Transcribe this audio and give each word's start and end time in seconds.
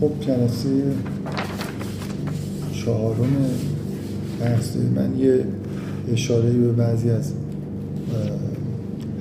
خب 0.00 0.10
جلسه 0.20 0.68
چهارم 2.72 3.50
بحث 4.40 4.76
من 4.76 5.18
یه 5.18 5.44
اشاره 6.12 6.50
به 6.50 6.72
بعضی 6.72 7.10
از 7.10 7.32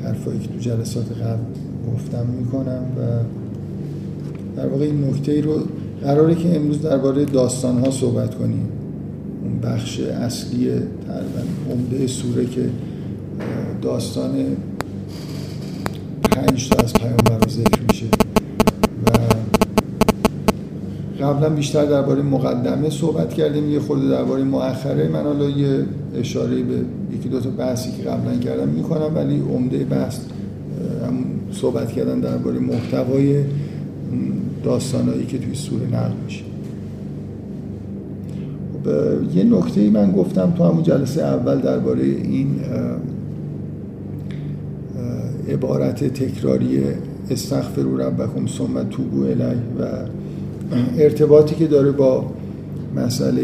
حرفایی 0.03 0.39
که 0.39 0.47
تو 0.47 0.59
جلسات 0.59 1.11
قبل 1.11 1.43
گفتم 1.93 2.25
می‌کنم 2.25 2.83
و 2.97 3.23
در 4.57 4.67
واقع 4.67 4.85
این 4.85 5.03
نکته 5.03 5.41
رو 5.41 5.59
قراره 6.01 6.35
که 6.35 6.55
امروز 6.55 6.81
درباره 6.81 7.25
داستان 7.25 7.79
ها 7.79 7.91
صحبت 7.91 8.35
کنیم. 8.35 8.69
اون 9.43 9.59
بخش 9.59 9.99
اصلی 9.99 10.69
تقریبا 11.07 11.41
عمده 11.71 12.07
سوره 12.07 12.45
که 12.45 12.69
داستان 13.81 14.35
پنج 16.31 16.69
تا 16.69 16.83
از 16.83 16.93
پیامبر 16.93 17.37
رو 17.37 17.49
ذکر 17.49 17.81
میشه 17.89 18.05
و 19.05 19.09
قبلا 21.27 21.49
بیشتر 21.49 21.85
درباره 21.85 22.21
مقدمه 22.21 22.89
صحبت 22.89 23.33
کردیم 23.33 23.71
یه 23.71 23.79
خورده 23.79 24.09
درباره 24.09 24.43
مؤخره. 24.43 25.07
من 25.07 25.23
حالا 25.23 25.49
یه 25.49 25.85
اشاره 26.15 26.55
به 26.55 26.75
یکی 27.15 27.29
دو 27.29 27.39
تا 27.39 27.49
بحثی 27.49 27.91
که 27.91 28.03
قبلا 28.03 28.37
کردم 28.37 28.67
می‌کنم 28.67 29.15
ولی 29.15 29.39
عمده 29.39 29.85
بحث 29.85 30.19
هم 31.07 31.13
صحبت 31.51 31.91
کردن 31.91 32.19
درباره 32.19 32.59
محتوای 32.59 33.43
داستانهایی 34.63 35.25
که 35.25 35.37
توی 35.37 35.55
سوره 35.55 35.87
نقل 35.87 36.11
میشه. 36.25 36.43
خب 38.73 38.87
یه 39.35 39.43
نکته 39.43 39.81
ای 39.81 39.89
من 39.89 40.11
گفتم 40.11 40.53
تو 40.57 40.63
همون 40.63 40.83
جلسه 40.83 41.21
اول 41.21 41.59
درباره 41.59 42.03
این 42.03 42.47
عبارت 45.49 46.03
تکراری 46.03 46.79
استغفروا 47.29 47.97
ربکم 47.97 48.47
ثم 48.47 48.83
توبوا 48.89 49.25
الیه 49.25 49.57
و 49.79 49.83
ارتباطی 50.97 51.55
که 51.55 51.67
داره 51.67 51.91
با 51.91 52.25
مسئله 52.95 53.41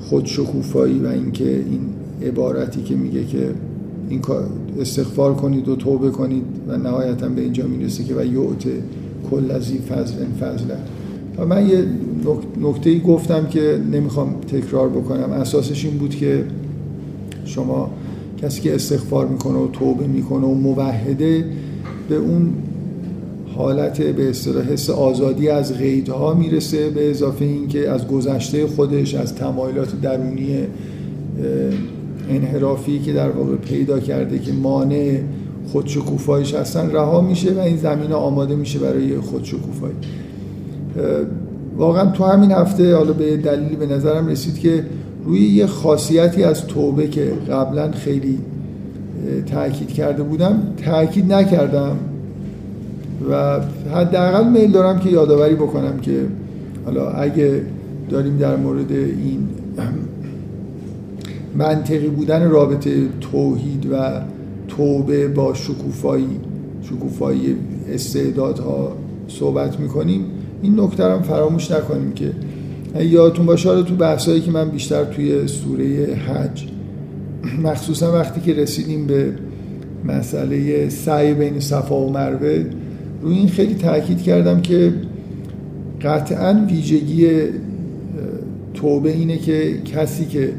خودشکوفایی 0.00 0.98
و 0.98 1.06
اینکه 1.06 1.56
این 1.56 1.80
عبارتی 2.28 2.82
که 2.82 2.94
میگه 2.94 3.24
که 3.24 3.50
این 4.08 4.20
استغفار 4.80 5.34
کنید 5.34 5.68
و 5.68 5.76
توبه 5.76 6.10
کنید 6.10 6.42
و 6.68 6.76
نهایتا 6.76 7.28
به 7.28 7.40
اینجا 7.40 7.66
می‌رسه 7.66 8.04
که 8.04 8.14
و 8.14 8.24
یعت 8.24 8.64
کل 9.30 9.50
ازی 9.50 9.78
فضل 9.78 10.24
فضله. 10.40 10.76
و 11.38 11.46
من 11.46 11.66
یه 11.66 11.84
نکته 12.60 12.90
ای 12.90 13.00
گفتم 13.00 13.46
که 13.46 13.80
نمی‌خوام 13.92 14.34
تکرار 14.34 14.88
بکنم. 14.88 15.30
اساسش 15.32 15.84
این 15.84 15.98
بود 15.98 16.14
که 16.14 16.44
شما 17.44 17.90
کسی 18.42 18.60
که 18.60 18.74
استغفار 18.74 19.26
می‌کنه 19.26 19.58
و 19.58 19.68
توبه 19.68 20.06
می‌کنه 20.06 20.46
و 20.46 20.54
موحده 20.54 21.44
به 22.08 22.16
اون 22.16 22.52
حالت 23.60 24.02
به 24.02 24.30
اصطلاح 24.30 24.64
حس 24.64 24.90
آزادی 24.90 25.48
از 25.48 25.78
قیدها 25.78 26.34
می‌رسه 26.34 26.90
به 26.90 27.10
اضافه 27.10 27.44
اینکه 27.44 27.90
از 27.90 28.08
گذشته 28.08 28.66
خودش 28.66 29.14
از 29.14 29.34
تمایلات 29.34 30.00
درونی 30.00 30.58
انحرافی 32.30 32.98
که 32.98 33.12
در 33.12 33.30
واقع 33.30 33.56
پیدا 33.56 34.00
کرده 34.00 34.38
که 34.38 34.52
مانع 34.52 35.18
خودشکوفایش 35.72 36.54
هستن 36.54 36.90
رها 36.90 37.20
میشه 37.20 37.52
و 37.52 37.58
این 37.58 37.76
زمینه 37.76 38.14
آماده 38.14 38.56
میشه 38.56 38.78
برای 38.78 39.16
خودشکوفایی. 39.16 39.94
واقعا 41.76 42.10
تو 42.10 42.24
همین 42.24 42.52
هفته 42.52 42.94
حالا 42.94 43.12
به 43.12 43.36
دلیلی 43.36 43.76
به 43.76 43.86
نظرم 43.86 44.26
رسید 44.28 44.58
که 44.58 44.84
روی 45.24 45.40
یه 45.40 45.66
خاصیتی 45.66 46.44
از 46.44 46.66
توبه 46.66 47.08
که 47.08 47.32
قبلا 47.50 47.90
خیلی 47.90 48.38
تاکید 49.46 49.88
کرده 49.88 50.22
بودم 50.22 50.62
تاکید 50.84 51.32
نکردم. 51.32 51.96
و 53.30 53.60
حداقل 53.94 54.48
میل 54.48 54.72
دارم 54.72 54.98
که 54.98 55.10
یادآوری 55.10 55.54
بکنم 55.54 55.98
که 55.98 56.26
حالا 56.84 57.10
اگه 57.10 57.62
داریم 58.10 58.36
در 58.36 58.56
مورد 58.56 58.92
این 58.92 59.48
منطقی 61.54 62.08
بودن 62.08 62.50
رابطه 62.50 63.08
توحید 63.20 63.86
و 63.92 64.20
توبه 64.68 65.28
با 65.28 65.54
شکوفایی 65.54 66.40
شکوفایی 66.82 67.56
استعدادها 67.92 68.96
صحبت 69.28 69.80
می‌کنیم 69.80 70.24
این 70.62 70.80
نکته 70.80 71.04
هم 71.04 71.22
فراموش 71.22 71.70
نکنیم 71.70 72.12
که 72.12 72.32
یادتون 73.04 73.46
باشه 73.46 73.82
تو 73.82 73.94
بحثایی 73.94 74.40
که 74.40 74.50
من 74.50 74.68
بیشتر 74.68 75.04
توی 75.04 75.46
سوره 75.46 76.14
حج 76.14 76.68
مخصوصا 77.62 78.12
وقتی 78.12 78.40
که 78.40 78.54
رسیدیم 78.54 79.06
به 79.06 79.32
مسئله 80.04 80.88
سعی 80.88 81.34
بین 81.34 81.60
صفا 81.60 81.96
و 81.96 82.12
مروه 82.12 82.64
روی 83.22 83.36
این 83.36 83.48
خیلی 83.48 83.74
تاکید 83.74 84.22
کردم 84.22 84.60
که 84.60 84.92
قطعا 86.02 86.66
ویژگی 86.68 87.28
توبه 88.74 89.12
اینه 89.12 89.38
که 89.38 89.78
کسی 89.84 90.24
که 90.24 90.52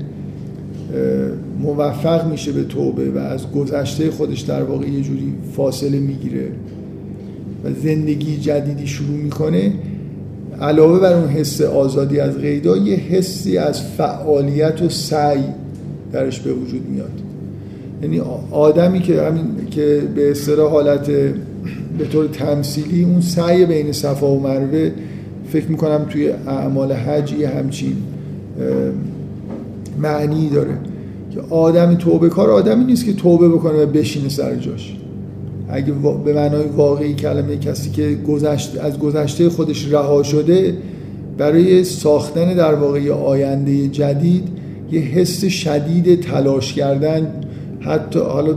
موفق 1.59 2.31
میشه 2.31 2.51
به 2.51 2.63
توبه 2.63 3.11
و 3.11 3.17
از 3.17 3.51
گذشته 3.51 4.11
خودش 4.11 4.41
در 4.41 4.63
واقع 4.63 4.87
یه 4.87 5.01
جوری 5.01 5.33
فاصله 5.55 5.99
می‌گیره 5.99 6.47
و 7.63 7.67
زندگی 7.83 8.37
جدیدی 8.37 8.87
شروع 8.87 9.17
می‌کنه 9.17 9.73
علاوه 10.61 10.99
بر 10.99 11.13
اون 11.13 11.29
حس 11.29 11.61
آزادی 11.61 12.19
از 12.19 12.37
قیدا 12.37 12.77
یه 12.77 12.95
حسی 12.95 13.57
از 13.57 13.81
فعالیت 13.81 14.81
و 14.81 14.89
سعی 14.89 15.43
درش 16.11 16.39
به 16.39 16.53
وجود 16.53 16.89
میاد. 16.89 17.21
یعنی 18.03 18.21
آدمی 18.51 18.99
که 18.99 19.21
همین 19.21 19.45
که 19.71 20.01
به 20.15 20.31
اصطلاح 20.31 20.71
حالت 20.71 21.11
به 21.97 22.05
طور 22.05 22.27
تمثیلی 22.27 23.03
اون 23.03 23.21
سعی 23.21 23.65
بین 23.65 23.91
صفا 23.91 24.27
و 24.27 24.39
مروه 24.39 24.91
فکر 25.49 25.67
می‌کنم 25.67 26.05
توی 26.09 26.29
اعمال 26.29 26.93
حج 26.93 27.33
یه 27.33 27.49
همچین 27.49 27.95
معنی 30.01 30.49
داره 30.49 30.77
که 31.33 31.41
آدمی 31.49 31.95
توبه 31.95 32.29
کار 32.29 32.49
آدمی 32.49 32.85
نیست 32.85 33.05
که 33.05 33.13
توبه 33.13 33.49
بکنه 33.49 33.83
و 33.83 33.85
بشینه 33.85 34.29
سر 34.29 34.55
جاش. 34.55 34.95
اگه 35.69 35.93
به 36.25 36.33
معنای 36.33 36.63
واقعی 36.77 37.13
کلمه 37.13 37.57
کسی 37.57 37.89
که 37.89 38.17
گذشت 38.27 38.77
از 38.77 38.99
گذشته 38.99 39.49
خودش 39.49 39.91
رها 39.91 40.23
شده 40.23 40.73
برای 41.37 41.83
ساختن 41.83 42.53
در 42.53 42.73
واقع 42.73 43.11
آینده 43.11 43.87
جدید 43.87 44.47
یه 44.91 44.99
حس 44.99 45.45
شدید 45.45 46.21
تلاش 46.21 46.73
کردن 46.73 47.27
حتی 47.79 48.19
حالا 48.19 48.55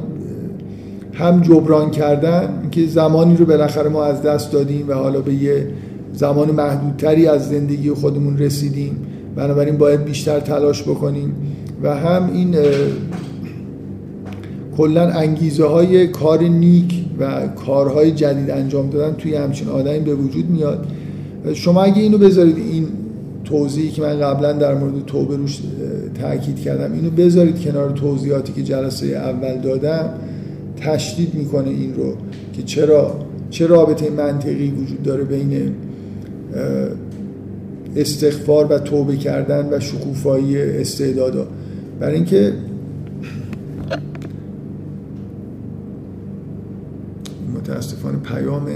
هم 1.14 1.40
جبران 1.40 1.90
کردن 1.90 2.68
که 2.70 2.86
زمانی 2.86 3.36
رو 3.36 3.46
بالاخره 3.46 3.88
ما 3.88 4.04
از 4.04 4.22
دست 4.22 4.52
دادیم 4.52 4.88
و 4.88 4.92
حالا 4.92 5.20
به 5.20 5.34
یه 5.34 5.66
زمان 6.12 6.50
محدودتری 6.50 7.26
از 7.26 7.48
زندگی 7.48 7.90
خودمون 7.90 8.38
رسیدیم. 8.38 8.96
بنابراین 9.36 9.76
باید 9.76 10.04
بیشتر 10.04 10.40
تلاش 10.40 10.82
بکنیم. 10.82 11.34
و 11.82 11.94
هم 11.94 12.30
این 12.32 12.56
کلا 14.76 15.08
انگیزه 15.08 15.66
های 15.66 16.06
کار 16.06 16.42
نیک 16.42 17.04
و 17.20 17.46
کارهای 17.66 18.10
جدید 18.10 18.50
انجام 18.50 18.90
دادن 18.90 19.16
توی 19.16 19.34
همچین 19.34 19.68
آدمی 19.68 19.98
به 19.98 20.14
وجود 20.14 20.50
میاد. 20.50 20.86
شما 21.54 21.82
اگه 21.82 22.02
اینو 22.02 22.18
بذارید 22.18 22.56
این 22.56 22.86
توضیحی 23.44 23.90
که 23.90 24.02
من 24.02 24.20
قبلا 24.20 24.52
در 24.52 24.74
مورد 24.74 25.06
توبه 25.06 25.36
روش 25.36 25.58
تاکید 26.20 26.60
کردم 26.60 26.92
اینو 26.92 27.10
بذارید 27.10 27.60
کنار 27.60 27.90
توضیحاتی 27.90 28.52
که 28.52 28.62
جلسه 28.62 29.06
اول 29.06 29.60
دادم. 29.60 30.10
تشدید 30.84 31.34
می‌کنه 31.34 31.68
این 31.68 31.94
رو 31.94 32.16
که 32.52 32.62
چرا 32.62 33.18
چه 33.50 33.66
رابطه 33.66 34.10
منطقی 34.10 34.70
وجود 34.70 35.02
داره 35.02 35.24
بین 35.24 35.74
استغفار 37.96 38.66
و 38.72 38.78
توبه 38.78 39.16
کردن 39.16 39.68
و 39.72 39.80
شکوفایی 39.80 40.62
استعدادا. 40.62 41.46
برای 42.00 42.14
اینکه 42.14 42.52
متاسفانه 47.54 48.18
پیام 48.18 48.66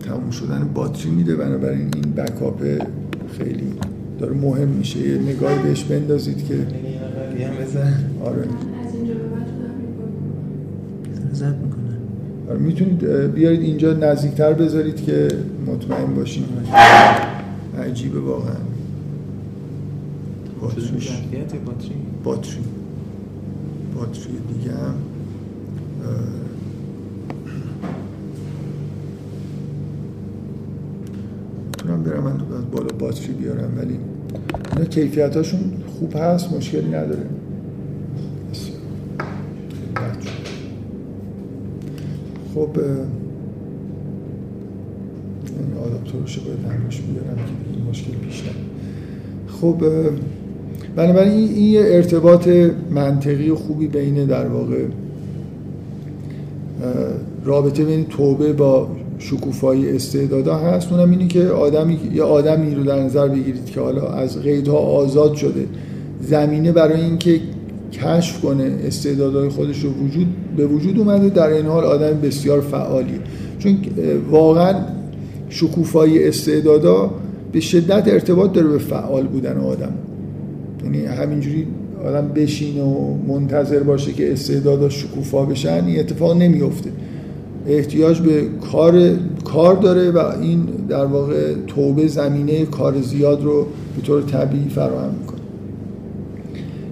تموم 0.00 0.30
شدن 0.30 0.70
باتری 0.74 1.10
میده 1.10 1.36
بنابراین 1.36 1.90
این 1.94 2.12
بکاپ 2.16 2.62
خیلی 3.38 3.72
داره 4.18 4.34
مهم 4.34 4.68
میشه. 4.68 4.98
یه 4.98 5.18
نگاه 5.18 5.62
بهش 5.62 5.84
بندازید 5.84 6.46
که 6.46 6.54
آره. 8.24 8.44
زد 11.38 11.56
می‌کنه 11.64 11.98
آره 12.50 12.58
می‌تونید 12.58 13.04
بیارید 13.34 13.60
اینجا 13.60 13.92
نزدیکتر 13.92 14.52
بذارید 14.52 15.04
که 15.04 15.28
مطمئن 15.66 16.14
باشید 16.14 16.44
عجیبه 17.78 18.20
واقعا. 18.20 18.54
باتریش. 20.60 21.10
باتری؟ 21.64 21.94
باتری. 22.24 22.58
باتری 23.94 24.38
دیگه 24.58 24.70
هم. 24.72 24.94
می‌تونم 31.66 32.02
برم 32.02 32.22
من 32.22 32.32
از 32.32 32.70
بالا 32.72 32.88
باتری 32.98 33.32
بیارم 33.32 33.72
ولی 33.78 33.98
اینا 34.72 34.84
کیفیت 34.84 35.36
هاشون 35.36 35.60
خوب 35.98 36.16
هست 36.16 36.52
مشکلی 36.52 36.88
نداره. 36.88 37.26
خب 42.58 42.68
ترش 46.12 46.38
باید 46.38 46.58
همش 46.58 47.00
بیارم 47.00 47.36
که 47.36 47.52
این 47.72 47.88
مشکل 47.90 48.12
پیش 48.12 48.42
خب 49.60 49.76
بنابراین 50.96 51.32
این 51.32 51.72
یه 51.72 51.80
ارتباط 51.84 52.48
منطقی 52.90 53.52
خوبی 53.52 53.86
بین 53.86 54.24
در 54.24 54.46
واقع 54.46 54.84
رابطه 57.44 57.84
بین 57.84 58.04
توبه 58.04 58.52
با 58.52 58.88
شکوفایی 59.18 59.90
استعدادا 59.90 60.56
هست. 60.56 60.92
اونم 60.92 61.10
اینه 61.10 61.26
که 61.26 61.46
آدمی 61.46 61.98
یه 62.14 62.22
آدمی 62.22 62.74
رو 62.74 62.84
در 62.84 63.02
نظر 63.02 63.28
بگیرید 63.28 63.66
که 63.66 63.80
حالا 63.80 64.08
از 64.08 64.42
قیدها 64.42 64.76
آزاد 64.76 65.34
شده. 65.34 65.66
زمینه 66.22 66.72
برای 66.72 67.00
اینکه 67.00 67.40
کشف 67.92 68.40
کنه 68.40 68.72
استعدادهای 68.86 69.48
خودش 69.48 69.84
رو 69.84 69.90
وجود 69.90 70.26
به 70.56 70.66
وجود 70.66 70.98
اومده 70.98 71.28
در 71.28 71.48
این 71.48 71.66
حال 71.66 71.84
آدم 71.84 72.20
بسیار 72.20 72.60
فعالیه. 72.60 73.18
چون 73.58 73.76
واقعا 74.30 74.74
شکوفایی 75.48 76.28
استعدادا 76.28 77.10
به 77.52 77.60
شدت 77.60 78.08
ارتباط 78.08 78.52
داره 78.52 78.68
به 78.68 78.78
فعال 78.78 79.26
بودن 79.26 79.56
آدم. 79.56 79.92
یعنی 80.84 81.04
همینجوری 81.04 81.66
آدم 82.04 82.28
بشین 82.28 82.80
و 82.80 83.14
منتظر 83.28 83.82
باشه 83.82 84.12
که 84.12 84.32
استعدادا 84.32 84.88
شکوفا 84.88 85.44
بشن 85.44 85.84
این 85.84 86.00
اتفاق 86.00 86.36
نمیفته 86.36 86.90
احتیاج 87.66 88.20
به 88.20 88.42
کار 88.72 89.12
کار 89.44 89.76
داره 89.76 90.10
و 90.10 90.18
این 90.18 90.64
در 90.88 91.04
واقع 91.04 91.54
توبه 91.66 92.08
زمینه 92.08 92.64
کار 92.64 93.00
زیاد 93.00 93.44
رو 93.44 93.66
به 93.96 94.02
طور 94.02 94.22
طبیعی 94.22 94.68
فراهم 94.68 95.14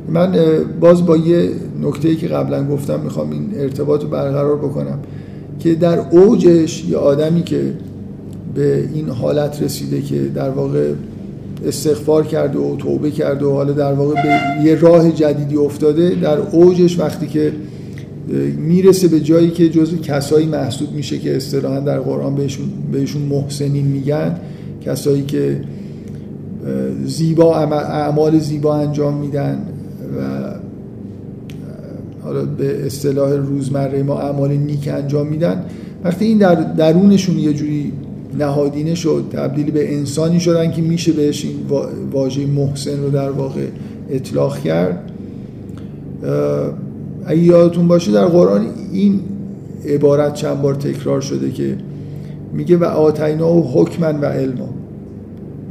من 0.09 0.37
باز 0.81 1.07
با 1.07 1.17
یه 1.17 1.51
نکته 1.83 2.17
که 2.17 2.29
قبلا 2.29 2.65
گفتم 2.65 3.01
می‌خوام 3.01 3.31
این 3.31 3.51
ارتباط 3.57 4.03
رو 4.03 4.09
برقرار 4.09 4.57
بکنم 4.57 4.99
که 5.59 5.75
در 5.75 5.99
اوجش 5.99 6.85
یه 6.85 6.97
آدمی 6.97 7.43
که 7.43 7.73
به 8.55 8.89
این 8.95 9.09
حالت 9.09 9.63
رسیده 9.63 10.03
که 10.03 10.21
در 10.35 10.51
واقع 10.51 10.93
استغفار 11.67 12.27
کرده 12.27 12.59
و 12.59 12.77
توبه 12.77 13.11
کرده 13.11 13.45
و 13.45 13.53
حالا 13.53 13.73
در 13.73 13.93
واقع 13.93 14.15
به 14.15 14.65
یه 14.65 14.75
راه 14.75 15.13
جدیدی 15.13 15.57
افتاده 15.57 16.15
در 16.15 16.39
اوجش 16.39 16.99
وقتی 16.99 17.27
که 17.27 17.53
می‌رسه 18.59 19.09
به 19.09 19.21
جایی 19.21 19.51
که 19.51 19.69
جزو 19.69 19.97
کسایی 19.97 20.47
محسوب 20.47 20.93
میشه 20.93 21.19
که 21.19 21.37
اصطلاحا 21.37 21.81
در 21.81 22.01
قرآن 22.01 22.35
بهشون, 22.35 22.67
بهشون 22.93 23.23
محسنین 23.23 23.87
میگن 23.87 24.37
کسایی 24.85 25.23
که 25.23 25.61
زیبا 27.05 27.57
اعمال 27.57 28.39
زیبا 28.39 28.77
انجام 28.77 29.15
میدن 29.15 29.59
و 30.17 30.21
حالا 32.23 32.45
به 32.45 32.87
اصطلاح 32.87 33.33
روزمره 33.33 34.03
ما 34.03 34.21
اعمال 34.21 34.53
نیک 34.53 34.89
انجام 34.89 35.27
میدن. 35.27 35.65
وقتی 36.05 36.25
این 36.25 36.39
در 36.39 36.55
درونشون 36.55 37.39
یه 37.39 37.53
جوری 37.53 37.93
نهادینه 38.39 38.95
شد 38.95 39.25
تبدیل 39.33 39.71
به 39.71 39.95
انسانی 39.95 40.41
شدن 40.41 40.71
که 40.71 40.83
میشه 40.83 41.13
بهش 41.13 41.45
این 41.45 41.55
واژه 42.13 42.47
محسن 42.47 43.03
رو 43.03 43.11
در 43.11 43.31
واقع 43.31 43.67
اطلاق 44.11 44.59
کرد. 44.59 45.11
اگه 47.27 47.43
یادتون 47.43 47.89
باشه 47.89 48.13
در 48.13 48.25
قرآن 48.25 48.67
این 48.93 49.21
عبارت 49.89 50.35
چند 50.35 50.63
بار 50.63 50.75
تکرار 50.75 51.21
شده 51.21 51.51
که 51.51 51.77
میگه 52.53 52.77
و 52.77 52.85
آتینا 52.85 53.53
و 53.53 53.73
حکمن 53.73 54.21
و 54.21 54.25
علما. 54.25 54.69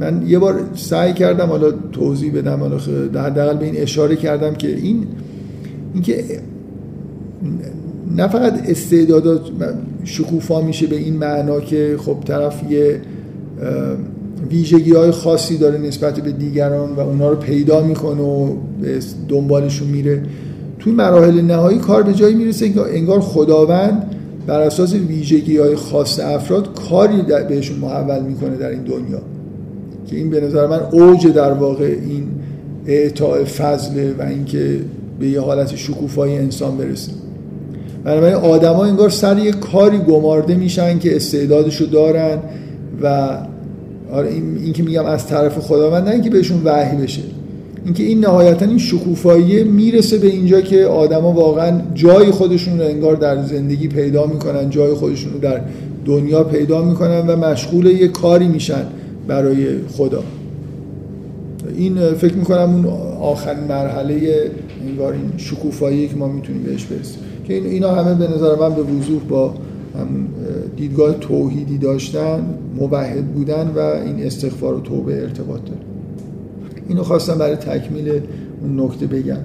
من 0.00 0.22
یه 0.26 0.38
بار 0.38 0.60
سعی 0.74 1.12
کردم 1.12 1.46
حالا 1.46 1.70
توضیح 1.92 2.32
بدم 2.34 2.60
حالا 2.60 2.78
حداقل 3.22 3.56
به 3.56 3.64
این 3.64 3.76
اشاره 3.76 4.16
کردم 4.16 4.54
که 4.54 4.68
این 4.68 5.06
اینکه 5.94 6.24
نه 8.16 8.28
فقط 8.28 8.68
استعدادات 8.68 9.40
شکوفا 10.04 10.60
میشه 10.60 10.86
به 10.86 10.96
این 10.96 11.16
معنا 11.16 11.60
که 11.60 11.96
خب 11.98 12.16
طرف 12.24 12.62
یه 12.70 13.00
ویژگی 14.50 14.92
های 14.92 15.10
خاصی 15.10 15.58
داره 15.58 15.78
نسبت 15.78 16.20
به 16.20 16.32
دیگران 16.32 16.92
و 16.92 17.00
اونا 17.00 17.30
رو 17.30 17.36
پیدا 17.36 17.82
می‌کنه 17.82 18.22
و 18.22 18.56
دنبالشون 19.28 19.88
میره. 19.88 20.22
توی 20.78 20.92
مراحل 20.92 21.40
نهایی 21.40 21.78
کار 21.78 22.02
به 22.02 22.14
جایی 22.14 22.34
می‌رسه 22.34 22.68
که 22.68 22.80
انگار 22.80 23.20
خداوند 23.20 24.14
بر 24.46 24.60
اساس 24.60 24.94
ویژگی 24.94 25.58
های 25.58 25.76
خاص 25.76 26.20
افراد 26.20 26.74
کاری 26.88 27.22
بهشون 27.48 27.78
محول 27.78 28.22
می‌کنه 28.22 28.56
در 28.56 28.70
این 28.70 28.82
دنیا. 28.82 29.20
که 30.06 30.16
این 30.16 30.30
به 30.30 30.40
نظر 30.40 30.66
من 30.66 30.80
اوج 30.92 31.26
در 31.26 31.52
واقع 31.52 31.84
این 31.84 32.22
اعطاء 32.86 33.44
فضله 33.44 34.14
و 34.18 34.22
اینکه 34.22 34.80
به 35.20 35.28
یه 35.28 35.40
حالت 35.40 35.76
شکوفایی 35.76 36.36
انسان 36.36 36.76
برسه. 36.76 37.12
بنابراین 38.04 38.34
آدما 38.34 38.84
انگار 38.84 39.10
سر 39.10 39.38
یه 39.38 39.52
کاری 39.52 39.98
گمارده 39.98 40.54
میشن 40.54 40.98
که 40.98 41.16
استعدادشو 41.16 41.86
دارن 41.86 42.38
و 43.02 43.38
آره 44.12 44.28
این, 44.28 44.58
این 44.58 44.72
که 44.72 44.82
میگم 44.82 45.06
از 45.06 45.26
طرف 45.26 45.58
خداوند 45.58 46.08
نه 46.08 46.10
اینکه 46.10 46.30
بهشون 46.30 46.60
وحی 46.64 46.96
بشه. 46.96 47.22
اینکه 47.84 48.02
این 48.02 48.20
نهایتا 48.20 48.66
این 48.66 48.78
شکوفایی 48.78 49.64
می‌رسه 49.64 50.18
به 50.18 50.26
اینجا 50.26 50.60
که 50.60 50.84
آدما 50.84 51.32
واقعا 51.32 51.80
جای 51.94 52.30
خودشون 52.30 52.80
رو 52.80 52.86
انگار 52.86 53.16
در 53.16 53.42
زندگی 53.42 53.88
پیدا 53.88 54.26
می‌کنن 54.26 54.70
جای 54.70 54.94
خودشون 54.94 55.32
رو 55.32 55.38
در 55.38 55.60
دنیا 56.04 56.44
پیدا 56.44 56.82
می‌کنن 56.82 57.26
و 57.26 57.36
مشغول 57.36 57.86
یه 57.86 58.08
کاری 58.08 58.48
میشن. 58.48 58.82
برای 59.28 59.78
خدا. 59.88 60.22
این 61.76 62.14
فکر 62.14 62.34
می‌کنم 62.34 62.74
اون 62.74 62.86
آخرین 63.20 63.64
مرحله 63.64 64.50
انگار 64.88 65.12
این 65.12 65.32
شکوفایی 65.36 66.08
که 66.08 66.16
ما 66.16 66.28
می‌تونیم 66.28 66.62
بهش 66.62 66.84
برسیم. 66.84 67.20
که 67.44 67.54
اینا 67.54 67.94
همه 67.94 68.14
به 68.14 68.34
نظر 68.34 68.56
من 68.56 68.74
به 68.74 68.82
وضوح 68.82 69.20
با 69.28 69.54
دیدگاه 70.76 71.12
توحیدی 71.12 71.78
داشتن 71.78 72.44
موحد 72.76 73.26
بودن 73.26 73.70
و 73.76 73.78
این 73.78 74.26
استغفار 74.26 74.74
و 74.74 74.80
توبه 74.80 75.22
ارتباط 75.22 75.60
داره. 75.64 75.80
اینو 76.88 77.02
خواستم 77.02 77.38
برای 77.38 77.56
تکمیل 77.56 78.20
اون 78.62 78.80
نکته 78.80 79.06
بگم. 79.06 79.38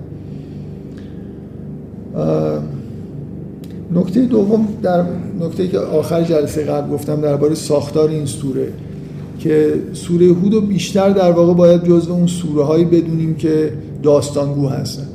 نکته 3.94 4.25
دوم 4.25 4.68
در 4.83 5.04
نکته 5.42 5.68
که 5.68 5.80
آخر 5.80 6.24
جلسه 6.24 6.63
قبل 6.63 6.92
گفتم 6.92 7.22
درباره 7.22 7.56
ساختار 7.56 8.10
این 8.10 8.25
سوره. 8.25 8.68
که 9.42 9.74
سوره 9.94 10.26
هود 10.26 10.54
رو 10.54 10.62
بیشتر 10.62 11.10
در 11.10 11.32
واقع 11.32 11.54
باید 11.54 11.84
جزو 11.84 12.14
اون 12.14 12.28
سوره 12.28 12.64
هایی 12.64 12.86
بدونیم 12.86 13.36
که 13.36 13.74
داستانگو 14.04 14.68
هستن. 14.68 15.07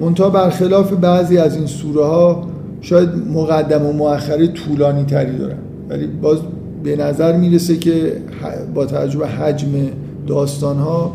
منتها 0.00 0.30
برخلاف 0.30 0.92
بعضی 0.92 1.38
از 1.38 1.56
این 1.56 1.66
سوره 1.66 2.04
ها 2.04 2.48
شاید 2.80 3.08
مقدم 3.34 3.86
و 3.86 3.92
مؤخره 3.92 4.46
طولانی 4.46 5.04
تری 5.04 5.38
دارن. 5.38 5.58
ولی 5.88 6.06
باز 6.06 6.38
به 6.84 6.96
نظر 6.96 7.36
می‌رسه 7.36 7.76
که 7.76 8.12
با 8.74 8.86
توجه 8.86 9.18
به 9.18 9.26
حجم 9.26 9.68
داستان 10.26 10.76
ها 10.76 11.12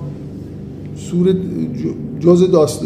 سوره 0.96 1.34
جز 2.20 2.51
داست 2.51 2.82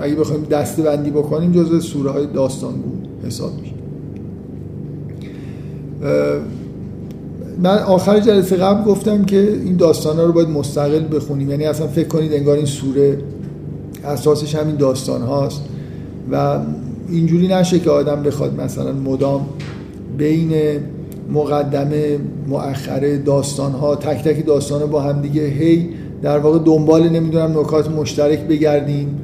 اگه 0.00 0.14
بخوایم 0.14 0.44
دسته 0.44 0.82
بندی 0.82 1.10
بکنیم 1.10 1.52
جز 1.52 1.84
سوره 1.84 2.10
های 2.10 2.26
داستانگو 2.34 2.90
حساب 3.26 3.50
میشه. 3.60 3.74
من 7.62 7.78
آخر 7.78 8.20
جلسه 8.20 8.56
قبل 8.56 8.84
گفتم 8.84 9.24
که 9.24 9.52
این 9.64 9.76
داستان 9.76 10.16
ها 10.16 10.24
رو 10.24 10.32
باید 10.32 10.48
مستقل 10.48 11.16
بخونیم. 11.16 11.50
یعنی 11.50 11.64
اصلا 11.64 11.86
فکر 11.86 12.08
کنید 12.08 12.32
انگار 12.32 12.56
این 12.56 12.66
سوره 12.66 13.18
اساسش 14.04 14.54
همین 14.54 14.76
داستان 14.76 15.22
هاست. 15.22 15.62
و 16.32 16.58
اینجوری 17.08 17.48
نشه 17.48 17.78
که 17.78 17.90
آدم 17.90 18.22
بخواد 18.22 18.60
مثلا 18.60 18.92
مدام 18.92 19.46
بین 20.18 20.52
مقدمه 21.32 22.18
مؤخره 22.48 23.18
داستان 23.18 23.72
ها 23.72 23.96
تک 23.96 24.24
تک 24.24 24.46
داستان 24.46 24.80
ها 24.80 24.86
با 24.86 25.00
هم 25.00 25.22
دیگه 25.22 25.46
هی 25.46 25.88
در 26.22 26.38
واقع 26.38 26.58
دنبال 26.58 27.08
نمی‌دونم 27.08 27.58
نکات 27.58 27.90
مشترک 27.90 28.38
بگردیم 28.38 29.18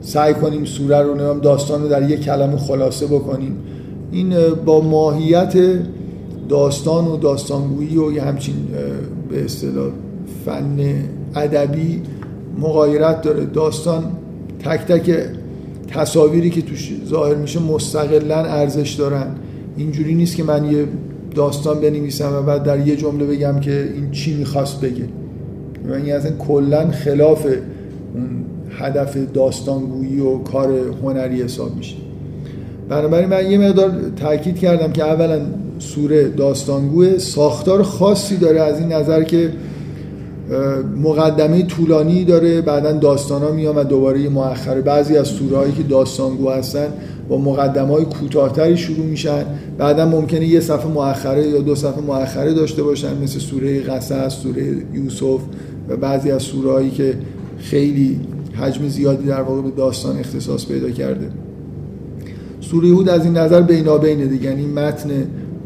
سعی 0.00 0.34
کنیم 0.34 0.64
سوره 0.64 1.02
رو 1.02 1.14
نمیم 1.14 1.38
داستان 1.38 1.82
رو 1.82 1.88
در 1.88 2.10
یک 2.10 2.20
کلمه 2.20 2.56
خلاصه 2.56 3.06
بکنیم. 3.06 3.56
این 4.12 4.34
با 4.66 4.80
ماهیت 4.80 5.54
داستان 6.50 7.06
و 7.06 7.16
داستانگویی 7.16 7.96
و 7.96 8.12
یه 8.12 8.22
همچین 8.22 8.54
به 9.30 9.44
اصطلاح 9.44 9.90
فن 10.44 10.78
ادبی 11.36 12.02
مغایرت 12.58 13.22
داره. 13.22 13.44
داستان 13.44 14.04
تک 14.64 14.80
تک 14.80 15.10
تصاویری 15.88 16.50
که 16.50 16.62
توش 16.62 16.92
ظاهر 17.06 17.34
میشه 17.34 17.60
مستقلا 17.60 18.44
ارزش 18.44 18.94
دارن. 18.94 19.26
اینجوری 19.76 20.14
نیست 20.14 20.36
که 20.36 20.44
من 20.44 20.72
یه 20.72 20.84
داستان 21.34 21.80
بنویسم 21.80 22.32
و 22.36 22.42
بعد 22.42 22.62
در 22.62 22.86
یه 22.86 22.96
جمله 22.96 23.24
بگم 23.24 23.60
که 23.60 23.90
این 23.94 24.10
چی 24.10 24.34
می‌خواست 24.34 24.80
بگه. 24.80 25.04
و 25.88 25.92
این 25.92 26.12
اصلا 26.14 26.32
کلا 26.38 26.90
خلاف 26.90 27.46
اون 28.14 28.44
هدف 28.78 29.16
داستانگویی 29.34 30.20
و 30.20 30.38
کار 30.38 30.72
هنری 31.02 31.42
حساب 31.42 31.76
میشه. 31.76 31.96
بنابراین 32.88 33.28
من 33.28 33.50
یه 33.50 33.58
مقدار 33.58 33.92
تاکید 34.16 34.58
کردم 34.58 34.92
که 34.92 35.04
اولا 35.04 35.40
سوره 35.80 36.28
داستانگوه 36.28 37.18
ساختار 37.18 37.82
خاصی 37.82 38.36
داره 38.36 38.60
از 38.60 38.78
این 38.78 38.92
نظر 38.92 39.22
که 39.22 39.52
مقدمه 41.02 41.62
طولانی 41.62 42.24
داره 42.24 42.60
بعدا 42.60 42.92
داستان 42.92 43.42
ها 43.42 43.52
میان 43.52 43.76
و 43.76 43.84
دوباره 43.84 44.20
یه 44.20 44.28
مؤخره 44.28 44.80
بعضی 44.80 45.16
از 45.16 45.28
سوره 45.28 45.56
هایی 45.56 45.72
که 45.72 45.82
داستانگو 45.82 46.50
هستن 46.50 46.88
با 47.28 47.38
مقدمه 47.38 47.94
های 47.94 48.04
کوتاهتری 48.04 48.76
شروع 48.76 49.06
میشن. 49.06 49.44
بعدا 49.78 50.06
ممکنه 50.06 50.46
یه 50.46 50.60
صفحه 50.60 50.86
مؤخره 50.86 51.48
یا 51.48 51.60
دو 51.60 51.74
صفحه 51.74 52.00
مؤخره 52.00 52.54
داشته 52.54 52.82
باشن 52.82 53.22
مثل 53.22 53.38
سوره 53.38 53.80
قصص 53.80 54.34
سوره 54.34 54.76
یوسف 54.94 55.40
و 55.88 55.96
بعضی 55.96 56.30
از 56.30 56.42
سوره 56.42 56.72
هایی 56.72 56.90
که 56.90 57.14
خیلی 57.58 58.20
حجم 58.52 58.88
زیادی 58.88 59.26
در 59.26 59.42
واقع 59.42 59.62
به 59.62 59.70
داستان 59.70 60.18
اختصاص 60.18 60.66
پیدا 60.66 60.90
کرده. 60.90 61.30
سوره 62.60 62.88
هود 62.88 63.08
از 63.08 63.24
این 63.24 63.36
نظر 63.36 63.62
بینابینه 63.62 64.26
دیگه 64.26 64.44
یعنی 64.44 64.66
متن 64.66 65.10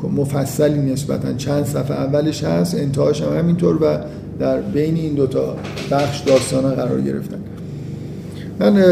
مفصلی 0.02 0.92
نسبتا. 0.92 1.32
چند 1.32 1.64
صفحه 1.64 1.96
اولش 1.96 2.44
هست 2.44 2.74
انتهاش 2.74 3.22
هم 3.22 3.38
همینطور 3.38 3.78
و 3.82 3.98
در 4.38 4.60
بین 4.60 4.94
این 4.94 5.14
دوتا 5.14 5.56
بخش 5.90 6.20
داستان 6.20 6.74
قرار 6.74 7.00
گرفتن. 7.00 7.38
من 8.60 8.82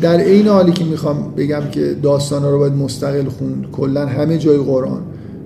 در 0.00 0.16
این 0.16 0.48
حالی 0.48 0.72
که 0.72 0.84
می‌خوام 0.84 1.32
بگم 1.36 1.62
که 1.72 1.96
داستان 2.02 2.42
رو 2.42 2.58
باید 2.58 2.72
مستقل 2.72 3.28
خوند 3.28 3.66
کلا 3.72 4.06
همه 4.06 4.38
جای 4.38 4.58
قرآن. 4.58 5.00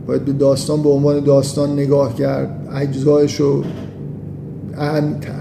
باید 0.07 0.25
به 0.25 0.33
داستان 0.33 0.83
به 0.83 0.89
عنوان 0.89 1.21
داستان 1.21 1.73
نگاه 1.73 2.15
کرد 2.15 2.69
اجزایش 2.75 3.35
رو 3.41 3.65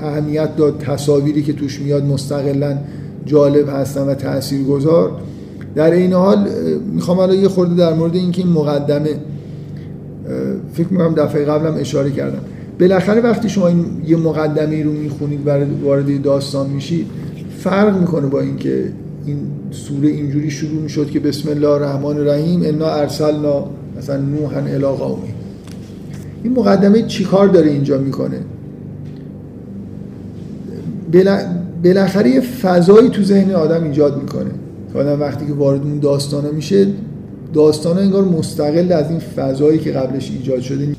اهمیت 0.02 0.56
داد 0.56 0.78
تصاویری 0.78 1.44
که 1.44 1.54
توش 1.54 1.80
میاد 1.80 2.04
مستقلا 2.06 2.78
جالب 3.26 3.70
هستن 3.70 4.02
و 4.02 4.14
تأثیر 4.14 4.64
گذار 4.64 5.12
در 5.76 5.92
این 5.92 6.14
حال 6.14 6.48
می‌خوام 6.94 7.20
الان 7.20 7.38
یه 7.38 7.48
خورده 7.48 7.76
در 7.76 7.94
مورد 7.94 8.16
اینکه 8.16 8.42
این 8.42 8.52
مقدمه 8.52 9.10
فکر 10.76 10.88
می‌کنم 10.90 11.14
دفعه 11.14 11.46
قبلم 11.46 11.76
اشاره 11.80 12.12
کردم. 12.12 12.40
بالاخره 12.80 13.22
وقتی 13.22 13.50
شما 13.50 13.68
این 13.68 13.86
یه 14.08 14.18
مقدمه 14.18 14.84
رو 14.84 14.92
می‌خونید 14.92 15.44
برای 15.44 15.66
وارد 15.84 16.22
داستان 16.22 16.70
میشید 16.70 17.06
فرق 17.58 18.00
می‌کنه 18.00 18.28
با 18.28 18.40
اینکه 18.40 18.92
این 19.26 19.38
سوره 19.72 20.08
اینجوری 20.08 20.52
شروع 20.52 20.82
می‌شد 20.82 21.10
که 21.10 21.20
بسم 21.20 21.50
الله 21.50 21.70
الرحمن 21.70 22.18
الرحیم 22.18 22.62
انا 22.64 22.88
ارسلنا 22.88 23.66
مثلا 23.98 24.18
نوحا 24.18 24.60
الی 24.60 24.86
قومی 24.86 25.34
این 26.44 26.54
مقدمه 26.54 27.02
چیکار 27.02 27.48
داره 27.48 27.70
اینجا 27.70 27.98
می‌کنه؟ 27.98 28.40
بالاخره 31.84 32.30
یه 32.30 32.42
فضایی 32.42 33.10
تو 33.10 33.24
ذهن 33.24 33.52
آدم 33.52 33.84
ایجاد 33.84 34.22
می‌کنه. 34.22 34.52
که 34.94 35.00
آدم 35.00 35.22
وقتی 35.22 35.46
که 35.46 35.54
وارد 35.54 35.82
اون 35.82 36.00
داستانه 36.00 36.52
میشه 36.52 36.88
داستان 37.56 37.98
انگار 37.98 38.24
مستقل 38.24 38.92
از 38.92 39.10
این 39.10 39.20
فضایی 39.20 39.80
که 39.80 39.92
قبلش 39.92 40.32
ایجاد 40.32 40.62
شده 40.62 40.96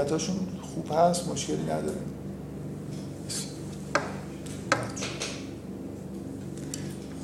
کیفیتاشون 0.00 0.36
خوب 0.74 0.86
هست 0.92 1.28
مشکلی 1.28 1.62
نداره 1.62 1.98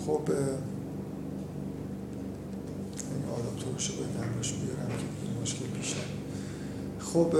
خب 0.06 0.20
این 3.10 3.24
آداپتورشو 3.38 3.92
باید 3.96 4.32
نماش 4.32 4.52
بیارم 4.52 4.88
که 4.88 5.04
این 5.24 5.42
مشکل 5.42 5.66
پیش 5.66 5.94
خب 7.00 7.32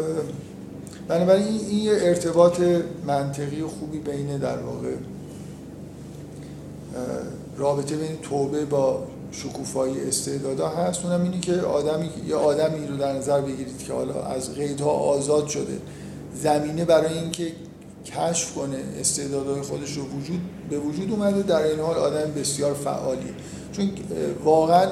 بنابراین 1.09 1.47
این 1.47 1.85
یه 1.85 1.93
ارتباط 1.93 2.61
منطقی 3.07 3.61
و 3.61 3.69
خوبی 3.69 3.99
بین 3.99 4.39
در 4.39 4.59
واقع 4.59 4.95
رابطه 7.57 7.97
بین 7.97 8.17
توبه 8.17 8.65
با 8.65 9.07
شکوفایی 9.37 10.01
استعدادا 10.01 10.69
هست. 10.69 11.05
اونم 11.05 11.23
اینی 11.23 11.41
که 11.41 11.53
آدمی 11.53 12.11
یه 12.29 12.35
آدمی 12.35 12.87
رو 12.87 12.97
در 12.97 13.13
نظر 13.13 13.41
بگیرید 13.41 13.79
که 13.87 13.93
حالا 13.93 14.23
از 14.23 14.55
قیدها 14.55 14.91
آزاد 14.91 15.47
شده. 15.47 15.79
زمینه 16.43 16.85
برای 16.85 17.19
اینکه 17.19 17.53
کشف 18.05 18.55
کنه 18.55 18.79
استعدادهای 19.01 19.63
خودش 19.63 19.97
رو 19.97 20.03
وجود 20.03 20.41
به 20.71 20.79
وجود 20.79 21.11
اومده 21.11 21.43
در 21.43 21.63
این 21.63 21.81
حال 21.81 21.97
آدم 21.97 22.33
بسیار 22.33 22.75
فعالی 22.75 23.35
چون 23.73 23.91
واقعا 24.45 24.87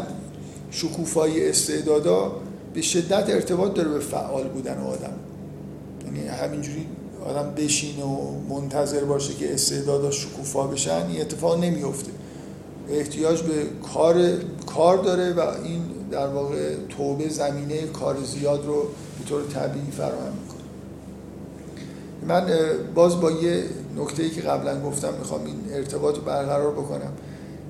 شکوفایی 0.70 1.48
استعدادا 1.48 2.32
به 2.74 2.82
شدت 2.82 3.30
ارتباط 3.30 3.74
داره 3.74 3.88
به 3.88 3.98
فعال 3.98 4.48
بودن 4.48 4.78
آدم. 4.78 5.12
یعنی 6.04 6.28
همینجوری 6.28 6.86
آدم 7.26 7.54
بشینه 7.56 8.04
و 8.04 8.30
منتظر 8.48 9.04
باشه 9.04 9.34
که 9.34 9.54
استعداداش 9.54 10.22
شکوفا 10.22 10.66
بشن 10.66 11.06
این 11.10 11.20
اتفاق 11.20 11.64
نمیفته 11.64 12.10
احتیاج 12.90 13.42
به 13.42 13.66
کار 13.94 14.32
کار 14.66 14.96
داره 14.98 15.32
و 15.32 15.40
این 15.64 15.82
در 16.10 16.26
واقع 16.26 16.74
توبه 16.88 17.28
زمینه 17.28 17.86
کار 17.86 18.16
زیاد 18.24 18.66
رو 18.66 18.82
به 19.18 19.28
طور 19.28 19.42
طبیعی 19.42 19.90
فراهم 19.90 20.32
می‌کنه. 20.42 20.64
من 22.28 22.52
باز 22.94 23.20
با 23.20 23.30
یه 23.30 23.64
نکته 23.96 24.22
ای 24.22 24.30
که 24.30 24.40
قبلا 24.40 24.80
گفتم 24.80 25.14
می‌خوام 25.18 25.44
این 25.44 25.56
ارتباط 25.72 26.16
رو 26.16 26.22
برقرار 26.22 26.72
بکنم 26.72 27.12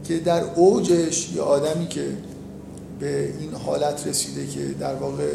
که 0.05 0.19
در 0.19 0.45
اوجش 0.55 1.33
یه 1.33 1.43
آدمی 1.43 1.87
که 1.87 2.07
به 3.01 3.33
این 3.41 3.55
حالت 3.55 4.07
رسیده 4.07 4.47
که 4.47 4.61
در 4.81 4.95
واقع 4.95 5.29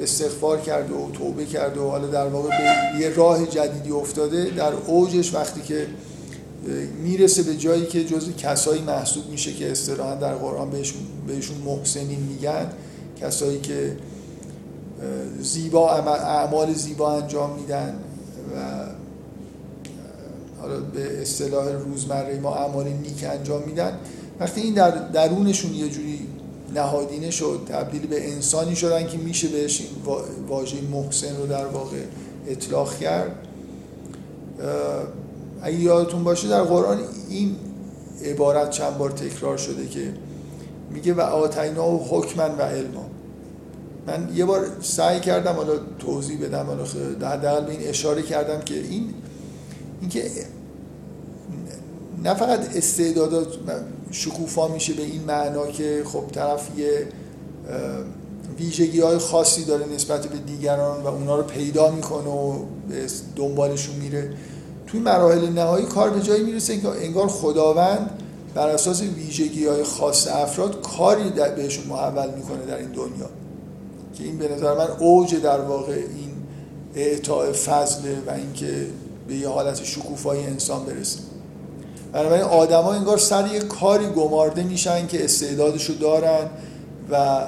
استغفار 0.00 0.60
کرده 0.60 0.94
و 0.94 1.10
توبه 1.10 1.44
کرده 1.44 1.80
و 1.80 1.90
حالا 1.90 2.06
در 2.06 2.26
واقع 2.26 2.48
به 2.48 3.00
یه 3.00 3.14
راه 3.14 3.46
جدیدی 3.46 3.90
افتاده 3.90 4.44
در 4.44 4.72
اوجش 4.86 5.34
وقتی 5.34 5.60
که 5.60 5.86
می‌رسه 7.02 7.42
به 7.42 7.56
جایی 7.56 7.86
که 7.86 8.04
جزو 8.04 8.32
کسایی 8.32 8.82
محسوب 8.82 9.30
میشه 9.30 9.52
که 9.52 9.70
اصطلاحا 9.70 10.14
در 10.14 10.34
قرآن 10.34 10.70
بهشون, 10.70 11.00
بهشون 11.26 11.56
محسنین 11.56 12.20
میگن 12.20 12.66
کسایی 13.20 13.60
که 13.60 13.96
زیبا 15.40 15.90
اعمال 15.90 16.72
زیبا 16.72 17.12
انجام 17.12 17.58
میدن 17.60 17.94
و 18.56 18.86
حالا 20.60 20.80
به 20.80 21.22
اصطلاح 21.22 21.68
روزمره 21.68 22.40
ما 22.40 22.54
اعمال 22.54 22.88
نیک 22.88 23.24
انجام 23.24 23.62
میدن. 23.62 23.98
وقتی 24.40 24.60
این 24.60 24.74
در 24.74 24.90
درونشون 24.90 25.74
یه 25.74 25.88
جوری 25.88 26.20
نهادینه 26.74 27.30
شد 27.30 27.60
تبدیل 27.68 28.06
به 28.06 28.32
انسانی 28.32 28.76
شدن 28.76 29.06
که 29.06 29.18
میشه 29.18 29.48
بهش 29.48 29.80
این 29.80 29.90
واژه 30.48 30.76
محسن 30.92 31.36
رو 31.36 31.46
در 31.46 31.66
واقع 31.66 31.96
اطلاق 32.46 32.98
کرد 32.98 33.36
اگه 35.64 35.76
یادتون 35.76 36.24
باشه 36.24 36.48
در 36.48 36.62
قرآن 36.62 36.98
این 37.28 37.56
عبارت 38.24 38.70
چند 38.70 38.98
بار 38.98 39.10
تکرار 39.10 39.56
شده 39.56 39.86
که 39.86 40.14
میگه 40.90 41.14
و 41.14 41.20
آتینا 41.20 41.90
و 41.90 42.06
حکمن 42.08 42.58
و 42.58 42.62
علما. 42.62 43.06
من 44.06 44.28
یه 44.34 44.44
بار 44.44 44.66
سعی 44.82 45.20
کردم 45.20 45.52
حالا 45.52 45.72
توضیح 45.98 46.46
بدم 46.46 46.66
حالا 46.66 46.84
در 47.36 47.60
به 47.60 47.72
این 47.72 47.88
اشاره 47.88 48.22
کردم 48.22 48.60
که 48.60 48.74
این 48.74 49.14
اینکه 50.00 50.30
نه 52.24 52.34
فقط 52.34 52.76
استعدادات 52.76 53.46
شکوفا 54.10 54.68
میشه 54.68 54.92
به 54.92 55.02
این 55.02 55.24
معنا 55.24 55.66
که 55.66 56.02
خب 56.04 56.24
طرف 56.32 56.68
یه 56.78 57.08
ویژگی 58.58 59.00
های 59.00 59.18
خاصی 59.18 59.64
داره 59.64 59.86
نسبت 59.94 60.26
به 60.26 60.38
دیگران 60.38 61.02
و 61.02 61.06
اونا 61.06 61.36
رو 61.36 61.42
پیدا 61.42 61.90
می‌کنه 61.90 62.28
و 62.28 62.58
دنبالشون 63.36 63.96
میره. 63.96 64.30
توی 64.94 65.02
مراحل 65.02 65.48
نهایی 65.48 65.86
کار 65.86 66.10
به 66.10 66.20
جایی 66.20 66.42
می‌رسه 66.42 66.80
که 66.80 66.88
انگار 66.88 67.28
خداوند 67.28 68.10
بر 68.54 68.68
اساس 68.68 69.02
ویژگی 69.02 69.66
های 69.66 69.84
خاص 69.84 70.28
افراد 70.28 70.82
کاری 70.82 71.30
بهشون 71.56 71.86
محول 71.86 72.30
می‌کنه 72.30 72.66
در 72.66 72.76
این 72.76 72.88
دنیا. 72.88 73.28
که 74.14 74.24
این 74.24 74.38
به 74.38 74.48
نظر 74.48 74.74
من 74.74 74.86
اوج 74.98 75.34
در 75.34 75.60
واقع 75.60 75.92
این 75.92 76.30
اعطاء 76.94 77.52
فضله 77.52 78.18
و 78.26 78.30
اینکه 78.30 78.86
به 79.28 79.34
یه 79.34 79.48
حالت 79.48 79.84
شکوفایی 79.84 80.46
انسان 80.46 80.84
برسه. 80.84 81.18
بنابراین 82.12 82.44
آدما 82.44 82.92
انگار 82.92 83.18
سر 83.18 83.46
یه 83.52 83.60
کاری 83.60 84.06
گمارده 84.06 84.62
میشن 84.62 85.06
که 85.06 85.24
استعدادشو 85.24 85.92
دارن 85.92 86.50
و 87.10 87.46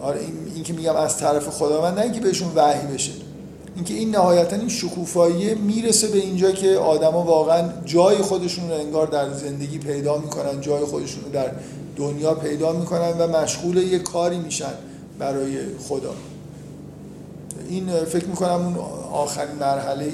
آره 0.00 0.20
این, 0.20 0.34
این 0.54 0.64
که 0.64 0.72
میگم 0.72 0.96
از 0.96 1.16
طرف 1.16 1.48
خداوند 1.48 1.98
نه 1.98 2.04
اینکه 2.04 2.20
بهشون 2.20 2.48
وحی 2.54 2.94
بشه. 2.94 3.12
اینکه 3.76 3.94
این 3.94 4.10
نهایتا 4.10 4.56
این 4.56 4.68
شکوفایی 4.68 5.54
می‌رسه 5.54 6.08
به 6.08 6.18
اینجا 6.18 6.50
که 6.50 6.76
آدما 6.76 7.22
واقعا 7.22 7.68
جای 7.84 8.16
خودشون 8.16 8.70
رو 8.70 8.74
انگار 8.74 9.06
در 9.06 9.32
زندگی 9.32 9.78
پیدا 9.78 10.18
می‌کنن 10.18 10.60
جای 10.60 10.84
خودشون 10.84 11.24
رو 11.24 11.30
در 11.30 11.50
دنیا 11.96 12.34
پیدا 12.34 12.72
می‌کنن 12.72 13.12
و 13.18 13.26
مشغول 13.26 13.76
یه 13.76 13.98
کاری 13.98 14.38
میشن 14.38 14.72
برای 15.18 15.58
خدا. 15.88 16.14
این 17.68 17.86
فکر 18.04 18.26
می‌کنم 18.26 18.66
اون 18.66 18.76
آخرین 19.12 19.56
مرحله 19.60 20.12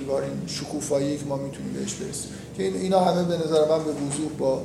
انگار 0.00 0.22
این 0.22 0.32
شکوفایی 0.46 1.18
که 1.18 1.24
ما 1.24 1.36
می‌تونیم 1.36 1.72
بهش 1.72 1.94
برسیم. 1.94 2.30
که 2.56 2.62
اینا 2.62 3.00
همه 3.00 3.22
به 3.22 3.34
نظر 3.34 3.68
من 3.68 3.84
به 3.84 3.90
وضوح 3.90 4.28
با 4.38 4.62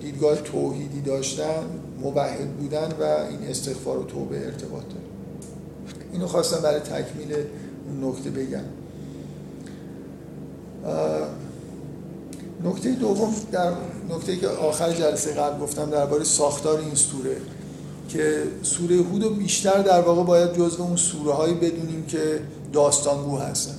دیدگاه 0.00 0.36
توحیدی 0.36 1.00
داشتن 1.00 1.62
موحد 2.02 2.50
بودن 2.60 2.88
و 3.00 3.04
این 3.04 3.50
استغفار 3.50 3.98
و 3.98 4.04
توبه 4.04 4.46
ارتباط 4.46 4.84
اینو 6.18 6.28
خواستم 6.28 6.62
برای 6.62 6.80
تکمیل 6.80 7.32
اون 7.32 8.10
نکته 8.10 8.30
بگم. 8.30 8.64
نکته 12.64 12.92
دوم 12.92 13.34
در 13.52 13.72
نکته 14.10 14.36
که 14.36 14.48
آخر 14.48 14.92
جلسه 14.92 15.34
قبل 15.34 15.60
گفتم 15.60 15.90
درباره 15.90 16.24
ساختار 16.24 16.78
این 16.78 16.94
سوره 16.94 17.36
که 18.08 18.42
سوره 18.62 18.96
هود 18.96 19.24
رو 19.24 19.30
بیشتر 19.30 19.82
در 19.82 20.00
واقع 20.00 20.22
باید 20.24 20.52
جزو 20.52 20.82
اون 20.82 20.96
سوره 20.96 21.32
هایی 21.32 21.54
بدونیم 21.54 22.04
که 22.08 22.40
داستانگو 22.72 23.38
هستن. 23.38 23.74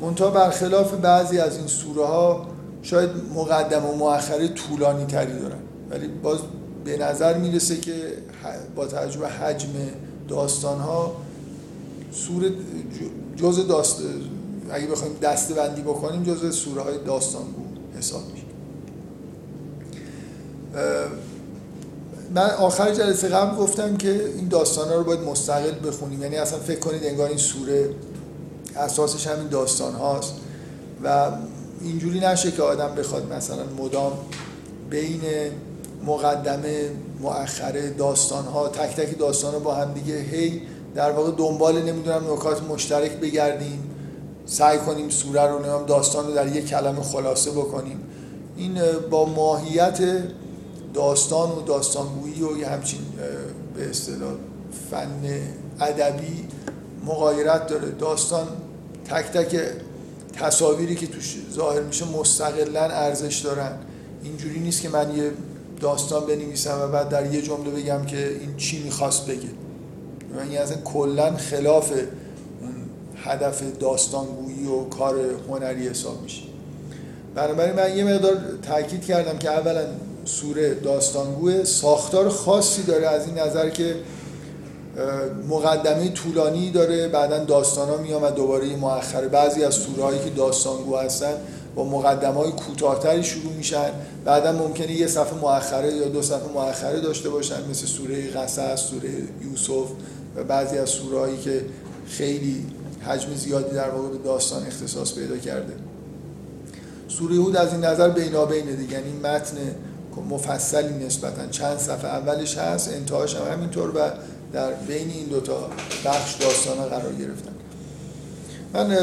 منتها 0.00 0.30
برخلاف 0.30 0.94
بعضی 0.94 1.38
از 1.38 1.56
این 1.56 1.66
سوره 1.66 2.06
ها 2.06 2.46
شاید 2.82 3.10
مقدم 3.34 3.86
و 3.86 3.94
مؤخره 3.94 4.48
طولانی 4.48 5.04
تری 5.04 5.38
دارن. 5.38 5.60
ولی 5.90 6.08
باز 6.08 6.38
به 6.84 6.96
نظر 6.96 7.38
می‌رسه 7.38 7.76
که 7.76 7.92
با 8.76 8.86
توجه 8.86 9.26
حجم 9.26 9.68
داستان 10.30 10.80
ها 10.80 11.16
سوره 12.12 12.50
جز 13.36 13.66
داست 13.66 13.96
اگه 14.70 14.86
بخوایم 14.86 15.14
دسته 15.22 15.54
بندی 15.54 15.82
بکنیم 15.82 16.22
جز 16.22 16.56
سوره 16.56 16.82
های 16.82 16.98
داستانگو 17.06 17.62
حساب 17.98 18.22
میشه. 18.32 18.44
من 22.34 22.50
آخر 22.50 22.94
جلسه 22.94 23.28
قبل 23.28 23.56
گفتم 23.56 23.96
که 23.96 24.24
این 24.36 24.48
داستان 24.48 24.88
ها 24.88 24.94
رو 24.94 25.04
باید 25.04 25.20
مستقل 25.20 25.88
بخونیم. 25.88 26.22
یعنی 26.22 26.36
اصلا 26.36 26.58
فکر 26.58 26.78
کنید 26.78 27.04
انگار 27.04 27.28
این 27.28 27.38
سوره 27.38 27.90
اساسش 28.76 29.26
همین 29.26 29.48
داستان 29.48 29.94
هاست 29.94 30.34
و 31.04 31.30
اینجوری 31.82 32.20
نشه 32.20 32.50
که 32.50 32.62
آدم 32.62 32.94
بخواد 32.94 33.32
مثلا 33.32 33.62
مدام 33.78 34.12
بین 34.90 35.20
مقدمه 36.06 36.90
مؤخره 37.22 37.90
داستان 37.90 38.44
ها 38.44 38.68
تک 38.68 38.96
تک 38.96 39.18
داستان 39.18 39.52
ها 39.52 39.58
با 39.58 39.74
هم 39.74 39.92
دیگه 39.92 40.18
هی 40.18 40.62
در 40.94 41.10
واقع 41.10 41.30
دنبال 41.30 41.82
نمی‌دونم 41.82 42.32
نکات 42.32 42.62
مشترک 42.62 43.12
بگردیم. 43.12 43.82
سعی 44.46 44.78
کنیم 44.78 45.08
سوره 45.08 45.46
رو 45.46 45.58
نمیم 45.58 45.86
داستان 45.86 46.26
رو 46.26 46.34
در 46.34 46.56
یک 46.56 46.66
کلمه 46.66 47.02
خلاصه 47.02 47.50
بکنیم. 47.50 48.00
این 48.56 48.78
با 49.10 49.24
ماهیت 49.24 49.98
داستان 50.94 51.50
و 51.50 51.62
داستانگویی 51.62 52.42
و 52.42 52.58
یه 52.58 52.68
همچین 52.68 53.00
به 53.76 53.90
اصطلاح 53.90 54.32
فن 54.90 55.24
ادبی 55.80 56.48
مغایرت 57.06 57.66
داره. 57.66 57.90
داستان 57.90 58.46
تک 59.04 59.32
تک 59.32 59.60
تصاویری 60.32 60.94
که 60.94 61.06
توش 61.06 61.36
ظاهر 61.52 61.80
میشه 61.80 62.04
مستقلا 62.04 62.82
ارزش 62.82 63.38
دارن. 63.38 63.72
اینجوری 64.22 64.60
نیست 64.60 64.82
که 64.82 64.88
من 64.88 65.16
یه 65.16 65.30
داستان 65.80 66.26
بنویسم 66.26 66.80
و 66.82 66.88
بعد 66.88 67.08
در 67.08 67.34
یه 67.34 67.42
جمله 67.42 67.70
بگم 67.70 68.06
که 68.06 68.28
این 68.28 68.56
چی 68.56 68.82
می‌خواست 68.82 69.26
بگه. 69.26 69.48
من 70.36 70.48
این 70.48 70.58
اصلا 70.58 70.76
کلا 70.84 71.36
خلاف 71.36 71.92
هدف 73.24 73.62
داستانگویی 73.80 74.66
و 74.66 74.84
کار 74.84 75.16
هنری 75.48 75.88
حساب 75.88 76.22
میشه. 76.22 76.42
بنابراین 77.34 77.74
من 77.74 77.96
یه 77.96 78.04
مقدار 78.04 78.36
تاکید 78.62 79.04
کردم 79.04 79.38
که 79.38 79.50
اولا 79.50 79.86
سوره 80.24 80.74
داستانگوه 80.74 81.64
ساختار 81.64 82.28
خاصی 82.28 82.82
داره 82.82 83.06
از 83.06 83.26
این 83.26 83.38
نظر 83.38 83.70
که 83.70 83.96
مقدمه 85.48 86.08
طولانی 86.08 86.70
داره 86.70 87.08
بعدا 87.08 87.44
داستان 87.44 87.88
ها 87.88 87.96
میام 87.96 88.22
و 88.22 88.30
دوباره 88.30 88.76
مؤخره. 88.76 89.28
بعضی 89.28 89.64
از 89.64 89.74
سوره 89.74 90.02
هایی 90.02 90.18
که 90.18 90.30
داستانگو 90.30 90.96
هستن 90.96 91.34
با 91.74 91.84
مقدمه 91.84 92.34
های 92.34 92.52
کوتاهتری 92.52 93.24
شروع 93.24 93.52
میشن. 93.52 93.90
بعدا 94.24 94.52
ممکنه 94.52 94.92
یه 94.92 95.06
صفحه 95.06 95.34
مؤخره 95.34 95.92
یا 95.92 96.08
دو 96.08 96.22
صفحه 96.22 96.52
مؤخره 96.54 97.00
داشته 97.00 97.30
باشن 97.30 97.70
مثل 97.70 97.86
سوره 97.86 98.30
قصص 98.30 98.80
سوره 98.80 99.10
یوسف 99.50 99.88
و 100.36 100.44
بعضی 100.44 100.78
از 100.78 100.90
سوره 100.90 101.18
هایی 101.18 101.38
که 101.38 101.64
خیلی 102.06 102.66
حجم 103.06 103.34
زیادی 103.34 103.74
در 103.74 103.90
واقع 103.90 104.16
داستان 104.24 104.66
اختصاص 104.66 105.14
پیدا 105.14 105.36
کرده. 105.36 105.72
سوره 107.08 107.36
هود 107.36 107.56
از 107.56 107.72
این 107.72 107.84
نظر 107.84 108.08
بینابینه 108.08 108.72
دیگه 108.72 108.92
یعنی 108.92 109.12
متن 109.12 109.56
مفصلی 110.30 111.06
نسبتا. 111.06 111.46
چند 111.46 111.78
صفحه 111.78 112.10
اولش 112.10 112.58
هست 112.58 112.92
انتهاش 112.92 113.36
هم 113.36 113.52
همینطور 113.52 113.90
و 113.90 114.10
در 114.52 114.72
بین 114.72 115.10
این 115.10 115.26
دوتا 115.26 115.68
بخش 116.04 116.34
داستان 116.34 116.76
قرار 116.76 117.12
گرفتن. 117.12 117.59
من 118.74 118.96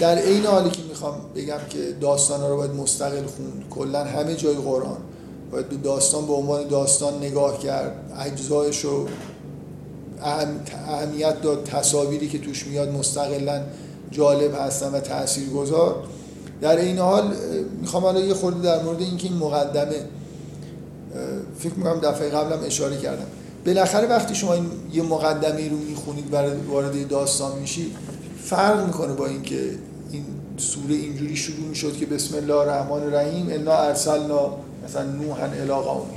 در 0.00 0.18
عین 0.18 0.46
حالی 0.46 0.70
که 0.70 0.82
می‌خوام 0.88 1.14
بگم 1.34 1.58
که 1.70 1.78
داستان 2.00 2.50
رو 2.50 2.56
باید 2.56 2.70
مستقل 2.70 3.26
خوند 3.26 3.64
کلا 3.70 4.04
همه 4.04 4.34
جای 4.34 4.54
قرآن. 4.54 4.96
باید 5.52 5.68
به 5.68 5.76
داستان 5.76 6.26
به 6.26 6.32
عنوان 6.32 6.68
داستان 6.68 7.18
نگاه 7.18 7.58
کرد. 7.58 7.92
اجزایش 8.18 8.80
رو 8.80 9.06
اهمیت 10.88 11.42
داد 11.42 11.64
تصاویری 11.64 12.28
که 12.28 12.38
توش 12.38 12.66
میاد 12.66 12.88
مستقلا 12.88 13.62
جالب 14.10 14.54
هستن 14.54 14.90
و 14.90 15.00
تاثیرگذار 15.00 15.96
در 16.60 16.76
این 16.76 16.98
حال 16.98 17.34
می‌خوام 17.80 18.02
حالا 18.02 18.20
یه 18.20 18.34
خورده 18.34 18.62
در 18.62 18.82
مورد 18.82 19.00
اینکه 19.00 19.28
این 19.28 19.36
مقدمه 19.36 19.96
فکر 21.58 21.74
می‌کنم 21.74 22.00
دفعه 22.00 22.28
قبلم 22.28 22.58
اشاره 22.66 22.96
کردم. 22.96 23.26
بالاخره 23.66 24.08
وقتی 24.08 24.34
شما 24.34 24.54
این 24.54 24.66
یه 24.92 25.02
مقدمه 25.02 25.68
رو 25.68 25.76
می‌خونید 25.76 26.30
برای 26.30 26.56
وارد 26.56 27.08
داستان 27.08 27.58
میشید 27.58 27.96
فرق 28.52 28.86
می‌کنه 28.86 29.12
با 29.12 29.26
اینکه 29.26 29.70
این 30.10 30.24
سوره 30.56 30.94
اینجوری 30.94 31.36
شروع 31.36 31.66
می‌شد 31.68 31.96
که 31.96 32.06
بسم 32.06 32.36
الله 32.36 32.54
الرحمن 32.54 33.02
الرحیم 33.02 33.46
انا 33.50 33.72
ارسلنا 33.72 34.56
مثلا 34.84 35.02
نوحا 35.02 35.44
الی 35.44 35.72
قومی. 35.72 36.12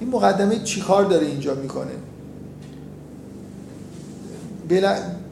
این 0.00 0.10
مقدمه 0.10 0.58
چیکار 0.58 1.04
داره 1.04 1.26
اینجا 1.26 1.54
می‌کنه؟ 1.54 1.92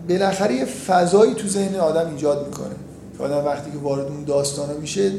بالاخره 0.08 0.54
یه 0.54 0.64
فضایی 0.64 1.34
تو 1.34 1.48
ذهن 1.48 1.74
آدم 1.74 2.10
ایجاد 2.10 2.46
می‌کنه. 2.46 2.74
که 3.18 3.24
آدم 3.24 3.46
وقتی 3.46 3.70
که 3.70 3.78
وارد 3.78 4.06
اون 4.06 4.24
داستانا 4.24 4.72
میشه 4.72 5.12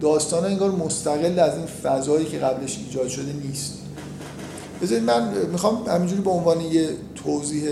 داستان 0.00 0.44
انگار 0.44 0.70
مستقل 0.70 1.38
از 1.38 1.56
این 1.56 1.66
فضایی 1.66 2.26
که 2.26 2.38
قبلش 2.38 2.78
ایجاد 2.86 3.08
شده 3.08 3.32
نیست. 3.32 3.72
بذارید 4.82 5.04
من 5.04 5.28
می‌خوام 5.52 5.82
همینجوری 5.88 6.22
به 6.22 6.30
عنوان 6.30 6.60
یه 6.60 6.88
توضیح 7.14 7.68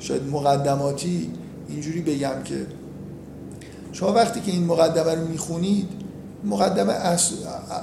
شاید 0.00 0.22
مقدماتی 0.30 1.30
اینجوری 1.68 2.00
بگم 2.00 2.42
که 2.44 2.66
شما 3.92 4.12
وقتی 4.12 4.40
که 4.40 4.52
این 4.52 4.64
مقدمه 4.64 5.14
رو 5.14 5.28
می‌خونید 5.28 5.88
مقدمه 6.44 6.92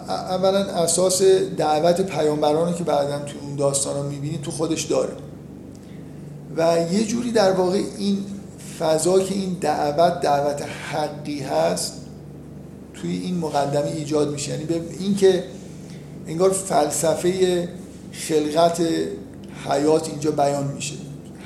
اولا 0.10 0.60
اساس 0.60 1.22
دعوت 1.58 2.02
پیامبران 2.02 2.76
که 2.76 2.84
بعدا 2.84 3.20
تو 3.20 3.38
اون 3.41 3.56
داستان 3.56 4.04
رو 4.04 4.10
می‌بینید 4.10 4.41
تو 4.41 4.52
خودش 4.52 4.84
داره. 4.84 5.13
و 6.58 6.78
یه 6.91 7.06
جوری 7.06 7.32
در 7.32 7.52
واقع 7.52 7.82
این 7.98 8.17
فضا 8.80 9.20
که 9.20 9.34
این 9.34 9.58
دعوت 9.62 10.22
دعوت 10.22 10.62
حقی 10.91 11.39
هست 11.39 11.94
توی 12.94 13.17
این 13.17 13.38
مقدمه 13.38 13.86
ایجاد 13.86 14.32
میشه. 14.32 14.52
یعنی 14.52 14.63
به 14.63 14.82
این 15.00 15.15
که 15.15 15.44
انگار 16.28 16.52
فلسفه 16.52 17.70
خلقت 18.12 18.82
حیات 19.70 20.10
اینجا 20.10 20.32
بیان 20.32 20.67
میشه. 20.67 20.96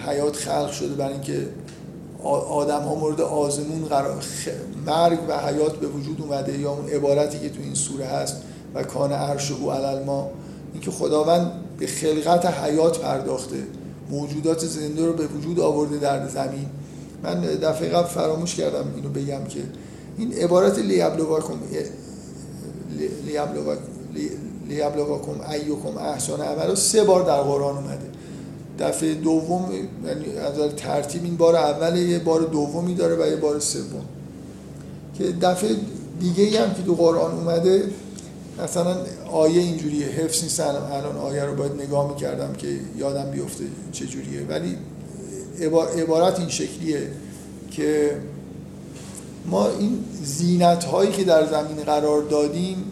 حیات 0.08 0.36
خلق 0.36 0.72
شده 0.72 0.96
برای 0.96 1.14
اینکه 1.14 1.48
آدم 2.30 2.82
ها 2.82 2.96
مورد 2.96 3.22
آزمون 3.22 3.86
قرار 3.86 4.24
مرگ 4.86 5.20
و 5.30 5.38
حیات 5.38 5.76
به 5.76 5.88
وجود 5.88 6.22
اومده 6.22 6.60
یا 6.60 6.72
اون 6.72 6.90
عبارتی 6.90 7.40
که 7.40 7.50
تو 7.50 7.62
این 7.62 7.74
سوره 7.74 8.06
هست 8.06 8.36
و 8.76 8.84
کان 8.84 9.12
عرش 9.12 9.52
او 9.52 9.72
علل 9.72 10.04
ما 10.04 10.30
اینکه 10.74 10.92
خداوند 10.92 11.52
به 11.80 11.88
خلقت 11.88 12.46
حیات 12.46 13.00
پرداخته 13.00 13.58
موجودات 14.10 14.66
زنده 14.66 15.06
رو 15.06 15.14
به 15.14 15.28
وجود 15.28 15.60
آورده 15.60 15.98
در 15.98 16.28
زمین. 16.28 16.66
من 17.24 17.42
دفعه 17.42 17.90
قبل 17.90 18.08
فراموش 18.08 18.56
کردم 18.56 18.86
اینو 18.96 19.10
بگم 19.10 19.44
که 19.50 19.60
این 20.18 20.34
عبارت 20.34 20.80
لیبلواکم 20.80 21.54
لیبلواکم 24.68 25.52
ایوکم 25.52 25.98
احسان 25.98 26.42
عمل 26.42 26.76
سه 26.76 27.04
بار 27.04 27.24
در 27.24 27.42
قرآن 27.42 27.78
اومده. 27.78 28.15
دفعه 28.80 29.14
دوم 29.14 29.72
یعنی 30.06 30.38
از 30.38 30.76
ترتیب 30.76 31.24
این 31.24 31.38
بار 31.38 31.56
اول 31.56 31.98
یه 31.98 32.20
بار 32.20 32.42
دومی 32.42 32.96
داره 32.96 33.16
و 33.16 33.28
یه 33.30 33.36
بار 33.36 33.60
سوم. 33.60 34.06
که 35.18 35.24
دفعه 35.24 35.76
دیگه 36.20 36.44
ای 36.44 36.58
هم 36.58 36.74
که 36.74 36.84
تو 36.84 36.96
قرآن 36.96 37.32
اومده 37.32 37.84
مثلا 38.64 38.98
آیه 39.32 39.62
اینجوریه 39.62 40.08
حفظ 40.08 40.44
نیست 40.44 40.60
الان 40.60 41.18
آیه 41.18 41.44
رو 41.44 41.56
باید 41.56 41.72
نگاه 41.72 42.10
می‌کردم 42.10 42.54
که 42.54 42.80
یادم 42.98 43.32
بیفته 43.32 43.64
چجوریه. 43.92 44.42
ولی 44.50 44.78
عبارت 46.02 46.40
این 46.40 46.50
شکلیه 46.50 47.08
که 47.72 48.18
ما 49.46 49.68
این 49.68 50.04
زینت 50.24 50.84
هایی 50.84 51.12
که 51.12 51.24
در 51.24 51.46
زمین 51.46 51.84
قرار 51.86 52.22
دادیم 52.22 52.92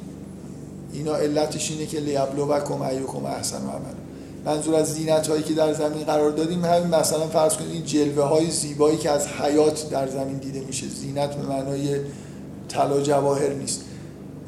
اینا 0.94 1.16
علتش 1.16 1.72
اینه 1.72 1.86
که 1.86 2.00
لیبلوکم 2.00 2.82
ایوکم 2.82 3.26
احسن 3.26 3.58
عمل. 3.58 4.03
منظور 4.46 4.76
از 4.76 4.94
زینت 4.94 5.28
هایی 5.28 5.44
که 5.44 5.54
در 5.54 5.74
زمین 5.74 6.04
قرار 6.04 6.32
دادیم 6.32 6.66
همین 6.66 6.88
مثلا 6.88 7.28
فرض 7.28 7.54
کنید 7.54 7.72
این 7.72 7.86
جلوه 7.86 8.24
های 8.24 8.52
زیبایی 8.52 8.98
که 8.98 9.10
از 9.10 9.28
حیات 9.28 9.90
در 9.90 10.08
زمین 10.08 10.38
دیده 10.38 10.60
میشه. 10.60 10.88
زینت 10.88 11.36
به 11.36 11.48
معنای 11.48 12.00
طلا 12.70 13.02
جواهر 13.02 13.54
نیست. 13.54 13.82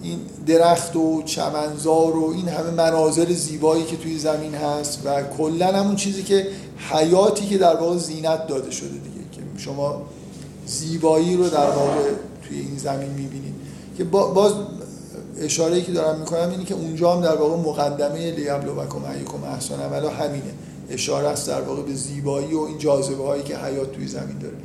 این 0.01 0.19
درخت 0.47 0.95
و 0.95 1.23
چمنزار 1.23 2.17
و 2.17 2.31
این 2.35 2.47
همه 2.47 2.69
مناظر 2.71 3.25
زیبایی 3.25 3.83
که 3.83 3.97
توی 3.97 4.17
زمین 4.17 4.55
هست 4.55 5.01
و 5.05 5.23
کلا 5.23 5.67
همون 5.67 5.95
چیزی 5.95 6.23
که 6.23 6.47
حیاتی 6.91 7.45
که 7.45 7.57
در 7.57 7.75
واقع 7.75 7.97
زینت 7.97 8.47
داده 8.47 8.71
شده 8.71 8.89
دیگه 8.89 9.25
که 9.31 9.41
شما 9.57 10.01
زیبایی 10.65 11.37
رو 11.37 11.49
در 11.49 11.69
واقع 11.69 12.01
توی 12.47 12.59
این 12.59 12.77
زمین 12.77 13.09
می‌بینید. 13.09 13.55
که 13.97 14.03
باز 14.03 14.53
اشاره 15.37 15.81
که 15.81 15.91
دارم 15.91 16.19
می‌کنم 16.19 16.49
اینه 16.49 16.63
که 16.65 16.73
اونجا 16.73 17.13
هم 17.13 17.21
در 17.21 17.35
واقع 17.35 17.69
مقدمه 17.69 18.31
لیبلوکم 18.31 19.03
ایکم 19.03 19.43
احسن 19.43 19.79
عملا 19.79 20.09
همینه. 20.09 20.53
اشاره 20.89 21.27
است 21.27 21.47
در 21.47 21.61
واقع 21.61 21.81
به 21.81 21.93
زیبایی 21.93 22.53
و 22.53 22.59
این 22.59 22.77
جاذبه 22.77 23.23
هایی 23.23 23.43
که 23.43 23.57
حیات 23.57 23.91
توی 23.91 24.07
زمین 24.07 24.37
داره. 24.39 24.55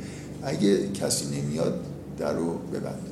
اگه 0.43 0.91
کسی 0.91 1.41
نمیاد 1.41 1.73
در 2.17 2.33
رو 2.33 2.57
ببند. 2.73 3.07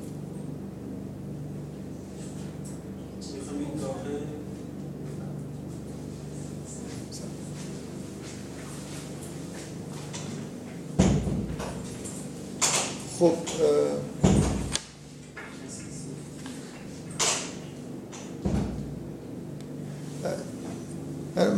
خب 13.20 13.34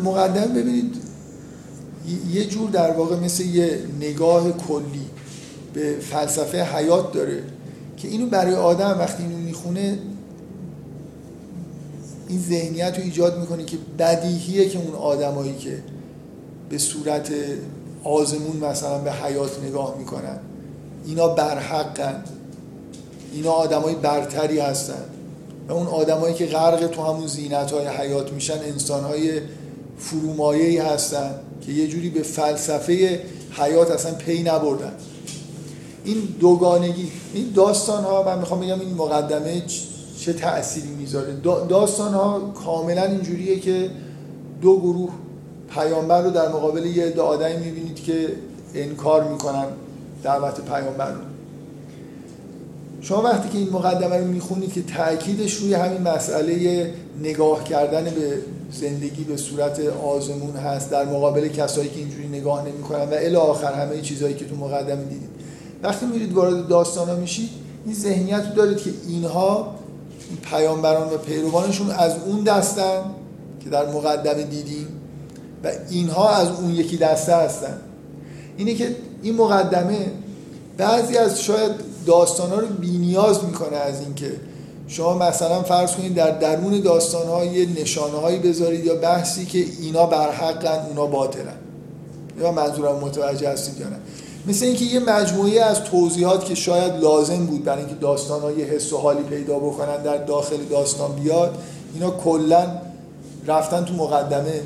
مقدم 0.03 0.53
ببینید 0.53 0.95
یه 2.33 2.45
جور 2.45 2.69
در 2.69 2.91
واقع 2.91 3.15
مثل 3.15 3.45
یه 3.45 3.79
نگاه 3.99 4.51
کلی 4.51 5.05
به 5.73 5.95
فلسفه 5.99 6.63
حیات 6.63 7.13
داره 7.13 7.43
که 7.97 8.07
اینو 8.07 8.25
برای 8.25 8.55
آدم 8.55 8.95
وقتی 8.99 9.23
اینو 9.23 9.37
می‌خونه 9.37 9.99
این 12.27 12.39
ذهنیت 12.39 12.97
رو 12.97 13.03
ایجاد 13.03 13.39
می‌کنه 13.39 13.63
که 13.65 13.77
بدیهیه 13.99 14.69
که 14.69 14.79
اون 14.79 14.95
آدمایی 14.95 15.55
که 15.55 15.77
به 16.69 16.77
صورت 16.77 17.31
آزمون 18.03 18.57
مثلا 18.57 18.97
به 18.97 19.11
حیات 19.11 19.63
نگاه 19.63 19.95
می‌کنن 19.97 20.39
اینا 21.05 21.27
برحقن 21.27 22.23
اینا 23.33 23.51
آدمای 23.51 23.95
برتری 23.95 24.59
هستن 24.59 25.03
و 25.67 25.73
اون 25.73 25.87
آدمایی 25.87 26.33
که 26.33 26.45
غرق 26.45 26.87
تو 26.87 27.03
همون 27.03 27.27
زینت 27.27 27.71
های 27.71 27.87
حیات 27.87 28.33
میشن 28.33 28.59
انسان 28.59 29.03
های 29.03 29.41
فرومایهی 30.01 30.77
هستن 30.77 31.31
که 31.65 31.71
یه 31.71 31.87
جوری 31.87 32.09
به 32.09 32.21
فلسفه 32.21 33.19
حیات 33.51 33.91
اصلا 33.91 34.13
پی 34.13 34.43
نبردن. 34.43 34.93
این 36.03 36.17
دوگانگی 36.39 37.11
این 37.33 37.51
داستان 37.55 38.03
ها 38.03 38.23
من 38.23 38.39
می‌خوام 38.39 38.59
بگم 38.59 38.79
این 38.79 38.93
مقدمه 38.93 39.63
چه 40.19 40.33
تأثیری 40.33 40.87
می‌ذاره؟ 40.87 41.33
داستان 41.69 42.13
ها 42.13 42.39
کاملا 42.65 43.03
اینجوریه 43.03 43.59
که 43.59 43.89
دو 44.61 44.79
گروه 44.79 45.09
پیامبر 45.73 46.21
رو 46.21 46.29
در 46.29 46.49
مقابل 46.49 46.85
یه 46.85 47.05
عده 47.05 47.21
آدمی 47.21 47.57
می‌بینید 47.57 48.03
که 48.03 48.29
انکار 48.75 49.23
می‌کنن 49.23 49.65
دعوت 50.23 50.61
پیامبر 50.61 51.11
رو. 51.11 51.21
شما 53.01 53.21
وقتی 53.21 53.49
که 53.49 53.57
این 53.57 53.69
مقدمه 53.69 54.17
رو 54.17 54.27
می‌خونید 54.27 54.73
که 54.73 54.81
تاکیدش 54.81 55.53
روی 55.53 55.73
همین 55.73 56.01
مسئله 56.01 56.93
نگاه 57.19 57.63
کردن 57.63 58.03
به 58.03 58.41
زندگی 58.71 59.23
به 59.23 59.37
صورت 59.37 59.79
آزمون 60.03 60.55
هست 60.55 60.91
در 60.91 61.05
مقابل 61.05 61.47
کسایی 61.47 61.89
که 61.89 61.99
اینجوری 61.99 62.27
نگاه 62.27 62.67
نمی‌کنن 62.67 63.03
و 63.03 63.13
الی 63.13 63.35
آخر 63.35 63.73
همه 63.73 64.01
چیزهایی 64.01 64.35
که 64.35 64.45
تو 64.45 64.55
مقدمه 64.55 65.03
دیدید 65.03 65.29
وقتی 65.83 66.05
میرید 66.05 66.33
وارد 66.33 66.67
داستان 66.67 67.09
ها 67.09 67.15
میشید 67.15 67.49
این 67.85 67.95
ذهنیت 67.95 68.43
رو 68.49 68.55
دارید 68.55 68.77
که 68.77 68.89
اینها 69.07 69.75
این 70.29 70.37
پیامبران 70.37 71.13
و 71.13 71.17
پیروانشون 71.17 71.89
از 71.89 72.15
اون 72.25 72.43
دستن 72.43 73.01
که 73.63 73.69
در 73.69 73.89
مقدمه 73.89 74.43
دیدیم 74.43 74.87
و 75.63 75.71
اینها 75.89 76.29
از 76.29 76.47
اون 76.47 76.69
یکی 76.69 76.97
دسته 76.97 77.35
هستن. 77.35 77.77
اینه 78.57 78.73
که 78.73 78.95
این 79.21 79.35
مقدمه 79.35 80.11
بعضی 80.77 81.17
از 81.17 81.41
شاید 81.41 81.71
داستان 82.05 82.49
ها 82.49 82.59
رو 82.59 82.67
نیاز 82.81 83.43
می‌کنه 83.43 83.77
از 83.77 84.01
اینکه 84.01 84.31
شما 84.91 85.13
مثلا 85.13 85.63
فرض 85.63 85.91
کنید 85.91 86.15
در 86.15 86.31
درون 86.31 86.79
داستان 86.79 87.27
ها 87.27 87.45
یه 87.45 87.67
نشانه 87.81 88.17
هایی 88.17 88.39
بذارید 88.39 88.85
یا 88.85 88.95
بحثی 88.95 89.45
که 89.45 89.65
اینا 89.81 90.05
برحقن 90.05 90.85
اونا 90.89 91.05
باطلن. 91.05 91.57
یا 92.39 92.51
منظورم 92.51 92.95
متوجه 92.95 93.49
هستید 93.49 93.79
یا 93.79 93.89
نه. 93.89 93.95
مثل 94.47 94.65
اینکه 94.65 94.85
یه 94.85 94.99
مجموعه 94.99 95.61
از 95.61 95.83
توضیحات 95.83 96.45
که 96.45 96.55
شاید 96.55 96.93
لازم 96.93 97.45
بود 97.45 97.63
برای 97.63 97.79
اینکه 97.79 97.95
داستان 97.95 98.41
ها 98.41 98.51
یه 98.51 98.65
حس 98.65 98.93
و 98.93 98.97
حالی 98.97 99.23
پیدا 99.23 99.59
بکنن 99.59 100.03
در 100.03 100.17
داخل 100.17 100.57
داستان 100.69 101.11
بیاد 101.11 101.57
اینا 101.93 102.11
کلا 102.11 102.67
رفتن 103.47 103.85
تو 103.85 103.93
مقدمه. 103.93 104.61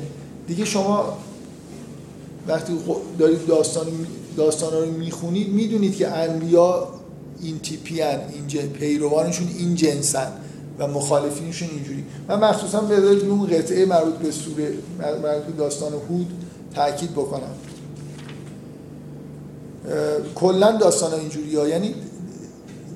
دیگه 0.46 0.64
شما 0.64 1.04
وقتی 2.48 2.72
دارید 3.18 3.46
داستان 3.46 3.86
داستان 4.36 4.72
رو 4.72 4.86
می‌خونید 4.86 5.48
می‌دونید 5.48 5.96
که 5.96 6.08
انبیا 6.08 6.88
این 7.42 7.58
تیپی 7.58 8.00
هن. 8.00 8.20
این 8.32 8.68
پیروانشون 8.68 9.48
این 9.58 9.74
جنسن 9.74 10.32
و 10.78 10.86
مخالفینشون 10.86 11.68
اینجوری. 11.68 12.04
من 12.28 12.40
مخصوصا 12.40 12.80
به 12.80 12.94
اون 13.26 13.46
قطعه 13.46 13.86
مربوط 13.86 14.14
به 14.14 14.30
سوره 14.30 14.72
مربوط 14.98 15.44
به 15.46 15.52
داستان 15.58 15.92
هود 15.92 16.26
تاکید 16.74 17.12
بکنم. 17.12 17.54
کلا 20.34 20.76
داستان 20.76 21.10
ها 21.10 21.18
اینجوری 21.18 21.56
ها. 21.56 21.68
یعنی 21.68 21.94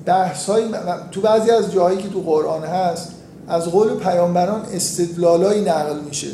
بحث 0.05 0.45
های 0.45 0.63
تو 1.11 1.21
بعضی 1.21 1.51
از 1.51 1.71
جاهایی 1.71 1.97
که 1.97 2.09
تو 2.09 2.21
قرآن 2.21 2.63
هست 2.63 3.11
از 3.47 3.65
قول 3.65 3.95
پیامبران 3.95 4.61
استدلالایی 4.61 5.61
نقل 5.61 5.99
میشه. 5.99 6.27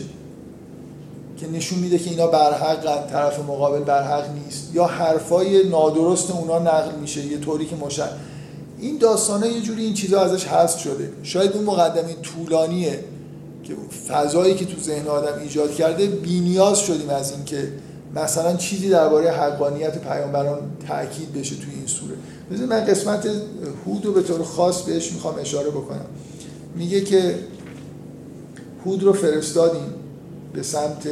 که 1.37 1.51
نشون 1.51 1.79
میده 1.79 1.99
که 1.99 2.09
اینا 2.09 2.27
برحقن 2.27 3.09
طرف 3.11 3.39
مقابل 3.39 3.79
برحق 3.79 4.23
نیست. 4.33 4.69
یا 4.73 4.85
حرفای 4.85 5.69
نادرست 5.69 6.31
اونا 6.31 6.59
نقل 6.59 6.95
میشه 7.01 7.25
یه 7.25 7.37
طوری 7.37 7.65
که 7.65 7.75
مشن 7.75 8.09
این 8.79 8.97
داستان 8.97 9.43
یه 9.43 9.61
جوری 9.61 9.83
این 9.83 9.93
چیزا 9.93 10.21
ازش 10.21 10.45
حذف 10.45 10.79
شده. 10.79 11.11
شاید 11.23 11.53
اون 11.53 11.63
مقدمه 11.63 12.13
طولانیه 12.13 12.99
که 13.63 13.73
فضایی 14.07 14.55
که 14.55 14.65
تو 14.65 14.81
ذهن 14.81 15.07
آدم 15.07 15.39
ایجاد 15.41 15.75
کرده 15.75 16.05
بینیاز 16.07 16.79
شدیم 16.79 17.09
از 17.09 17.31
اینکه 17.31 17.71
مثلا 18.15 18.55
چیزی 18.55 18.89
درباره 18.89 19.31
حقانیت 19.31 19.97
پیامبران 19.97 20.59
تاکید 20.87 21.33
بشه 21.33 21.55
توی 21.55 21.73
این 21.75 21.87
سوره. 21.87 22.15
بذار 22.51 22.67
من 22.67 22.85
قسمت 22.85 23.27
هود 23.85 24.05
رو 24.05 24.13
به 24.13 24.21
طور 24.21 24.43
خاص 24.43 24.81
بهش 24.81 25.11
می‌خوام 25.11 25.35
اشاره 25.41 25.69
بکنم. 25.69 26.05
میگه 26.75 27.01
که 27.01 27.35
هود 28.85 29.03
رو 29.03 29.13
فرستادیم. 29.13 29.93
به 30.57 30.63
سمت 30.63 31.07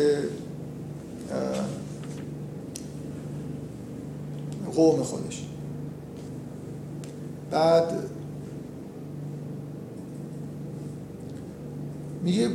قوم 4.76 5.04
خودش. 5.04 5.46
بعد 7.52 7.84
میگه 12.24 12.50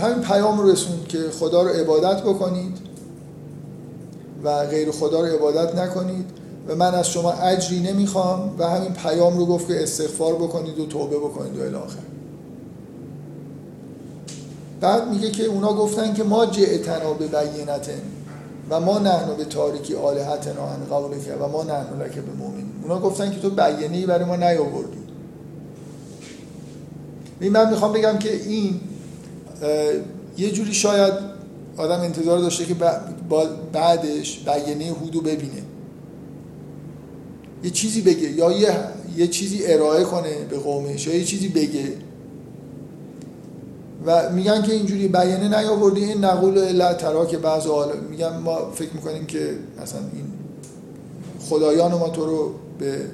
همین 0.00 0.20
پیام 0.24 0.60
رو 0.60 0.70
رسوند 0.70 1.08
که 1.08 1.18
خدا 1.18 1.62
رو 1.62 1.68
عبادت 1.68 2.22
بکنید 2.22 2.78
و 4.44 4.66
غیر 4.66 4.90
خدا 4.90 5.20
رو 5.20 5.26
عبادت 5.26 5.74
نکنید 5.74 6.30
و 6.68 6.76
من 6.76 6.94
از 6.94 7.08
شما 7.08 7.32
اجری 7.32 7.80
نمی‌خوام 7.80 8.54
و 8.58 8.68
همین 8.68 8.92
پیام 8.92 9.38
رو 9.38 9.46
گفت 9.46 9.66
که 9.66 9.82
استغفار 9.82 10.34
بکنید 10.34 10.78
و 10.78 10.86
توبه 10.86 11.16
بکنید 11.16 11.58
و 11.58 11.62
الاخر 11.62 12.00
بعد 14.80 15.08
میگه 15.08 15.30
که 15.30 15.44
اونا 15.44 15.72
گفتن 15.72 16.14
که 16.14 16.22
ما 16.22 16.46
جئتنا 16.46 17.12
به 17.12 17.26
بینتن 17.26 18.02
و 18.70 18.80
ما 18.80 18.98
نحن 18.98 19.36
به 19.36 19.44
تاریکی 19.44 19.94
آلهتنا 19.94 20.66
قول 20.90 21.18
که 21.18 21.34
و 21.34 21.48
ما 21.48 21.62
نحن 21.62 22.02
لک 22.02 22.14
به 22.14 22.32
مؤمن 22.38 22.62
اونا 22.82 23.00
گفتن 23.00 23.30
که 23.30 23.40
تو 23.40 23.50
بیانه 23.50 23.96
ای 23.96 24.06
برای 24.06 24.24
ما 24.24 24.36
نیاوردی. 24.36 25.00
من 27.40 27.70
می‌خوام 27.70 27.92
بگم 27.92 28.18
که 28.18 28.34
این 28.34 28.80
یه 30.38 30.50
جوری 30.50 30.74
شاید 30.74 31.14
آدم 31.76 32.00
انتظار 32.00 32.38
داشته 32.38 32.64
که 32.64 32.74
بعدش 33.72 34.38
بیانه 34.38 34.92
هودو 35.00 35.20
ببینه. 35.20 35.62
یه 37.64 37.70
چیزی 37.70 38.00
بگه 38.00 38.30
یا 38.30 38.52
یه, 38.52 38.74
یه 39.16 39.28
چیزی 39.28 39.66
ارائه 39.66 40.04
کنه 40.04 40.44
به 40.50 40.58
قومش 40.58 41.06
یا 41.06 41.14
یه 41.14 41.24
چیزی 41.24 41.48
بگه. 41.48 41.92
و 44.06 44.32
میگن 44.32 44.62
که 44.62 44.72
اینجوری 44.72 45.08
بیانه 45.08 45.48
نیاوردی 45.60 46.04
این 46.04 46.24
نقول 46.24 46.58
علت 46.58 46.98
ترا 46.98 47.26
که 47.26 47.38
بعض 47.38 47.66
میگن 48.10 48.36
ما 48.36 48.70
فکر 48.70 48.92
می‌کنیم 48.94 49.26
که 49.26 49.54
مثلا 49.82 50.00
این 50.00 50.24
خدایان 51.40 51.92
ما 51.92 52.08
تو 52.08 52.26
رو 52.26 52.54
به 52.78 53.04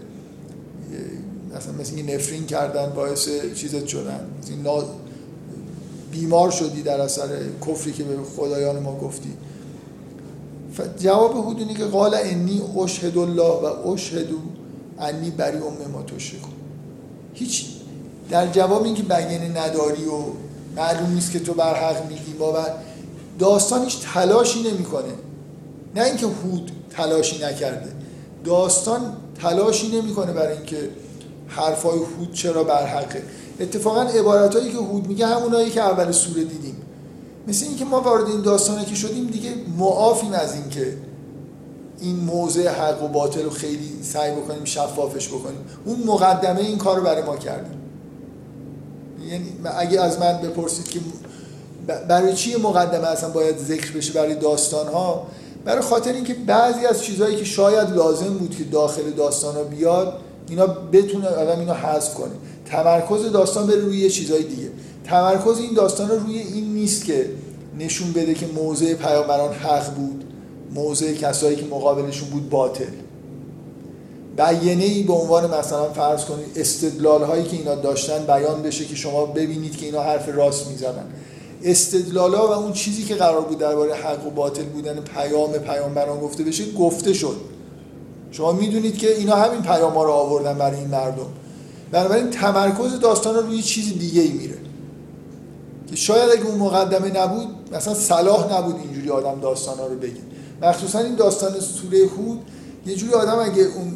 مثلا 1.57 1.73
مثل 1.81 1.97
این 1.97 2.11
نفرین 2.11 2.47
کردن 2.47 2.93
باعث 2.97 3.29
چیزت 3.55 3.87
شدن. 3.87 4.21
این 4.49 4.83
بیمار 6.11 6.51
شدی 6.51 6.83
در 6.83 7.01
اثر 7.01 7.29
کفری 7.67 7.93
که 7.93 8.05
به 8.05 8.17
خدایان 8.37 8.79
ما 8.79 8.97
گفتی. 8.97 9.33
جواب 10.99 11.37
هودونی 11.37 11.75
که 11.75 11.85
قال 11.85 12.15
انی 12.15 12.63
اشهد 12.79 13.19
الله 13.19 13.43
و 13.43 13.89
اشهد 13.89 14.27
انی 14.99 15.31
بری 15.31 15.59
ام 15.59 15.91
ما 15.93 16.03
تشرکون. 16.03 16.53
هیچ 17.35 17.67
در 18.31 18.47
جواب 18.47 18.83
اینکه 18.83 19.03
بیانه 19.03 19.49
نداری 19.49 20.05
و 20.05 20.46
معلوم 20.77 21.15
نیست 21.15 21.33
که 21.33 21.41
تو 21.41 21.55
بر 21.55 21.75
حق 21.75 22.09
میگی 22.09 22.33
باور. 22.33 22.73
داستان 23.39 23.85
هیچ 23.85 23.99
تلاشی 24.15 24.63
نمی‌کنه. 24.63 25.13
نه 25.97 26.05
اینکه 26.05 26.27
هود 26.27 26.71
تلاشی 26.91 27.45
نکرده. 27.45 27.93
داستان 28.45 29.17
تلاشی 29.43 30.01
نمی‌کنه 30.01 30.33
برای 30.33 30.57
اینکه 30.57 30.91
حرفای 31.49 31.99
هود 31.99 32.33
چرا 32.33 32.65
بر 32.65 32.87
حقه 32.87 33.23
اتفاقا 33.61 34.03
عبارتهایی 34.03 34.73
که 34.73 34.79
هود 34.79 35.07
میگه 35.07 35.27
همونایی 35.27 35.71
که 35.71 35.81
اول 35.81 36.13
سوره 36.13 36.45
دیدیم. 36.45 36.77
مثل 37.49 37.67
اینکه 37.67 37.85
ما 37.85 38.01
وارد 38.01 38.29
این 38.29 38.43
داستانه 38.43 38.85
که 38.85 38.95
شدیم 38.95 39.27
دیگه 39.27 39.51
معافیم 39.79 40.33
از 40.33 40.55
اینکه 40.55 40.97
این 42.01 42.17
موضع 42.17 42.69
حق 42.69 43.03
و 43.03 43.09
باطل 43.09 43.43
رو 43.43 43.51
خیلی 43.51 44.03
سعی 44.03 44.33
بکنیم 44.33 44.65
شفافش 44.65 45.29
بکنیم. 45.29 45.61
اون 45.85 46.03
مقدمه 46.07 46.61
این 46.61 46.79
کار 46.79 46.97
رو 46.97 47.03
برای 47.03 47.23
ما 47.23 47.37
کردیم 47.37 47.79
یعنی 49.27 49.53
اگه 49.79 50.01
از 50.01 50.21
من 50.21 50.33
بپرسید 50.33 50.89
که 50.89 51.01
برای 52.09 52.35
چی 52.35 52.57
مقدمه 52.57 53.07
اصلا 53.07 53.31
باید 53.31 53.59
ذکر 53.59 53.93
بشه 53.93 54.13
برای 54.13 54.35
داستان 54.35 54.87
ها 54.87 55.27
برای 55.65 55.83
خاطر 55.83 56.13
اینکه 56.13 56.35
بعضی 56.35 56.87
از 56.87 57.03
چیزهایی 57.03 57.37
که 57.37 57.45
شاید 57.45 57.91
لازم 57.91 58.35
بود 58.35 58.57
که 58.57 58.65
داخل 58.65 59.11
داستان 59.11 59.55
ها 59.55 59.63
بیاد 59.63 60.21
اینا 60.49 60.67
بتونه 60.67 61.29
آدم 61.29 61.61
اینو 61.61 61.73
حذف 61.73 62.15
کنه. 62.15 62.33
تمرکز 62.67 63.33
داستان 63.33 63.67
بره 63.67 63.77
روی 63.77 63.99
یه 63.99 64.11
چیزای 64.11 64.43
دیگه. 64.43 64.71
تمرکز 65.05 65.59
این 65.59 65.75
داستان 65.75 66.09
رو 66.09 66.19
روی 66.19 66.39
این 66.39 66.75
نیست 66.75 67.05
که 67.05 67.31
نشون 67.79 68.13
بده 68.13 68.35
که 68.35 68.47
موضع 68.47 68.95
پیامبران 68.95 69.53
حق 69.55 69.95
بود 69.95 70.25
موضع 70.75 71.13
کسایی 71.13 71.57
که 71.57 71.65
مقابلشون 71.65 72.29
بود 72.29 72.51
باطل. 72.51 72.85
بیانه 74.37 74.85
ای 74.85 75.03
به 75.03 75.13
عنوان 75.13 75.59
مثلا 75.59 75.93
فرض 75.93 76.25
کنید 76.25 76.47
استدلال 76.57 77.23
هایی 77.23 77.45
که 77.45 77.57
اینا 77.57 77.75
داشتن 77.75 78.27
بیان 78.27 78.63
بشه 78.63 78.85
که 78.85 78.97
شما 78.97 79.27
ببینید 79.27 79.77
که 79.77 79.87
اینا 79.87 80.03
حرف 80.03 80.29
راست 80.29 80.67
می‌زنن. 80.67 81.05
استدلال 81.63 82.35
ها 82.35 82.49
و 82.49 82.51
اون 82.51 82.73
چیزی 82.73 83.05
که 83.05 83.15
قرار 83.15 83.41
بود 83.41 83.59
درباره 83.59 83.95
حق 83.95 84.27
و 84.27 84.31
باطل 84.31 84.63
بودن 84.63 85.01
پیام 85.01 85.53
پیامبران 85.53 86.21
گفته 86.21 86.45
بشه 86.45 86.73
گفته 86.73 87.13
شد. 87.13 87.37
شما 88.31 88.53
می‌دونید 88.53 88.99
که 88.99 89.17
اینا 89.17 89.37
همین 89.37 89.63
پیام 89.63 89.93
ها 89.93 90.05
رو 90.05 90.11
آوردن 90.11 90.59
برای 90.59 90.79
این 90.79 90.89
مردم. 90.89 91.27
بنابراین 91.93 92.31
تمرکز 92.31 93.01
داستان 93.01 93.35
رو 93.35 93.41
روی 93.41 93.63
چیز 93.63 93.99
دیگه 93.99 94.23
ای 94.23 94.33
میره. 94.33 94.57
که 95.91 95.97
شاید 95.97 96.31
اگه 96.31 96.47
اون 96.47 96.59
مقدمه 96.59 97.21
نبود 97.21 97.49
مثلا 97.73 97.95
صلاح 97.95 98.59
نبود 98.59 98.75
اینجوری 98.77 99.11
آدم 99.11 99.41
داستان 99.41 99.79
ها 99.79 99.87
رو 99.87 99.97
بگه. 99.97 100.13
مخصوصا 100.63 100.99
این 100.99 101.15
داستان 101.15 101.61
سوره 101.61 101.99
هود 101.99 102.41
یه 102.87 102.95
جوری 102.95 103.13
آدم 103.13 103.39
اگه 103.39 103.63
اون 103.63 103.93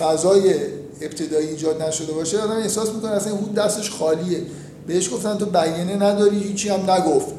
فضای 0.00 0.54
ابتدایی 1.00 1.48
ایجاد 1.48 1.82
نشده 1.82 2.12
باشه 2.12 2.38
آدم 2.38 2.56
احساس 2.56 2.88
می‌کنه 2.88 3.10
اصلا 3.10 3.32
هود 3.32 3.54
دستش 3.54 3.90
خالیه. 3.90 4.42
بهش 4.86 5.10
گفتن 5.10 5.38
تو 5.38 5.46
بیانه 5.46 5.96
نداری 5.96 6.38
هیچی 6.38 6.68
هم 6.68 6.90
نگفت. 6.90 7.34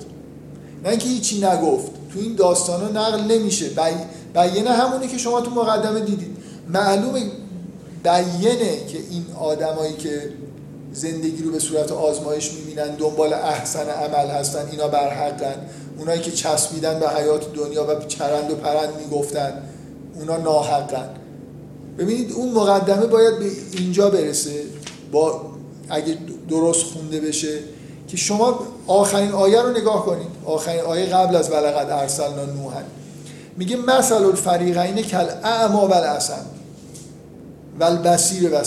نه 0.84 0.90
اینکه 0.90 1.08
هیچی 1.08 1.46
نگفت 1.46 1.92
تو 2.14 2.20
این 2.20 2.36
داستان 2.36 2.82
ها 2.82 2.88
نقل 2.88 3.22
نمیشه. 3.22 3.70
بیانه 4.34 4.70
همونه 4.70 5.08
که 5.08 5.18
شما 5.18 5.42
تو 5.42 5.52
مقدمه 5.52 6.00
دیدید. 6.00 6.38
معلومه 6.70 7.22
بیانه 8.04 8.86
که 8.88 8.98
این 9.10 9.26
آدمایی 9.40 9.94
که 9.94 10.30
زندگی 10.94 11.44
رو 11.44 11.52
به 11.52 11.60
صورت 11.60 11.92
آزمایش 11.92 12.52
می‌بینن 12.54 12.96
دنبال 12.96 13.34
احسن 13.34 13.90
عمل 13.90 14.28
هستن 14.28 14.68
اینا 14.72 14.88
برحقن 14.88 15.56
اونایی 15.98 16.22
که 16.22 16.32
چسبیدن 16.32 17.00
به 17.00 17.10
حیات 17.10 17.54
دنیا 17.54 17.84
و 17.84 18.06
چرند 18.08 18.52
و 18.52 18.56
پرند 18.56 18.90
می‌گفتن 19.00 19.64
اونا 20.20 20.38
ناحقن. 20.38 21.10
ببینید 21.98 22.32
اون 22.32 22.54
مقدمه 22.54 23.06
باید 23.06 23.40
به 23.40 23.46
اینجا 23.72 24.10
برسه 24.10 24.64
با 25.12 25.42
اگه 25.90 26.18
درست 26.50 26.84
خونده 26.84 27.20
بشه 27.20 27.60
که 28.08 28.18
شما 28.18 28.60
آخرین 28.88 29.32
آیه 29.32 29.62
رو 29.62 29.72
نگاه 29.72 30.06
کنید. 30.06 30.28
آخرین 30.46 30.82
آیه 30.82 31.06
قبل 31.06 31.36
از 31.36 31.52
ولقد 31.52 31.90
ارسلنا 31.90 32.46
نوحا. 32.46 32.82
میگه 33.58 33.76
مثل 33.76 34.24
الفریقین 34.24 35.02
کل 35.02 35.28
اعما 35.44 35.88
و 35.88 35.94
الاسم 35.94 36.46
و 37.80 37.84
البصیر 37.84 38.54
و 38.54 38.62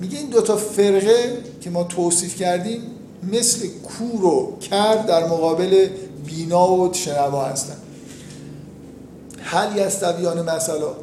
میگه 0.00 0.18
این 0.18 0.30
دوتا 0.30 0.56
فرقه 0.56 1.38
که 1.60 1.70
ما 1.70 1.84
توصیف 1.84 2.36
کردیم 2.36 2.82
مثل 3.32 3.68
کور 3.68 4.24
و 4.24 4.58
کرد 4.58 5.06
در 5.06 5.26
مقابل 5.26 5.88
بینا 6.26 6.72
و 6.72 6.94
شنوا 6.94 7.44
هستن. 7.44 7.76
هل 9.42 9.76
یستویان 9.76 10.50
مثلا؟ 10.50 10.94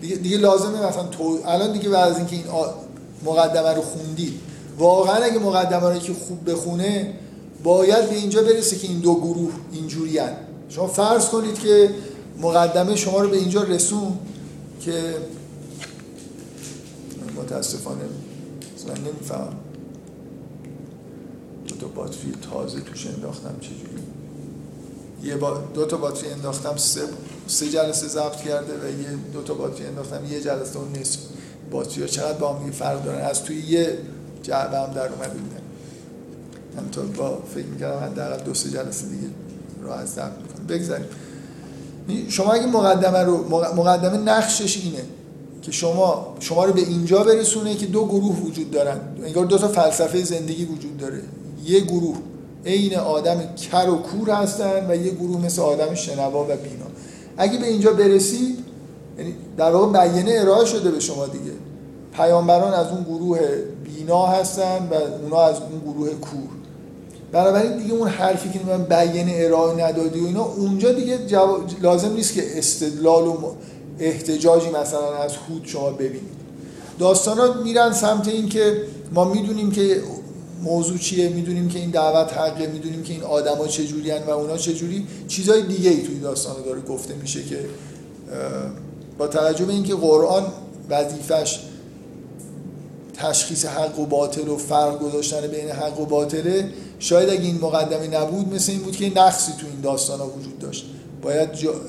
دیگه, 0.00 0.16
دیگه 0.16 0.36
لازمه 0.36 0.86
مثلا 0.86 1.02
تو 1.02 1.38
الان 1.44 1.72
دیگه 1.72 1.88
بعد 1.88 2.10
از 2.10 2.16
اینکه 2.18 2.36
این 2.36 2.44
مقدمه 3.24 3.74
رو 3.74 3.82
خوندی 3.82 4.40
واقعا 4.78 5.24
اگه 5.24 5.38
مقدمه 5.38 5.88
رو 5.88 5.98
که 5.98 6.12
خوب 6.12 6.50
بخونه 6.50 7.14
باید 7.62 8.08
به 8.08 8.16
اینجا 8.16 8.42
برسه 8.42 8.76
که 8.76 8.88
این 8.88 8.98
دو 8.98 9.14
گروه 9.14 9.52
اینجوری 9.72 10.18
هن. 10.18 10.36
شما 10.68 10.86
فرض 10.86 11.28
کنید 11.28 11.58
که 11.58 11.90
مقدمه 12.40 12.96
شما 12.96 13.20
رو 13.20 13.28
به 13.28 13.36
اینجا 13.36 13.62
رسون 13.62 14.18
که 14.80 15.14
متاسفانه 17.36 18.02
من 18.88 18.94
نمیفهم 18.94 19.56
دو 21.68 21.76
تا 21.76 21.86
باتری 21.86 22.32
تازه 22.52 22.80
توش 22.80 23.06
انداختم 23.06 23.54
چجوری 23.60 24.02
یه 25.22 25.36
با 25.36 25.58
دو 25.74 25.86
تا 25.86 25.96
باتری 25.96 26.30
انداختم 26.30 26.76
سه 26.76 27.00
سه 27.50 27.68
جلسه 27.68 28.08
ضبط 28.08 28.36
کرده 28.36 28.72
و 28.72 29.00
یه 29.02 29.08
دو 29.32 29.42
تا 29.42 29.54
باتری 29.54 29.86
انداختم 29.86 30.24
یه 30.30 30.40
جلسه 30.40 30.78
اون 30.78 30.88
نصف 31.00 31.18
باتری 31.70 32.00
ها 32.02 32.06
چقدر 32.06 32.38
با 32.38 32.52
هم 32.52 32.70
فرق 32.70 33.04
دارن؟ 33.04 33.24
از 33.24 33.44
توی 33.44 33.56
یه 33.56 33.98
جعبه 34.42 34.78
هم 34.78 34.92
در 34.92 35.08
اومده 35.08 35.38
بودن. 35.38 35.60
همینطور 36.78 37.04
با 37.04 37.38
فکر 37.54 37.66
می‌کردم 37.66 38.04
حداقل 38.04 38.42
دو 38.44 38.54
سه 38.54 38.70
جلسه 38.70 39.06
دیگه 39.06 39.28
رو 39.82 39.90
از 39.90 40.08
ضبط 40.08 40.32
می‌کنم. 40.42 40.66
بگذاریم. 40.68 41.06
شما 42.28 42.52
اگه 42.52 42.66
مقدمه 42.66 43.18
رو 43.18 43.48
مقدمه 43.76 44.18
نقشش 44.18 44.84
اینه 44.84 45.02
که 45.62 45.72
شما 45.72 46.36
شما 46.40 46.64
رو 46.64 46.72
به 46.72 46.80
اینجا 46.80 47.22
برسونه 47.22 47.74
که 47.74 47.86
دو 47.86 48.06
گروه 48.06 48.40
وجود 48.40 48.70
دارن. 48.70 49.00
انگار 49.24 49.44
دو 49.44 49.58
تا 49.58 49.68
فلسفه 49.68 50.24
زندگی 50.24 50.64
وجود 50.64 50.96
داره. 50.96 51.22
یه 51.64 51.80
گروه 51.80 52.16
عین 52.66 52.96
آدم 52.96 53.54
کر 53.56 53.88
و 53.88 53.96
کور 53.96 54.30
هستن 54.30 54.90
و 54.90 54.96
یه 54.96 55.10
گروه 55.10 55.40
مثل 55.40 55.62
آدم 55.62 55.94
شنوا 55.94 56.44
و 56.44 56.46
بینا. 56.46 56.89
اگه 57.40 57.58
به 57.58 57.66
اینجا 57.66 57.92
برسید 57.92 58.58
یعنی 59.18 59.34
در 59.56 59.70
واقع 59.70 59.92
بیانه 59.92 60.40
ارائه 60.40 60.64
شده 60.64 60.90
به 60.90 61.00
شما 61.00 61.26
دیگه. 61.26 61.52
پیامبران 62.12 62.72
از 62.72 62.86
اون 62.86 63.02
گروه 63.02 63.38
بینا 63.84 64.26
هستن 64.26 64.88
و 64.90 64.94
اونا 65.22 65.40
از 65.40 65.56
اون 65.56 65.92
گروه 65.92 66.08
کور. 66.08 66.50
بنابراین 67.32 67.76
دیگه 67.76 67.94
اون 67.94 68.08
حرفی 68.08 68.58
که 68.58 68.60
من 68.66 68.82
بیانه 68.82 69.32
ارائه 69.36 69.84
ندادی 69.84 70.20
و 70.20 70.26
اینا 70.26 70.44
اونجا 70.44 70.92
دیگه 70.92 71.18
لازم 71.82 72.12
نیست 72.12 72.34
که 72.34 72.58
استدلال 72.58 73.26
و 73.26 73.36
احتجاجی 73.98 74.68
مثلا 74.68 75.14
از 75.14 75.36
هود 75.36 75.62
شما 75.64 75.90
ببینید. 75.90 76.40
داستان 76.98 77.38
ها 77.38 77.62
میرن 77.64 77.92
سمت 77.92 78.28
این 78.28 78.48
که 78.48 78.82
ما 79.12 79.24
می‌دونیم 79.24 79.70
که 79.70 80.02
موضوع 80.62 80.98
چیه؟ 80.98 81.28
می‌دونیم 81.28 81.68
که 81.68 81.78
این 81.78 81.90
دعوت 81.90 82.32
حقه 82.32 82.66
می‌دونیم 82.66 83.02
که 83.02 83.12
این 83.12 83.22
آدما 83.22 83.66
چجوری 83.66 84.10
و 84.10 84.30
اونا 84.30 84.56
چجوری. 84.56 85.06
چیزای 85.28 85.62
دیگه 85.62 85.90
ای 85.90 86.02
توی 86.02 86.18
داستان 86.18 86.56
داره 86.64 86.80
گفته 86.80 87.14
میشه 87.14 87.44
که 87.44 87.58
با 89.18 89.28
توجه 89.28 89.64
به 89.64 89.72
اینکه 89.72 89.94
قرآن 89.94 90.46
وظیفش 90.90 91.60
تشخیص 93.14 93.64
حق 93.64 93.98
و 93.98 94.06
باطل 94.06 94.48
و 94.48 94.56
فرق 94.56 94.98
گذاشتن 94.98 95.46
بین 95.46 95.68
حق 95.68 96.00
و 96.00 96.06
باطله 96.06 96.68
شاید 96.98 97.30
اگه 97.30 97.42
این 97.42 97.58
مقدمه 97.60 98.06
نبود 98.06 98.54
مثل 98.54 98.72
این 98.72 98.80
بود 98.80 98.96
که 98.96 99.12
نقصی 99.16 99.52
تو 99.52 99.66
این 99.66 99.80
داستان 99.80 100.20
ها 100.20 100.26
وجود 100.26 100.58
داشت. 100.58 100.86
باید 101.22 101.48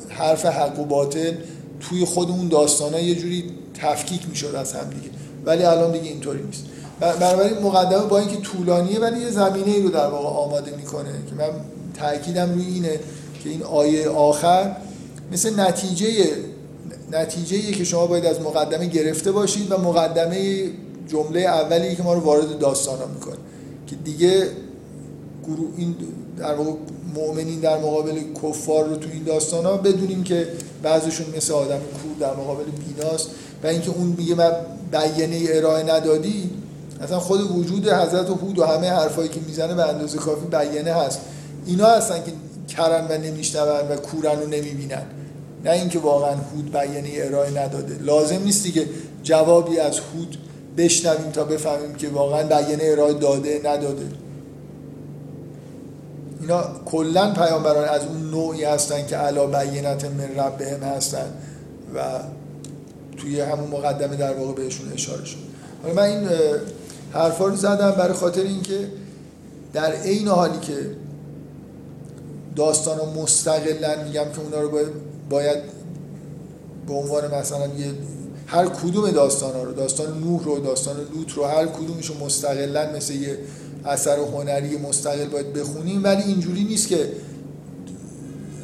حرف 0.10 0.46
حق 0.46 0.80
و 0.80 0.86
باطل 0.86 1.34
توی 1.80 2.06
خود 2.06 2.30
اون 2.30 2.48
داستان 2.48 2.94
ها 2.94 3.00
یه 3.00 3.16
جوری 3.16 3.44
تفکیک 3.74 4.30
می‌شد 4.30 4.56
از 4.56 4.74
هم 4.74 4.90
دیگه. 4.90 5.10
ولی 5.46 5.64
الان 5.64 5.92
دیگه 5.92 6.10
اینطوری 6.10 6.44
نیست. 6.44 6.66
بنابراین 7.02 7.58
مقدمه 7.58 8.06
با 8.06 8.20
اینکه 8.20 8.38
طولانیه 8.38 9.00
ولی 9.00 9.20
یه 9.20 9.30
زمینه 9.30 9.72
ای 9.72 9.82
رو 9.82 9.90
در 9.90 10.08
واقع 10.08 10.28
آماده 10.28 10.72
می‌کنه 10.76 11.10
که 11.30 11.36
من 11.36 11.50
تاکیدم 11.94 12.54
روی 12.54 12.66
اینه 12.66 13.00
که 13.44 13.50
این 13.50 13.64
آیه 13.64 14.10
آخر 14.10 14.76
مثل 15.32 15.60
نتیجه 15.60 16.08
نتیجه 17.12 17.72
که 17.72 17.84
شما 17.84 18.08
باید 18.08 18.26
از 18.26 18.42
مقدمه 18.42 18.86
گرفته 18.86 19.32
باشید 19.32 19.72
و 19.72 19.78
مقدمه 19.78 20.70
جمله 21.08 21.40
اولی 21.40 21.96
که 21.96 22.04
ما 22.04 22.14
رو 22.14 22.20
وارد 22.20 22.60
داستان 22.60 23.00
ها 23.00 23.06
می‌کنه 23.06 23.38
که 23.88 23.96
دیگه 23.96 24.48
گروه 25.44 25.70
این 25.78 25.96
در 26.38 26.54
واقع 26.54 26.72
مؤمنین 27.16 27.60
در 27.60 27.78
مقابل 27.78 28.20
کفار 28.44 28.86
رو 28.86 28.96
تو 28.96 29.10
این 29.14 29.24
داستان 29.24 29.66
ها 29.66 29.78
بدونیم 29.78 30.24
که 30.24 30.48
بعضشون 30.84 31.26
مثل 31.38 31.54
آدم 31.54 31.78
کور 31.78 32.28
در 32.28 32.36
مقابل 32.36 32.64
بیناست 32.64 33.30
و 33.64 33.68
اینکه 33.68 33.90
اون 33.90 34.16
میگه 34.18 34.36
من 34.36 34.52
بیانیه 34.92 35.50
ارائه 35.54 35.84
ندادی 35.84 36.50
اصلا 37.04 37.20
خود 37.20 37.52
وجود 37.52 37.90
حضرت 37.90 38.30
هود 38.30 38.60
و 38.60 38.64
همه 38.64 38.90
حرفایی 38.90 39.30
که 39.30 39.40
می‌زنه 39.48 39.76
به 39.76 39.90
اندازه 39.90 40.18
کافی 40.18 40.46
بیانه 40.46 40.94
هست. 40.94 41.22
اینا 41.66 41.88
هستن 41.88 42.16
که 42.16 42.32
کرن 42.68 43.08
و 43.10 43.18
نمیشنون 43.18 43.88
و 43.90 43.96
کورن 43.96 44.40
و 44.40 44.46
نمی‌بینن. 44.46 45.04
نه 45.66 45.72
اینکه 45.72 46.00
واقعا 46.00 46.32
هود 46.32 46.72
بیانیه 46.72 47.26
ارائه 47.26 47.52
نداده. 47.52 47.98
لازم 48.02 48.44
نیستی 48.44 48.72
که 48.72 48.86
جوابی 49.24 49.80
از 49.80 50.00
هود 50.00 50.38
بشنویم 50.78 51.32
تا 51.32 51.44
بفهمیم 51.44 51.96
که 51.96 52.10
واقعا 52.10 52.44
بیانیه 52.44 52.92
ارائه 52.92 53.14
داده 53.14 53.62
نداده. 53.66 54.06
اینا 56.42 56.64
کلا 56.86 57.34
پیامبران 57.34 57.90
از 57.90 58.02
اون 58.06 58.30
نوعی 58.32 58.64
هستن 58.64 59.06
که 59.06 59.16
علا 59.16 59.48
بینت 59.48 60.06
من 60.06 60.40
ربهم 60.40 60.84
هستن 60.84 61.34
و 61.96 62.00
توی 63.18 63.40
همون 63.40 63.70
مقدمه 63.70 64.16
در 64.16 64.34
واقع 64.34 64.54
بهشون 64.54 64.94
اشاره 64.94 65.26
شد. 65.26 65.38
حالا 65.84 65.96
من 65.96 66.04
این 66.04 66.30
حرفا 67.14 67.48
رو 67.48 67.56
زدم 67.56 67.92
برای 67.92 68.14
خاطر 68.14 68.42
اینکه 68.42 68.88
در 69.74 69.92
عین 69.92 70.28
حالی 70.28 70.60
که 70.60 70.76
داستان 72.56 72.98
رو 72.98 73.22
مستقلا 73.22 74.04
میگم 74.04 74.26
که 74.36 74.42
اونا 74.42 74.62
رو 74.62 74.70
باید, 74.70 74.88
باید 75.30 75.58
به 76.88 76.94
عنوان 76.94 77.36
مثلا 77.36 77.66
یه 77.66 77.94
هر 78.48 78.66
کدوم 78.66 79.12
داستان 79.12 79.54
ها 79.54 79.64
رو 79.64 79.74
داستان 79.74 80.20
نوح 80.20 80.44
رو 80.44 80.60
داستان 80.60 80.96
لوط 81.16 81.32
رو 81.32 81.44
هر 81.44 81.66
کدومش 81.66 82.06
رو 82.06 82.26
مستقلا 82.26 82.96
مثل 82.96 83.14
یه 83.14 83.38
اثر 83.86 84.18
هنری 84.20 84.78
مستقل 84.78 85.28
باید 85.28 85.54
بخونیم 85.54 86.04
ولی 86.04 86.22
اینجوری 86.22 86.64
نیست 86.64 86.88
که 86.88 87.12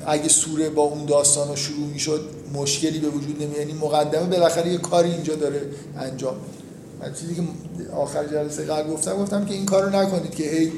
اگه 0.06 0.30
سوره 0.30 0.70
با 0.70 0.82
اون 0.82 1.06
داستان 1.06 1.48
رو 1.48 1.56
شروع 1.56 1.88
می‌شد 1.88 2.22
مشکلی 2.54 3.00
به 3.00 3.08
وجود 3.08 3.42
نمیاد. 3.42 3.60
یعنی 3.60 3.74
مقدمه 3.74 4.26
بالاخره 4.26 4.72
یه 4.72 4.78
کاری 4.78 5.12
اینجا 5.12 5.36
داره 5.36 5.62
انجام 5.98 6.36
من 6.36 6.57
چیزی 7.20 7.36
که 7.36 7.42
آخر 7.96 8.26
جلسه 8.26 8.64
قبل 8.66 8.90
گفتم 8.94 9.18
گفتم 9.18 9.46
که 9.46 9.54
این 9.54 9.66
کار 9.66 9.84
رو 9.84 9.90
نکنید 9.90 10.36
که 10.36 10.44
هی 10.44 10.72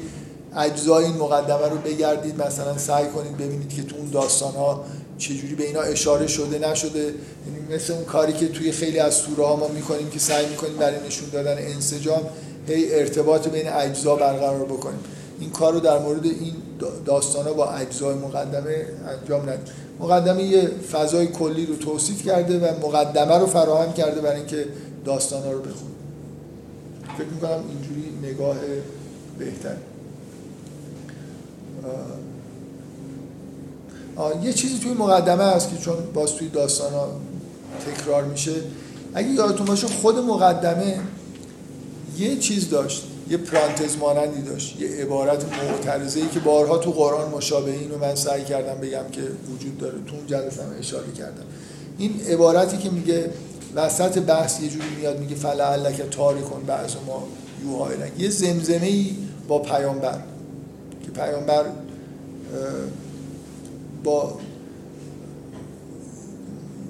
اجزای 0.56 1.04
این 1.04 1.16
مقدمه 1.16 1.68
رو 1.68 1.78
بگردید 1.78 2.42
مثلا 2.42 2.78
سعی 2.78 3.06
کنید 3.06 3.36
ببینید 3.36 3.68
که 3.68 3.82
تو 3.82 3.96
اون 3.96 4.10
داستان 4.10 4.52
ها 4.52 4.84
چجوری 5.18 5.54
به 5.54 5.66
اینا 5.66 5.80
اشاره 5.80 6.26
شده 6.26 6.68
نشده. 6.68 6.98
یعنی 6.98 7.74
مثل 7.74 7.92
اون 7.92 8.04
کاری 8.04 8.32
که 8.32 8.48
توی 8.48 8.72
خیلی 8.72 8.98
از 8.98 9.14
سوره 9.14 9.46
ها 9.46 9.56
ما 9.56 9.68
می‌کنیم 9.68 10.10
که 10.10 10.18
سعی 10.18 10.46
می‌کنیم 10.46 10.76
برای 10.76 11.06
نشون 11.06 11.28
دادن 11.28 11.58
انسجام 11.58 12.22
هی 12.66 12.94
ارتباط 12.94 13.48
بین 13.48 13.68
اجزا 13.68 14.16
برقرار 14.16 14.64
بکنیم. 14.64 15.00
این 15.40 15.50
کار 15.50 15.72
رو 15.72 15.80
در 15.80 15.98
مورد 15.98 16.24
این 16.24 16.54
داستان 17.06 17.46
ها 17.46 17.52
با 17.52 17.70
اجزای 17.70 18.14
مقدمه 18.14 18.86
انجام 19.20 19.42
ندیم. 19.42 19.64
مقدمه 20.00 20.42
یه 20.42 20.70
فضای 20.92 21.26
کلی 21.26 21.66
رو 21.66 21.76
توصیف 21.76 22.26
کرده 22.26 22.58
و 22.58 22.86
مقدمه 22.86 23.38
رو 23.38 23.46
فراهم 23.46 23.92
کرده 23.92 24.20
برای 24.20 24.36
اینکه 24.36 24.66
داستان 25.04 25.42
ها 25.42 25.52
رو 25.52 25.58
بخونیم. 25.58 25.89
فکر 27.20 27.28
می‌کنم 27.34 27.64
اینجوری 27.68 28.32
نگاه 28.32 28.56
بهتر. 29.38 29.76
یه 34.42 34.52
چیزی 34.52 34.78
توی 34.78 34.92
مقدمه 34.92 35.44
هست 35.44 35.70
که 35.70 35.76
چون 35.76 35.94
باز 36.14 36.34
توی 36.34 36.48
داستان 36.48 36.92
ها 36.92 37.08
تکرار 37.86 38.24
میشه. 38.24 38.52
اگه 39.14 39.28
یادتون 39.28 39.66
باشه 39.66 39.86
خود 39.86 40.18
مقدمه 40.18 41.00
یه 42.18 42.36
چیز 42.36 42.70
داشت 42.70 43.06
یه 43.30 43.36
پرانتز 43.36 43.96
مانندی 43.96 44.42
داشت 44.42 44.80
یه 44.80 44.88
عبارت 44.88 45.44
معترضه 45.44 46.20
ای 46.20 46.28
که 46.28 46.40
بارها 46.40 46.78
تو 46.78 46.90
قرآن 46.90 47.30
مشابه 47.30 47.70
اینو 47.70 47.98
من 47.98 48.14
سعی 48.14 48.44
کردم 48.44 48.80
بگم 48.80 49.04
که 49.12 49.22
وجود 49.54 49.78
داره 49.78 49.98
تو 50.06 50.16
اون 50.16 50.26
جلسه 50.26 50.62
هم 50.62 50.70
اشاره 50.78 51.12
کردم. 51.12 51.44
این 51.98 52.20
عبارتی 52.28 52.78
که 52.78 52.90
میگه 52.90 53.30
وسط 53.74 54.18
بحث 54.18 54.60
یه 54.60 54.68
جوری 54.68 54.96
میاد 54.98 55.20
میگه 55.20 55.34
فلعلک 55.34 56.02
تاریکون 56.10 56.62
بعض 56.62 56.94
ما 57.06 57.22
یوهای 57.64 57.96
یه 58.18 58.30
زمزمه 58.30 58.86
ای 58.86 59.16
با 59.48 59.58
پیامبر. 59.58 60.18
که 61.04 61.10
پیامبر 61.10 61.64
با 64.04 64.38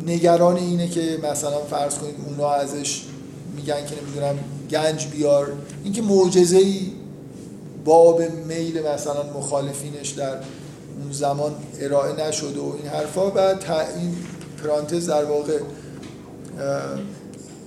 نگران 0.07 0.57
اینه 0.57 0.89
که 0.89 1.19
مثلا 1.33 1.59
فرض 1.59 1.95
کنید 1.95 2.15
اونا 2.29 2.51
ازش 2.51 3.03
میگن 3.57 3.87
که 3.87 3.95
نمی‌دونم 4.03 4.39
گنج 4.71 5.07
بیار. 5.07 5.53
اینکه 5.85 6.03
معجزه 6.03 6.57
ای 6.57 6.93
باب 7.85 8.23
میل 8.23 8.83
مثلا 8.83 9.23
مخالفینش 9.39 10.09
در 10.09 10.35
اون 11.03 11.13
زمان 11.13 11.55
ارائه 11.81 12.29
نشد 12.29 12.57
و 12.57 12.77
این 12.79 12.87
حرفا. 12.87 13.31
بعد 13.31 13.65
این 13.71 14.17
پرانتز 14.63 15.07
در 15.07 15.25
واقع 15.25 15.59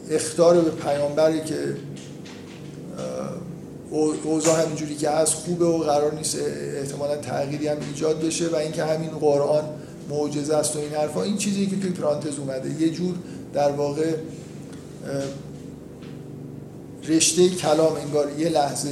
اختار 0.10 0.62
به 0.62 0.72
پیامبری 0.72 1.42
که 1.42 1.56
اوضاع 4.24 4.62
همینجوری 4.62 4.96
که 4.96 5.10
هست 5.10 5.34
خوبه 5.34 5.66
و 5.66 5.78
قرار 5.78 6.14
نیست 6.14 6.38
احتمالا 6.78 7.18
تغییری 7.18 7.68
هم 7.68 7.78
ایجاد 7.94 8.20
بشه 8.20 8.48
و 8.48 8.56
اینکه 8.56 8.84
همین 8.84 9.10
قرآن 9.10 9.64
معجزه 10.10 10.56
است 10.56 10.76
و 10.76 10.80
این 10.80 10.92
حرفا. 10.92 11.24
این 11.24 11.38
چیزی 11.38 11.68
که 11.68 11.80
توی 11.80 11.90
پرانتز 11.90 12.40
اومده 12.40 12.82
یه 12.82 12.90
جور 12.90 13.16
در 13.54 13.72
واقع 13.72 14.16
رشته 17.08 17.50
کلام 17.50 17.96
انگار 17.96 18.40
یه 18.40 18.50
لحظه 18.50 18.90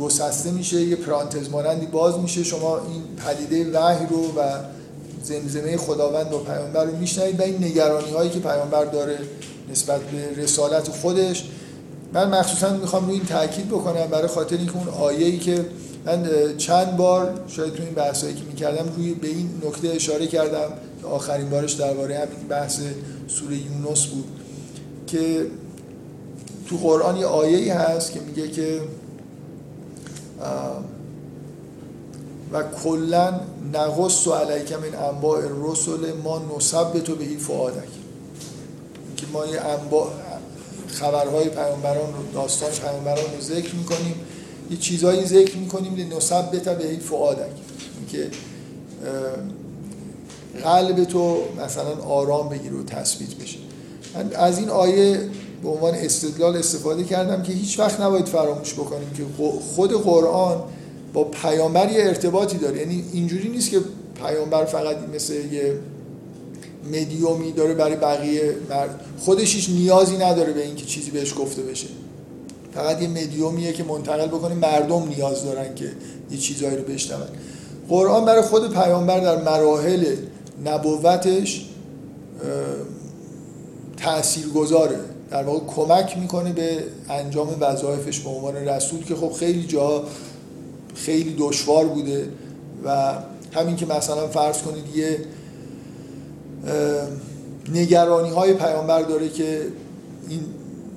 گسسته 0.00 0.50
میشه 0.50 0.82
یه 0.82 0.96
پرانتز 0.96 1.50
مانندی 1.50 1.86
باز 1.86 2.18
میشه. 2.18 2.44
شما 2.44 2.78
این 2.78 3.02
پدیده 3.16 3.78
وحی 3.78 4.06
رو 4.06 4.40
و 4.40 4.58
زمزمه 5.22 5.76
خداوند 5.76 6.32
و 6.32 6.38
پیامبر 6.38 6.84
رو 6.84 6.96
میشنوید 6.96 7.40
و 7.40 7.42
این 7.42 7.64
نگرانی 7.64 8.10
هایی 8.10 8.30
که 8.30 8.38
پیامبر 8.38 8.84
داره 8.84 9.18
نسبت 9.70 10.00
به 10.00 10.42
رسالت 10.42 10.88
خودش. 10.88 11.44
من 12.12 12.30
مخصوصا 12.30 12.76
می‌خوام 12.76 13.06
روی 13.06 13.14
این 13.14 13.24
تاکید 13.24 13.68
بکنم 13.68 14.06
برای 14.06 14.28
خاطر 14.28 14.56
اینکه 14.56 14.76
اون 14.76 14.88
آیه‌ای 14.88 15.38
که 15.38 15.66
من 16.06 16.28
چند 16.56 16.96
بار 16.96 17.40
شاید 17.48 17.74
تو 17.74 17.82
این 17.82 17.94
بحثایی 17.94 18.34
که 18.34 18.42
می‌کردم 18.44 18.92
روی 18.96 19.14
به 19.14 19.28
این 19.28 19.50
نکته 19.66 19.88
اشاره 19.88 20.26
کردم 20.26 20.72
آخرین 21.04 21.50
بارش 21.50 21.72
درباره 21.72 22.14
همین 22.14 22.48
بحث 22.48 22.80
سوره 23.28 23.56
یونس 23.56 24.06
بود 24.06 24.24
که 25.06 25.46
تو 26.68 26.76
قرآن 26.76 27.16
یه 27.16 27.26
آیه‌ای 27.26 27.68
هست 27.68 28.12
که 28.12 28.20
میگه 28.20 28.48
که 28.48 28.80
و 32.52 32.62
کلا 32.84 33.40
نقص 33.72 34.26
و 34.26 34.32
علیک 34.32 34.72
من 34.72 34.94
انباء 35.08 35.38
الرسل 35.38 36.12
ما 36.24 36.42
نثبت 36.56 37.10
بهی 37.10 37.36
فؤادک 37.36 37.88
که 39.16 39.26
ما 39.32 39.46
یه 39.46 39.60
انباء 39.60 40.08
خبرهای 40.88 41.48
پیامبران 41.48 42.12
رو 42.12 42.32
داستان 42.34 42.70
پیامبران 42.70 43.24
رو 43.36 43.40
ذکر 43.40 43.74
می‌کنیم. 43.74 44.14
یه 44.70 44.76
چیزهایی 44.76 45.26
ذکر 45.26 45.56
می‌کنیم 45.56 46.16
نثبت 46.16 46.78
بهی 46.78 46.96
فؤادک 46.96 47.50
که 48.12 48.30
قلب 50.64 51.04
تو 51.04 51.38
مثلا 51.64 52.04
آرام 52.08 52.48
بگیره 52.48 52.76
و 52.76 52.84
تثبیت 52.84 53.34
بشه. 53.34 53.58
من 54.14 54.32
از 54.34 54.58
این 54.58 54.68
آیه 54.68 55.30
به 55.62 55.68
عنوان 55.68 55.94
استدلال 55.94 56.56
استفاده 56.56 57.04
کردم 57.04 57.42
که 57.42 57.52
هیچ 57.52 57.78
وقت 57.78 58.00
نباید 58.00 58.26
فراموش 58.26 58.74
بکنیم 58.74 59.10
که 59.16 59.24
خود 59.76 59.92
قرآن 59.92 60.62
با 61.12 61.24
پیامبر 61.24 61.92
یه 61.92 62.04
ارتباطی 62.04 62.58
داره. 62.58 62.78
یعنی 62.78 63.04
اینجوری 63.12 63.48
نیست 63.48 63.70
که 63.70 63.80
پیامبر 64.26 64.64
فقط 64.64 64.96
مثل 65.14 65.34
یه 65.34 65.78
مدیومی 66.92 67.52
داره 67.52 67.74
برای 67.74 67.96
بقیه 67.96 68.54
مرد 68.70 69.00
خودش 69.18 69.54
هیچ 69.54 69.70
نیازی 69.70 70.16
نداره 70.16 70.52
به 70.52 70.64
اینکه 70.64 70.86
چیزی 70.86 71.10
بهش 71.10 71.34
گفته 71.38 71.62
بشه. 71.62 71.86
فقط 72.74 73.02
یه 73.02 73.08
مدیومیه 73.08 73.72
که 73.72 73.84
منتقل 73.84 74.26
بکنه. 74.26 74.54
مردم 74.54 75.08
نیاز 75.08 75.44
دارن 75.44 75.74
که 75.74 75.92
یه 76.30 76.38
چیزایی 76.38 76.76
رو 76.76 76.82
بشنون. 76.82 77.28
قرآن 77.88 78.24
برای 78.24 78.42
خود 78.42 78.72
پیامبر 78.72 79.20
در 79.20 79.42
مراحل 79.42 80.16
نبوتش 80.64 81.66
تأثیر 83.96 84.46
گذاره 84.46 84.96
در 85.30 85.42
واقع 85.42 85.60
کمک 85.66 86.18
می‌کنه 86.18 86.52
به 86.52 86.78
انجام 87.08 87.56
وظایفش 87.60 88.20
به 88.20 88.30
عنوان 88.30 88.56
رسول 88.56 89.04
که 89.04 89.14
خب 89.14 89.32
خیلی 89.32 89.66
جا 89.66 90.04
خیلی 90.94 91.36
دشوار 91.38 91.86
بوده 91.86 92.28
و 92.84 93.14
همین 93.52 93.76
که 93.76 93.86
مثلا 93.86 94.28
فرض 94.28 94.62
کنید 94.62 94.96
یه 94.96 95.18
نگرانی 97.72 98.30
های 98.30 98.54
پیامبر 98.54 99.02
داره 99.02 99.28
که 99.28 99.62
این 100.28 100.40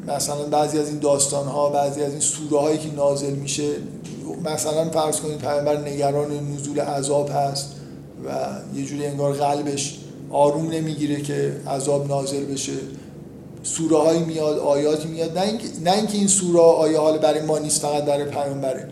مثلا 0.07 0.43
بعضی 0.43 0.79
از 0.79 0.89
این 0.89 0.99
داستان 0.99 1.47
ها 1.47 1.69
بعضی 1.69 2.01
از 2.01 2.11
این 2.11 2.19
سوره 2.19 2.61
هایی 2.61 2.77
که 2.77 2.95
نازل 2.95 3.33
میشه 3.33 3.69
مثلا 4.45 4.89
فرض 4.89 5.19
کنید 5.19 5.37
پیامبر 5.37 5.77
نگران 5.77 6.53
نزول 6.53 6.79
عذاب 6.79 7.29
هست 7.33 7.71
و 8.25 8.29
یه 8.77 8.85
جوری 8.85 9.05
انگار 9.05 9.33
قلبش 9.33 9.99
آروم 10.31 10.69
نمی‌گیره 10.69 11.21
که 11.21 11.55
عذاب 11.67 12.07
نازل 12.07 12.45
بشه. 12.45 12.73
سوره 13.63 13.97
هایی 13.97 14.23
میاد 14.23 14.59
آیاتی 14.59 15.07
میاد. 15.07 15.37
نه 15.37 15.43
اینکه 15.43 15.65
نه 15.83 15.91
اینکه 15.91 16.17
این 16.17 16.27
سوره 16.27 16.59
آیه 16.59 16.99
حال 16.99 17.17
برای 17.17 17.41
ما 17.41 17.57
نیست 17.57 17.81
فقط 17.81 18.03
برای 18.03 18.25
پیامبره. 18.25 18.89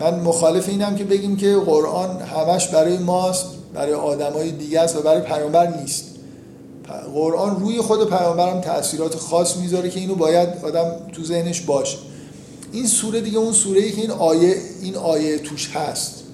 من 0.00 0.20
مخالف 0.20 0.68
اینم 0.68 0.96
که 0.96 1.04
بگیم 1.04 1.36
که 1.36 1.56
قرآن 1.56 2.20
همش 2.20 2.68
برای 2.68 2.98
ماست 2.98 3.46
برای 3.74 3.94
آدمای 3.94 4.50
دیگه 4.50 4.80
است 4.80 4.96
و 4.96 5.02
برای 5.02 5.20
پیامبر 5.20 5.76
نیست. 5.76 6.04
قرآن 7.14 7.60
روی 7.60 7.80
خود 7.80 8.10
پیامبرم 8.10 8.60
تاثیرات 8.60 9.16
خاص 9.16 9.56
می‌ذاره 9.56 9.90
که 9.90 10.00
اینو 10.00 10.14
باید 10.14 10.48
آدم 10.62 10.92
تو 11.12 11.24
ذهنش 11.24 11.60
باشه. 11.60 11.98
این 12.72 12.86
سوره 12.86 13.20
دیگه 13.20 13.38
اون 13.38 13.52
سوره 13.52 13.80
ای 13.80 13.92
که 13.92 14.00
این 14.00 14.10
آیه 14.10 14.56
این 14.82 14.96
آیه 14.96 15.38
توش 15.38 15.70
هست. 15.70 16.24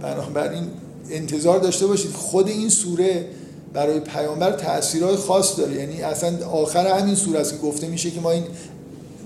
بنابراین 0.00 0.64
انتظار 1.10 1.58
داشته 1.58 1.86
باشید 1.86 2.12
خود 2.12 2.48
این 2.48 2.68
سوره 2.68 3.26
برای 3.72 4.00
پیامبر 4.00 4.52
تاثیرات 4.52 5.16
خاص 5.18 5.58
داره. 5.58 5.74
یعنی 5.74 6.02
اصلا 6.02 6.46
آخر 6.46 6.86
همین 6.86 7.14
سوره 7.14 7.40
است 7.40 7.52
که 7.52 7.58
گفته 7.58 7.86
میشه 7.86 8.10
که 8.10 8.20
ما 8.20 8.30
این 8.30 8.44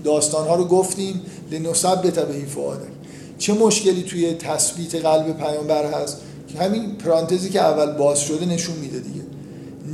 داستان 0.05 0.49
ها 0.49 0.55
رو 0.55 0.65
گفتیم 0.65 1.21
لنثبت 1.51 2.19
به 2.19 2.47
فؤادک. 2.47 2.96
چه 3.39 3.53
مشکلی 3.53 4.03
توی 4.03 4.35
تثبیت 4.35 4.95
قلب 4.95 5.37
پیامبر 5.39 5.85
هست؟ 5.85 6.21
که 6.49 6.59
همین 6.59 6.97
پرانتزی 6.97 7.51
که 7.51 7.61
اول 7.61 7.93
باز 7.93 8.21
شده 8.21 8.47
نشون 8.47 8.77
میده 8.77 8.99
دیگه. 9.01 9.21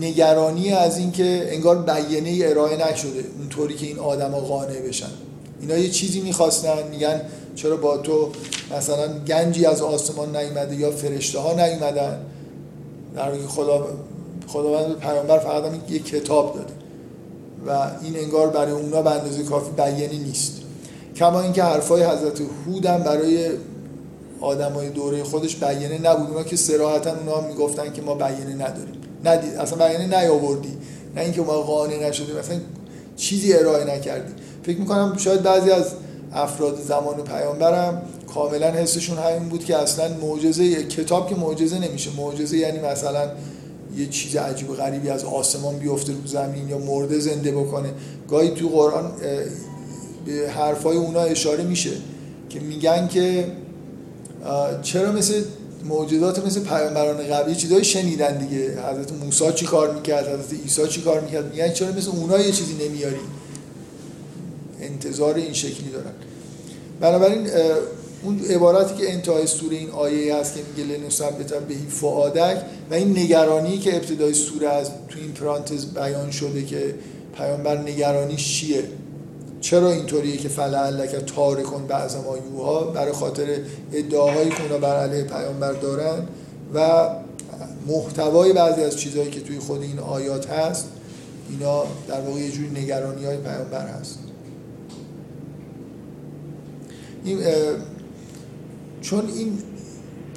نگرانی 0.00 0.72
از 0.72 0.98
اینکه 0.98 1.48
انگار 1.48 1.82
بیانیه 1.82 2.48
ارائه 2.48 2.92
نشده 2.92 3.24
اونطوری 3.38 3.74
که 3.74 3.86
این 3.86 3.98
آدما 3.98 4.40
قانع 4.40 4.80
بشن. 4.80 5.10
اینا 5.60 5.76
یه 5.78 5.90
چیزی 5.90 6.20
می‌خواستن 6.20 6.88
میگن 6.90 7.20
چرا 7.54 7.76
با 7.76 7.96
تو 7.96 8.30
مثلا 8.76 9.18
گنجی 9.18 9.66
از 9.66 9.82
آسمان 9.82 10.36
نیومده 10.36 10.76
یا 10.76 10.90
فرشته 10.90 11.38
ها 11.38 11.52
نیومدن؟ 11.52 12.18
در 13.16 13.22
حالی 13.22 13.46
خدا 13.46 13.86
خداوند 14.46 14.88
به 14.88 14.94
پیامبر 14.94 15.38
فقط 15.38 15.64
هم 15.64 15.80
یه 15.88 15.98
کتاب 15.98 16.54
داده. 16.54 16.72
و 17.66 17.90
این 18.02 18.16
انگار 18.16 18.48
برای 18.48 18.72
اونا 18.72 19.02
به 19.02 19.10
اندازه 19.10 19.42
کافی 19.42 19.70
بیانی 19.70 20.18
نیست. 20.18 20.61
کما 21.16 21.40
اینکه 21.40 21.62
حرفای 21.62 22.02
حضرت 22.02 22.40
هود 22.66 22.86
هم 22.86 23.02
برای 23.02 23.50
آدمای 24.40 24.88
دوره 24.88 25.22
خودش 25.22 25.56
بیانه 25.56 25.98
نبود. 25.98 26.30
اونا 26.30 26.42
که 26.42 26.56
صراحتا 26.56 27.10
اونا 27.10 27.48
می‌گفتن 27.48 27.92
که 27.92 28.02
ما 28.02 28.14
بیانه 28.14 28.54
نداریم. 28.54 28.94
ندید 29.24 29.54
اصلا 29.54 29.88
بیانه 29.88 30.20
نیاوردی. 30.20 30.78
نه 31.16 31.22
اینکه 31.22 31.42
ما 31.42 31.52
قانع 31.52 32.08
نشدیم. 32.08 32.36
مثلا 32.36 32.56
چیزی 33.16 33.52
ارائه 33.52 33.84
نکردی. 33.96 34.32
فکر 34.62 34.78
می‌کنم 34.78 35.14
شاید 35.18 35.42
بعضی 35.42 35.70
از 35.70 35.86
افراد 36.34 36.80
زمان 36.80 37.14
پیامبرم 37.24 38.02
کاملا 38.34 38.70
حسشون 38.70 39.18
همین 39.18 39.48
بود 39.48 39.64
که 39.64 39.76
اصلا 39.76 40.08
معجزه 40.22 40.84
کتاب 40.84 41.28
که 41.28 41.34
معجزه 41.34 41.78
نمیشه. 41.78 42.10
معجزه 42.16 42.56
یعنی 42.56 42.78
مثلا 42.78 43.30
یه 43.96 44.06
چیز 44.06 44.36
عجیب 44.36 44.74
غریبی 44.74 45.10
از 45.10 45.24
آسمان 45.24 45.76
بیفته 45.76 46.12
رو 46.12 46.26
زمین 46.26 46.68
یا 46.68 46.78
مرده 46.78 47.18
زنده 47.18 47.52
بکنه. 47.52 47.88
گاهی 48.28 48.50
تو 48.50 48.68
قرآن 48.68 49.12
به 50.26 50.50
حرفای 50.50 50.96
اونا 50.96 51.20
اشاره 51.20 51.64
میشه 51.64 51.90
که 52.48 52.60
میگن 52.60 53.08
که 53.08 53.46
چرا 54.82 55.12
مثل 55.12 55.42
معجزات 55.84 56.46
مثل 56.46 56.60
پیامبران 56.60 57.26
قبلی 57.26 57.54
چیزایی 57.54 57.84
شنیدن 57.84 58.38
دیگه؟ 58.38 58.78
حضرت 58.90 59.12
موسی 59.12 59.52
چی 59.54 59.66
کار 59.66 59.94
می‌کرد؟ 59.94 60.28
حضرت 60.28 60.60
عیسی 60.62 60.88
چی 60.88 61.00
کار 61.00 61.20
می‌کرد؟ 61.20 61.50
میگن 61.50 61.72
چرا 61.72 61.92
مثل 61.92 62.10
اونا 62.10 62.38
یه 62.38 62.52
چیزی 62.52 62.88
نمیاری؟ 62.88 63.20
انتظار 64.80 65.34
این 65.34 65.52
شکلی 65.52 65.90
دارن. 65.90 66.12
بنابراین 67.00 67.46
اون 68.22 68.40
عبارتی 68.40 68.94
که 68.94 69.12
انتهای 69.12 69.46
سوره 69.46 69.76
این 69.76 69.90
آیه 69.90 70.36
هست 70.36 70.54
که 70.54 70.60
میگه 70.76 70.96
لنثبت 70.96 71.54
بهی 71.54 71.86
فعادک 71.88 72.56
و 72.90 72.94
این 72.94 73.18
نگرانی 73.18 73.78
که 73.78 73.96
ابتدای 73.96 74.34
سوره 74.34 74.68
از 74.68 74.90
تو 75.08 75.18
این 75.18 75.32
پرانتز 75.32 75.86
بیان 75.86 76.30
شده 76.30 76.64
که 76.64 76.94
پیامبر 77.36 77.78
نگرانیش 77.78 78.60
چیه؟ 78.60 78.84
چرا 79.62 79.90
اینطوریه 79.90 80.36
که 80.36 80.48
فلعلک 80.48 81.10
تارکن 81.10 81.86
بعض 81.86 82.16
ما 82.16 82.36
یوها؟ 82.38 82.80
برای 82.84 83.12
خاطر 83.12 83.58
ادعاهایی 83.92 84.50
که 84.50 84.62
اونا 84.62 84.78
بر 84.78 84.96
علیه 84.96 85.24
پیامبر 85.24 85.72
دارن 85.72 86.26
و 86.74 87.08
محتوای 87.86 88.52
بعضی 88.52 88.82
از 88.82 88.96
چیزهایی 88.96 89.30
که 89.30 89.40
توی 89.40 89.58
خود 89.58 89.82
این 89.82 89.98
آیات 89.98 90.50
هست 90.50 90.88
اینا 91.50 91.84
در 92.08 92.20
واقع 92.20 92.40
یه 92.40 92.50
جوری 92.50 92.80
نگرانی 92.80 93.24
های 93.24 93.36
پیامبر 93.36 93.86
هست. 93.86 94.18
این 97.24 97.38
چون 99.00 99.28
این 99.36 99.58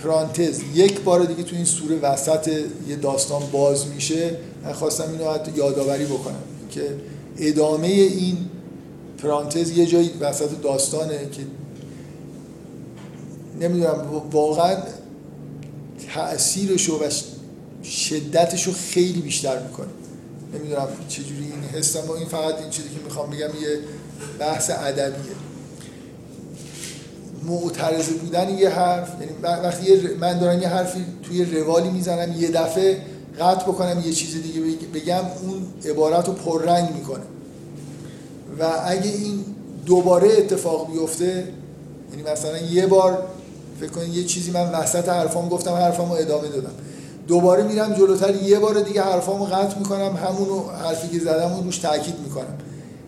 پرانتز 0.04 0.62
یک 0.76 1.02
بار 1.02 1.24
دیگه 1.24 1.44
تو 1.44 1.56
این 1.56 1.66
سوره 1.66 1.96
وسط 2.00 2.48
یه 2.88 2.96
داستان 2.96 3.42
باز 3.52 3.88
میشه 3.88 4.38
من 4.64 4.74
خواستم 4.74 5.12
اینو 5.12 5.58
یادآوری 5.58 6.06
بکنم. 6.06 6.44
که 6.70 6.96
ادامه 7.38 7.88
این 7.88 8.38
پرانتز 9.18 9.78
یه 9.78 9.86
جایی 9.86 10.12
وسط 10.20 10.62
داستانه 10.62 11.30
که 11.32 11.42
نمی‌دونم 13.62 14.06
واقعا 14.32 14.76
تأثیرشو 16.14 17.00
و 17.00 17.10
شدتشو 17.84 18.74
خیلی 18.74 19.22
بیشتر 19.22 19.64
می‌کنه. 19.64 19.88
نمی‌دونم 20.54 20.88
چجوری 21.10 21.44
این 21.44 21.64
حسم 21.64 22.08
و 22.08 22.12
این 22.12 22.28
فقط 22.28 22.60
این 22.60 22.70
چیزی 22.70 22.90
که 22.90 23.04
می‌خوام 23.04 23.30
بگم 23.30 23.40
یه 23.40 23.80
بحث 24.40 24.70
ادبیه. 24.70 25.36
معترض 27.44 28.10
بودن 28.10 28.58
یه 28.58 28.70
حرف 28.70 29.10
یعنی 29.22 29.34
وقتی 29.42 30.08
من 30.22 30.40
دارم 30.40 30.62
یه 30.62 30.68
حرفی 30.68 31.06
توی 31.24 31.46
روالی 31.46 31.90
می‌زنم 31.90 32.42
یه 32.42 32.52
دفعه 32.52 33.02
قطع 33.40 33.64
بکنم 33.64 34.04
یه 34.06 34.12
چیز 34.12 34.42
دیگه 34.44 34.62
بگم 34.94 35.22
اون 35.42 35.68
عبارت 35.86 36.28
رو 36.28 36.34
پررنگ 36.34 36.92
می‌کنه. 36.96 37.24
و 38.60 38.64
اگه 38.86 39.12
این 39.12 39.46
دوباره 39.86 40.32
اتفاق 40.38 40.92
بیفته 40.92 41.48
یعنی 42.12 42.32
مثلا 42.32 42.58
یه 42.58 42.88
بار 42.88 43.24
فکر 43.80 43.90
کنید 43.90 44.16
یه 44.16 44.24
چیزی 44.24 44.52
من 44.52 44.72
وسط 44.72 45.10
حرفام 45.10 45.50
گفتم 45.50 45.72
حرفامو 45.72 46.14
ادامه 46.14 46.48
دادم. 46.48 46.72
دوباره 47.28 47.64
میرم 47.64 47.94
جلوتر 47.94 48.36
یه 48.36 48.60
بار 48.60 48.80
دیگه 48.80 49.02
حرفامو 49.02 49.46
قطع 49.46 49.78
می‌کنم 49.78 50.16
همون 50.16 50.48
حرفی 50.84 51.08
که 51.08 51.20
زدم 51.20 51.52
اون 51.52 51.64
روش 51.64 51.78
تاکید 51.78 52.20
می‌کنم. 52.24 52.58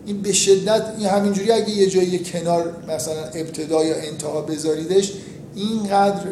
این 0.06 0.22
به 0.22 0.32
شدت 0.32 0.82
این 0.98 1.06
همینجوری 1.06 1.52
اگه 1.52 1.70
یه 1.70 1.86
جایی 1.90 2.18
کنار 2.18 2.72
مثلا 2.88 3.24
ابتدا 3.34 3.84
یا 3.84 3.94
انتها 3.96 4.40
بذاریدش 4.40 5.12
اینقدر 5.54 6.26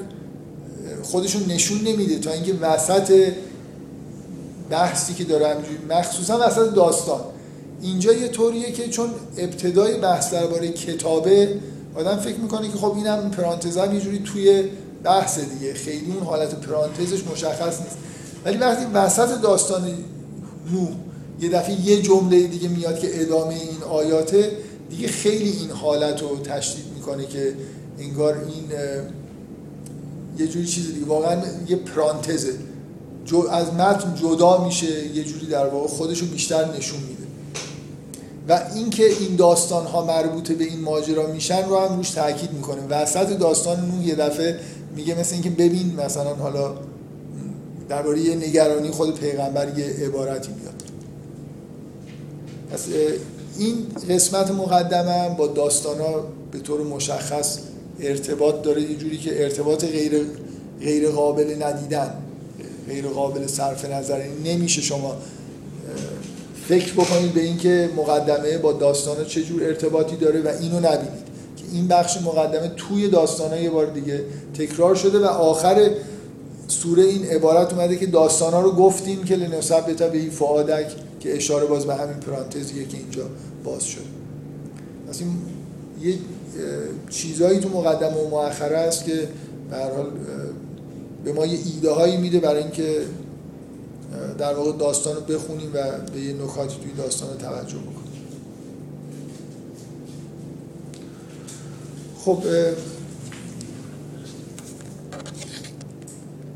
خودشون 1.03 1.43
نشون 1.49 1.81
نمیده 1.81 2.19
تا 2.19 2.33
اینکه 2.33 2.55
وسط 2.55 3.33
بحثی 4.71 5.14
که 5.14 5.25
داره 5.25 5.49
همینجوری 5.49 5.79
مخصوصا 5.91 6.39
وسط 6.47 6.75
داستان. 6.75 7.21
اینجا 7.83 8.12
یه 8.12 8.29
طوریه 8.29 8.72
که 8.72 8.89
چون 8.89 9.11
ابتدای 9.39 9.95
بحث 9.95 10.33
درباره 10.33 10.68
کتابه 10.68 11.61
آدم 11.95 12.16
فکر 12.16 12.39
می‌کنه 12.39 12.68
که 12.68 12.79
خب 12.79 12.97
اینم 12.97 13.31
پرانتزم 13.31 13.95
یه 13.95 14.01
جوری 14.01 14.18
توی 14.18 14.64
بحث 15.05 15.39
دیگه. 15.39 15.74
خیلی 15.74 16.12
اون 16.12 16.22
حالت 16.22 16.55
پرانتزش 16.55 17.24
مشخص 17.33 17.81
نیست. 17.81 17.97
ولی 18.45 18.57
وقتی 18.57 18.85
وسط 18.95 19.41
داستان 19.41 19.83
نو 20.72 20.87
یه 21.41 21.49
دفعه 21.49 21.81
یه 21.81 22.03
جمله 22.03 22.43
دیگه 22.47 22.68
میاد 22.68 22.99
که 22.99 23.22
ادامه 23.22 23.55
این 23.55 23.83
آیاته 23.91 24.51
دیگه 24.91 25.09
خیلی 25.09 25.51
این 25.51 25.70
حالت 25.70 26.22
رو 26.22 26.39
تشدید 26.39 26.85
می‌کنه 26.95 27.27
که 27.27 27.55
انگار 27.99 28.35
این 28.35 28.64
یه 30.39 30.47
جوری 30.47 30.66
چیز 30.66 30.95
دیگه 30.95 31.07
واقعا 31.07 31.43
یه 31.68 31.77
پرانتزه. 31.77 32.53
از 33.51 33.74
متن 33.74 34.14
جدا 34.14 34.64
میشه 34.64 35.16
یه 35.16 35.24
جوری 35.24 35.47
در 35.47 35.66
واقع 35.66 35.89
خودش 35.89 36.18
رو 36.18 36.27
بیشتر 36.27 36.77
نشون 36.77 37.01
میده. 37.01 37.16
و 38.49 38.62
اینکه 38.74 39.07
این 39.20 39.36
داستان 39.36 39.86
ها 39.86 40.05
مربوط 40.05 40.53
به 40.53 40.64
این 40.64 40.80
ماجرا 40.80 41.26
میشن 41.26 41.64
رو 41.68 41.78
هم 41.78 41.97
روش 41.97 42.11
تاکید 42.11 42.53
می‌کنه. 42.53 42.82
وسط 42.90 43.38
داستان 43.38 43.90
نو 43.90 44.03
یه 44.03 44.14
دفعه 44.14 44.59
میگه 44.97 45.20
مثل 45.20 45.34
اینکه 45.34 45.51
ببین 45.51 45.94
مثلا 45.94 46.34
حالا 46.34 46.74
درباره 47.88 48.20
یه 48.20 48.34
نگرانی 48.34 48.90
خود 48.90 49.20
پیغمبر 49.20 49.78
یه 49.78 49.84
عبارتی 50.07 50.53
میاد. 50.61 50.82
پس 52.72 52.86
این 53.59 53.74
قسمت 54.09 54.51
مقدمه 54.51 55.36
با 55.36 55.47
داستان 55.47 56.01
ها 56.01 56.26
به 56.53 56.59
طور 56.59 56.82
مشخص 56.82 57.59
ارتباط 58.01 58.62
داره. 58.62 58.82
یه 58.82 58.97
جوری 58.97 59.18
که 59.18 59.42
ارتباط 59.42 59.84
غیر 59.84 60.26
غیر 60.80 61.11
قابل 61.11 61.62
ندیدن 61.62 62.14
غیر 62.88 63.09
قابل 63.09 63.47
صرف 63.47 63.84
نظر. 63.84 64.22
نمیشه 64.44 64.82
شما 64.82 65.16
فکر 66.69 66.93
بکنید 66.93 67.33
به 67.33 67.41
اینکه 67.41 67.91
مقدمه 67.97 68.59
با 68.59 68.73
داستان 68.73 69.25
چه 69.25 69.43
جور 69.43 69.64
ارتباطی 69.64 70.17
داره 70.17 70.41
و 70.41 70.49
اینو 70.61 70.77
نبینید. 70.77 71.27
که 71.57 71.64
این 71.73 71.89
بخش 71.89 72.19
مقدمه 72.23 72.69
توی 72.69 73.09
داستان 73.09 73.62
یه 73.62 73.71
بار 73.71 73.87
دیگه 73.87 74.25
تکرار 74.59 74.95
شده 74.95 75.19
و 75.19 75.25
آخر 75.25 75.91
سوره 76.69 77.03
این 77.03 77.25
عبارت 77.25 77.73
اومده 77.73 77.97
که 77.97 78.07
داستان 78.07 78.64
رو 78.64 78.73
گفتیم 78.73 79.25
که 79.25 79.37
لنصب 79.37 80.11
به 80.12 80.19
این 80.19 80.31
فعادک 80.31 80.87
که 81.21 81.37
اشاره 81.37 81.67
باز 81.67 81.87
به 81.87 81.95
همین 81.95 82.17
پرانتزیه 82.17 82.85
که 82.85 82.97
اینجا 82.97 83.23
باز 83.64 83.85
شد 83.85 84.01
اصلا 85.11 85.27
یه 86.03 86.14
چیزایی 87.11 87.59
تو 87.59 87.69
مقدمه 87.69 88.17
و 88.17 88.31
مؤخره 88.31 88.77
است 88.77 89.05
که 89.05 89.29
به 89.71 89.77
به 91.25 91.33
ما 91.33 91.47
یه 91.47 91.59
ایده 91.75 91.91
هایی 91.91 92.17
میده 92.17 92.41
برای 92.41 92.62
اینکه 92.62 92.97
در 94.39 94.55
واقع 94.55 94.73
داستان 94.73 95.17
رو 95.17 95.21
بخونیم 95.21 95.71
و 95.75 95.99
به 96.12 96.21
یه 96.21 96.33
نکاتی 96.33 96.77
توی 96.83 96.93
داستان 96.93 97.31
رو 97.31 97.37
توجه 97.37 97.79
بکنیم. 97.79 98.07
خب 102.25 102.43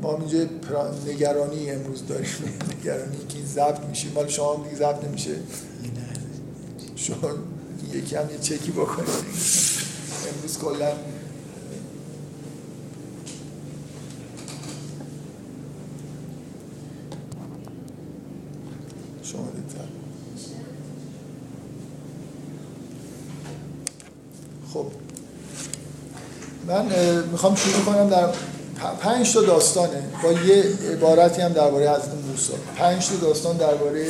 ما 0.01 0.17
اینجا 0.17 0.45
نگرانی 1.07 1.71
امروز 1.71 2.07
داریم. 2.07 2.29
نگرانی 2.79 3.17
که 3.29 3.37
این 3.37 3.45
ضبط 3.45 3.79
میشه. 3.89 4.07
مال 4.15 4.27
شما 4.27 4.63
دیگه 4.63 4.75
ضبط 4.75 5.03
نمیشه. 5.03 5.35
شما 6.95 7.29
یکی 7.93 8.15
هم 8.15 8.29
یه 8.29 8.37
چکی 8.37 8.71
بکنید. 8.71 9.07
امروز 10.27 10.57
کلا 10.61 10.91
شما 19.31 19.47
دیدتر 19.55 19.87
خب 24.73 24.85
من 26.71 26.85
می‌خوام 27.31 27.55
شروع 27.55 27.85
کنم 27.85 28.09
در 28.09 28.27
پنج 28.99 29.33
تا 29.33 29.41
داستانه. 29.41 30.03
با 30.23 30.31
یه 30.31 30.63
عبارتی 30.93 31.41
هم 31.41 31.53
درباره 31.53 31.89
حضرت 31.89 32.09
موسی. 32.29 32.53
پنج 32.75 33.07
تا 33.07 33.15
داستان 33.15 33.57
درباره 33.57 34.07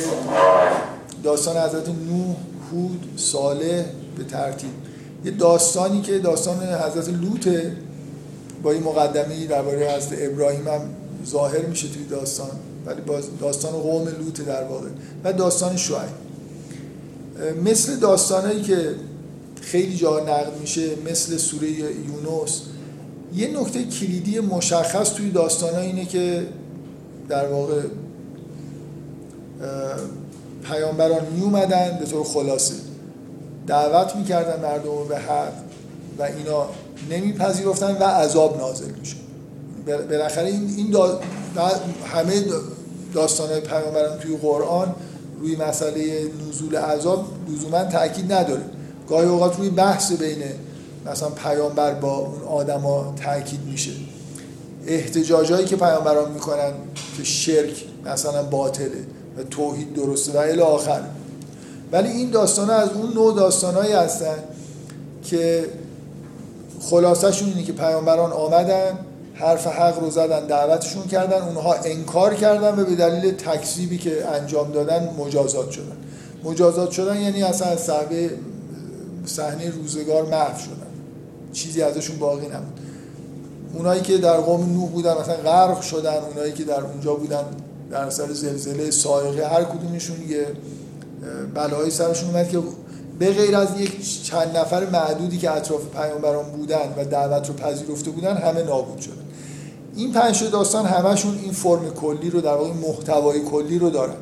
داستان 1.22 1.56
حضرت 1.56 1.88
نوح 1.88 2.36
هود 2.72 3.08
صالح 3.16 3.84
به 4.18 4.24
ترتیب. 4.30 4.70
یه 5.24 5.30
داستانی 5.30 6.02
که 6.02 6.18
داستان 6.18 6.56
حضرت 6.56 7.08
لوطه 7.08 7.76
با 8.62 8.72
این 8.72 8.82
مقدمه 8.82 9.46
درباره 9.46 9.90
حضرت 9.90 10.18
ابراهیم 10.20 10.68
هم 10.68 10.80
ظاهر 11.26 11.66
میشه 11.66 11.88
توی 11.88 12.04
داستان 12.04 12.50
ولی 12.86 13.00
باز 13.00 13.24
داستان 13.40 13.72
قوم 13.72 14.08
لوط 14.08 14.40
در 14.40 14.64
واقع 14.64 14.88
و 15.24 15.32
داستان 15.32 15.76
شعیب. 15.76 16.22
مثل 17.64 17.96
داستانایی 17.96 18.62
که 18.62 18.94
خیلی 19.62 19.96
جا 19.96 20.20
نقل 20.20 20.58
میشه 20.60 20.90
مثل 21.10 21.36
سوره 21.36 21.68
یونس. 21.70 22.62
یه 23.34 23.60
نکته 23.60 23.84
کلیدی 23.84 24.40
مشخص 24.40 25.14
توی 25.14 25.30
داستان 25.30 25.74
اینه 25.74 26.04
که 26.04 26.46
در 27.28 27.46
واقع 27.46 27.80
پیامبران 30.64 31.26
می 31.26 31.42
اومدن 31.42 31.96
به 32.00 32.06
طور 32.06 32.24
خلاصه. 32.24 32.74
دعوت 33.66 34.16
می‌کردن 34.16 34.62
مردم 34.62 35.08
به 35.08 35.18
حق 35.18 35.52
و 36.18 36.22
اینا 36.22 36.66
نمیپذیرفتن 37.10 37.96
و 38.00 38.04
عذاب 38.04 38.58
نازل 38.58 38.90
میشه 39.00 39.16
بالاخره 39.86 40.46
این, 40.46 40.74
این 40.76 40.90
دا 40.90 41.20
همه 42.06 42.44
داستان 43.14 43.60
پیامبران 43.60 44.18
توی 44.18 44.36
قرآن 44.36 44.94
روی 45.40 45.56
مسئله 45.56 46.30
نزول 46.48 46.76
عذاب 46.76 47.26
لزوما 47.48 47.84
تاکید 47.84 48.32
نداره. 48.32 48.62
گاهی 49.08 49.28
اوقات 49.28 49.58
روی 49.58 49.70
بحث 49.70 50.12
بین 50.12 50.42
مثلا 51.06 51.28
پیامبر 51.28 51.94
با 51.94 52.16
اون 52.16 52.42
آدما 52.42 53.14
تاکید 53.24 53.60
میشه. 53.66 53.90
احتجاجایی 54.86 55.64
که 55.64 55.76
پیامبران 55.76 56.32
می‌کنن 56.32 56.72
که 57.16 57.24
شرک 57.24 57.84
مثلا 58.04 58.42
باطله 58.42 59.06
و 59.38 59.42
توحید 59.42 59.94
درسته 59.94 60.32
و 60.32 60.36
الی 60.36 60.60
آخر. 60.60 61.00
ولی 61.92 62.08
این 62.08 62.30
داستان 62.30 62.70
از 62.70 62.88
اون 62.90 63.12
نوع 63.12 63.34
داستانهایی 63.34 63.92
هستن 63.92 64.38
که 65.24 65.66
خلاصشون 66.80 67.48
اینه 67.48 67.62
که 67.62 67.72
پیامبران 67.72 68.32
آمدن 68.32 68.98
حرف 69.34 69.66
حق 69.66 70.00
رو 70.00 70.10
زدن 70.10 70.46
دعوتشون 70.46 71.06
کردن 71.06 71.42
اونها 71.42 71.74
انکار 71.74 72.34
کردن 72.34 72.78
و 72.78 72.84
به 72.84 72.94
دلیل 72.94 73.34
تکذیبی 73.34 73.98
که 73.98 74.28
انجام 74.28 74.72
دادن 74.72 75.08
مجازات 75.18 75.70
شدن. 75.70 75.96
مجازات 76.44 76.90
شدن 76.90 77.20
یعنی 77.20 77.42
اصلا 77.42 77.68
از 77.68 77.80
صحنه 77.80 78.30
صحنه 79.26 79.70
روزگار 79.70 80.22
محو 80.22 80.58
شدن. 80.58 80.92
چیزی 81.52 81.82
ازشون 81.82 82.18
باقی 82.18 82.46
نبود. 82.46 82.80
اونایی 83.74 84.00
که 84.00 84.18
در 84.18 84.36
قوم 84.36 84.72
نوح 84.72 84.90
بودن 84.90 85.14
مثلا 85.20 85.34
غرق 85.36 85.80
شدن 85.80 86.18
اونایی 86.30 86.52
که 86.52 86.64
در 86.64 86.80
اونجا 86.80 87.14
بودن 87.14 87.44
در 87.90 88.04
اثر 88.04 88.32
زلزله 88.32 88.90
سایقه 88.90 89.48
هر 89.48 89.64
کدومشون 89.64 90.16
یه 90.28 90.46
بلایی 91.54 91.90
سرشون 91.90 92.30
اومد 92.30 92.48
که 92.48 92.58
به 93.18 93.32
غیر 93.32 93.56
از 93.56 93.80
یک 93.80 94.22
چند 94.24 94.56
نفر 94.56 94.90
معدودی 94.90 95.38
که 95.38 95.50
اطراف 95.50 95.80
پیامبران 95.96 96.44
بودن 96.44 96.94
و 96.96 97.04
دعوت 97.04 97.48
رو 97.48 97.54
پذیرفته 97.54 98.10
بودن 98.10 98.36
همه 98.36 98.62
نابود 98.62 99.00
شدن. 99.00 99.14
این 99.96 100.12
پنج 100.12 100.44
داستان 100.44 100.86
همشون 100.86 101.38
این 101.42 101.52
فرم 101.52 101.90
کلی 101.90 102.30
رو 102.30 102.40
در 102.40 102.54
واقع 102.54 102.72
محتوای 102.72 103.40
کلی 103.40 103.78
رو 103.78 103.90
دارن 103.90 104.14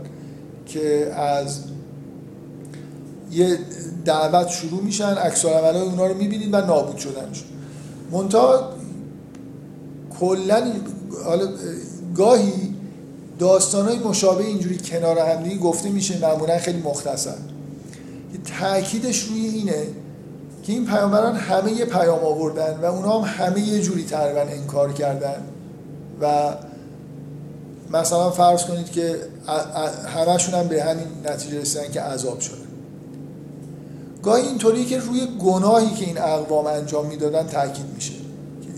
که 0.66 1.14
از 1.14 1.60
یه 3.30 3.58
دعوت 4.10 4.48
شروع 4.48 4.82
میشن 4.82 5.14
عکس 5.14 5.44
العملای 5.44 5.82
اونا 5.82 6.06
رو 6.06 6.14
می‌بینید 6.14 6.54
و 6.54 6.60
نابود 6.60 6.96
شدنشون 6.96 7.48
منتها 8.10 8.70
کلا 10.20 10.72
حالا 11.24 11.48
گاهی 12.16 12.74
داستانهای 13.38 13.98
مشابه 13.98 14.44
اینجوری 14.44 14.78
کنار 14.78 15.18
همدیگه 15.18 15.58
گفته 15.58 15.88
میشه 15.88 16.18
معمولا 16.18 16.58
خیلی 16.58 16.82
مختصر. 16.82 17.34
تاکیدش 18.60 19.22
روی 19.22 19.40
اینه 19.40 19.86
که 20.62 20.72
این 20.72 20.86
پیامبران 20.86 21.36
همه 21.36 21.72
یه 21.72 21.84
پیام 21.84 22.24
آوردن 22.24 22.80
و 22.82 22.84
اونا 22.84 23.20
هم 23.20 23.44
همه 23.46 23.60
یه 23.60 23.80
جوری 23.80 24.04
تقریبا 24.04 24.40
انکار 24.40 24.92
کردن. 24.92 25.42
و 26.20 26.54
مثلا 27.92 28.30
فرض 28.30 28.64
کنید 28.64 28.90
که 28.90 29.16
همشون 30.16 30.54
هم 30.54 30.68
به 30.68 30.82
همین 30.82 31.06
نتیجه 31.24 31.60
رسیدن 31.60 31.90
که 31.92 32.00
عذاب 32.00 32.40
شده. 32.40 32.69
گاهی 34.22 34.46
اینطوری 34.46 34.84
که 34.84 34.98
روی 34.98 35.20
گناهی 35.44 35.90
که 35.90 36.04
این 36.04 36.18
اقوام 36.18 36.66
انجام 36.66 37.06
می‌دادن 37.06 37.46
تاکید 37.46 37.86
میشه. 37.94 38.12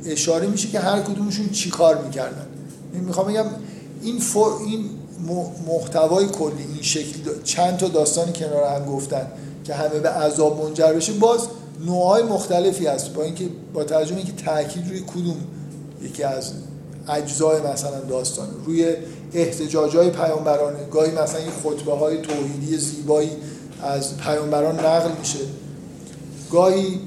اشاره 0.06 0.46
میشه 0.46 0.68
که 0.68 0.80
هر 0.80 1.00
کدومشون 1.00 1.48
چی 1.50 1.70
کار 1.70 2.04
می‌کردن. 2.04 2.46
می‌خوام 2.92 3.26
بگم 3.26 3.44
این, 4.02 4.18
فور 4.18 4.52
این 4.66 4.84
محتوای 5.66 6.26
کلی 6.26 6.62
این 6.74 6.82
شکلی 6.82 7.22
چند 7.44 7.76
تا 7.76 7.88
داستانی 7.88 8.32
کنار 8.32 8.64
هم 8.64 8.84
گفتن 8.84 9.26
که 9.64 9.74
همه 9.74 9.98
به 9.98 10.08
عذاب 10.08 10.64
منجر 10.64 10.92
بشه 10.92 11.12
باز 11.12 11.40
نوعهای 11.86 12.22
مختلفی 12.22 12.86
هست. 12.86 13.12
با 13.12 13.22
اینکه 13.22 13.48
با 13.74 13.84
توجه 13.84 14.16
اینکه 14.16 14.32
تاکید 14.32 14.88
روی 14.88 15.00
کدوم 15.00 15.36
یکی 16.02 16.22
از 16.22 16.52
اجزای 17.08 17.60
مثلا 17.60 18.00
داستان 18.00 18.48
روی 18.66 18.94
احتجاج 19.34 19.96
های 19.96 20.10
پیامبرانه 20.10 20.84
گاهی 20.90 21.10
مثلا 21.10 21.40
این 21.40 21.50
خطبه 21.50 21.92
های 21.92 22.20
توحیدی 22.22 22.76
زیبایی 22.76 23.30
از 23.82 24.16
پیامبران 24.16 24.80
نقل 24.80 25.10
میشه. 25.18 25.38
گاهی 26.50 27.00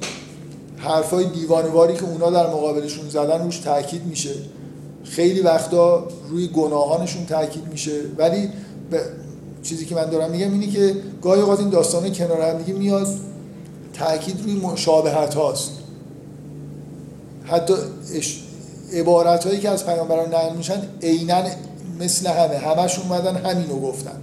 حرفای 0.78 1.26
دیوانواری 1.26 1.94
که 1.94 2.04
اونا 2.04 2.30
در 2.30 2.48
مقابلشون 2.48 3.10
زدن 3.10 3.44
روش 3.44 3.60
تاکید 3.60 4.06
میشه. 4.06 4.34
خیلی 5.04 5.42
وقتا 5.42 6.08
روی 6.30 6.48
گناهانشون 6.48 7.26
تاکید 7.26 7.68
میشه. 7.68 8.02
ولی 8.18 8.50
چیزی 9.64 9.86
که 9.86 9.96
من 9.96 10.10
دارم 10.10 10.32
میگم 10.32 10.52
اینه 10.52 10.68
که 10.68 10.96
گاهی 11.22 11.42
اوقات 11.42 11.60
این 11.60 11.70
داستان 11.70 12.14
کنار 12.14 12.42
هم 12.42 12.58
دیگه 12.62 12.80
میاد. 12.80 13.08
تاکید 13.94 14.42
روی 14.44 14.54
مشابهت 14.54 15.36
هاست. 15.36 15.72
حتی 17.44 17.74
عبارت 18.94 19.48
هایی 19.48 19.60
که 19.60 19.70
از 19.70 19.86
پیامبران 19.86 20.28
نقل 20.28 20.56
میشن 20.56 20.82
عینا 21.02 21.44
مثل 22.00 22.28
همه. 22.28 22.58
همشون 22.58 23.06
اومدن 23.06 23.36
همینو 23.36 23.80
گفتن. 23.80 24.22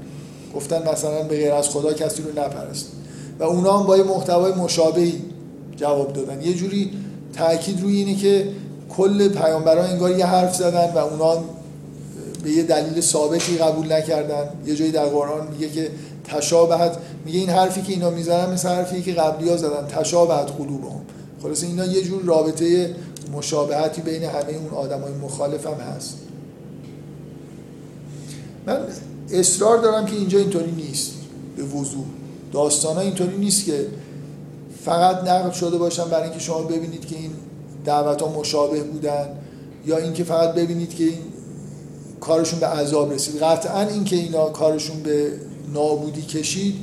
گفتن 0.55 0.91
مثلا 0.93 1.23
به 1.23 1.37
غیر 1.37 1.53
از 1.53 1.69
خدا 1.69 1.93
کسی 1.93 2.23
رو 2.23 2.31
نپرست. 2.31 2.89
و 3.39 3.45
اونا 3.45 3.79
هم 3.79 3.87
با 3.87 3.97
یه 3.97 4.03
محتوای 4.03 4.53
مشابهی 4.53 5.23
جواب 5.77 6.13
دادن. 6.13 6.43
یه 6.43 6.55
جوری 6.55 6.91
تاکید 7.33 7.81
روی 7.81 7.97
اینه 7.97 8.15
که 8.15 8.49
کل 8.97 9.29
پیامبران 9.29 9.91
انگار 9.91 10.19
یه 10.19 10.27
حرف 10.27 10.57
زدن 10.57 10.93
و 10.95 10.99
اونا 10.99 11.45
به 12.43 12.51
یه 12.51 12.63
دلیل 12.63 13.01
ثابتی 13.01 13.59
قبول 13.59 13.93
نکردن. 13.93 14.49
یه 14.67 14.77
جایی 14.77 14.93
در 14.93 15.07
قرآن 15.07 15.49
میگه 15.49 15.69
که 15.69 15.91
تشابهت 16.25 16.99
میگه 17.25 17.39
این 17.39 17.51
حرفی 17.51 17.83
که 17.83 17.93
اینا 17.93 18.11
می‌زنن 18.11 18.53
مثل 18.53 18.69
حرفی 18.69 19.03
که 19.03 19.13
قبلی 19.13 19.49
ها 19.49 19.57
زدن. 19.57 19.87
تشابهت 19.87 20.51
قلوبهم. 20.59 21.01
خلاص 21.43 21.63
اینا 21.63 21.87
یه 21.87 22.03
جور 22.03 22.23
رابطه 22.23 22.95
مشابهتی 23.33 24.03
بین 24.03 24.23
همه 24.23 24.53
اون 24.53 24.71
آدمای 24.75 25.13
مخالف 25.13 25.67
هم 25.67 25.73
هست. 25.73 26.19
من 28.67 28.79
اصرار 29.31 29.79
دارم 29.79 30.07
که 30.07 30.17
اینجا 30.17 30.39
اینطوری 30.39 30.73
نیست. 30.73 31.13
به 31.57 31.63
وضوح. 31.63 32.05
داستان 32.53 32.97
ها 32.97 33.01
اینطوری 33.01 33.37
نیست 33.37 33.65
که 33.65 33.87
فقط 34.85 35.17
نقل 35.29 35.51
شده 35.51 35.79
باشن 35.79 36.05
برای 36.05 36.23
اینکه 36.25 36.39
شما 36.39 36.63
ببینید 36.63 37.07
که 37.07 37.17
این 37.17 37.31
دعوت 37.85 38.23
ها 38.23 38.29
مشابه 38.29 38.83
بودن 38.83 39.27
یا 39.87 39.97
اینکه 39.97 40.25
فقط 40.25 40.55
ببینید 40.55 40.95
که 40.95 41.05
این 41.05 41.19
کارشون 42.21 42.61
به 42.61 42.67
عذاب 42.67 43.13
رسید. 43.13 43.43
قطعا 43.43 43.81
اینکه 43.81 44.17
اینا 44.17 44.49
کارشون 44.49 45.03
به 45.03 45.33
نابودی 45.73 46.23
کشید 46.23 46.75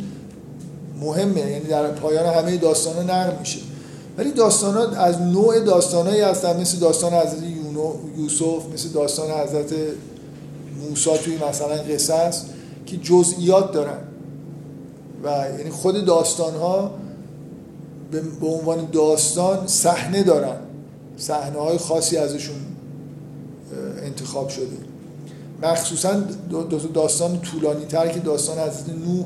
مهمه. 1.02 1.40
یعنی 1.40 1.66
در 1.66 1.88
پایان 1.88 2.26
همه 2.26 2.58
داستان 2.58 2.96
ها 2.96 3.04
نقل 3.04 3.40
میشه. 3.40 3.60
ولی 4.18 4.32
داستان 4.32 4.74
ها 4.74 5.02
از 5.02 5.22
نوع 5.22 5.60
داستانهایی 5.60 6.22
هستن. 6.22 6.62
مثل 6.62 6.78
داستان 6.78 7.14
حضرت 7.14 7.44
یوسف 8.18 8.74
مثل 8.74 8.90
داستان 8.90 9.32
حضرت 9.32 9.74
موسی 10.90 11.18
توی 11.18 11.38
مثلا 11.50 11.76
قصص 11.76 12.44
که 12.86 12.98
جزئیات 12.98 13.72
دارن. 13.72 14.00
و 15.24 15.28
یعنی 15.58 15.70
خود 15.70 16.06
داستان 16.06 16.56
ها 16.56 16.92
به 18.42 18.48
عنوان 18.48 18.88
داستان 18.92 19.68
صحنه 19.68 20.24
دارن. 20.24 20.58
صحنه 21.18 21.60
های 21.60 21.78
خاصی 21.78 22.18
ازشون 22.18 22.56
انتخاب 24.04 24.50
شده. 24.50 24.78
مخصوصا 25.64 26.14
دو 26.50 26.64
داستان 26.94 27.42
طولانی 27.42 27.86
تر 27.86 28.08
که 28.08 28.20
داستان 28.20 28.58
حضرت 28.58 28.90
نوح 28.90 29.26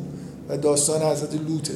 و 0.49 0.57
داستان 0.57 1.01
حضرت 1.01 1.33
لوته 1.33 1.73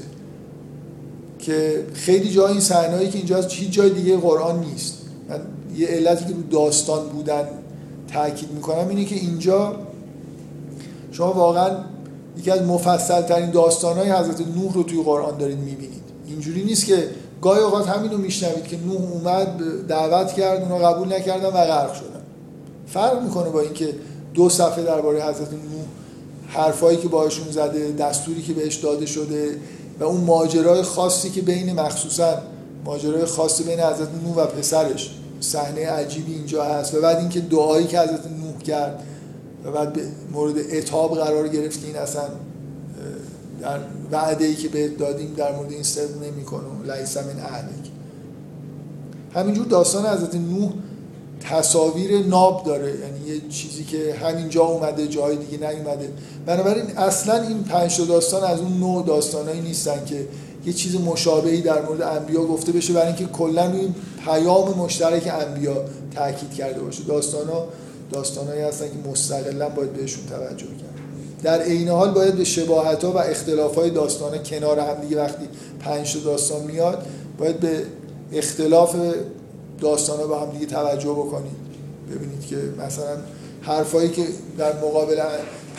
که 1.40 1.86
خیلی 1.94 2.30
جای 2.30 2.52
این 2.52 2.62
صحنه‌ای 2.62 3.10
که 3.10 3.18
اینجا 3.18 3.42
هیچ 3.42 3.72
جای 3.72 3.90
دیگه 3.90 4.18
قرآن 4.18 4.60
نیست. 4.60 4.98
من 5.30 5.40
یه 5.76 5.88
علتی 5.88 6.26
که 6.26 6.34
رو 6.34 6.42
داستان 6.42 7.10
بودن 7.10 7.48
تاکید 8.14 8.52
می‌کنم 8.52 8.88
اینه 8.90 9.06
که 9.06 9.16
اینجا 9.16 9.76
شما 11.12 11.34
واقعا 11.34 11.72
یکی 12.38 12.52
از 12.52 12.62
مفصل 12.62 13.22
ترین 13.22 13.52
داستان 13.52 13.98
های 13.98 14.12
حضرت 14.12 14.42
نوح 14.56 14.74
رو 14.74 14.84
توی 14.84 15.04
قرآن 15.04 15.38
دارید 15.38 15.60
می‌بینید. 15.60 16.04
اینجوری 16.28 16.64
نیست 16.64 16.86
که 16.86 17.10
گاهی 17.42 17.62
اوقات 17.62 17.88
همین 17.88 18.12
رو 18.12 18.18
میشنوید 18.18 18.68
که 18.68 18.78
نوح 18.78 19.12
اومد 19.12 19.62
دعوت 19.88 20.34
کرد 20.34 20.62
اونا 20.62 20.78
قبول 20.78 21.14
نکردن 21.14 21.48
و 21.48 21.66
غرق 21.66 21.94
شدن. 21.94 22.22
فرق 22.88 23.24
می‌کنه 23.24 23.50
با 23.50 23.62
اینکه 23.62 23.94
دو 24.34 24.50
صفحه 24.50 24.84
درباره 24.84 25.24
حضرت 25.24 25.52
نوح 25.54 25.86
حرفایی 26.48 26.98
که 26.98 27.08
باشون 27.08 27.52
زده 27.52 27.92
دستوری 27.92 28.42
که 28.42 28.54
بهش 28.54 28.76
داده 28.76 29.06
شده 29.06 29.56
و 30.00 30.04
اون 30.04 30.22
ماجرای 30.22 30.82
خاصی 30.82 31.30
که 31.30 31.42
بین 31.42 31.80
مخصوصا 31.80 32.38
ماجرای 32.86 33.26
خاصی 33.26 33.64
بین 33.64 33.80
حضرت 33.80 34.10
نوح 34.24 34.36
و 34.36 34.46
پسرش 34.46 35.10
صحنه 35.42 35.88
عجیبی 35.90 36.34
اینجا 36.34 36.64
هست 36.64 36.96
و 36.96 37.02
بعد 37.02 37.18
اینکه 37.18 37.40
دعایی 37.40 37.88
که 37.88 38.00
حضرت 38.00 38.28
نوح 38.28 38.58
کرد 38.58 39.04
و 39.66 39.72
بعد 39.72 40.00
مورد 40.32 40.56
اتاب 40.72 41.16
قرار 41.16 41.48
گرفت 41.48 41.84
این 41.86 41.96
اصلا 41.96 42.24
در 43.62 43.80
وعده 44.12 44.46
ای 44.46 44.56
که 44.56 44.68
بهت 44.68 44.98
دادیم 44.98 45.34
در 45.38 45.56
مورد 45.56 45.72
این 45.72 45.84
صدق 45.84 46.24
نمی‌کنه 46.24 46.64
لیس 46.84 47.18
من 47.18 47.40
اهلک. 47.40 47.92
همینجور 49.36 49.66
داستان 49.66 50.06
حضرت 50.06 50.36
نوح 50.36 50.72
تصاویر 51.40 52.26
ناب 52.26 52.64
داره 52.66 52.88
یعنی 52.88 53.36
یه 53.36 53.50
چیزی 53.50 53.84
که 53.84 54.16
همینجا 54.22 54.64
اومده 54.64 55.08
جای 55.08 55.36
دیگه 55.36 55.72
نیومده. 55.72 56.10
بنابراین 56.46 56.98
اصلا 56.98 57.42
این 57.42 57.64
پنج 57.64 58.02
داستان 58.08 58.44
از 58.44 58.60
اون 58.60 58.78
نوع 58.80 59.06
داستانایی 59.06 59.62
نیستن 59.62 60.06
که 60.06 60.28
یه 60.68 60.74
چیز 60.74 60.96
مشابهی 60.96 61.62
در 61.62 61.82
مورد 61.82 62.02
انبیا 62.02 62.46
گفته 62.46 62.72
بشه 62.72 62.94
برای 62.94 63.08
اینکه 63.08 63.26
کلا 63.26 63.66
روی 63.66 63.88
پیام 64.26 64.78
مشترک 64.78 65.34
انبیا 65.42 65.76
تاکید 66.16 66.54
کرده 66.54 66.80
باشه. 66.80 67.04
داستانا 67.04 67.66
داستانایی 68.12 68.62
هستن 68.62 68.86
که 68.86 69.10
مستقلا 69.10 69.70
باید 69.70 69.94
بهشون 69.94 70.26
توجه 70.26 70.66
کرد 70.66 70.98
در 71.44 71.62
عین 71.62 71.90
حال 71.90 72.12
باید 72.12 72.36
به 72.36 72.44
شباهت 72.44 73.04
ها 73.04 73.12
و 73.12 73.18
اختلاف 73.18 73.76
های 73.76 73.90
داستان 73.90 74.44
کنار 74.44 74.80
هم 74.80 75.02
دیگه 75.02 75.22
وقتی 75.22 75.46
پنج 75.80 76.24
داستان 76.24 76.64
میاد 76.64 77.06
باید 77.38 77.60
به 77.60 77.84
اختلاف 78.34 78.96
داستان 79.82 80.20
ها 80.20 80.28
با 80.28 80.40
هم 80.40 80.52
دیگه 80.52 80.66
توجه 80.66 81.10
بکنید. 81.10 81.68
ببینید 82.12 82.46
که 82.46 82.56
مثلا 82.56 83.18
حرفایی 83.62 84.10
که 84.10 84.24
در 84.58 84.76
مقابل 84.76 85.22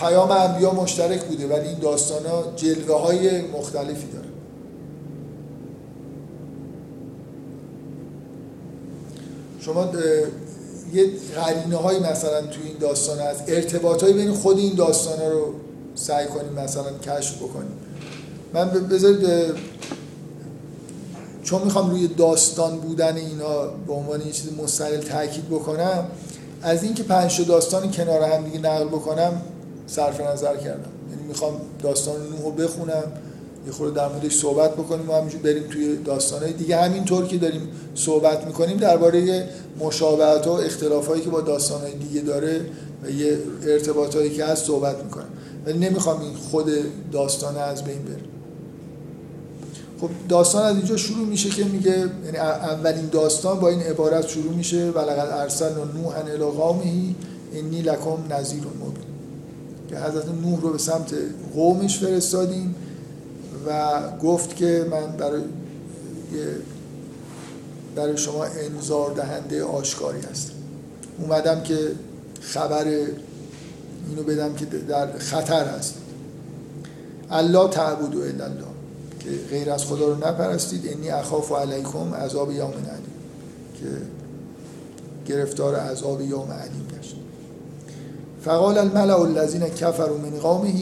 پیام 0.00 0.30
انبیا 0.30 0.72
مشترک 0.72 1.24
بوده 1.24 1.46
ولی 1.46 1.68
این 1.68 1.78
داستان 1.78 2.26
ها 2.26 2.44
جلوه 2.56 3.00
های 3.00 3.40
مختلفی 3.40 4.06
داره. 4.12 4.27
شما 9.68 9.88
یه 10.94 11.10
قرینه 11.34 11.76
های 11.76 11.98
مثلا 11.98 12.40
توی 12.40 12.66
این 12.66 12.76
داستان 12.80 13.18
هست. 13.18 13.42
ارتباط 13.48 14.02
های 14.02 14.12
بین 14.12 14.32
خود 14.32 14.58
این 14.58 14.74
داستان 14.74 15.18
ها 15.18 15.28
رو 15.28 15.54
سعی 15.94 16.26
کنیم 16.26 16.52
مثلا 16.52 16.92
کشف 17.02 17.36
بکنیم. 17.36 17.72
من 18.54 18.68
بذارید 18.68 19.26
چون 21.42 21.62
می‌خوام 21.62 21.90
روی 21.90 22.08
داستان 22.08 22.78
بودن 22.78 23.16
اینا 23.16 23.66
به 23.86 23.92
عنوان 23.92 24.20
یه 24.20 24.32
چیز 24.32 24.52
مستقل 24.62 25.00
تاکید 25.00 25.48
بکنم 25.48 26.04
از 26.62 26.82
اینکه 26.82 27.02
پنج 27.02 27.46
داستان 27.46 27.90
کنار 27.90 28.22
هم 28.22 28.44
دیگه 28.44 28.58
نقل 28.58 28.84
بکنم 28.84 29.42
صرف 29.86 30.20
نظر 30.20 30.56
کردم. 30.56 30.90
یعنی 31.10 31.22
می‌خوام 31.28 31.60
داستان 31.82 32.16
نوح 32.16 32.42
رو 32.42 32.50
بخونم 32.50 33.12
یه 33.66 33.72
خورده 33.72 33.94
در 33.94 34.08
موردش 34.08 34.36
صحبت 34.36 34.72
بکنیم 34.72 35.10
و 35.10 35.14
همینجور 35.14 35.40
بریم 35.40 35.62
توی 35.62 35.96
داستانهای 35.96 36.52
دیگه. 36.52 36.76
همینطور 36.76 37.26
که 37.26 37.38
داریم 37.38 37.68
صحبت 37.94 38.46
می‌کنیم 38.46 38.76
درباره 38.76 39.48
مشابهت 39.80 40.46
و 40.46 40.50
اختلافایی 40.50 41.22
که 41.22 41.30
با 41.30 41.40
داستانهای 41.40 41.92
دیگه 41.94 42.20
داره 42.20 42.60
و 43.04 43.10
یه 43.10 43.38
ارتباطایی 43.66 44.30
که 44.30 44.44
هست 44.44 44.66
صحبت 44.66 45.04
می‌کنم 45.04 45.28
ولی 45.66 45.78
نمی‌خوام 45.78 46.20
این 46.20 46.34
خود 46.34 46.66
داستان 47.12 47.56
از 47.56 47.84
بین 47.84 48.02
بره 48.02 48.28
خب 50.00 50.08
داستان 50.28 50.64
از 50.64 50.76
اینجا 50.76 50.96
شروع 50.96 51.26
میشه 51.26 51.50
که 51.50 51.64
میگه 51.64 52.10
یعنی 52.24 52.36
اولین 52.38 53.06
داستان 53.06 53.60
با 53.60 53.68
این 53.68 53.80
عبارت 53.82 54.28
شروع 54.28 54.54
میشه. 54.54 54.90
ولقد 54.90 55.28
ارسلنا 55.40 55.84
نوحا 55.84 56.20
الی 56.20 56.44
قومه 56.44 56.82
انی 57.54 57.82
لکم 57.82 58.32
نذیر 58.34 58.60
مبین. 58.60 59.04
که 59.88 59.96
حضرت 59.96 60.24
نوح 60.42 60.60
رو 60.60 60.70
به 60.72 60.78
سمت 60.78 61.14
قومش 61.54 61.98
فرستادیم. 61.98 62.74
و 63.68 64.00
گفت 64.22 64.56
که 64.56 64.86
من 64.90 65.16
برای 65.16 65.42
برای 67.96 68.16
شما 68.16 68.44
انذار 68.44 69.10
دهنده 69.10 69.64
آشکاری 69.64 70.20
هستم. 70.20 70.52
اومدم 71.18 71.62
که 71.62 71.78
خبر 72.40 72.84
اینو 74.08 74.22
بدم 74.26 74.54
که 74.54 74.64
در 74.64 75.18
خطر 75.18 75.64
هست. 75.64 75.94
الله 77.30 77.68
تعبد 77.68 78.14
و 78.14 78.22
الله 78.22 78.44
که 79.20 79.30
غیر 79.50 79.70
از 79.70 79.84
خدا 79.84 80.08
رو 80.08 80.28
نپرستید. 80.28 80.88
انی 80.88 81.10
اخاف 81.10 81.52
علیکم 81.52 82.14
عذاب 82.14 82.52
یوم 82.52 82.70
علیم 82.70 83.12
که 83.80 83.86
گرفتار 85.32 85.76
عذاب 85.76 86.20
یوم 86.20 86.50
علیم 86.50 86.86
گشت 86.98 87.16
فقال 88.44 88.78
الملع 88.78 89.20
الذین 89.20 89.68
کفروا 89.68 90.16
من 90.16 90.30
قومه 90.30 90.72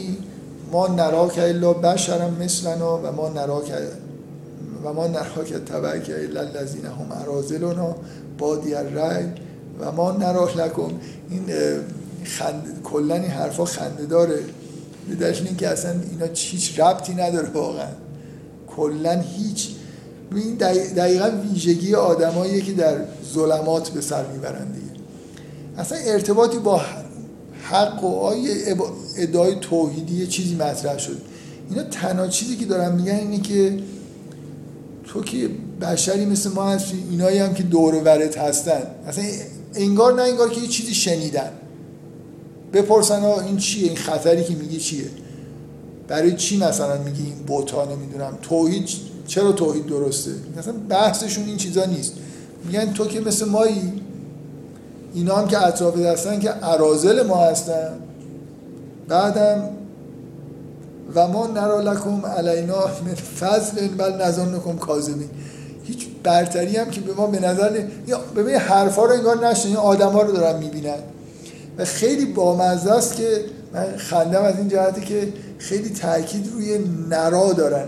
ما 0.71 0.87
نراک 0.87 1.37
الا 1.37 1.73
بشرا 1.73 2.29
مثلنا 2.29 2.97
و 2.97 3.11
ما 3.11 3.29
نراک 3.29 3.71
و 4.83 4.93
ما 4.93 5.07
نراک 5.07 5.53
تبعک 5.53 6.09
الا 6.09 6.41
الذین 6.41 6.85
هم 6.85 7.11
ارازلنا 7.21 7.95
بادی 8.37 8.73
الرأی 8.73 9.25
و 9.79 9.91
ما 9.91 10.11
نراک 10.11 10.57
لکم. 10.57 10.91
این 11.29 11.43
خند... 12.23 12.81
کلا 12.83 13.15
این 13.15 13.31
حرفا 13.31 13.65
خنده 13.65 14.05
داره 14.05 14.39
به 15.19 15.33
که 15.57 15.67
اصلا 15.67 15.91
اینا 15.91 16.25
هیچ 16.33 16.79
ربطی 16.79 17.13
نداره 17.13 17.49
واقعا. 17.49 17.89
کلا 18.75 19.21
هیچ. 19.21 19.69
این 20.35 20.55
دقیقا 20.95 21.31
ویژگی 21.43 21.95
آدماییه 21.95 22.61
که 22.61 22.73
در 22.73 22.95
ظلمات 23.33 23.89
به 23.89 24.01
سر 24.01 24.25
می‌برن 24.25 24.71
دیگه. 24.71 24.91
اصلا 25.77 25.97
ارتباطی 25.97 26.57
با 26.57 26.81
و 28.03 28.05
آیه 28.05 28.75
ادعای 29.17 29.55
توحیدی 29.55 30.27
چیزی 30.27 30.55
مطرح 30.55 30.97
شد. 30.97 31.17
اینا 31.69 31.83
تنها 31.83 32.27
چیزی 32.27 32.55
که 32.55 32.65
دارن 32.65 32.95
میگن 32.95 33.15
اینه 33.15 33.39
که 33.39 33.79
تو 35.03 35.23
که 35.23 35.49
بشری 35.81 36.25
مثل 36.25 36.49
ما 36.49 36.69
هستی 36.69 37.03
اینایی 37.11 37.37
هم 37.39 37.53
که 37.53 37.63
دور 37.63 37.95
ورت 37.95 38.37
هستن. 38.37 38.81
اصلا 39.07 39.23
انگار 39.75 40.13
نه 40.13 40.21
انگار 40.21 40.49
که 40.49 40.61
یه 40.61 40.67
چیزی 40.67 40.93
شنیدن. 40.93 41.51
بپرسن 42.73 43.23
این 43.23 43.57
چیه؟ 43.57 43.87
این 43.87 43.97
خطری 43.97 44.43
که 44.43 44.55
میگی 44.55 44.77
چیه؟ 44.77 45.05
برای 46.07 46.35
چی 46.35 46.57
مثلا 46.57 47.03
میگی 47.03 47.23
این 47.23 47.35
بوتا؟ 47.47 47.85
نمی‌دونم. 47.85 48.37
توحید 48.41 48.89
چرا 49.27 49.51
توحید 49.51 49.85
درسته؟ 49.85 50.31
مثلا 50.57 50.73
بحثشون 50.89 51.45
این 51.45 51.57
چیزا 51.57 51.85
نیست. 51.85 52.13
میگن 52.65 52.93
تو 52.93 53.07
که 53.07 53.19
مثل 53.19 53.45
مایی 53.49 53.93
اینا 55.17 55.35
هم 55.35 55.47
که 55.47 55.67
اطراف 55.67 55.97
هستن 55.97 56.39
که 56.39 56.49
عرازل 56.49 57.27
ما 57.27 57.35
هستن. 57.35 57.89
بعدم 59.07 59.69
و 61.15 61.27
ما 61.27 61.47
نرا 61.47 61.81
لکم 61.81 62.25
علینا 62.25 62.79
من 63.05 63.15
فضل 63.15 63.87
بل 63.87 64.25
نظنکم 64.25 64.77
کاذبین 64.77 65.29
هیچ 65.83 66.07
برتری 66.23 66.77
هم 66.77 66.89
که 66.89 67.01
به 67.01 67.13
ما 67.13 67.27
به 67.27 67.39
نظر 67.39 67.83
یا 68.07 68.19
ببین 68.35 68.55
حرفا 68.55 69.05
رو 69.05 69.11
انگار 69.11 69.47
نشن 69.47 69.67
این 69.67 69.77
آدما 69.77 70.21
رو 70.21 70.31
دارن 70.31 70.59
می‌بینن. 70.59 70.99
و 71.77 71.85
خیلی 71.85 72.25
بامزه 72.25 72.91
است 72.91 73.15
که 73.15 73.45
من 73.73 73.97
خندم 73.97 74.43
از 74.43 74.57
این 74.57 74.67
جهتی 74.67 75.01
که 75.01 75.33
خیلی 75.57 75.89
تاکید 75.89 76.49
روی 76.53 76.79
نرا 77.09 77.53
دارن. 77.53 77.85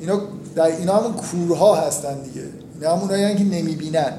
اینا 0.00 0.20
در 0.56 0.64
اینا 0.64 0.96
همون 0.96 1.12
کورها 1.12 1.74
هستن 1.74 2.14
دیگه. 2.22 2.46
اینا 2.80 2.96
همون 2.96 3.36
که 3.36 3.44
نمی‌بینن. 3.44 4.12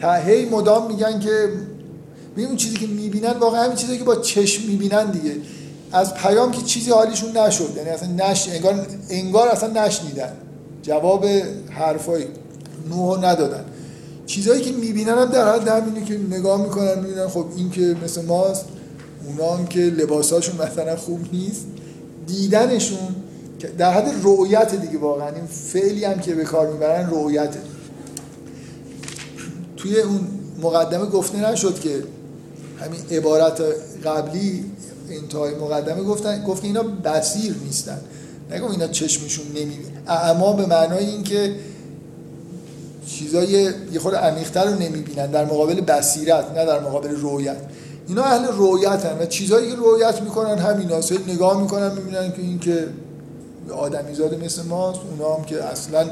تا 0.00 0.14
هی 0.14 0.44
مدام 0.44 0.92
میگن 0.92 1.20
که 1.20 1.48
اون 2.36 2.56
چیزی 2.56 2.76
که 2.76 2.86
می‌بینن 2.86 3.32
واقعا 3.32 3.64
همین 3.64 3.76
چیزی 3.76 3.98
که 3.98 4.04
با 4.04 4.16
چشم 4.16 4.68
می‌بینن 4.68 5.10
دیگه. 5.10 5.36
از 5.92 6.14
پیام 6.14 6.52
که 6.52 6.62
چیزی 6.62 6.90
حالیشون 6.90 7.36
نشد 7.36 7.72
یعنی 7.76 7.90
اصلا 7.90 8.08
نش... 8.08 8.48
انگار... 8.48 8.86
انگار 9.10 9.48
اصلا 9.48 9.84
نشنیدن. 9.84 10.32
جواب 10.82 11.26
حرفای 11.70 12.24
نوح 12.88 13.24
ندادن. 13.24 13.64
چیزایی 14.26 14.62
که 14.62 14.72
می‌بینن 14.72 15.18
هم 15.18 15.24
در 15.24 15.54
حد 15.54 15.68
همینه 15.68 16.04
که 16.04 16.18
نگاه 16.30 16.62
می‌کنن 16.62 16.98
می‌بینن 16.98 17.28
خب 17.28 17.44
این 17.56 17.70
که 17.70 17.96
مثل 18.04 18.24
ماست 18.24 18.64
اونا 19.26 19.56
هم 19.56 19.66
که 19.66 19.80
لباساشون 19.80 20.54
مثلا 20.66 20.96
خوب 20.96 21.20
نیست. 21.32 21.64
دیدنشون 22.26 22.98
در 23.78 23.92
حد 23.92 24.14
رؤیت 24.22 24.74
دیگه 24.74 24.98
واقعا. 24.98 25.28
این 25.28 25.46
فعلی 25.46 26.04
هم 26.04 26.20
که 26.20 26.34
به 26.34 26.44
کار 26.44 26.72
می‌برن 26.72 27.10
رؤیته. 27.10 27.60
توی 29.88 30.00
اون 30.00 30.28
مقدمه 30.62 31.06
گفته 31.06 31.50
نشد 31.50 31.80
که 31.80 32.02
همین 32.80 33.00
عبارت 33.10 33.62
قبلی 34.04 34.64
انتهای 35.10 35.54
مقدمه 35.54 36.02
گفتن 36.02 36.44
گفت 36.44 36.64
اینا 36.64 36.82
بصیر 36.82 37.54
نیستن. 37.64 38.00
نگم 38.50 38.70
اینا 38.70 38.86
چشمشون 38.86 39.46
نمی‌بینه. 39.46 40.02
اما 40.08 40.52
به 40.52 40.66
معنای 40.66 41.06
اینکه 41.06 41.54
چیزای 43.06 43.72
یه 43.92 43.98
خود 44.00 44.14
عمیق‌تر 44.14 44.64
رو 44.64 44.78
نمی‌بینن 44.78 45.26
در 45.26 45.44
مقابل 45.44 45.80
بصیرت 45.80 46.50
نه 46.50 46.64
در 46.64 46.80
مقابل 46.80 47.10
رویت. 47.10 47.56
اینا 48.08 48.22
اهل 48.22 48.46
رویتن 48.46 49.18
و 49.20 49.26
چیزایی 49.26 49.70
که 49.70 49.76
رویت 49.76 50.22
می‌کنن 50.22 50.58
همین 50.58 50.90
هست 50.90 51.12
نگاه 51.28 51.62
می‌کنن 51.62 51.92
می‌بینن 51.92 52.32
که 52.32 52.42
این 52.42 52.58
که 52.58 52.88
آدمیزاده 53.72 54.44
مثل 54.44 54.62
ماست 54.62 55.00
اونا 55.10 55.34
هم 55.34 55.44
که 55.44 55.64
اصلا 55.64 56.06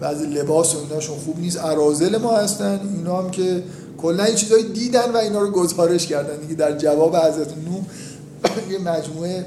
بعضی 0.00 0.26
لباس 0.26 0.74
و 0.74 0.78
ایناشون 0.78 1.18
خوب 1.18 1.38
نیست. 1.38 1.64
ارازل 1.64 2.16
ما 2.16 2.36
هستن 2.36 2.80
اینا 2.96 3.22
هم 3.22 3.30
که 3.30 3.62
کلا 3.98 4.24
این 4.24 4.34
چیزایی 4.34 4.64
دیدن 4.64 5.12
و 5.12 5.16
اینا 5.16 5.40
رو 5.40 5.50
گزارش 5.50 6.06
کردن. 6.06 6.36
دیگه 6.36 6.54
در 6.54 6.78
جواب 6.78 7.16
حضرت 7.16 7.48
نو 7.48 7.80
یه 8.72 8.78
مجموعه 8.78 9.46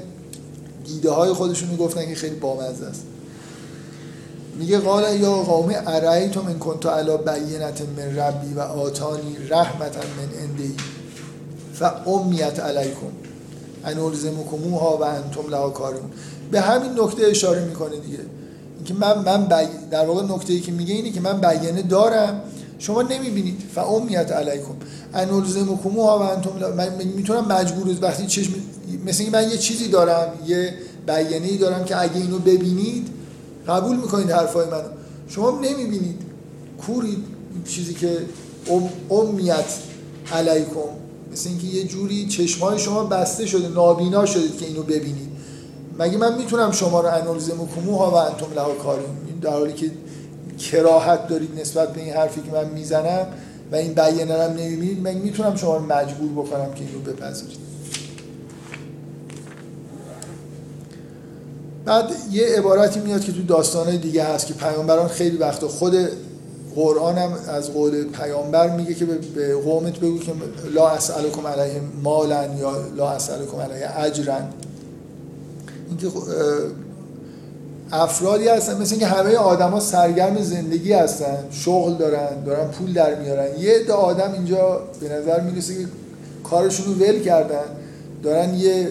دیده 0.84 1.10
های 1.10 1.32
خودشون 1.32 1.76
گفتن 1.76 2.06
که 2.06 2.14
خیلی 2.14 2.36
بامزه 2.36 2.86
است. 2.86 3.02
میگه 4.58 4.78
قال 4.78 5.20
یا 5.20 5.32
قوم 5.32 5.74
ارایتم 5.86 6.40
من 6.40 6.58
کنت 6.58 6.86
علی 6.86 7.16
بینت 7.16 7.82
من 7.96 8.16
ربی 8.16 8.54
و 8.54 8.60
آتانی 8.60 9.36
رحمتا 9.48 10.00
من 10.00 10.42
اندی 10.42 10.74
امیت 12.06 12.60
علیکم. 12.60 13.06
ان 13.84 13.98
الزمکموها 13.98 14.96
و 14.96 15.02
انتم 15.02 15.50
لها 15.50 15.70
کارون. 15.70 16.10
به 16.50 16.60
همین 16.60 16.90
نکته 17.00 17.26
اشاره 17.26 17.64
می‌کنه 17.64 17.96
دیگه. 17.96 18.18
اینکه 18.90 19.06
من 19.06 19.24
من 19.24 19.48
در 19.90 20.06
واقع 20.06 20.34
نکته 20.34 20.52
ای 20.52 20.60
که 20.60 20.72
میگه 20.72 20.94
اینه 20.94 21.10
که 21.10 21.20
من 21.20 21.40
بیانه 21.40 21.82
دارم. 21.82 22.42
شما 22.78 23.02
نمی‌بینید. 23.02 23.62
امیت 23.76 24.32
علیکم. 24.32 24.74
ان 25.14 25.30
الزمکموها 25.30 26.18
و 26.18 26.22
انتم 26.22 26.74
من 26.76 26.88
می‌تونم 27.16 27.48
مجبور 27.48 27.96
وقتی 28.02 28.26
چشم 28.26 28.52
مثل 29.06 29.30
من 29.32 29.50
یه 29.50 29.58
چیزی 29.58 29.88
دارم 29.88 30.32
یه 30.46 30.74
بیانه 31.06 31.46
ای 31.46 31.56
دارم 31.56 31.84
که 31.84 32.02
اگه 32.02 32.16
اینو 32.16 32.38
ببینید 32.38 33.08
قبول 33.68 33.96
می‌کنید 33.96 34.30
حرفای 34.30 34.66
منو. 34.66 34.88
شما 35.28 35.50
نمی‌بینید 35.50 36.20
کورید 36.86 37.24
چیزی 37.68 37.94
که 37.94 38.18
ام، 38.70 38.88
امیت 39.10 39.64
علیکم. 40.32 40.90
مثل 41.32 41.48
اینکه 41.48 41.66
یه 41.66 41.84
جوری 41.84 42.26
چشمای 42.26 42.78
شما 42.78 43.04
بسته 43.04 43.46
شده 43.46 43.68
نابینا 43.68 44.26
شدید 44.26 44.58
که 44.58 44.66
اینو 44.66 44.82
ببینید. 44.82 45.29
مگه 46.00 46.18
من 46.18 46.38
می‌تونم 46.38 46.72
شما 46.72 47.00
رو 47.00 47.08
انالزم 47.08 47.60
و 47.60 47.66
کموها 47.76 48.10
و 48.10 48.14
انتم 48.14 48.54
لها 48.54 48.74
کاریم 48.74 49.38
در 49.42 49.50
حالی 49.50 49.72
که 49.72 49.90
کراهت 50.58 51.28
دارید 51.28 51.60
نسبت 51.60 51.92
به 51.92 52.00
این 52.00 52.12
حرفی 52.12 52.40
که 52.40 52.52
من 52.52 52.68
می‌زنم 52.68 53.26
و 53.72 53.76
این 53.76 53.94
بیانه 53.94 54.46
رو 54.46 54.52
نمی‌بینید 54.52 55.02
من 55.02 55.14
می‌تونم 55.14 55.56
شما 55.56 55.76
رو 55.76 55.86
مجبور 55.86 56.44
بکنم 56.44 56.74
که 56.74 56.84
اینو 56.84 57.00
بپذیرید. 57.00 57.58
بعد 61.84 62.10
یه 62.30 62.46
عبارتی 62.58 63.00
میاد 63.00 63.20
که 63.20 63.32
تو 63.32 63.42
داستانهای 63.42 63.98
دیگه 63.98 64.24
هست 64.24 64.46
که 64.46 64.54
پیامبران 64.54 65.08
خیلی 65.08 65.36
وقتا 65.36 65.68
خود 65.68 65.94
قرآن 66.74 67.18
هم 67.18 67.32
از 67.48 67.72
قول 67.72 68.04
پیامبر 68.04 68.76
میگه 68.76 68.94
که 68.94 69.04
به 69.04 69.56
قومت 69.56 69.98
بگو 69.98 70.18
که 70.18 70.32
لا 70.74 70.88
اسألکم 70.88 71.46
علیه 71.46 71.80
مالا 72.02 72.44
یا 72.44 72.72
لا 72.96 73.10
اسألکم 73.10 73.56
علیه 73.56 73.98
اجرا 73.98 74.34
اینکه 75.90 76.18
افرادی 77.92 78.48
هستن 78.48 78.80
مثل 78.80 78.90
اینکه 78.90 79.06
همه 79.06 79.36
آدما 79.36 79.80
سرگرم 79.80 80.42
زندگی 80.42 80.92
هستن 80.92 81.38
شغل 81.50 81.94
دارن 81.94 82.44
دارن 82.46 82.68
پول 82.68 82.92
در 82.92 83.14
میارن. 83.14 83.58
یه 83.58 83.72
عده 83.72 83.92
آدم 83.92 84.32
اینجا 84.32 84.80
به 85.00 85.08
نظر 85.08 85.40
می‌رسه 85.40 85.74
که 85.74 85.86
کارشون 86.44 86.86
رو 86.86 86.92
ول 86.92 87.20
کردن 87.20 87.64
دارن 88.22 88.54
یه 88.54 88.88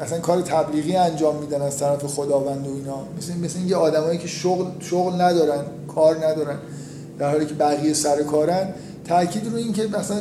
اصلا 0.00 0.18
کار 0.18 0.40
تبلیغی 0.40 0.96
انجام 0.96 1.36
میدن 1.36 1.62
از 1.62 1.78
طرف 1.78 2.04
خداوند 2.04 2.66
و 2.66 2.74
اینا. 2.74 2.98
مثل 3.18 3.34
مثل 3.44 3.58
اینکه 3.58 3.76
آدمایی 3.76 4.18
که 4.18 4.28
شغل 4.28 4.64
شغل 4.80 5.20
ندارن 5.20 5.64
کار 5.94 6.16
ندارن 6.16 6.56
در 7.18 7.30
حالی 7.30 7.46
که 7.46 7.54
بقیه 7.54 7.92
سر 7.92 8.22
کارن 8.22 8.68
تاکید 9.08 9.46
رو 9.46 9.56
این 9.56 9.72
که 9.72 9.82
مثلا 9.82 10.20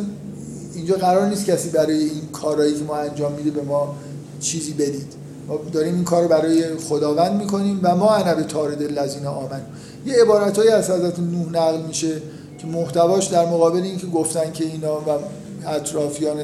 اینجا 0.75 0.95
قرار 0.95 1.27
نیست 1.27 1.45
کسی 1.45 1.69
برای 1.69 1.97
این 1.97 2.21
کارهایی 2.33 2.73
که 2.73 2.83
ما 2.83 2.95
انجام 2.95 3.31
میده 3.31 3.51
به 3.51 3.61
ما 3.61 3.95
چیزی 4.39 4.73
بدید. 4.73 5.24
ما 5.47 5.59
داریم 5.73 5.95
این 5.95 6.03
کار 6.03 6.23
رو 6.23 6.29
برای 6.29 6.77
خداوند 6.77 7.41
می‌کنیم 7.41 7.79
و 7.83 7.95
ما 7.95 8.09
انبه 8.09 8.43
تارد 8.43 8.83
لذین 8.83 9.25
آمن 9.25 9.61
یه 10.05 10.21
عبارتهایی 10.21 10.69
از 10.69 10.89
حضرت 10.89 11.19
نوح 11.19 11.49
نقل 11.49 11.81
میشه 11.81 12.21
که 12.57 12.67
محتواش 12.67 13.27
در 13.27 13.45
مقابل 13.45 13.81
اینکه 13.81 14.07
گفتن 14.07 14.51
که 14.51 14.65
اینا 14.65 14.95
و 14.95 15.19
اطرافیان 15.67 16.37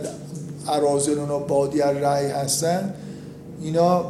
ارازل 0.68 1.20
اونا 1.20 1.40
بادی 1.40 1.80
رأی 1.80 2.28
هستن 2.28 2.94
اینا 3.62 4.06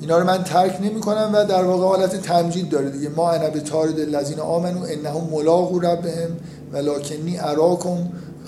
اینا 0.00 0.18
رو 0.18 0.26
من 0.26 0.44
ترک 0.44 0.78
نمی 0.82 1.00
کنم 1.00 1.30
و 1.34 1.44
در 1.44 1.64
واقع 1.64 1.86
حالت 1.86 2.22
تمجید 2.22 2.68
داره 2.68 2.90
دیگه. 2.90 3.08
ما 3.08 3.30
انا 3.30 3.50
به 3.50 3.60
تارد 3.60 4.00
الذین 4.00 4.40
آمنو 4.40 4.84
انهم 4.84 5.28
ملاقو 5.32 5.78
ربهم 5.78 6.30
ولکنی 6.72 7.38
اراکم 7.38 7.96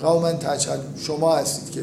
قوما 0.01 0.31
تجهل 0.31 0.77
شما 0.97 1.35
هستید 1.35 1.71
که 1.71 1.81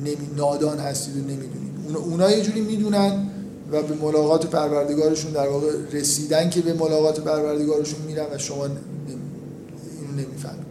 نمی 0.00 0.28
نادان 0.36 0.78
هستید 0.78 1.16
و 1.16 1.20
نمی‌دونید. 1.20 1.59
اونا 1.98 2.30
یه 2.30 2.42
جوری 2.42 2.60
می‌دونن 2.60 3.26
و 3.72 3.82
به 3.82 3.94
ملاقات 3.94 4.46
پروردگارشون 4.46 5.32
در 5.32 5.48
واقع 5.48 5.72
رسیدن 5.92 6.50
که 6.50 6.60
به 6.60 6.72
ملاقات 6.72 7.20
پروردگارشون 7.20 8.00
میرن 8.06 8.26
و 8.34 8.38
شما 8.38 8.64
اینو 8.64 8.76
نمی‌فهمید. 10.16 10.70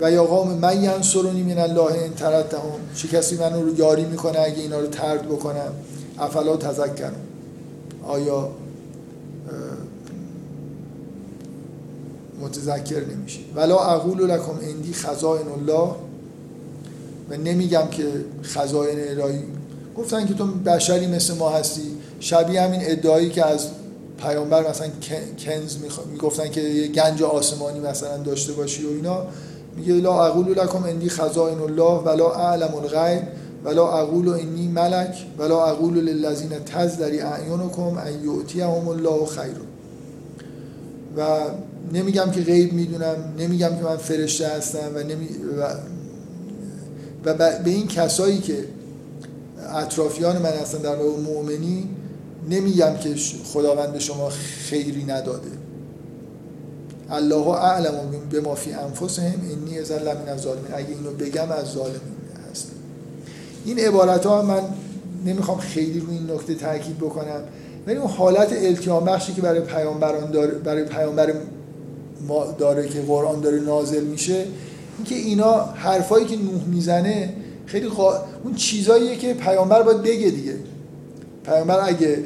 و 0.00 0.12
یا 0.12 0.24
قوم 0.24 0.52
من 0.52 0.82
ینصرونی 0.82 1.42
من 1.42 1.58
الله 1.58 2.04
ان 2.04 2.14
تردهم 2.14 2.80
چه 2.94 3.08
کسی 3.08 3.36
من 3.36 3.62
رو 3.62 3.78
یاری 3.78 4.04
می‌کنه 4.04 4.40
اگه 4.40 4.60
اینا 4.60 4.80
رو 4.80 4.86
ترد 4.86 5.28
بکنم؟ 5.28 5.72
افلا 6.18 6.56
تذکر 6.56 7.12
آیا 8.02 8.50
متذکر 12.40 13.04
نمیشید 13.04 13.44
ولا 13.56 13.78
اقول 13.78 14.30
لکم 14.30 14.52
اندی 14.62 14.92
خزائن 14.92 15.48
الله. 15.48 15.94
و 17.30 17.36
نمیگم 17.36 17.88
که 17.90 18.06
خزائن 18.42 18.98
الهی 18.98 19.42
گفتن 19.96 20.26
که 20.26 20.34
تو 20.34 20.46
بشری 20.46 21.06
مثل 21.06 21.34
ما 21.34 21.50
هستی. 21.50 21.82
شبیه 22.20 22.62
همین 22.62 22.80
ادعایی 22.84 23.30
که 23.30 23.46
از 23.46 23.66
پیامبر 24.22 24.70
مثلا 24.70 24.88
کنز 25.38 25.76
می‌گفتن 26.12 26.50
که 26.50 26.60
یه 26.60 26.88
گنج 26.88 27.22
آسمانی 27.22 27.80
مثلا 27.80 28.16
داشته 28.16 28.52
باشی 28.52 28.86
و 28.86 28.88
اینا. 28.90 29.26
میگه 29.76 29.94
لا 29.94 30.26
اقول 30.26 30.48
لکم 30.48 30.84
اندی 30.84 31.08
خزائن 31.08 31.58
الله 31.58 32.02
ولا 32.04 32.34
اعلم 32.34 32.74
الغیب 32.74 33.22
ولا 33.64 33.88
اقول 33.88 34.28
انی 34.28 34.68
ملک 34.68 35.26
ولا 35.38 35.64
اقول 35.64 35.94
للذین 35.94 36.50
تزدری 36.66 37.20
اعینکم 37.20 37.82
ان 37.82 38.24
یؤتیهم 38.24 38.88
الله 38.88 39.26
خیر 39.26 39.56
و 41.16 41.38
نمیگم 41.92 42.30
که 42.30 42.40
غیب 42.40 42.72
می‌دونم 42.72 43.16
نمیگم 43.38 43.68
که 43.68 43.82
من 43.84 43.96
فرشته 43.96 44.48
هستم 44.48 44.94
و 44.94 44.98
نمی 44.98 45.28
و, 45.58 45.68
و 47.24 47.34
به 47.64 47.70
این 47.70 47.88
کسایی 47.88 48.38
که 48.38 48.64
اطرافیان 49.70 50.38
من 50.42 50.52
هستن 50.52 50.78
در 50.78 50.96
واقع 50.96 51.20
مؤمنی 51.20 51.88
نمیگم 52.50 52.96
که 52.96 53.14
خداوند 53.44 53.98
شما 53.98 54.28
خیری 54.28 55.04
نداده. 55.04 55.50
الله 57.10 57.48
اعلم 57.48 57.94
به 58.30 58.40
ما 58.40 58.54
فی 58.54 58.72
انفسهم 58.72 59.34
انی 59.50 59.78
از 59.78 59.92
من 59.92 60.28
از 60.28 60.40
ظالمین 60.40 60.74
اگه 60.74 60.88
اینو 60.88 61.10
بگم 61.10 61.50
از 61.50 61.66
ظالمین 61.66 62.00
هست 62.50 62.70
این 63.64 63.78
عبارت 63.78 64.26
ها 64.26 64.42
من 64.42 64.62
نمی‌خوام 65.26 65.58
خیلی 65.58 66.00
روی 66.00 66.16
این 66.16 66.30
نکته 66.30 66.54
تاکید 66.54 66.98
بکنم 66.98 67.40
ولی 67.86 67.96
اون 67.96 68.10
حالت 68.10 68.52
التیام 68.52 69.04
بخشی 69.04 69.32
که 69.32 69.42
برای 69.42 69.60
پیامبران 69.60 70.30
داره 70.30 70.54
برای 70.54 70.84
پیامبر 70.84 71.34
ما 72.28 72.44
داره 72.58 72.88
که 72.88 73.00
قرآن 73.00 73.40
داره 73.40 73.60
نازل 73.60 74.04
میشه 74.04 74.44
اینکه 74.96 75.14
اینا 75.14 75.64
حرفایی 75.64 76.26
که 76.26 76.36
نوح 76.36 76.64
می‌زنه 76.64 77.34
خیلی 77.70 77.88
خوا... 77.88 78.14
اون 78.44 78.54
چیزاییه 78.54 79.16
که 79.16 79.34
پیامبر 79.34 79.82
باید 79.82 80.02
بگه 80.02 80.30
دیگه. 80.30 80.54
پیامبر 81.44 81.88
اگه 81.88 82.18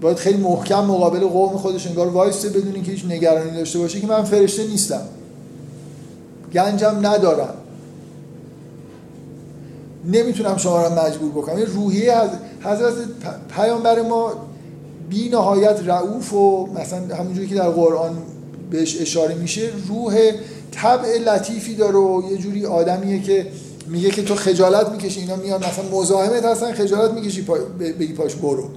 باید 0.00 0.16
خیلی 0.16 0.38
محکم 0.38 0.84
مقابل 0.84 1.20
قوم 1.20 1.58
خودش 1.58 1.86
انگار 1.86 2.08
وایسته 2.08 2.48
بدونی 2.48 2.82
که 2.82 2.92
هیچ 2.92 3.04
نگرانی 3.04 3.50
داشته 3.50 3.78
باشه 3.78 4.00
که 4.00 4.06
من 4.06 4.24
فرشته 4.24 4.66
نیستم. 4.66 5.02
گنجم 6.52 6.98
ندارم. 7.02 7.54
نمی‌تونم 10.04 10.56
شما 10.56 10.86
رو 10.86 11.06
مجبور 11.06 11.30
بکنم. 11.30 11.56
این 11.56 11.66
روحیه 11.66 12.14
حضرت 12.62 12.94
پیامبر 13.56 14.02
ما 14.02 14.32
بی 15.08 15.28
نهایت 15.28 15.80
رعوف 15.86 16.32
و 16.32 16.66
مثلا 16.66 17.16
همونجوری 17.16 17.48
که 17.48 17.54
در 17.54 17.70
قرآن 17.70 18.18
بهش 18.70 19.00
اشاره 19.00 19.34
میشه 19.34 19.70
روح 19.88 20.32
طبع 20.72 21.18
لطیفی 21.18 21.74
داره 21.74 21.98
و 21.98 22.22
یه 22.30 22.38
جوری 22.38 22.66
آدمیه 22.66 23.22
که 23.22 23.46
میگه 23.86 24.10
که 24.10 24.22
تو 24.22 24.34
خجالت 24.34 24.88
می‌کشی 24.88 25.20
اینا 25.20 25.36
میان 25.36 25.64
مثلا 25.64 25.84
مزاحمت 25.92 26.44
هستن 26.44 26.72
خجالت 26.72 27.12
می‌کشی 27.12 27.42
پا... 27.42 27.54
بگی 27.78 28.12
پاش 28.12 28.34
برو. 28.34 28.68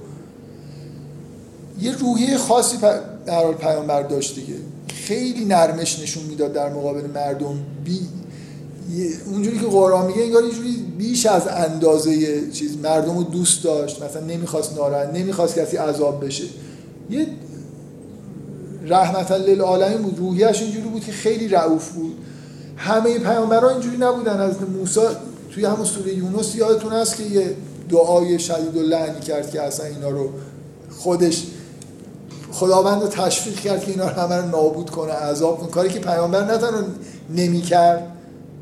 یه 1.80 1.98
روحیه 1.98 2.38
خاصی 2.38 2.76
در 3.26 3.44
حال 3.44 3.54
پیامبر 3.54 4.02
داشت 4.02 4.34
دیگه. 4.34 4.54
خیلی 4.88 5.44
نرمش 5.44 5.98
نشون 5.98 6.22
می‌داد 6.24 6.52
در 6.52 6.72
مقابل 6.72 7.06
مردم. 7.14 7.54
بی 7.84 8.00
اونجوری 9.32 9.58
که 9.58 9.66
قرآن 9.66 10.06
میگه 10.06 10.22
انگار 10.22 10.42
جوری 10.42 10.84
بیش 10.98 11.26
از 11.26 11.48
اندازه 11.48 12.42
چیز 12.50 12.76
مردم 12.76 13.16
رو 13.16 13.24
دوست 13.24 13.64
داشت. 13.64 14.02
مثلا 14.02 14.22
نمی‌خواست 14.22 14.76
ناراحت 14.76 15.14
نمی‌خواست 15.14 15.58
کسی 15.58 15.76
عذاب 15.76 16.24
بشه. 16.24 16.44
یه 17.10 17.26
رحمتا 18.84 19.36
للعالمین 19.36 19.98
بود. 19.98 20.18
روحیش 20.18 20.62
اینجوری 20.62 20.88
بود 20.88 21.04
که 21.04 21.12
خیلی 21.12 21.48
رعوف 21.48 21.90
بود. 21.90 22.14
همه 22.76 23.18
پیامبران 23.18 23.72
اینجوری 23.72 23.96
نبودن. 23.96 24.40
از 24.40 24.54
موسی 24.78 25.00
توی 25.54 25.64
همون 25.64 25.84
سوره 25.84 26.14
یونس 26.14 26.54
یادتون 26.54 26.92
هست 26.92 27.16
که 27.16 27.22
یه 27.22 27.56
دعای 27.90 28.38
شدید 28.38 28.76
و 28.76 28.82
لعنی 28.82 29.20
کرد 29.20 29.50
که 29.50 29.62
اصلا 29.62 29.86
اینا 29.86 30.08
رو 30.08 30.30
خودش 30.90 31.46
خداوند 32.52 33.02
رو 33.02 33.08
تشویق 33.08 33.60
کرد 33.60 33.84
که 33.84 33.90
اینا 33.90 34.08
رو 34.08 34.20
همه 34.20 34.36
رو 34.36 34.48
نابود 34.48 34.90
کنه 34.90 35.12
عذاب 35.12 35.58
کنه. 35.58 35.70
کاری 35.70 35.88
که 35.88 35.98
پیامبر 35.98 36.44
نه 36.44 36.58
تنها 36.58 36.80
نمی‌کرد 37.36 38.12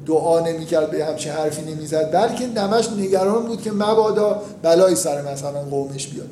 دعا 0.07 0.41
نمی‌کرد 0.41 0.91
به 0.91 1.05
همچین 1.05 1.33
حرفی 1.33 1.62
نمی‌زد 1.62 2.12
بلکه 2.12 2.47
نمش 2.47 2.89
نگران 2.99 3.47
بود 3.47 3.62
که 3.62 3.73
مبادا 3.73 4.43
بلایی 4.62 4.97
سر 4.97 5.33
مثلا 5.33 5.62
قومش 5.71 6.07
بیاد. 6.07 6.29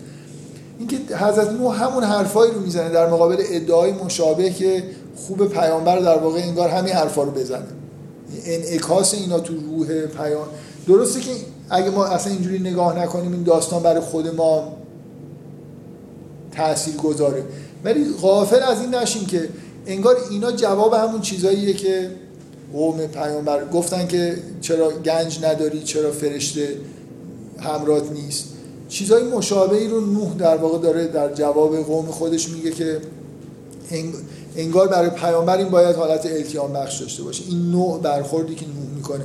اینکه 0.78 1.16
حضرت 1.16 1.50
نوح 1.50 1.84
همون 1.84 2.04
حرفایی 2.04 2.52
رو 2.52 2.60
می‌زنه 2.60 2.88
در 2.88 3.10
مقابل 3.10 3.42
ادعای 3.50 3.92
مشابه 3.92 4.50
که 4.50 4.84
خوب 5.16 5.48
پیامبر 5.48 5.98
در 5.98 6.18
واقع 6.18 6.40
انگار 6.40 6.68
همین 6.68 6.92
حرفا 6.92 7.22
رو 7.22 7.30
بزنه. 7.30 7.66
انعکاس 8.44 9.14
اینا 9.14 9.40
تو 9.40 9.54
روح 9.54 10.06
پیام 10.06 10.46
درسته 10.88 11.20
که 11.20 11.30
اگه 11.70 11.90
ما 11.90 12.04
اصلا 12.04 12.32
اینجوری 12.32 12.58
نگاه 12.58 12.98
نکنیم 12.98 13.32
این 13.32 13.42
داستان 13.42 13.82
برای 13.82 14.00
خود 14.00 14.34
ما 14.34 14.72
تاثیر 16.56 16.96
گذاره. 16.96 17.44
ولی 17.84 18.04
غافل 18.22 18.62
از 18.62 18.80
این 18.80 18.94
نشیم 18.94 19.26
که 19.26 19.48
انگار 19.86 20.16
اینا 20.30 20.52
جواب 20.52 20.94
همون 20.94 21.20
چیزاییه 21.20 21.72
که 21.72 22.10
قوم 22.72 23.06
پیامبر 23.06 23.68
گفتن 23.68 24.06
که 24.06 24.36
چرا 24.60 24.90
گنج 24.90 25.44
نداری 25.44 25.82
چرا 25.82 26.10
فرشته 26.10 26.68
همرات 27.58 28.12
نیست. 28.12 28.44
چیزای 28.88 29.22
مشابهی 29.22 29.88
رو 29.88 30.00
نوح 30.00 30.34
در 30.34 30.56
واقع 30.56 30.78
داره 30.78 31.06
در 31.06 31.34
جواب 31.34 31.76
قوم 31.76 32.06
خودش 32.06 32.48
میگه 32.48 32.70
که 32.70 33.00
انگار 34.56 34.88
برای 34.88 35.10
پیامبر 35.10 35.56
این 35.56 35.68
باید 35.68 35.96
حالت 35.96 36.26
التیام 36.26 36.72
بخش 36.72 37.00
داشته 37.00 37.22
باشه. 37.22 37.44
این 37.48 37.70
نوع 37.70 38.00
برخوردی 38.00 38.54
که 38.54 38.66
نوح 38.66 38.96
می‌کنه 38.96 39.24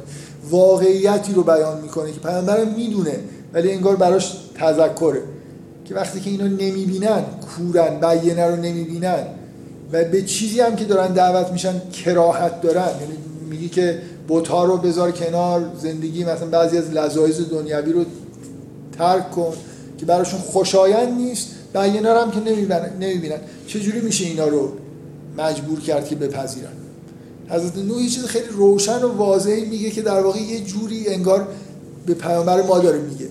واقعیتی 0.49 1.33
رو 1.33 1.43
بیان 1.43 1.81
می‌کنه 1.81 2.11
که 2.11 2.19
پیامبر 2.19 2.65
می‌دونه 2.65 3.19
ولی 3.53 3.71
انگار 3.71 3.95
براش 3.95 4.37
تذکره. 4.55 5.21
که 5.85 5.95
وقتی 5.95 6.19
که 6.19 6.29
اینو 6.29 6.47
نمی‌بینن 6.47 7.23
کورن 7.57 7.99
بیینه 7.99 8.45
رو 8.45 8.55
نمی‌بینن 8.55 9.23
و 9.91 10.03
به 10.03 10.21
چیزی 10.21 10.59
هم 10.59 10.75
که 10.75 10.85
دارن 10.85 11.13
دعوت 11.13 11.51
میشن 11.51 11.81
کراهت 11.89 12.61
دارن. 12.61 12.89
یعنی 13.01 13.17
میگی 13.49 13.69
که 13.69 14.01
بوتا 14.27 14.63
رو 14.63 14.77
بذار 14.77 15.11
کنار 15.11 15.65
زندگی 15.81 16.23
مثلا 16.23 16.47
بعضی 16.47 16.77
از 16.77 16.89
لذایز 16.89 17.49
دنیوی 17.49 17.93
رو 17.93 18.05
ترک 18.97 19.31
کن 19.31 19.53
که 19.97 20.05
براشون 20.05 20.39
خوشایند 20.39 21.17
نیست 21.17 21.47
بینا 21.73 22.21
هم 22.21 22.31
که 22.31 22.39
نمی‌بینن. 22.99 23.39
چجوری 23.67 24.01
میشه 24.01 24.25
اینا 24.25 24.47
رو 24.47 24.71
مجبور 25.37 25.79
کرد 25.79 26.07
که 26.07 26.15
بپذیرن. 26.15 26.71
حضرت 27.49 27.77
نوح 27.77 28.01
یه 28.01 28.09
چیز 28.09 28.25
خیلی 28.25 28.47
روشن 28.51 29.03
و 29.03 29.07
واضحی 29.07 29.65
میگه 29.65 29.89
که 29.89 30.01
در 30.01 30.21
واقع 30.21 30.39
یه 30.39 30.59
جوری 30.59 31.07
انگار 31.07 31.47
به 32.05 32.13
پیامبر 32.13 32.61
ما 32.61 32.79
داره 32.79 32.99
میگه. 32.99 33.27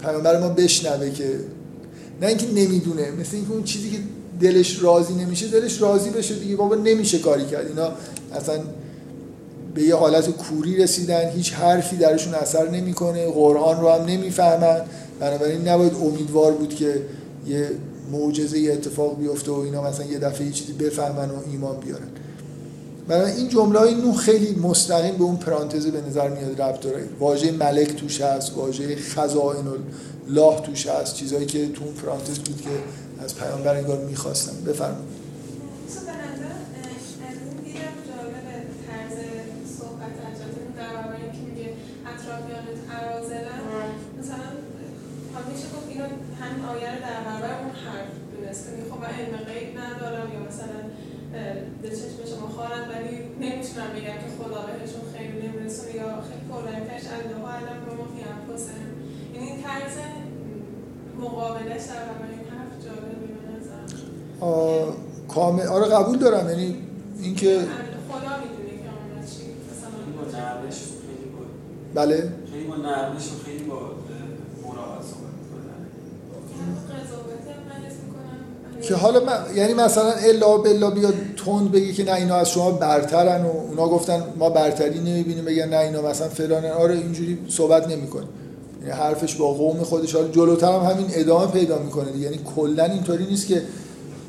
پیامبر 0.00 0.40
ما 0.40 0.48
بشنوه 0.48 1.10
که 1.10 1.40
نه 2.20 2.26
اینکه 2.26 2.46
نمی‌دونه 2.46 3.10
مثل 3.20 3.36
اینکه 3.36 3.52
اون 3.52 3.62
چیزی 3.62 3.90
که 3.90 3.98
دلش 4.40 4.82
راضی 4.82 5.14
نمیشه 5.14 5.48
دلش 5.48 5.82
راضی 5.82 6.10
بشه 6.10 6.34
دیگه. 6.34 6.56
بابا 6.56 6.74
نمیشه 6.74 7.18
کاری 7.18 7.46
کرد. 7.46 7.66
اینا 7.66 7.88
اصلا 8.34 8.60
به 9.74 9.82
یه 9.82 9.94
حالت 9.94 10.30
کوری 10.30 10.76
رسیدن 10.76 11.30
هیچ 11.30 11.52
حرفی 11.52 11.96
درشون 11.96 12.34
اثر 12.34 12.70
نمی‌کنه 12.70 13.30
قرآن 13.30 13.80
رو 13.80 13.88
هم 13.88 14.04
نمی‌فهمن. 14.04 14.80
بنابراین 15.20 15.68
نباید 15.68 15.94
امیدوار 15.94 16.52
بود 16.52 16.74
که 16.74 17.02
یه 17.46 17.70
معجزه 18.12 18.72
اتفاق 18.72 19.18
بیفته 19.18 19.50
و 19.50 19.54
اینا 19.54 19.82
مثلا 19.82 20.06
یه 20.06 20.18
دفعه 20.18 20.46
یه 20.46 20.52
چیزی 20.52 20.72
بفهمن 20.72 21.30
و 21.30 21.36
ایمان 21.50 21.76
بیارن. 21.76 22.08
برای 23.08 23.32
این 23.32 23.48
جمله 23.48 23.78
های 23.78 23.94
نو 23.94 24.12
خیلی 24.12 24.54
مستقیم 24.54 25.16
به 25.16 25.24
اون 25.24 25.36
پرانتز 25.36 25.86
به 25.86 26.00
نظر 26.08 26.28
میاد 26.28 26.62
ربط 26.62 26.80
داره. 26.80 27.08
واژه 27.20 27.52
ملک 27.52 27.96
توش 27.96 28.20
هست 28.20 28.56
واژه 28.56 28.96
خزائن 28.96 29.64
الله 30.28 30.60
توش 30.60 30.86
هست 30.86 31.14
چیزایی 31.14 31.46
که 31.46 31.68
تو 31.68 31.84
اون 31.84 31.94
پرانتز 31.94 32.38
بود 32.38 32.60
که 32.60 32.70
از 33.24 33.34
پیامبر 33.34 33.76
انگار 33.76 33.98
می‌خواستم 33.98 34.52
بفرمایید. 34.66 35.21
به 51.92 51.98
چشم 51.98 52.36
شما 52.36 52.48
خواهند 52.48 52.84
ولی 52.92 53.14
نمی‌تونم 53.44 53.90
بگم 53.96 54.18
که 54.22 54.28
خدا 54.38 54.60
بهشون 54.66 55.02
خیلی 55.14 55.48
نمیرسونه 55.48 55.94
یا 56.00 56.08
خیلی 56.28 56.44
کلانتش 56.52 57.04
الله 57.16 57.48
علم 57.56 57.78
به 57.86 57.92
ما 57.98 58.04
فی 58.12 58.22
انفسهم 58.34 58.88
یعنی 59.34 59.46
این 59.46 59.62
طرز 59.62 59.96
مقابلش 61.20 61.84
در 61.90 62.04
این 62.34 62.44
حرف 62.52 62.72
جالبی 62.84 63.28
به 63.34 63.42
نظر 63.52 63.82
کامل 65.28 65.66
آره 65.66 65.86
قبول 65.86 66.18
دارم. 66.18 66.50
یعنی 66.50 66.76
اینکه 67.22 67.48
خدا 68.08 68.32
می‌دونه 68.42 68.74
که 68.82 68.90
اون 69.14 69.26
چی 69.26 69.42
مثلا 69.70 69.90
بله. 71.94 72.32
خیلی 72.52 72.64
با 72.64 72.76
نرمش 72.76 73.26
و 73.32 73.44
خیلی 73.44 73.64
با 73.64 73.80
مراقبت 74.62 75.04
صحبت 75.04 75.42
که 78.82 78.94
حالا 78.94 79.20
من 79.20 79.56
یعنی 79.56 79.74
مثلا 79.74 80.12
الا 80.12 80.58
بلا 80.58 80.90
بیاد 80.90 81.14
تند 81.46 81.72
بگی 81.72 81.92
که 81.92 82.04
نه 82.04 82.14
اینا 82.14 82.34
از 82.34 82.50
شما 82.50 82.70
برترن 82.70 83.44
و 83.44 83.48
اونا 83.48 83.88
گفتن 83.88 84.22
ما 84.38 84.50
برتری 84.50 84.98
نمی‌بینیم 84.98 85.44
بگن 85.44 85.68
نه 85.68 85.78
اینا 85.78 86.02
مثلا 86.02 86.28
فلان. 86.28 86.64
آره 86.64 86.94
اینجوری 86.94 87.38
صحبت 87.48 87.88
نمی‌کنه 87.88 88.24
یعنی 88.80 88.92
حرفش 88.92 89.34
با 89.34 89.52
قوم 89.52 89.82
خودش. 89.82 90.14
حالا 90.14 90.28
جلوتر 90.28 90.72
هم 90.72 90.90
همین 90.90 91.06
ادامه 91.10 91.46
پیدا 91.46 91.78
می‌کنه 91.78 92.16
یعنی 92.16 92.40
کلا 92.56 92.84
اینطوری 92.84 93.26
نیست 93.26 93.46
که 93.46 93.62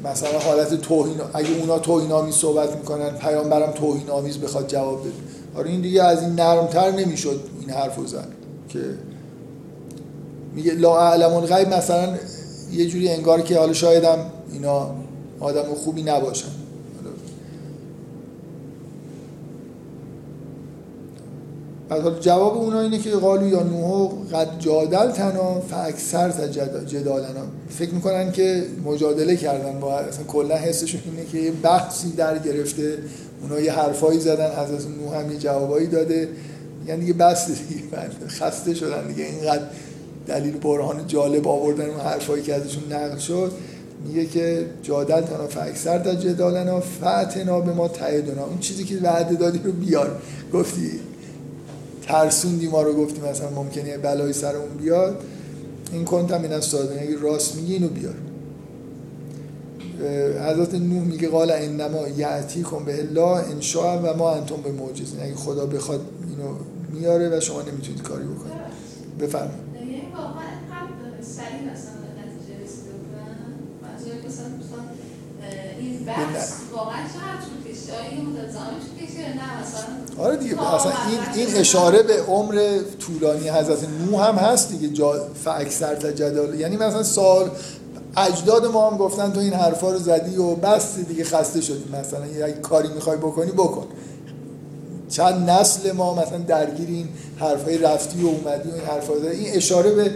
مثلا 0.05 0.39
حالت 0.39 0.81
توهین 0.81 1.17
اگه 1.33 1.49
اونا 1.59 1.79
توهین 1.79 2.11
آمیز 2.11 2.35
صحبت 2.35 2.75
می‌کنن 2.75 3.09
پیامبرم 3.09 3.71
توهین 3.71 4.09
آمیز 4.09 4.37
بخواد 4.37 4.67
جواب 4.67 5.01
بده. 5.01 5.11
آره 5.55 5.69
این 5.69 5.81
دیگه 5.81 6.03
از 6.03 6.21
این 6.21 6.31
نرمتر 6.31 6.91
نمی‌شد 6.91 7.39
این 7.61 7.69
حرفو 7.69 8.05
زد 8.05 8.27
که 8.69 8.79
میگه 10.55 10.73
لا 10.73 10.97
اعلم 10.97 11.33
الغیب. 11.33 11.73
مثلا 11.73 12.17
یه 12.73 12.85
جوری 12.87 13.09
انگار 13.09 13.41
که 13.41 13.59
حالا 13.59 13.73
شایدم 13.73 14.17
اینا 14.53 14.95
آدم 15.39 15.63
خوبی 15.63 16.03
نباشن. 16.03 16.47
بعد 21.89 22.19
جواب 22.19 22.57
اونا 22.57 22.81
اینه 22.81 22.97
که 22.97 23.11
قالو 23.11 23.47
یا 23.47 23.63
نوح 23.63 24.11
قد 24.33 24.59
جادل 24.59 25.11
تنا 25.11 25.59
فاکثر 25.59 26.47
جدالنا 26.87 27.45
فکر 27.69 27.93
می‌کنن 27.93 28.31
که 28.31 28.63
مجادله 28.85 29.35
کردن 29.35 29.79
با 29.79 29.99
اصلا 29.99 30.23
کلا 30.23 30.55
حسشون 30.55 31.01
اینه 31.05 31.25
که 31.25 31.37
یه 31.37 31.51
بحثی 31.51 32.11
در 32.11 32.37
گرفته. 32.37 32.97
اونا 33.41 33.59
یه 33.59 33.71
حرفایی 33.71 34.19
زدن 34.19 34.51
از 34.51 34.71
از 34.71 34.87
نوح 34.87 35.15
هم 35.15 35.31
یه 35.31 35.37
جوابایی 35.37 35.87
داده. 35.87 36.29
یعنی 36.87 37.01
دیگه 37.01 37.13
بس 37.13 37.47
دیگه 37.47 37.83
خسته 38.27 38.73
شدن 38.73 39.07
دیگه. 39.07 39.23
اینقدر 39.23 39.63
دلیل 40.27 40.57
برهان 40.57 41.07
جالب 41.07 41.47
آوردن 41.47 41.89
اون 41.89 41.99
حرفایی 41.99 42.43
که 42.43 42.53
ازشون 42.53 42.83
نقل 42.93 43.17
شد. 43.17 43.51
میگه 44.07 44.25
که 44.25 44.65
جادل 44.83 45.21
تنا 45.21 45.47
فاکثر 45.47 45.97
در 45.97 46.15
جدالنا 46.15 46.79
فاتنا 46.79 47.59
به 47.59 47.73
ما 47.73 47.87
تعیدنا 47.87 48.45
اون 48.45 48.59
چیزی 48.59 48.83
که 48.83 48.97
وعده 48.97 49.35
دادی 49.35 49.59
رو 49.63 49.71
بیار. 49.71 50.21
گفتی 50.53 50.91
ترسوندی 52.07 52.67
ما 52.67 52.81
رو 52.81 52.93
گفتی 52.93 53.21
مثلا 53.21 53.49
ممکنه 53.49 53.97
بلای 53.97 54.33
سر 54.33 54.55
اون 54.55 54.77
بیاد. 54.77 55.23
این 55.91 56.05
کنتم 56.05 56.41
این 56.41 56.53
از 56.53 56.75
اگه 56.75 57.19
راست 57.21 57.55
میگی 57.55 57.73
اینو 57.73 57.87
بیار. 57.87 58.15
حضرت 60.49 60.73
نوح 60.73 61.03
میگه 61.03 61.27
قال 61.27 61.51
انما 61.51 62.07
یعتی 62.07 62.61
کن 62.61 62.85
به 62.85 62.99
الله 62.99 63.51
انشاء 63.51 63.97
و 63.97 64.17
ما 64.17 64.31
انتم 64.31 64.55
به 64.55 64.71
معجزین. 64.71 65.23
اگه 65.23 65.35
خدا 65.35 65.65
بخواد 65.65 66.01
اینو 66.29 66.55
میاره 66.93 67.37
و 67.37 67.39
شما 67.39 67.61
نمی‌تونید 67.61 68.01
کاری 68.01 68.23
بکنید. 68.23 68.53
بفرمایید 69.19 69.59
یعنی 69.75 70.01
واقعا 70.13 70.49
اینقدر 70.59 71.21
سریع 71.21 71.61
مثلا 71.71 71.95
به 72.03 72.09
نتیجه 72.21 72.53
رسیده 72.63 72.93
بودن 73.01 73.35
منظور 73.83 74.13
مثلا 74.27 74.47
مثلا 74.61 74.83
این 75.79 75.92
بحث 76.07 76.51
واقعا 76.73 76.97
چقدر 77.13 77.43
آره 80.17 80.37
دیگه 80.37 80.73
اصلا 80.73 80.91
این 81.09 81.45
این؟ 81.45 81.55
اشاره 81.55 82.03
به 82.03 82.21
عمر 82.21 82.79
طولانی 82.99 83.49
حضرت 83.49 83.79
نوح 84.05 84.27
هم 84.27 84.35
هست 84.35 84.69
دیگه 84.69 84.87
جا 84.87 85.27
فاکثر 85.43 85.95
تجدال 85.95 86.59
یعنی 86.59 86.77
مثلا 86.77 87.03
سال 87.03 87.51
اجداد 88.17 88.65
ما 88.65 88.89
هم 88.89 88.97
گفتن 88.97 89.31
تو 89.31 89.39
این 89.39 89.53
حرفا 89.53 89.91
رو 89.91 89.99
زدی 89.99 90.35
و 90.35 90.55
بس 90.55 90.95
دیگه 90.95 91.23
خسته 91.23 91.61
شدی. 91.61 91.83
مثلا 91.93 92.25
یه 92.25 92.53
کاری 92.53 92.89
می‌خوای 92.89 93.17
بکنی 93.17 93.51
بکن. 93.51 93.87
چند 95.09 95.49
نسل 95.49 95.91
ما 95.91 96.13
مثلا 96.13 96.37
درگیر 96.37 96.87
این 96.89 97.09
حرفای 97.39 97.77
رفتی 97.77 98.21
و 98.21 98.27
اومدی 98.27 98.69
و 98.69 98.73
این 98.73 98.83
حرفا. 98.83 99.13
این 99.13 99.55
اشاره 99.55 99.91
به 99.91 100.11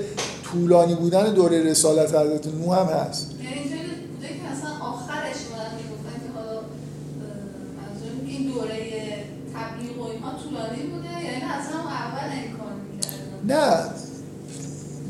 طولانی 0.51 0.95
بودن 0.95 1.33
دوره 1.33 1.63
رسالت 1.63 2.09
حضرت 2.09 2.47
نوح 2.47 2.79
هم 2.79 2.85
هست 2.87 3.31
یعنی 3.31 3.55
اینجوری 3.55 3.79
بوده 4.13 4.27
که 4.27 4.41
مثلا 4.51 4.71
آخرش 4.91 5.39
اومدن 5.49 5.73
می‌گفتن 5.81 6.15
که 6.23 6.29
حالا 6.35 6.57
اه، 6.57 6.63
منظور 7.77 8.11
این 8.25 8.51
دوره 8.51 8.79
تبلیغ 9.55 9.95
و 10.01 10.03
اینها 10.11 10.31
طولانی 10.43 10.83
بوده 10.91 11.13
یعنی 11.27 11.43
از 11.57 11.65
هم 11.73 11.85
اول 12.03 12.29
این 12.39 12.51
کار 12.57 12.73
می‌کردن 12.91 13.36
نه. 13.47 13.77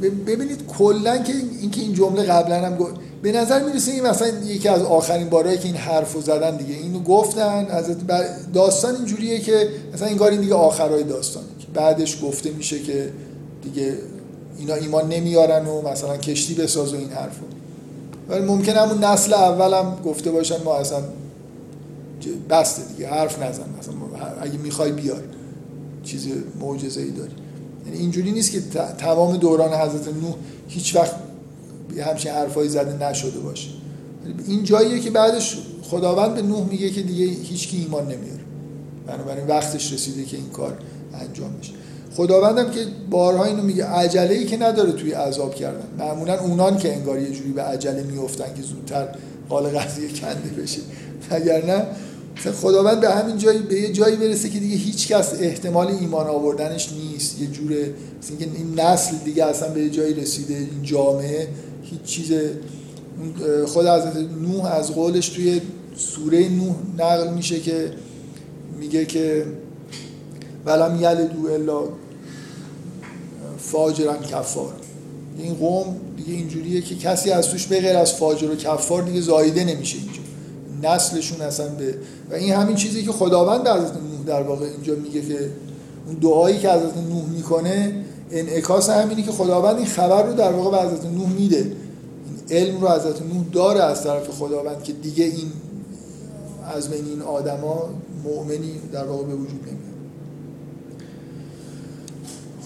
ببینید 0.02 0.68
کلا 0.68 1.18
که 1.18 1.34
این- 1.34 1.58
اینکه 1.62 1.82
این 1.82 1.94
جمله 1.94 2.24
قبلا 2.24 2.66
هم 2.66 2.78
گفت 2.78 2.94
به 3.22 3.32
نظر 3.32 3.64
می‌رسه 3.64 3.92
این 3.92 4.08
مثلا 4.08 4.28
یکی 4.28 4.68
از 4.68 4.82
آخرین 4.82 5.30
بارهایی 5.30 5.58
که 5.58 5.66
این 5.66 5.76
حرف 5.76 6.14
رو 6.14 6.22
زدن 6.22 6.58
دیگه. 6.58 6.74
اینو 6.74 7.00
گفتن 7.04 7.66
از 7.70 7.86
داستان 8.54 8.96
اینجوریه 8.96 9.40
که 9.40 9.70
مثلا 9.94 10.08
این 10.08 10.22
این 10.22 10.42
دیگه 10.42 10.54
آخرای 10.56 11.04
داستانه 11.04 11.46
که 11.60 11.68
بعدش 11.74 12.24
گفته 12.24 12.52
میشه 12.52 12.80
که 12.80 13.10
دیگه 13.64 13.94
اینا 14.60 14.74
ایمان 14.74 15.10
نمیارن 15.10 15.66
و 15.66 15.90
مثلا 15.90 16.18
کشتی 16.18 16.54
بساز 16.54 16.94
و 16.94 16.98
این 16.98 17.10
حرفو 17.10 17.46
ولی 18.30 18.46
ممکنه 18.46 18.80
همون 18.80 19.04
نسل 19.04 19.34
اولم 19.34 19.98
گفته 20.06 20.32
باشن 20.32 20.64
ما 20.64 20.76
اصلا 20.76 21.00
بسته 22.50 22.82
دیگه 22.84 23.10
حرف 23.10 23.44
نزن. 23.44 23.64
مثلا 23.80 23.94
اگه 24.42 24.58
می‌خوای 24.58 24.92
بیار 24.92 25.24
چیز 26.04 26.28
معجزه 26.60 27.02
ای 27.02 27.12
داری. 27.12 27.32
یعنی 27.88 28.00
اینجوری 28.00 28.32
نیست 28.32 28.52
که 28.52 28.62
تمام 28.98 29.38
دوران 29.38 29.74
حضرت 29.74 30.08
نوح 30.08 30.36
هیچ 30.68 30.96
وقت 30.96 31.16
همچین 32.06 32.32
حرفایی 32.32 32.70
زده 32.70 33.10
نشده 33.10 33.40
باشه. 33.40 33.70
این 34.48 34.64
جاییه 34.64 35.00
که 35.00 35.12
بعدش 35.12 35.58
خداوند 35.84 36.36
به 36.36 36.42
نوح 36.42 36.70
میگه 36.70 36.90
که 36.90 37.02
دیگه 37.02 37.26
هیچ 37.26 37.68
کی 37.68 37.78
ایمان 37.78 38.04
نمیاره. 38.04 38.42
بنابراین 39.08 39.48
وقتش 39.48 39.94
رسیده 39.94 40.26
که 40.26 40.38
این 40.38 40.50
کار 40.50 40.78
انجام 41.14 41.58
بشه. 41.60 41.72
خداوندم 42.16 42.72
که 42.72 42.86
بارها 43.10 43.46
اینو 43.46 43.64
میگه 43.64 43.86
عجله 43.86 44.34
ای 44.34 44.46
که 44.46 44.58
نداره 44.58 44.92
توی 44.92 45.12
عذاب 45.12 45.56
کردن. 45.56 45.88
معمولا 46.00 46.40
اونان 46.40 46.78
که 46.78 46.96
انگار 46.96 47.20
یه 47.20 47.32
جوری 47.32 47.52
به 47.52 47.62
عجله 47.62 48.04
میفتن 48.04 48.54
که 48.56 48.62
زودتر 48.62 49.08
قال 49.50 49.68
قضیه 49.70 50.08
کنده 50.08 50.62
بشه. 50.62 50.80
وگرنه 51.32 51.86
مثلا 52.40 52.52
خداوند 52.52 53.00
به 53.00 53.10
همین 53.10 53.38
جایی 53.38 53.60
به 53.60 53.82
یه 53.82 53.92
جایی 53.92 54.16
برسه 54.16 54.50
که 54.50 54.60
دیگه 54.60 54.76
هیچ 54.76 55.08
کس 55.08 55.34
احتمال 55.40 55.88
ایمان 55.88 56.28
آوردنش 56.28 56.90
نیست. 56.92 57.42
یه 57.42 57.48
جوره 57.48 57.94
مثل 58.22 58.34
این 58.40 58.80
نسل 58.80 59.16
دیگه 59.26 59.46
اصلا 59.46 59.70
به 59.70 59.82
یه 59.82 59.90
جایی 59.90 60.14
رسیده 60.14 60.54
این 60.54 60.84
جامعه 60.84 61.48
هیچ 61.84 62.02
چیز 62.02 62.32
خود 63.68 63.86
حضرت 63.86 64.18
نوح 64.42 64.66
از 64.66 64.92
قولش 64.92 65.30
توی 65.30 65.62
سوره 65.96 66.50
نوح 66.50 66.76
نقل 66.98 67.34
میشه 67.34 67.60
که 67.60 67.92
میگه 68.80 69.06
که 69.06 69.46
ولم 70.66 71.00
یلدو 71.02 71.48
الا 71.54 71.84
فاجرا 73.58 74.18
کفار. 74.18 74.74
این 75.38 75.54
قوم 75.54 75.96
دیگه 76.18 76.34
اینجوریه 76.34 76.82
که 76.82 76.96
کسی 76.96 77.32
از 77.32 77.48
توش 77.48 77.68
به 77.68 77.98
از 77.98 78.14
فاجر 78.14 78.52
و 78.52 78.56
کفار 78.56 79.02
دیگه 79.02 79.22
زایده 79.22 79.64
نمیشه 79.64 79.98
اینجا. 79.98 80.27
نسلشون 80.84 81.42
اصلا 81.42 81.68
به 81.68 81.96
و 82.32 82.34
این 82.34 82.54
همین 82.54 82.76
چیزی 82.76 83.04
که 83.04 83.12
خداوند 83.12 83.64
به 83.64 83.72
حضرت 83.72 83.94
نوح 83.94 84.24
در 84.26 84.44
واقع 84.44 84.66
اینجا 84.66 84.96
میگه 84.96 85.22
که 85.22 85.50
اون 86.08 86.16
دعایی 86.16 86.60
که 86.60 86.72
حضرت 86.72 86.98
نوح 86.98 87.26
می‌کنه 87.26 88.04
انعکاس 88.32 88.90
همینی 88.90 89.24
که 89.24 89.32
خداوند 89.32 89.76
این 89.78 89.86
خبر 89.86 90.24
رو 90.24 90.34
در 90.34 90.52
واقع 90.52 90.72
به 90.72 90.90
حضرت 90.90 91.06
نوح 91.06 91.30
میده. 91.30 91.58
این 91.58 92.60
علم 92.60 92.82
رو 92.82 92.88
حضرت 92.88 93.22
نوح 93.22 93.46
داره 93.52 93.84
از 93.84 94.04
طرف 94.04 94.30
خداوند 94.30 94.84
که 94.84 94.94
دیگه 94.94 95.24
این 95.24 95.52
از 96.76 96.90
بین 96.90 97.06
این 97.06 97.22
آدما 97.22 97.90
مؤمنی 98.24 98.74
در 98.92 99.04
واقع 99.04 99.24
به 99.24 99.34
وجود 99.34 99.62
نمیاد. 99.62 99.88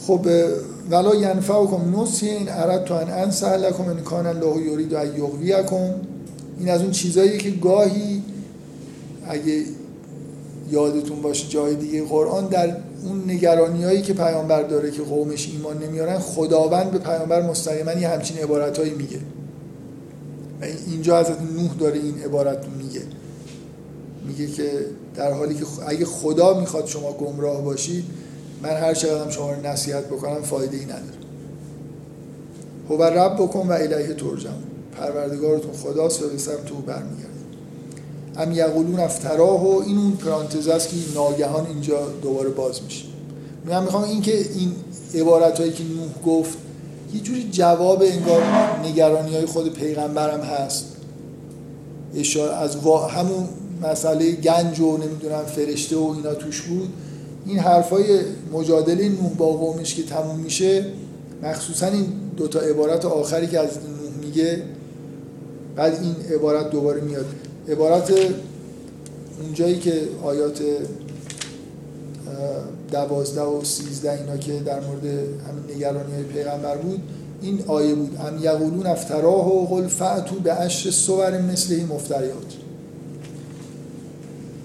خب 0.07 0.27
ولا 0.89 1.15
ینفعکم 1.15 2.01
نصحی 2.01 2.29
این 2.29 2.49
اردت 2.49 2.91
ان 2.91 3.09
انصح 3.09 3.55
لکم 3.55 3.83
ان 3.83 4.01
کان 4.03 4.25
الله 4.27 4.61
یرید 4.61 4.93
ان 4.93 5.15
این 6.61 6.69
از 6.69 6.81
اون 6.81 6.91
چیزاییه 6.91 7.37
که 7.37 7.49
گاهی 7.49 8.23
اگه 9.27 9.63
یادتون 10.71 11.21
باشه 11.21 11.47
جای 11.47 11.75
دیگه 11.75 12.03
قرآن 12.03 12.47
در 12.47 12.77
اون 13.03 13.23
نگرانی 13.31 13.83
هایی 13.83 14.01
که 14.01 14.13
پیامبر 14.13 14.63
داره 14.63 14.91
که 14.91 15.01
قومش 15.01 15.49
ایمان 15.53 15.83
نمیارن 15.83 16.19
خداوند 16.19 16.91
به 16.91 16.97
پیامبر 16.97 17.41
مستقیما 17.41 17.93
یه 17.93 18.07
همچین 18.07 18.37
عبارت 18.37 18.77
هایی 18.77 18.93
میگه. 18.93 19.17
و 20.61 20.65
اینجا 20.87 21.19
حضرت 21.19 21.41
نوح 21.41 21.73
داره 21.79 21.99
این 21.99 22.23
عبارت 22.25 22.65
میگه. 22.77 23.01
میگه 24.27 24.47
که 24.47 24.69
در 25.15 25.33
حالی 25.33 25.55
که 25.55 25.65
اگه 25.87 26.05
خدا 26.05 26.59
می‌خواد 26.59 26.85
شما 26.85 27.11
گمراه 27.11 27.61
باشید 27.61 28.05
من 28.63 28.69
هر 28.69 28.93
چقدر 28.93 29.31
شما 29.31 29.51
رو 29.51 29.67
نصیحت 29.67 30.05
بکنم 30.05 30.41
فایده 30.41 30.77
ای 30.77 30.85
نداره. 30.85 31.21
هو 32.89 33.03
رب 33.03 33.35
بکن 33.35 33.67
و 33.67 33.71
الیه 33.71 34.13
ترجم 34.13 34.70
پروردگارتون 34.97 35.71
خداست 35.73 36.23
و 36.23 36.29
به 36.29 36.37
سمت 36.37 36.71
او 36.71 36.77
برمیگرد 36.77 37.31
ام 38.37 38.51
یقولون 38.51 38.99
افتراه 38.99 39.67
و 39.67 39.83
این 39.87 39.97
اون 39.97 40.11
پرانتز 40.11 40.67
است 40.67 40.89
که 40.89 40.95
ناگهان 41.15 41.67
اینجا 41.67 42.07
دوباره 42.21 42.49
باز 42.49 42.83
میشه. 42.83 43.05
من 43.65 43.83
می‌خوام 43.83 44.03
این 44.03 44.21
که 44.21 44.37
این 44.37 44.75
عبارت 45.15 45.59
هایی 45.59 45.71
که 45.71 45.83
نوح 45.83 46.23
گفت 46.25 46.57
یه 47.13 47.19
جوری 47.19 47.49
جواب 47.51 48.01
انگار 48.01 48.43
نگرانی 48.85 49.35
های 49.35 49.45
خود 49.45 49.73
پیغمبرم 49.73 50.41
هست. 50.41 50.85
از. 52.61 52.75
همون 53.09 53.49
مسئله 53.83 54.31
گنج 54.31 54.79
و 54.79 54.97
نمی‌دونم 54.97 55.45
فرشته 55.45 55.97
و 55.97 56.13
اینا 56.17 56.33
توش 56.33 56.61
بود. 56.61 56.89
این 57.45 57.59
حرفای 57.59 58.19
مجادله 58.53 59.09
نوح 59.09 59.33
با 59.37 59.45
قومش 59.45 59.95
که 59.95 60.03
تموم 60.03 60.39
میشه 60.39 60.85
مخصوصا 61.43 61.85
این 61.85 62.05
دوتا 62.37 62.59
عبارت 62.59 63.05
آخری 63.05 63.47
که 63.47 63.59
از 63.59 63.69
نوح 63.77 64.25
میگه 64.25 64.63
بعد 65.75 65.93
این 66.01 66.35
عبارت 66.35 66.69
دوباره 66.69 67.01
میاد. 67.01 67.25
عبارت 67.69 68.13
اونجایی 69.41 69.79
که 69.79 69.93
آیات 70.23 70.61
دوازده 72.91 73.41
و 73.41 73.63
سیزده 73.63 74.11
اینا 74.11 74.37
که 74.37 74.53
در 74.53 74.79
مورد 74.79 75.05
همین 75.05 75.75
نگرانی 75.75 76.13
های 76.13 76.23
پیغمبر 76.23 76.77
بود 76.77 77.01
این 77.41 77.63
آیه 77.67 77.95
بود. 77.95 78.17
ام 78.27 78.43
یقولون 78.43 78.85
افتراه 78.85 79.47
و 79.47 79.65
قل 79.65 79.87
فعتو 79.87 80.35
به 80.35 80.53
عشر 80.53 80.91
صور 80.91 81.41
مثل 81.41 81.83
مفتریات. 81.85 82.55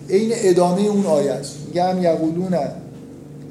این 0.09 0.31
ادامه 0.35 0.81
اون 0.81 1.07
آیه 1.07 1.33
است. 1.33 1.57
میگه 1.67 1.83
ام 1.83 2.03
یقولون 2.03 2.55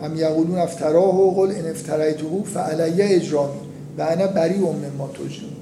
ام 0.01 0.15
یقولون 0.15 0.57
افتراه 0.57 1.21
و 1.21 1.31
قل 1.31 1.51
ان 1.51 1.69
افتریته 1.71 2.25
فعلیه 2.53 3.05
اجرامی 3.15 3.59
و 3.97 4.01
انا 4.01 4.27
بری 4.27 4.55
ام 4.55 4.91
ما 4.97 5.07
تجرم 5.07 5.54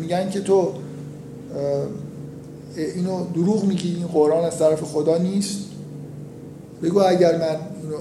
میگن 0.00 0.30
که 0.30 0.40
تو 0.40 0.72
اینو 2.76 3.24
دروغ 3.34 3.64
میگی 3.64 3.94
این 3.94 4.06
قرآن 4.06 4.44
از 4.44 4.58
طرف 4.58 4.82
خدا 4.82 5.18
نیست. 5.18 5.58
بگو 6.82 7.00
اگر 7.00 7.38
من 7.38 7.56
اینو 7.82 7.96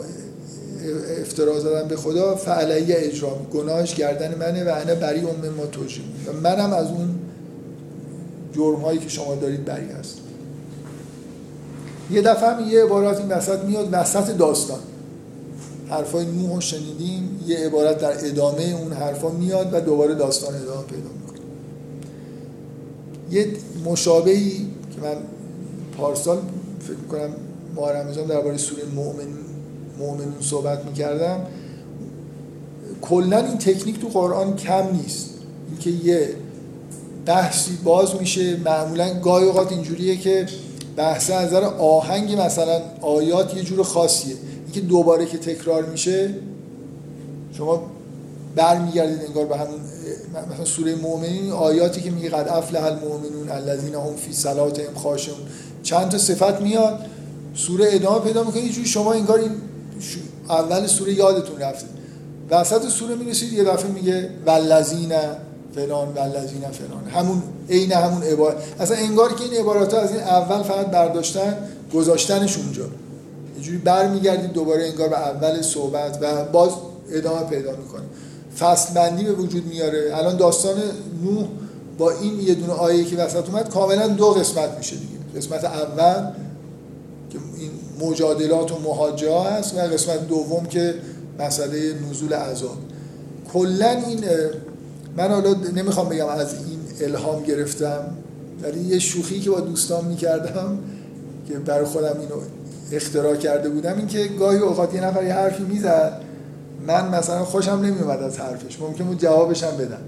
افترا 1.21 1.59
زدم 1.59 1.87
به 1.87 1.95
خدا 1.95 2.35
فعلیه 2.35 2.95
اجرام 2.99 3.47
گناهش 3.53 3.95
گردن 3.95 4.35
منه 4.35 4.63
و 4.63 4.75
انا 4.75 4.95
بری 4.95 5.19
ام 5.19 5.49
ما 5.57 5.65
تجرم 5.65 6.03
و 6.27 6.33
منم 6.33 6.73
از 6.73 6.87
اون 6.87 7.09
جرم 8.53 8.81
هایی 8.81 8.99
که 8.99 9.09
شما 9.09 9.35
دارید 9.35 9.65
بری 9.65 9.85
هست. 9.99 10.17
یه 12.11 12.21
دفعه 12.21 12.49
هم 12.49 12.69
یه 12.69 12.83
عبارات 12.83 13.19
این 13.19 13.29
وسط 13.29 13.59
میاد 13.59 13.89
وسط 13.91 14.37
داستان. 14.37 14.79
حرفای 15.89 16.25
نوح 16.25 16.59
شنیدیم 16.59 17.39
یه 17.47 17.57
عبارت 17.57 17.97
در 17.97 18.27
ادامه 18.27 18.63
اون 18.81 18.93
حرفا 18.93 19.29
میاد 19.29 19.73
و 19.73 19.79
دوباره 19.79 20.15
داستان 20.15 20.55
ادامه 20.55 20.83
پیدا 20.83 21.22
یه 23.33 23.47
مشابهی 23.85 24.67
که 24.95 25.01
من 25.01 25.15
پارسال 25.97 26.37
فکر 26.79 26.97
می‌کنم 26.97 27.29
ماه 27.75 27.91
رمضان 27.91 28.25
درباره 28.25 28.57
سوره 28.57 28.83
مؤمن 28.95 29.27
مؤمنون 29.99 30.41
صحبت 30.41 30.85
می‌کردم 30.85 31.45
کلا 33.01 33.37
این 33.37 33.57
تکنیک 33.57 34.01
تو 34.01 34.07
قرآن 34.07 34.55
کم 34.55 34.83
نیست. 34.93 35.29
اینکه 35.69 35.89
یه 35.89 36.29
بحثی 37.25 37.77
باز 37.83 38.15
میشه 38.15 38.57
معمولا 38.57 39.19
گاهی 39.19 39.45
اوقات 39.45 39.71
اینجوریه 39.71 40.17
که 40.17 40.45
بحث 40.95 41.31
از 41.31 41.45
نظر 41.45 41.63
آهنگ 41.63 42.41
مثلا 42.41 42.81
آیات 43.01 43.57
یه 43.57 43.63
جور 43.63 43.83
خاصیه. 43.83 44.35
که 44.73 44.81
دوباره 44.81 45.25
که 45.25 45.37
تکرار 45.37 45.85
میشه 45.85 46.35
شما 47.57 47.91
برمیگردید 48.55 49.25
انگار 49.27 49.45
به 49.45 49.57
همون 49.57 49.79
مثلا 50.51 50.65
سوره 50.65 50.95
مؤمنین 50.95 51.51
آیاتی 51.51 52.01
که 52.01 52.11
میگه 52.11 52.29
قد 52.29 52.47
افلح 52.49 52.83
المؤمنون 52.83 53.49
الذین 53.49 53.95
هم 53.95 54.15
فی 54.15 54.33
صلاتهم 54.33 54.93
خاشعون. 54.95 55.37
چند 55.83 56.09
تا 56.09 56.17
صفت 56.17 56.61
میاد 56.61 56.99
سوره 57.55 57.85
ادامه 57.89 58.19
پیدا 58.19 58.43
می‌کنه 58.43 58.61
یه 58.61 58.85
شما 58.85 59.13
انگار 59.13 59.39
این 59.39 59.51
اول 60.49 60.87
سوره 60.87 61.13
یادتون 61.13 61.59
رفته. 61.59 61.87
وسط 62.51 62.87
سوره 62.87 63.15
می‌رسید 63.15 63.53
یه 63.53 63.63
دفعه 63.63 63.91
میگه 63.91 64.29
والذین 64.45 65.13
فلان 65.75 66.07
والذین 66.13 66.61
فلان. 66.61 67.07
همون 67.13 67.43
عین 67.69 67.91
همون 67.91 68.23
عبارت 68.23 68.57
اصلا 68.79 68.97
انگار 68.97 69.33
که 69.33 69.43
این 69.43 69.53
عبارات 69.53 69.93
از 69.93 70.11
این 70.11 70.19
اول 70.19 70.63
فقط 70.63 70.85
برداشتن 70.85 71.57
گذاشتنش 71.93 72.57
اونجا. 72.57 72.83
یه 72.83 73.63
جوری 73.63 73.77
برمیگردید 73.77 74.51
دوباره 74.51 74.85
انگار 74.85 75.09
به 75.09 75.19
اول 75.19 75.61
صحبت 75.61 76.17
و 76.21 76.45
باز 76.45 76.71
ادامه 77.11 77.43
پیدا 77.43 77.71
می‌کنه. 77.71 78.03
فصل 78.59 78.93
بندی 78.93 79.23
به 79.23 79.31
وجود 79.31 79.65
میاره. 79.65 80.11
الان 80.13 80.37
داستان 80.37 80.75
نوح 81.23 81.47
با 81.97 82.11
این 82.11 82.39
یه 82.39 82.53
دونه 82.53 82.73
آیه 82.73 83.03
که 83.03 83.17
وسط 83.17 83.49
اومد 83.49 83.69
کاملا 83.69 84.07
دو 84.07 84.25
قسمت 84.25 84.77
میشه 84.77 84.95
دیگه. 84.95 85.37
قسمت 85.37 85.63
اول 85.63 86.31
که 87.29 87.39
این 87.57 87.71
مجادلات 88.09 88.71
و 88.71 88.79
محاجه 88.79 89.39
هست 89.39 89.75
و 89.75 89.79
قسمت 89.79 90.27
دوم 90.27 90.65
که 90.65 90.95
مسئله 91.39 91.93
نزول 92.09 92.33
عذاب. 92.33 92.77
کلا 93.53 93.89
این 93.89 94.25
من 95.17 95.31
حالا 95.31 95.53
نمی‌خوام 95.75 96.09
بگم 96.09 96.27
از 96.27 96.53
این 96.53 96.79
الهام 97.09 97.43
گرفتم 97.43 98.03
ولی 98.63 98.79
یه 98.79 98.99
شوخی 98.99 99.39
که 99.39 99.49
با 99.49 99.59
دوستان 99.59 100.05
می‌کردم 100.05 100.79
که 101.47 101.53
برای 101.53 101.85
خودم 101.85 102.19
اینو 102.19 102.35
اختراع 102.91 103.35
کرده 103.35 103.69
بودم 103.69 103.97
این 103.97 104.07
که 104.07 104.23
گاهی 104.39 104.57
اوقات 104.57 104.93
یه 104.93 105.01
نفر 105.01 105.23
یه 105.23 105.33
حرفی 105.33 105.63
می‌زد 105.63 106.21
من 106.87 107.17
مثلا 107.17 107.45
خوشم 107.45 107.71
نمیومد 107.71 108.21
از 108.21 108.39
حرفش. 108.39 108.79
ممکن 108.81 109.03
بود 109.03 109.19
جوابشم 109.19 109.77
بدم 109.77 110.01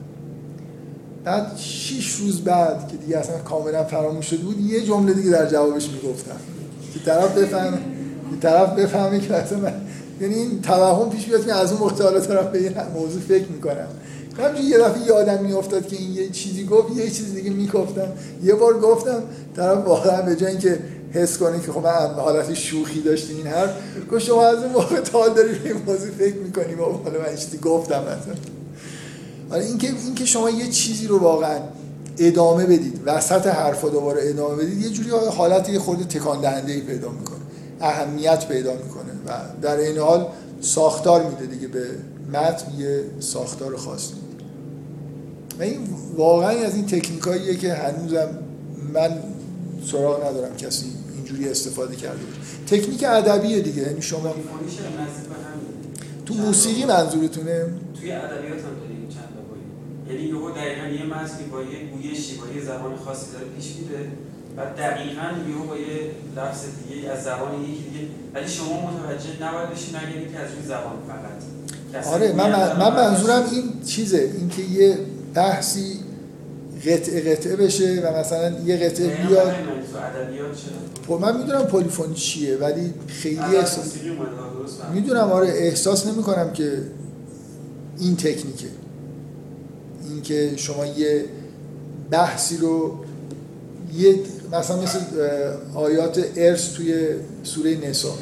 بعد 1.24 1.58
شیش 1.58 2.16
روز 2.16 2.42
بعد 2.42 2.88
که 2.88 2.98
دیگه 2.98 3.18
اصلا 3.18 3.38
کاملا 3.38 3.84
فراموش 3.84 4.26
شده 4.26 4.44
بود 4.44 4.60
یه 4.60 4.82
جمله 4.82 5.14
دیگه 5.14 5.32
در 5.32 5.46
جوابش 5.50 5.90
می‌گفتم. 5.90 6.36
که 6.94 7.00
طرف 7.00 7.38
بفهمه 7.38 7.78
که 8.32 8.38
طرف 8.42 8.70
بفهمه 8.70 9.20
که 9.20 9.36
اصلا 9.36 9.60
من 9.60 9.74
یعنی 10.22 10.36
این 10.36 10.62
توهم 10.62 11.10
پیش 11.10 11.26
بیاد 11.26 11.46
که 11.46 11.54
از 11.54 11.72
اون 11.72 11.82
وقت 11.82 12.02
حالا 12.02 12.20
طرف 12.20 12.46
به 12.46 12.58
این 12.58 12.72
موضوع 12.96 13.22
فکر 13.22 13.48
می‌کنم. 13.48 13.88
همینجوری 14.40 14.68
یه 14.68 14.78
دفعه 14.78 15.06
یادم 15.08 15.44
میافتاد 15.44 15.88
که 15.88 15.96
این 15.96 16.14
یه 16.14 16.30
چیزی 16.30 16.66
گفت 16.66 16.98
یه 16.98 17.10
چیز 17.10 17.34
دیگه 17.36 17.50
می‌گفتم 17.50 18.08
یه 18.44 18.56
بار 18.56 18.80
گفتم 18.80 19.24
طرف 19.56 19.86
واقعا 19.86 20.22
به 20.22 20.36
جای 20.36 20.52
اینکه 20.52 20.80
حس 21.16 21.38
کنی 21.38 21.60
که 21.60 21.72
خب 21.72 21.84
من 21.84 22.14
حالت 22.22 22.54
شوخی 22.54 23.02
داشتی 23.02 23.34
این 23.34 23.48
حرف. 23.48 23.72
گفت 24.12 24.24
شما 24.24 24.48
از 24.48 24.64
اون 24.64 24.72
موقع 24.72 25.00
تال 25.00 25.34
داری 25.34 25.60
به 25.60 25.70
این 25.70 25.82
موضوع 25.86 26.12
فکر 26.18 26.36
می‌کنی؟ 26.36 26.76
بابا 26.76 26.98
حالا 26.98 27.20
من 27.20 27.36
چیزی 27.36 27.58
گفتم 27.58 28.02
مثلا 28.02 28.36
حالا 29.50 29.62
اینکه 29.62 29.88
اینکه 29.88 30.26
شما 30.26 30.50
یه 30.50 30.68
چیزی 30.70 31.08
رو 31.08 31.20
واقعا 31.20 31.60
ادامه 32.18 32.66
بدید 32.66 33.02
وسط 33.06 33.48
حرفا 33.48 33.90
دوباره 33.90 34.22
ادامه 34.24 34.64
بدید 34.64 34.82
یه 34.82 34.90
جوری 34.90 35.10
حالت 35.10 35.70
یه 35.70 35.80
خود 35.80 36.08
تکان 36.08 36.42
دهنده 36.42 36.80
پیدا 36.80 37.10
می‌کنه 37.10 37.40
اهمیت 37.82 38.48
پیدا 38.48 38.74
می‌کنه 38.74 39.12
و 39.28 39.32
در 39.62 39.78
این 39.78 39.98
حال 39.98 40.28
ساختار 40.62 41.24
میده 41.24 41.46
دیگه 41.46 41.68
به 41.68 41.86
متن 42.34 42.80
یه 42.80 43.04
ساختار 43.20 43.78
خاص 43.78 44.10
و 45.60 45.64
این 45.64 45.80
واقعا 46.18 46.50
از 46.50 46.76
این 46.76 46.86
تکنیکاییه 46.86 47.56
که 47.56 47.74
هنوزم 47.74 48.30
من 48.94 49.20
سراغ 49.92 50.28
ندارم 50.28 50.58
کسی 50.58 50.86
اینجوری 51.26 51.50
استفاده 51.50 51.96
کرده 51.96 52.20
باشه 52.26 52.82
تکنیک 52.82 53.04
ادبیه 53.04 53.60
دیگه 53.60 53.82
یعنی 53.82 54.02
شما 54.02 54.36
تو 56.26 56.34
موسیقی 56.34 56.86
منظورتونه؟ 56.86 57.66
توی 58.00 58.12
ادبیات 58.12 58.60
هم 58.66 58.76
داریم 58.82 59.08
چند 59.10 59.30
تا 59.36 60.14
یعنی 60.14 60.28
یهو 60.28 60.52
دقیقاً 60.52 60.88
یه 60.88 61.06
متنی 61.06 61.48
با 61.52 61.62
یه 61.62 61.80
گویشی 61.94 62.38
با 62.38 62.44
یه 62.56 62.66
زبان 62.66 62.96
خاصی 63.06 63.26
داره 63.32 63.46
پیش 63.46 63.76
میره 63.76 64.08
و 64.58 64.62
دقیقاً 64.78 65.28
یهو 65.50 65.68
با 65.68 65.78
یه 65.78 66.12
لفظ 66.38 66.62
دیگه 66.90 67.10
از 67.10 67.24
زبان 67.24 67.62
یکی 67.64 67.84
دیگه. 67.84 68.08
ولی 68.34 68.48
شما 68.48 68.92
متوجه 68.92 69.30
نباید 69.42 69.70
بشید 69.70 69.96
مگر 69.96 70.32
که 70.32 70.40
از 70.40 70.50
اون 70.54 70.66
زبان 70.68 70.98
فقط. 71.08 72.14
آره 72.14 72.34
من, 72.34 72.50
من 72.80 72.96
منظورم 72.96 73.44
این 73.52 73.64
چیزه 73.86 74.32
اینکه 74.38 74.62
یه 74.62 74.98
بحثی 75.34 76.00
قطعه 76.86 77.36
قطعه 77.36 77.56
بشه 77.56 78.02
و 78.02 78.20
مثلا 78.20 78.60
یه 78.66 78.78
قطعه 78.78 79.28
بیاد 79.28 79.56
خب 81.08 81.14
من 81.14 81.38
می‌دونم 81.38 81.64
پلیفونی 81.64 82.16
چیه 82.16 82.58
ولی 82.58 82.94
خیلی 83.08 83.40
احساس 83.40 83.94
می‌دونم 84.94 85.32
آره 85.32 85.48
احساس 85.48 86.08
نمی 86.08 86.24
کنم 86.24 86.54
که 86.54 86.82
این 88.00 88.16
تکنیکه. 88.16 88.68
اینکه 90.10 90.54
شما 90.56 90.86
یه 90.86 91.26
بحثی 92.12 92.58
رو 92.58 92.94
یه 93.98 94.20
مثلا 94.52 94.82
مثل 94.82 95.00
آیات 95.76 96.26
ارث 96.36 96.74
توی 96.74 97.08
سوره 97.44 97.90
نسا. 97.90 98.14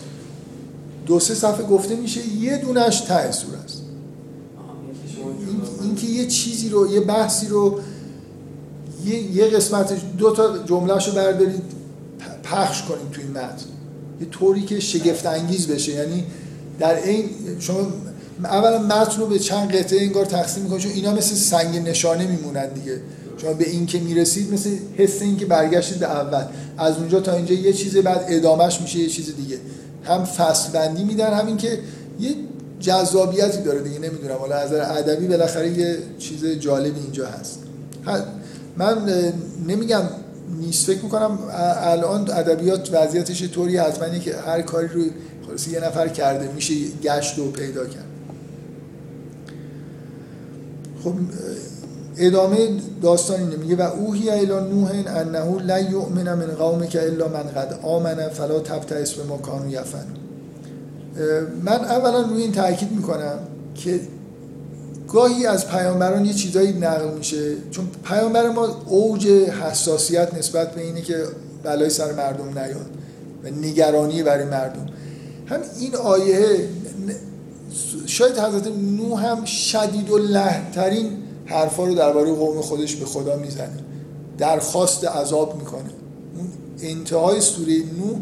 دو 1.05 1.19
سه 1.19 1.36
صفحه 1.36 1.63
گفته 1.63 1.95
میشه 1.95 2.28
یه 2.28 2.57
دونش 2.57 3.01
ته 3.01 3.32
سوره 3.32 3.57
است. 3.57 3.82
اینکه 5.82 6.07
یه 6.07 6.26
چیزی 6.26 6.69
رو 6.69 6.93
یه 6.93 6.99
بحثی 6.99 7.47
رو 7.47 7.80
یه, 9.05 9.35
یه 9.35 9.45
قسمتش 9.45 9.99
دو 10.17 10.31
تا 10.31 10.57
جملهشو 10.57 11.11
بردارید 11.11 11.61
پخش 12.43 12.83
کنید 12.83 13.11
توی 13.11 13.23
متن. 13.23 13.65
یه 14.21 14.27
طوری 14.31 14.61
که 14.61 14.79
شگفت 14.79 15.25
انگیز 15.25 15.67
بشه. 15.67 15.91
یعنی 15.91 16.23
در 16.79 16.95
این 17.03 17.29
شما 17.59 17.87
اولا 18.43 18.77
متن 18.77 19.21
رو 19.21 19.27
به 19.27 19.39
چند 19.39 19.75
قطعه 19.75 20.01
انگار 20.01 20.25
تقسیم 20.25 20.63
می‌کنید. 20.63 20.81
چون 20.81 20.91
اینا 20.91 21.13
مثل 21.13 21.35
سنگ 21.35 21.77
نشانه 21.89 22.27
میمونن 22.27 22.67
دیگه. 22.69 23.01
شما 23.37 23.53
به 23.53 23.69
این 23.69 23.85
که 23.85 23.99
می‌رسید 23.99 24.53
مثل 24.53 24.69
حس 24.97 25.21
این 25.21 25.37
که 25.37 25.45
برگشتید 25.45 25.99
به 25.99 26.11
اول. 26.11 26.43
از 26.77 26.97
اونجا 26.97 27.19
تا 27.19 27.33
اینجا 27.33 27.53
یه 27.53 27.73
چیز 27.73 27.97
بعد 27.97 28.25
ادامهش 28.27 28.81
میشه 28.81 28.99
یه 28.99 29.09
چیز 29.09 29.35
دیگه. 29.35 29.57
هم 30.03 30.25
فصل 30.25 30.71
بندی 30.71 31.03
میدن 31.03 31.33
همین 31.33 31.57
که 31.57 31.79
یه 32.19 32.35
جذابیتی 32.79 33.61
داره 33.61 33.81
دیگه. 33.81 33.99
نمی‌دونم 33.99 34.35
حالا 34.39 34.55
از 34.55 34.71
نظر 34.71 34.97
ادبی 34.97 35.27
بالاخره 35.27 35.69
یه 35.69 35.97
چیز 36.19 36.45
جالبی 36.45 36.99
اینجا 36.99 37.27
هست. 37.27 37.59
من 38.78 38.97
نمیگم 39.67 40.01
نیست 40.59 40.88
فکر 40.88 41.03
می‌کنم 41.03 41.38
الان 41.78 42.32
ادبیات 42.32 42.89
وضعیتش 42.93 43.51
طوری 43.51 43.78
حتما 43.78 44.17
که 44.17 44.36
هر 44.38 44.61
کاری 44.61 44.88
رو 44.88 45.01
خلاص 45.47 45.67
یه 45.67 45.80
نفر 45.80 46.07
کرده 46.07 46.49
میشه 46.55 46.74
گشت 47.03 47.39
و 47.39 47.51
پیدا 47.51 47.86
کرد. 47.86 48.05
خب 51.03 51.13
ادامه 52.17 52.57
داستان 53.01 53.39
اینه 53.39 53.55
میگه 53.55 53.76
و 53.76 53.82
اوهی 53.82 54.30
الى 54.30 54.45
نوح 54.45 54.91
انه 55.07 55.61
لا 55.61 55.80
یؤمن 55.80 56.34
من 56.34 56.45
قومک 56.45 56.97
الا 57.02 57.27
من 57.27 57.43
قد 57.43 57.80
آمن 57.84 58.30
فلا 58.30 58.60
تبتئس 58.60 59.18
ما 59.30 59.38
کانوا 59.38 59.68
یفعلون. 59.68 60.18
من 61.64 61.85
اولا 61.85 62.22
روی 62.22 62.41
این 62.41 62.52
تاکید 62.52 62.91
می‌کنم 62.91 63.39
که 63.76 63.99
گاهی 65.14 65.45
از 65.45 65.68
پیامبران 65.68 66.26
یه 66.26 66.34
چیزایی 66.34 66.72
نقل 66.72 67.18
میشه. 67.18 67.56
چون 67.72 67.88
پیامبر 68.03 68.49
ما 68.49 68.65
اوج 68.85 69.27
حساسیت 69.27 70.34
نسبت 70.34 70.76
به 70.76 70.81
اینه 70.81 71.02
که 71.02 71.23
بلای 71.64 71.90
سر 71.90 72.14
مردم 72.14 72.60
نیاد 72.60 72.90
و 73.44 73.49
نگرانی 73.49 74.23
برای 74.23 74.45
مردم. 74.45 74.85
هم 75.45 75.60
این 75.80 75.95
آیه 75.95 76.68
شاید 78.06 78.40
حضرت 78.40 78.68
نو 78.68 79.15
هم 79.15 79.45
شدید 79.45 80.10
و 80.10 80.18
لحترین 80.18 81.18
حرفا 81.45 81.85
رو 81.85 81.95
درباره 81.95 82.31
قوم 82.31 82.61
خودش 82.61 82.95
به 82.95 83.06
خدا 83.06 83.35
می‌زنه. 83.35 83.80
درخواست 84.38 85.06
عذاب 85.06 85.57
می‌کنه. 85.57 85.90
اون 86.38 86.48
انتهای 86.81 87.41
سوره 87.41 87.73
نو 87.73 88.15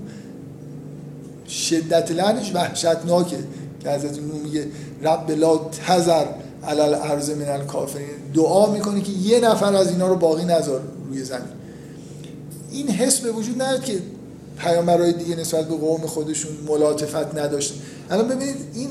شدت 1.47 2.11
لعنش 2.11 2.51
وحشتناکه 2.55 3.38
که 3.80 3.89
حضرت 3.89 4.18
نو 4.18 4.34
میگه 4.43 4.68
رب 5.03 5.31
لا 5.31 5.57
تذر 5.57 6.26
علل 6.67 6.93
ارز 6.93 7.29
من 7.29 7.49
الکافرین. 7.49 8.07
دعا 8.33 8.71
می‌کنه 8.71 9.01
که 9.01 9.11
یه 9.11 9.39
نفر 9.39 9.75
از 9.75 9.89
اینا 9.89 10.07
رو 10.07 10.15
باقی 10.15 10.45
نذار 10.45 10.81
روی 11.09 11.23
زمین. 11.23 11.41
این 12.71 12.89
حس 12.89 13.19
به 13.19 13.31
وجود 13.31 13.61
نداره 13.61 13.83
که 13.83 13.99
پیامبرای 14.57 15.13
دیگه 15.13 15.35
نسبت 15.35 15.67
به 15.67 15.75
قوم 15.75 16.01
خودشون 16.01 16.51
ملاطفت 16.67 17.39
نداشتن. 17.39 17.75
الان 18.09 18.27
ببینید 18.27 18.55
این 18.73 18.89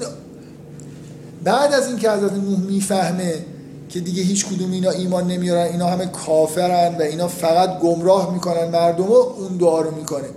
بعد 1.44 1.72
از 1.72 1.86
اینکه 1.86 2.10
حضرت 2.10 2.32
نوح 2.32 2.60
می‌فهمه 2.60 3.34
که 3.88 4.00
دیگه 4.00 4.22
هیچ 4.22 4.46
کدوم 4.46 4.72
اینا 4.72 4.90
ایمان 4.90 5.26
نمیارن 5.26 5.62
اینا 5.62 5.86
همه 5.86 6.06
کافرن 6.06 6.96
و 6.98 7.02
اینا 7.02 7.28
فقط 7.28 7.78
گمراه 7.78 8.34
می‌کنن 8.34 8.68
مردم 8.68 9.04
و 9.04 9.14
اون 9.14 9.56
دعا 9.56 9.80
رو 9.80 9.94
می‌کنه. 9.94 10.28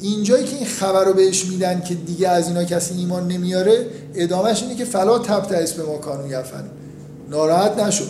اینجایی 0.00 0.44
که 0.44 0.56
این 0.56 0.66
خبر 0.66 1.04
رو 1.04 1.12
بهش 1.12 1.44
میدن 1.44 1.80
که 1.80 1.94
دیگه 1.94 2.28
از 2.28 2.48
اینا 2.48 2.64
کسی 2.64 2.94
ایمان 2.94 3.28
نمیاره 3.28 3.86
ادامهش 4.14 4.62
اینه 4.62 4.74
که 4.74 4.84
فلا 4.84 5.18
تبت 5.18 5.72
به 5.72 5.82
ما 5.82 5.98
کانو 5.98 6.26
یفن 6.26 6.64
ناراحت 7.30 7.78
نشد 7.78 8.08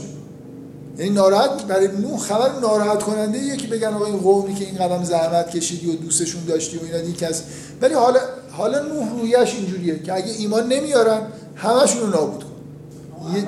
یعنی 0.98 1.10
ناراحت 1.10 1.64
برای 1.66 1.88
نو 1.88 2.16
خبر 2.16 2.59
ناراحت 2.60 3.02
کننده 3.02 3.38
یه 3.38 3.56
که 3.56 3.66
بگن 3.68 3.88
آقا 3.94 4.06
این 4.06 4.16
قومی 4.18 4.55
که 4.55 4.64
این 4.64 4.74
قدم 4.74 5.05
زحمت 5.05 5.51
کشیدی 5.51 5.90
و 5.90 5.94
دوستشون 5.97 6.44
داشتی 6.44 6.76
و 6.76 6.80
اینا 6.84 6.98
دیگه 7.01 7.18
کس. 7.18 7.42
ولی 7.82 7.94
حالا 7.94 8.20
حالا 8.51 8.82
نوح 8.82 9.20
رویش 9.20 9.55
اینجوریه 9.55 9.98
که 10.02 10.14
اگه 10.14 10.32
ایمان 10.38 10.68
نمیارن 10.68 11.20
همشون 11.56 12.01
رو 12.02 12.06
نابود 12.10 12.44
کن. 12.44 12.51
یه- 13.36 13.42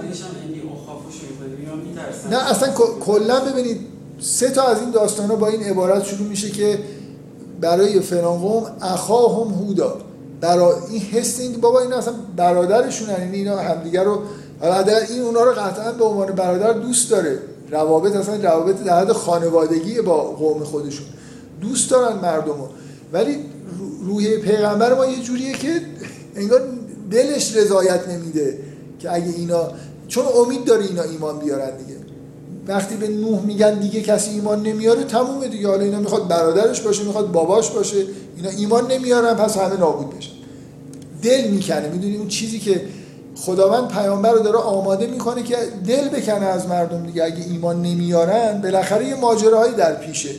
نه 2.30 2.50
اصلا 2.50 2.68
کلا 3.00 3.40
ببینید 3.40 3.80
سه 4.20 4.50
تا 4.50 4.62
از 4.62 4.80
این 4.80 4.90
داستان 4.90 5.26
ها 5.30 5.36
با 5.36 5.48
این 5.48 5.62
عبارت 5.62 6.04
شروع 6.04 6.28
میشه 6.28 6.50
که 6.50 6.78
برای 7.60 8.00
فلان 8.00 8.38
قوم 8.38 8.66
اخاهم 8.82 9.54
هودا. 9.54 9.96
برا 10.40 10.76
این 10.90 11.00
حس 11.00 11.40
این 11.40 11.52
بابا 11.60 11.80
اینا 11.80 11.96
اصلا 11.96 12.14
برادرشون 12.36 13.08
یعنی 13.10 13.36
اینا 13.36 13.56
همدیگه 13.58 14.02
رو 14.02 14.22
حالا 14.62 14.97
این 15.10 15.22
اونا 15.22 15.43
رو 15.44 15.52
قطعا 15.52 15.93
به 15.93 16.05
عنوان 16.05 16.26
برادر 16.26 16.72
دوست 16.72 17.10
داره. 17.10 17.39
روابط 17.70 18.16
اصلا 18.16 18.36
روابط 18.36 18.82
در 18.84 19.01
حد 19.01 19.12
خانوادگی 19.12 20.01
با 20.01 20.22
قوم 20.22 20.64
خودشون. 20.64 21.06
دوست 21.60 21.90
دارن 21.90 22.16
مردم 22.16 22.52
رو 22.52 22.68
ولی 23.12 23.34
رو- 23.78 24.06
روحیه 24.06 24.39
پیغمبر 24.39 24.94
ما 24.94 25.06
یه 25.06 25.22
جوریه 25.22 25.52
که 25.52 25.80
انگار 26.36 26.60
دلش 27.10 27.56
رضایت 27.56 28.09
نمیده 28.09 28.59
که 28.98 29.14
اگه 29.14 29.32
اینا 29.36 29.70
چون 30.09 30.24
امید 30.47 30.64
داره 30.64 30.84
اینا 30.84 31.02
ایمان 31.02 31.39
بیارن 31.39 31.76
دیگه. 31.76 31.97
وقتی 32.68 32.97
به 32.97 33.09
نوح 33.09 33.40
میگن 33.43 33.78
دیگه 33.78 34.01
کسی 34.01 34.30
ایمان 34.30 34.62
نمیاره 34.62 35.05
تمومه 35.05 35.48
دیگه. 35.48 35.68
حالا 35.68 35.84
اینا 35.84 35.98
می‌خواد 35.98 36.28
برادرش 36.28 36.80
باشه 36.80 37.05
می‌خواد 37.05 37.32
باباش 37.32 37.70
باشه. 37.70 37.97
اینا 38.36 38.51
ایمان 38.51 38.93
نمیارن 38.93 39.34
پس 39.34 39.56
همه 39.56 39.76
نابود 39.76 40.16
بشن. 40.16 40.32
دل 41.22 41.51
می‌کنه. 41.51 41.89
می‌دونی 41.89 42.16
اون 42.16 42.28
چیزی 42.28 42.59
که 42.59 42.80
خداوند 43.36 43.88
پیامبر 43.88 44.32
رو 44.32 44.38
داره 44.38 44.59
آماده 44.59 45.06
می‌کنه 45.06 45.42
که 45.42 45.56
دل 45.86 46.09
بکنه 46.09 46.46
از 46.46 46.68
مردم 46.68 47.06
دیگه. 47.06 47.24
اگه 47.24 47.44
ایمان 47.50 47.82
نمیارن 47.82 48.60
بالاخره 48.60 49.09
یه 49.09 49.14
ماجراهایی 49.14 49.74
در 49.74 49.94
پیشه 49.94 50.30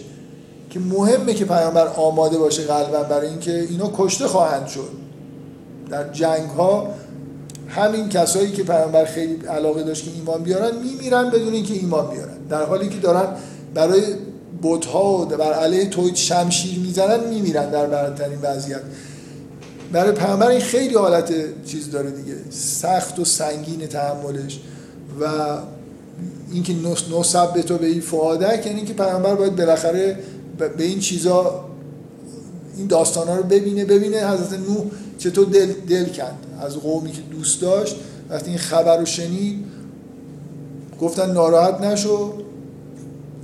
که 0.70 0.80
مهمه 0.80 1.34
که 1.34 1.46
پیامبر 1.46 1.88
آماده 1.88 2.38
باشه 2.38 2.64
قلبا 2.64 3.04
برای 3.04 3.28
اینکه 3.28 3.60
اینا 3.70 3.92
کشته 3.98 4.28
خواهند 4.28 4.68
شد. 4.68 4.90
در 5.90 6.12
جنگ 6.12 6.50
ها 6.50 6.88
همین 7.70 8.10
کسایی 8.10 8.52
که 8.52 8.64
پیامبر 8.64 9.06
خیلی 9.06 9.46
علاقه 9.46 9.84
داشت 9.84 10.06
که 10.06 10.12
ایمان 10.16 10.44
بیارن 10.44 10.72
میمیرن 10.84 11.30
بدون 11.30 11.54
اینکه 11.54 11.74
ایمان 11.74 12.10
بیارن. 12.10 12.38
در 12.50 12.64
حالی 12.64 12.90
که 12.90 12.98
دارن 12.98 13.28
برای 13.74 14.02
بت‌ها 14.64 15.14
و 15.14 15.26
بر 15.26 15.54
علیه 15.54 15.90
توحید 15.90 16.16
شمشیر 16.16 16.80
می‌زنن 16.80 17.20
میمیرن 17.30 17.70
در 17.70 17.86
برترین 17.86 18.38
وضعیت. 18.42 18.82
برای 19.94 20.12
پیامبر 20.12 20.48
این 20.48 20.62
خیلی 20.62 20.96
حالت 20.96 21.34
چیز 21.66 21.92
داره 21.92 22.12
دیگه. 22.12 22.36
سخت 22.50 23.20
و 23.20 23.26
سنگین 23.26 23.88
تحملش. 23.88 24.60
و 25.22 25.26
اینکه 26.52 26.74
نسب 27.20 27.54
به 27.54 27.64
تو 27.64 27.78
به 27.78 27.86
این 27.86 28.02
فعادک 28.02 28.66
یعنی 28.66 28.78
اینکه 28.78 28.94
پیامبر 28.94 29.36
باید 29.36 29.56
بالاخره 29.56 30.20
به 30.78 30.84
این 30.84 31.00
چیزا 31.00 31.66
این 32.78 32.88
داستان 32.88 33.38
رو 33.38 33.44
ببینه 33.44 33.86
ببینه 33.86 34.30
حضرت 34.30 34.60
نوح 34.60 34.86
چطور 35.18 35.46
دل, 35.46 35.74
دل 35.90 36.06
کند. 36.06 36.38
از 36.62 36.78
قومی 36.78 37.12
که 37.12 37.22
دوست 37.22 37.62
داشت 37.62 37.96
وقتی 38.30 38.50
این 38.50 38.60
خبر 38.60 38.98
رو 38.98 39.06
شنید 39.06 39.66
گفتن 41.02 41.32
ناراحت 41.32 41.82
نشو. 41.82 42.34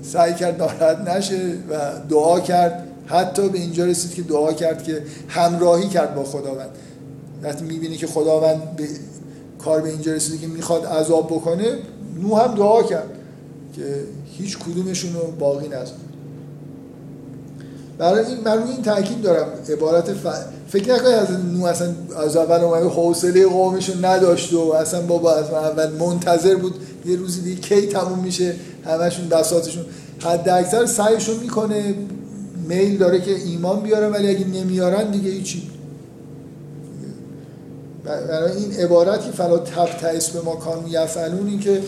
سعی 0.02 0.34
کرد 0.34 0.60
ناراحت 0.60 0.98
نشه 0.98 1.54
و 1.70 1.76
دعا 2.10 2.40
کرد. 2.40 2.89
حتی 3.10 3.50
به 3.50 3.60
اینجا 3.60 3.86
رسید 3.86 4.14
که 4.14 4.22
دعا 4.22 4.54
کرد 4.54 4.84
که 4.84 5.04
همراهی 5.28 5.88
کرد 5.88 6.16
با 6.16 6.24
خداوند. 6.24 6.70
وقتی 7.44 7.66
می‌بینی 7.66 7.98
که 7.98 8.08
خداوند 8.08 8.76
به 8.76 8.88
کار 9.60 9.82
به 9.82 9.90
اینجا 9.90 10.14
رسیده 10.14 10.38
که 10.38 10.48
می‌خواد 10.48 10.86
عذاب 10.86 11.28
بکنه 11.28 11.78
نوح 12.22 12.44
هم 12.44 12.56
دعا 12.56 12.84
کرد 12.84 13.10
که 13.76 14.04
هیچ 14.38 14.58
کدومشون 14.58 15.14
رو 15.14 15.32
باقی 15.40 15.68
نذار. 15.68 15.98
برای 17.98 18.26
این 18.26 18.38
من 18.46 18.64
این 18.68 18.82
تاکید 18.82 19.22
دارم. 19.22 19.48
عبارت 19.70 20.14
ف... 20.14 20.28
فکر 20.68 20.94
نکنید 20.94 21.14
از 21.14 21.32
نو 21.32 21.66
اصلا 21.66 21.94
از 22.18 22.38
اول 22.38 22.60
اومده 22.60 22.86
حوصله 22.86 23.48
قومشون 23.48 24.06
نداشت 24.06 24.54
و 24.54 24.74
اصلا 24.74 25.02
بابا 25.02 25.36
از 25.36 25.52
اول 25.52 25.92
منتظر 25.92 26.56
بود 26.56 26.76
یه 27.06 27.16
روزی 27.16 27.42
دیگه 27.42 27.62
کی 27.62 27.88
تموم 27.88 28.20
میشه 28.20 28.56
همشون 28.86 29.30
بساطشون 29.30 29.86
حد 30.20 30.50
اکثر 30.50 30.86
سعیشون 30.86 31.36
می‌کنه 31.36 31.96
میل 32.70 32.98
داره 32.98 33.22
که 33.22 33.36
ایمان 33.36 33.82
بیاره 33.82 34.08
ولی 34.08 34.30
اگه 34.30 34.48
نمیارن 34.48 35.12
دیگه 35.12 35.30
هیچی. 35.30 35.70
برای 38.04 38.58
این 38.58 38.74
عبارت 38.74 39.26
که 39.26 39.32
فلا 39.32 39.58
تب 39.58 39.88
به 40.34 40.42
ما 40.42 40.56
کانو 40.56 40.88
یفعلون 40.90 41.48
این 41.48 41.60
که 41.60 41.82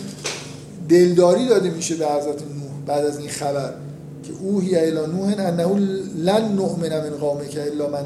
دلداری 0.90 1.48
داده 1.48 1.70
میشه 1.70 1.96
به 1.96 2.06
حضرت 2.06 2.42
نوح 2.42 2.72
بعد 2.86 3.06
از 3.06 3.20
این 3.20 3.30
خبر 3.30 3.74
که 4.24 4.34
اوهی 4.42 4.76
الی 4.76 4.92
نوح 4.92 5.34
انه 5.38 5.66
لن 6.18 6.54
نؤمن 6.56 6.90
من 6.90 7.10
قومک 7.10 7.58
الا 7.74 7.90
من. 7.90 8.04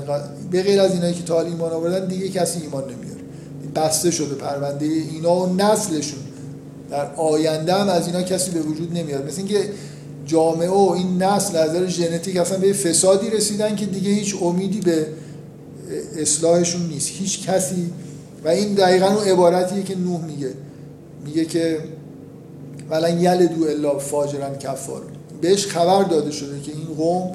به 0.51 0.63
غیر 0.63 0.81
از 0.81 0.93
اینایی 0.93 1.13
که 1.13 1.23
تا 1.23 1.41
ایمان 1.41 1.71
آوردن 1.71 2.07
دیگه 2.07 2.29
کسی 2.29 2.61
ایمان 2.61 2.83
نمیاره. 2.83 3.21
بسته 3.75 4.11
شده 4.11 4.35
پرونده 4.35 4.85
اینا 4.85 5.35
و 5.35 5.55
نسلشون. 5.55 6.19
در 6.91 7.15
آینده 7.15 7.73
هم 7.73 7.89
از 7.89 8.07
اینا 8.07 8.21
کسی 8.21 8.51
به 8.51 8.59
وجود 8.59 8.97
نمیاد. 8.97 9.27
مثل 9.27 9.37
اینکه 9.37 9.69
جامعه 10.25 10.69
و 10.69 10.91
این 10.95 11.23
نسل 11.23 11.57
از 11.57 11.69
نظر 11.69 11.87
ژنتیک 11.87 12.37
اصلا 12.37 12.57
به 12.57 12.73
فسادی 12.73 13.29
رسیدن 13.29 13.75
که 13.75 13.85
دیگه 13.85 14.09
هیچ 14.09 14.35
امیدی 14.41 14.81
به 14.81 15.07
اصلاحشون 16.17 16.81
نیست. 16.81 17.09
هیچ 17.09 17.47
کسی 17.47 17.89
و 18.45 18.47
این 18.47 18.73
دقیقا 18.73 19.07
اون 19.07 19.23
عبارتیه 19.23 19.83
که 19.83 19.95
نوح 19.97 20.25
میگه. 20.25 20.53
میگه 21.25 21.45
که 21.45 21.79
ولن 22.89 23.21
یلدو 23.21 23.63
الا 23.63 23.99
فاجرا 23.99 24.55
کفار. 24.55 25.01
بهش 25.41 25.67
خبر 25.67 26.03
داده 26.03 26.31
شده 26.31 26.61
که 26.61 26.71
این 26.71 26.95
قوم 26.97 27.31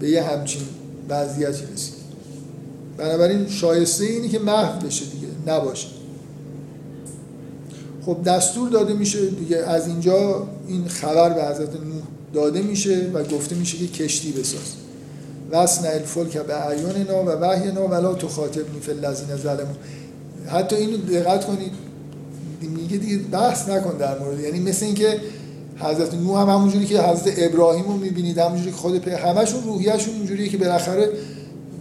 به 0.00 0.08
یه 0.08 0.22
همچین 0.22 0.62
وضعیتی 1.08 1.62
رسید. 1.74 1.94
بنابراین 2.96 3.48
شایسته 3.48 4.04
اینی 4.04 4.28
که 4.28 4.38
محو 4.38 4.86
بشه 4.86 5.04
دیگه 5.04 5.26
نباشه. 5.46 5.88
خب 8.06 8.16
دستور 8.24 8.68
داده 8.68 8.94
میشه 8.94 9.26
دیگه. 9.26 9.56
از 9.56 9.88
اینجا 9.88 10.46
این 10.68 10.88
خبر 10.88 11.32
به 11.32 11.44
حضرت 11.44 11.72
نوح 11.74 12.02
داده 12.34 12.62
میشه 12.62 13.10
و 13.14 13.24
گفته 13.24 13.56
میشه 13.56 13.78
که 13.78 13.86
کشتی 13.86 14.32
بساز. 14.32 14.74
وصنع 15.50 15.90
الفلک 15.90 16.38
به 16.38 16.66
اعیننا 16.66 17.24
و 17.24 17.28
وحینا 17.28 17.88
ولا 17.88 18.14
تخاطبنی 18.14 18.80
فی 18.80 18.90
الذین 18.90 19.36
ظلموا. 19.36 19.74
حتی 20.46 20.76
اینو 20.76 20.96
دقت 20.96 21.46
کنید. 21.46 21.72
میگه 22.60 22.96
دیگه 22.96 23.18
بحث 23.18 23.68
نکن 23.68 23.96
در 23.98 24.18
مورد. 24.18 24.40
یعنی 24.40 24.60
مثل 24.60 24.86
اینکه 24.86 25.20
حضرت 25.76 26.14
نوح 26.14 26.40
هم 26.40 26.48
همونجوری 26.48 26.86
که 26.86 27.02
حضرت 27.02 27.34
ابراهیم 27.36 27.84
رو 27.84 27.92
می‌بینید 27.92 28.38
همونجوری 28.38 28.70
که 28.70 28.76
خود 28.76 28.98
پی... 28.98 29.10
همشون 29.10 29.62
روحیهشون 29.64 30.14
اینجوریه 30.14 30.48
که 30.48 30.58
بالاخره 30.58 31.10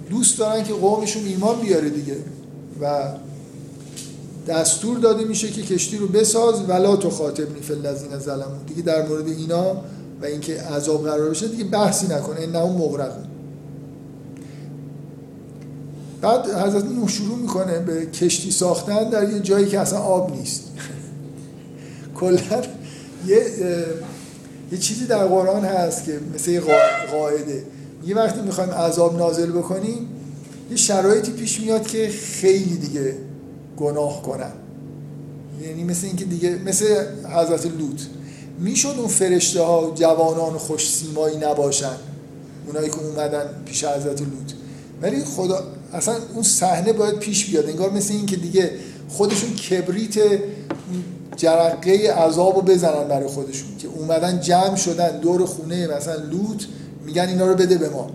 دوست 0.10 0.40
دارن 0.40 0.64
که 0.64 0.74
قومشون 0.74 1.26
ایمان 1.26 1.62
بیاره 1.62 1.90
دیگه. 1.90 2.16
و 2.82 3.02
دستور 4.48 4.98
داده 4.98 5.24
میشه 5.24 5.48
که 5.48 5.62
کشتی 5.62 5.98
رو 5.98 6.08
بساز. 6.08 6.62
ولا 6.68 6.96
تو 6.96 7.10
خاطبنی 7.10 7.62
فی 7.62 7.74
الذین 7.74 8.20
ظلموا. 8.20 8.58
دیگه 8.68 8.82
در 8.82 9.08
مورد 9.08 9.28
اینا 9.28 9.82
و 10.22 10.26
اینکه 10.26 10.62
عذاب 10.62 11.04
قرار 11.04 11.30
بشه 11.30 11.48
دیگه 11.48 11.64
بحثی 11.64 12.08
نکنه 12.08 12.42
انهم 12.42 12.72
مغرقون 12.72 13.26
بعد 16.22 16.46
حضرت 16.46 16.86
نوح 16.86 17.10
شروع 17.10 17.38
می‌کنه 17.38 17.80
به 17.80 18.06
کشتی 18.06 18.52
ساختن 18.52 19.10
در 19.10 19.30
یه 19.30 19.40
جایی 19.40 19.68
که 19.68 19.80
اصلا 19.80 20.00
آب 20.00 20.36
نیست. 20.36 20.64
کلا 22.20 22.62
یه 23.28 23.38
یه 24.72 24.78
چیزی 24.78 25.06
در 25.06 25.28
قرآن 25.28 25.66
هست 25.66 26.04
که 26.04 26.20
مثل 26.36 26.52
یه 26.52 26.62
قاعده. 27.12 27.64
یه 28.06 28.16
وقتی 28.16 28.42
می‌خوایم 28.42 28.70
عذاب 28.70 29.18
نازل 29.18 29.52
بکنیم 29.52 30.08
یه 30.72 30.78
شرایطی 30.78 31.32
پیش 31.32 31.60
میاد 31.62 31.88
که 31.88 32.10
خیلی 32.10 32.78
دیگه 32.78 33.16
گناه 33.78 34.22
کنن. 34.22 34.54
یعنی 35.62 35.84
مثل 35.84 36.08
اینکه 36.08 36.26
دیگه 36.26 36.60
مثل 36.66 36.86
حضرت 37.36 37.66
لوط. 37.66 38.02
می‌شد 38.60 38.96
اون 38.98 39.08
فرشته 39.08 39.62
ها 39.62 39.92
جوانان 39.96 40.58
خوش 40.58 40.90
سیمایی 40.90 41.38
نباشن؟ 41.38 41.96
اونایی 42.68 42.90
که 42.90 43.00
اومدن 43.00 43.46
پیش 43.66 43.84
حضرت 43.84 44.22
لوط. 44.22 44.54
ولی 45.02 45.24
خدا 45.24 45.64
اصلا 45.94 46.16
اون 46.34 46.44
صحنه 46.44 46.94
باید 46.94 47.20
پیش 47.20 47.46
بیاد. 47.46 47.70
انگار 47.70 47.90
مثل 47.90 48.14
این 48.14 48.26
که 48.26 48.36
دیگه 48.36 48.72
خودشون 49.10 49.50
کبریت 49.56 50.16
جرقه 51.36 52.14
عذاب 52.14 52.66
بزنن 52.66 53.08
برای 53.08 53.28
خودشون. 53.28 53.78
که 53.80 53.88
اومدن 53.88 54.40
جمع 54.40 54.76
شدن 54.76 55.20
دور 55.20 55.46
خونه 55.46 55.88
مثلا 55.88 56.16
لوط 56.16 56.64
میگن 57.06 57.28
اینا 57.28 57.48
رو 57.48 57.56
بده 57.56 57.78
به 57.78 57.90
ما. 57.90 58.10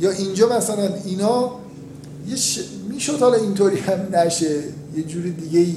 یا 0.00 0.10
اینجا 0.10 0.48
مثلا 0.56 0.94
اینا 1.04 1.50
یه 2.28 2.36
ش... 2.36 2.60
می‌شد 2.88 3.20
حالا 3.20 3.36
اینطوری 3.36 3.78
هم 3.78 4.08
نشه. 4.12 4.62
یه 4.96 5.02
جور 5.02 5.22
دیگه 5.22 5.74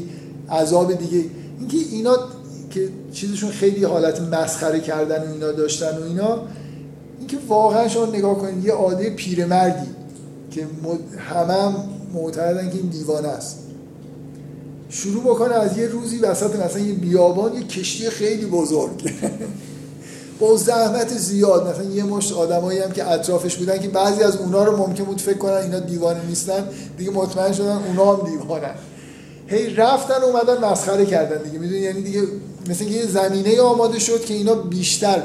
عذاب 0.49 0.93
دیگه 0.93 1.26
اینکه 1.60 1.77
اینا 1.77 2.18
که 2.72 2.89
چیزشون 3.14 3.52
خیلی 3.52 3.84
حالت 3.84 4.22
مسخره 4.22 4.80
کردن 4.80 5.31
اینا 5.31 5.52
داشتن 5.52 5.98
و 5.98 6.03
اینا 6.03 6.39
اینکه 7.19 7.38
واقعا 7.48 7.88
شما 7.88 8.06
نگاه 8.06 8.38
کنید 8.38 8.65
یه 8.65 8.73
عاده 8.73 9.10
پیرمردی 9.10 9.88
که 10.52 10.68
همه 11.18 11.53
هم 11.53 11.76
معتقدن 12.14 12.69
که 12.69 12.77
این 12.77 12.88
دیوانه 12.88 13.27
است. 13.27 13.57
شروع 14.89 15.23
بکنه 15.23 15.53
از 15.53 15.77
یه 15.77 15.88
روزی 15.88 16.18
وسط 16.18 16.56
مثلا 16.56 16.81
یه 16.81 16.93
بیابان 16.93 17.53
یه 17.53 17.64
کشتی 17.64 18.10
خیلی 18.10 18.45
بزرگ. 18.45 19.11
با 20.39 20.57
زحمت 20.57 21.18
زیاد. 21.18 21.68
مثلا 21.68 21.84
یه 21.84 22.03
مشت 22.03 22.34
آدمایی 22.34 22.80
هم 22.80 22.91
که 22.91 23.11
اطرافش 23.11 23.56
بودن 23.56 23.80
که 23.80 23.88
بعضی 23.88 24.23
از 24.23 24.35
اونا 24.38 24.64
رو 24.64 24.77
ممکن 24.77 25.03
بود 25.03 25.22
فکر 25.22 25.38
کنن 25.38 25.53
اینا 25.53 25.80
دیوانه 25.80 26.26
نیستن. 26.26 26.68
دیگه 26.98 27.11
مطمئن 27.11 27.53
شدن 27.53 27.77
اونا 27.88 28.15
هم 28.15 28.30
دیوانن. 28.30 28.76
هی 29.51 29.75
رفتن 29.75 30.21
اومدن 30.23 30.65
مسخره 30.65 31.05
کردن 31.05 31.43
دیگه. 31.43 31.59
می‌دونی؟ 31.59 31.81
یعنی 31.81 32.01
دیگه 32.01 32.21
مثل 32.69 32.87
یه 32.87 33.05
زمینه 33.05 33.61
آماده 33.61 33.99
شد 33.99 34.25
که 34.25 34.33
اینا 34.33 34.55
بیشتر 34.55 35.23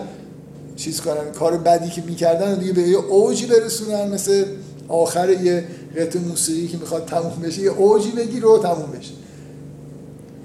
چیز 0.77 1.01
کنن 1.01 1.33
کار 1.39 1.57
بدی 1.57 1.91
که 1.91 2.03
می‌کردن 2.03 2.55
دیگه 2.55 2.73
به 2.73 2.83
یه 2.83 2.97
اوجی 2.97 3.47
برسونن 3.47 4.09
مثل 4.09 4.45
آخر 4.89 5.31
یه 5.31 5.65
قطع 5.97 6.19
موسیقی 6.19 6.69
که 6.69 6.77
می‌خواد 6.77 7.05
تموم 7.05 7.43
بشه 7.43 7.63
یه 7.63 7.71
اوجی 7.71 8.11
بگیره 8.11 8.49
و 8.49 8.59
تموم 8.59 8.91
بشه. 8.99 9.13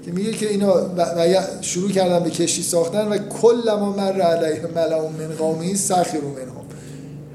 که 0.04 0.12
میگه 0.12 0.32
که 0.32 0.50
اینا 0.50 0.74
و 0.96 1.42
شروع 1.60 1.90
کردن 1.90 2.24
به 2.24 2.30
کشتی 2.30 2.62
ساختن 2.62 3.08
و 3.08 3.18
کل 3.18 3.70
ما 3.80 3.92
مر 3.92 4.20
علیه 4.20 4.66
ملعون 4.74 5.12
من 5.12 5.34
قومی 5.38 5.76
سخیرو 5.76 6.28
منهم. 6.28 6.64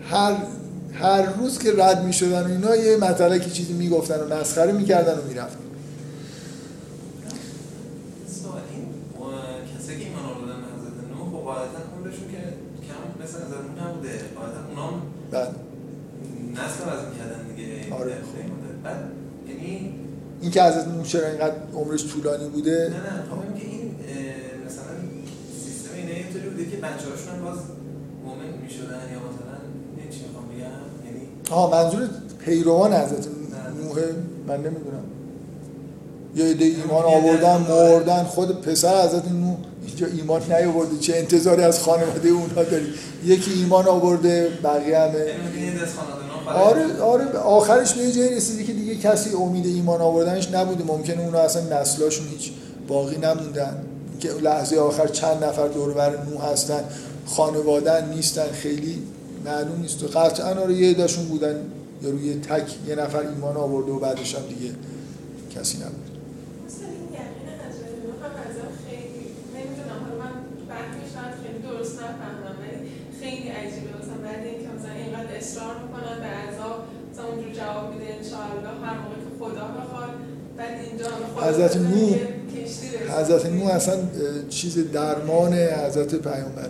هر 0.10 0.36
هر 0.94 1.22
روز 1.22 1.60
که 1.60 1.74
رد 1.78 2.06
می‌شدن 2.06 2.52
اینا 2.52 2.76
یه 2.76 2.98
مطلقی 2.98 3.52
چیزی 3.52 3.74
می‌گفتن 3.74 4.20
و 4.20 4.36
مسخره 4.36 4.72
می‌کردن 4.72 5.14
و 5.14 5.22
می‌رفتن 5.28 5.60
سوال 8.44 8.62
این 8.72 8.86
کسایی 9.78 10.00
که 10.00 10.06
ایمان 10.06 10.26
آوردن 10.26 10.62
به 10.62 10.68
حضرت 10.78 10.98
نوح 11.18 11.32
خب 11.32 11.47
قاعدتا 11.58 11.80
عمرشون 11.98 12.28
که 12.32 12.42
کم 12.88 13.24
مثل 13.24 13.38
حضرت 13.38 13.62
نوح 13.68 13.90
نبوده. 13.90 14.20
قاعدتا 14.36 14.62
اونا 14.70 14.88
هم 14.88 15.02
بعد. 15.32 15.56
نسل 16.54 16.84
عوض 16.90 17.02
می‌کردن 17.10 17.42
دیگه. 17.56 17.94
آره. 17.94 18.16
بعد 18.84 19.12
یعنی 19.48 19.94
این 20.42 20.52
که 20.52 20.64
حضرت 20.64 20.88
نوح 20.88 21.06
چرا 21.06 21.28
اینقدر 21.28 21.56
عمرش 21.74 22.14
طولانی 22.14 22.50
بوده؟ 22.50 22.90
نه 22.90 22.96
نه. 22.96 23.24
خب 23.30 23.60
که 23.60 23.66
این 23.68 23.92
مثلا 24.66 24.94
سیستم 25.66 25.96
اینه 25.96 26.12
اینطوری 26.12 26.50
بوده 26.50 26.66
که 26.66 26.78
بچه 26.78 27.10
هاشون 27.10 27.36
هم 27.36 27.42
باز 27.46 27.58
مومن 28.26 28.62
می‌شدن 28.64 29.04
یا 29.14 29.20
مثلا 29.20 29.58
این 29.98 30.10
چی 30.10 30.20
می‌خوام 30.28 30.46
بگم؟ 30.48 30.80
یعنی 31.06 31.28
آها 31.50 31.84
منظور 31.84 32.10
پیروان 32.40 32.94
حضرت 32.94 33.28
نوح 33.84 34.00
من 34.48 34.58
نمی‌دونم. 34.58 35.04
یه 36.38 36.46
عده 36.46 36.66
ایمان 36.66 37.04
آوردن 37.04 37.58
مردن 37.58 38.24
خود 38.24 38.62
پسر 38.62 39.08
حضرت 39.08 39.32
نوح 39.32 39.58
اینجا 39.88 40.08
ایمان 40.08 40.42
نیاورده. 40.44 40.98
چه 41.00 41.16
انتظاری 41.16 41.64
از 41.64 41.80
خانواده 41.80 42.30
اونها 42.30 42.64
داری؟ 42.64 42.86
یکی 43.26 43.52
ایمان 43.52 43.88
آورده 43.88 44.50
بقیه 44.64 45.00
همه. 45.00 45.26
خانواده 46.46 46.60
آره 46.60 47.02
آره. 47.02 47.38
آخرش 47.38 47.94
به 47.94 48.04
یه 48.04 48.12
جایی 48.12 48.36
رسیدی 48.36 48.64
که 48.64 48.74
دیگه 48.74 48.96
کسی 48.96 49.30
امید 49.36 49.66
ایمان 49.66 50.02
آوردنش 50.02 50.52
نبوده. 50.52 50.84
ممکنه 50.84 51.26
اونا 51.26 51.40
اصلا 51.40 51.82
نسلاشون 51.82 52.28
هیچ 52.28 52.52
باقی 52.88 53.18
نموندن. 53.18 53.84
که 54.20 54.30
لحظه 54.30 54.78
آخر 54.78 55.08
چند 55.08 55.44
نفر 55.44 55.68
دور 55.68 55.94
بر 55.94 56.10
نوح 56.10 56.46
هستن 56.46 56.84
خانوادن 57.26 58.10
نیستن 58.10 58.52
خیلی 58.52 59.04
معلوم 59.46 59.82
نیست. 59.82 60.04
و 60.04 60.08
قطعا 60.08 60.62
آره 60.62 60.74
یه 60.74 60.90
عده‌شون 60.90 61.26
بودن. 61.26 61.56
یا 62.02 62.10
روی 62.10 62.34
تک 62.34 62.68
یه 62.88 62.96
نفر 62.96 63.20
ایمان 63.20 63.58
آورده 63.58 63.92
و 63.92 64.00
بعدش 64.00 64.36
هم 64.36 64.42
دیگه 64.42 64.72
کسی 65.56 65.78
نبود 65.78 66.08
مثلا 66.68 66.88
این 66.98 67.08
یقین 67.20 67.48
حضرت 67.64 67.94
نوح 68.06 68.20
هم 68.26 68.34
ازم 68.48 68.70
خیلی 68.86 69.24
نمی‌دونم 69.56 70.00
حالا 70.04 70.18
من 70.24 70.34
برخی 70.72 71.04
شاید 71.14 71.34
خیلی 71.42 71.60
درست 71.68 71.96
نفهمم 72.04 72.56
ولی 72.62 72.78
خیلی 73.22 73.48
عجیبه 73.60 73.92
مثلا 74.00 74.18
بعد 74.26 74.42
اینکه 74.50 74.68
مثلا 74.76 74.94
اینقدر 75.02 75.32
اصرار 75.48 75.76
می‌کنن 75.84 76.18
به 76.24 76.30
عذاب. 76.46 76.78
مثلا 77.12 77.26
اونجور 77.26 77.52
جواب 77.54 77.94
میده 77.94 78.06
انشاءالله. 78.18 78.74
هر 78.86 78.98
موقع 79.04 79.16
که 79.16 79.32
خدا 79.40 79.66
بخواد. 79.78 80.10
بعد 80.58 80.80
اینجا 80.90 81.06
خدا 81.36 81.48
حضرت 81.48 81.76
رسید. 81.76 82.18
حضرت 83.20 83.46
نوح 83.46 83.76
اصلا 83.76 83.96
چیز 84.50 84.92
درمان 84.92 85.54
حضرت 85.54 86.16
پیامبر. 86.16 86.70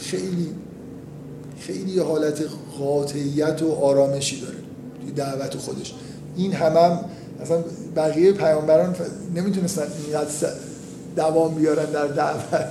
خیلی 0.00 0.48
خیلی 1.60 1.98
حالت 1.98 2.42
قاطعیت 2.78 3.62
و 3.62 3.72
آرامشی 3.72 4.40
داره 4.40 4.58
توی 5.00 5.12
دعوت 5.12 5.56
خودش. 5.56 5.94
این 6.36 6.52
هم 6.52 6.76
هم 6.76 7.00
اصلا 7.42 7.64
بقیه 7.96 8.32
پیامبران 8.32 8.96
نمی‌تونستن 9.34 9.86
اینقدر 10.06 10.30
دوام 11.16 11.54
بیارن 11.54 11.90
در 11.90 12.06
دعوت. 12.06 12.66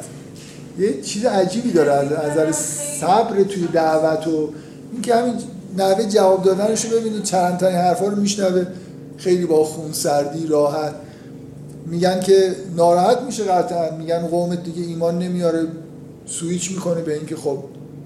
یه 0.80 1.02
چیز 1.02 1.26
عجیبی 1.26 1.72
داره. 1.72 1.92
از 1.92 2.32
نظر 2.32 2.52
صبر 3.02 3.44
توی 3.44 3.68
دعوت 3.68 4.28
و 4.28 4.50
اینکه 4.92 5.16
همین 5.16 5.34
نحوه 5.78 6.04
جواب 6.06 6.44
دادنش 6.44 6.86
رو 6.86 7.00
ببینید 7.00 7.24
چرندترین 7.24 7.76
حرفا 7.76 8.08
رو 8.08 8.16
میشنوه. 8.16 8.66
خیلی 9.18 9.46
با 9.46 9.64
خون 9.64 9.94
سردی 9.94 10.48
راحت. 10.48 10.94
میگن 11.86 12.20
که 12.20 12.56
ناراحت 12.76 13.22
میشه 13.22 13.44
قطعا. 13.44 13.98
میگن 13.98 14.20
قومت 14.20 14.64
دیگه 14.64 14.82
ایمان 14.88 15.20
نمیاره. 15.20 15.68
سویچ 16.26 16.72
می‌کنه 16.72 17.02
به 17.02 17.14
اینکه 17.14 17.36
خب 17.36 17.58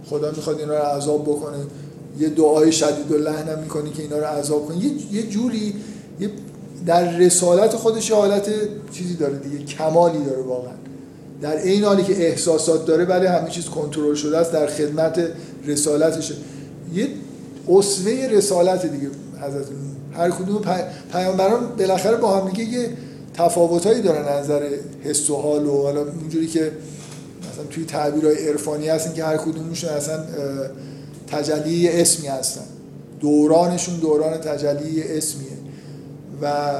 خدا 0.10 0.32
می‌خواد 0.32 0.60
اینا 0.60 0.78
رو 0.78 0.84
عذاب 0.84 1.24
بکنه. 1.24 1.58
یه 2.20 2.30
دعای 2.30 2.72
شدید 2.72 3.12
و 3.12 3.18
لحنم 3.18 3.60
می‌کنه 3.60 3.92
که 3.92 4.02
اینا 4.02 4.18
رو 4.18 4.26
عذاب 4.26 4.66
کنه. 4.66 4.78
یه, 4.78 4.92
یه 5.12 5.24
جوری 5.24 5.76
یه 6.20 6.30
در 6.86 7.18
رسالت 7.18 7.76
خودش 7.76 8.12
حالت 8.12 8.50
چیزی 8.92 9.16
داره 9.16 9.38
دیگه. 9.38 9.66
کمالی 9.66 10.24
داره 10.26 10.42
واقعا. 10.42 10.74
در 11.42 11.58
این 11.58 11.84
حالی 11.84 12.04
که 12.04 12.28
احساسات 12.28 12.86
داره 12.86 13.06
ولی 13.06 13.26
همه 13.26 13.50
چیز 13.50 13.66
کنترل 13.66 14.16
شده 14.16 14.38
است. 14.38 14.52
در 14.52 14.68
خدمت 14.68 15.20
رسالتشه. 15.66 16.36
یه 16.94 17.08
اسوه 17.70 18.28
رسالت 18.32 18.86
دیگه 18.86 19.08
حضرت. 19.42 19.66
هر 20.14 20.30
کدوم 20.30 20.62
پی- 20.62 21.12
پیامبران 21.12 21.76
بالاخره 21.78 22.18
با 22.18 22.38
هم 22.40 22.50
دیگه 22.50 22.64
یه 22.80 22.90
تفاوتایی 23.34 24.02
دارن 24.02 24.40
نظر 24.40 24.70
حس 25.04 25.30
و 25.30 25.36
حال 25.36 25.66
و 25.66 25.82
حالا 25.84 26.06
اینجوری 26.22 26.48
که 26.48 26.72
مثلا 27.52 27.64
توی 27.70 27.86
تعبیرهای 27.86 28.48
عرفانی 28.50 28.90
هستن 28.90 29.14
که 29.14 29.24
هر 29.24 29.38
کدومشون 29.38 29.90
اصلا 29.90 30.20
تجلی 31.28 31.90
اسمی 31.90 32.28
هستن 32.28 32.62
دورانشون 33.20 33.96
دوران 33.96 34.38
تجلی 34.38 34.90
یه 34.92 35.06
اسمیه 35.08 35.48
و 36.42 36.74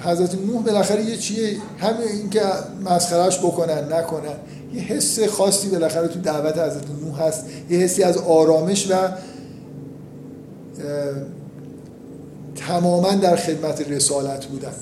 حضرت 0.00 0.34
نوح 0.34 0.62
بالاخره 0.62 1.04
یه 1.04 1.16
چیه 1.16 1.56
همین 1.78 2.08
اینکه 2.08 2.40
مسخرهش 2.84 3.38
بکنن 3.38 3.92
نکنن 3.92 4.34
یه 4.74 4.80
حس 4.82 5.20
خاصی 5.20 5.68
بالاخره 5.68 6.08
تو 6.08 6.20
دعوت 6.20 6.58
حضرت 6.58 6.84
نوح 7.04 7.22
هست 7.22 7.44
یه 7.70 7.78
حسی 7.78 8.02
از 8.02 8.16
آرامش 8.18 8.90
و 8.90 8.94
تماما 12.56 13.14
در 13.14 13.36
خدمت 13.36 13.90
رسالت 13.90 14.46
بودن 14.46 14.72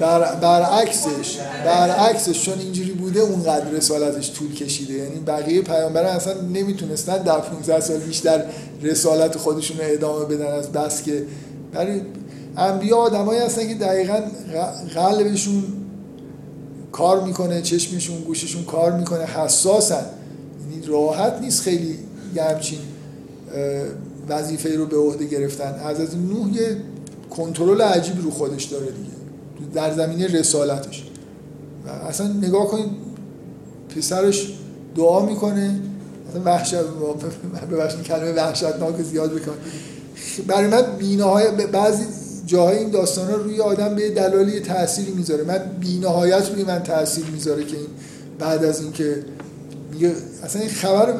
بر 0.00 0.34
برعکسش 0.34 1.38
برعکسش 1.64 2.42
چون 2.42 2.58
اینجوری 2.58 2.92
بوده 2.92 3.20
اونقدر 3.20 3.70
رسالتش 3.70 4.32
طول 4.32 4.54
کشیده. 4.54 4.92
یعنی 4.92 5.20
بقیه 5.20 5.62
پیامبران 5.62 6.16
اصلا 6.16 6.40
نمی‌تونستن 6.40 7.18
در 7.18 7.38
15 7.38 7.80
سال 7.80 7.96
بیشتر 7.96 8.44
رسالت 8.82 9.36
خودشون 9.38 9.76
رو 9.76 9.82
ادامه 9.86 10.24
بدن 10.24 10.46
از 10.46 10.72
بس 10.72 11.02
که 11.02 11.24
برای 11.72 12.00
انبیا 12.56 12.96
آدمایی 12.96 13.40
هستن 13.40 13.68
که 13.68 13.74
دقیقا 13.74 14.20
قلبشون 14.94 15.64
کار 16.92 17.24
می‌کنه 17.24 17.62
چشمشون 17.62 18.20
گوششون 18.20 18.64
کار 18.64 18.92
می‌کنه 18.92 19.24
حساسن. 19.24 20.04
راحت 20.88 21.40
نیست 21.40 21.62
خیلی 21.62 21.98
یه 22.34 22.42
همچین 22.42 22.78
وظیفه 24.28 24.76
رو 24.76 24.86
به 24.86 24.96
عهده 24.96 25.24
گرفتن. 25.26 25.74
حضرت 25.84 26.14
نوح 26.14 26.56
یه 26.56 26.76
کنترل 27.30 27.80
عجیبی 27.80 28.22
رو 28.22 28.30
خودش 28.30 28.64
داره 28.64 28.86
دیگه. 28.86 29.72
در 29.74 29.94
زمینه 29.94 30.26
رسالتش. 30.26 31.04
و 31.86 31.90
اصلا 31.90 32.26
نگاه 32.26 32.68
کنید 32.68 32.90
پسرش 33.96 34.52
دعا 34.96 35.26
می‌کنه. 35.26 35.80
اصلا 36.30 36.42
وحشت 36.44 36.84
ببخشید 37.70 38.02
کلمه 38.02 38.32
وحشتناک 38.32 39.02
زیاد 39.02 39.34
بکن 39.34 39.52
برای 40.46 40.66
من 40.68 40.82
بینهای 40.98 41.66
بعضی 41.72 42.04
جاهای 42.46 42.78
این 42.78 42.90
داستان 42.90 43.30
ها 43.30 43.36
روی 43.36 43.60
آدم 43.60 43.94
به 43.94 44.10
دلالی 44.10 44.60
تأثیری 44.60 45.12
می‌ذاره. 45.12 45.44
من 45.44 45.58
بینهایت 45.80 46.50
روی 46.50 46.64
من 46.64 46.82
تأثیر 46.82 47.24
می‌ذاره 47.24 47.64
که 47.64 47.76
این 47.76 47.86
بعد 48.38 48.64
از 48.64 48.80
اینکه 48.82 49.24
میگه 49.94 50.12
اصلا 50.44 50.62
این 50.62 50.70
خبر 50.70 51.14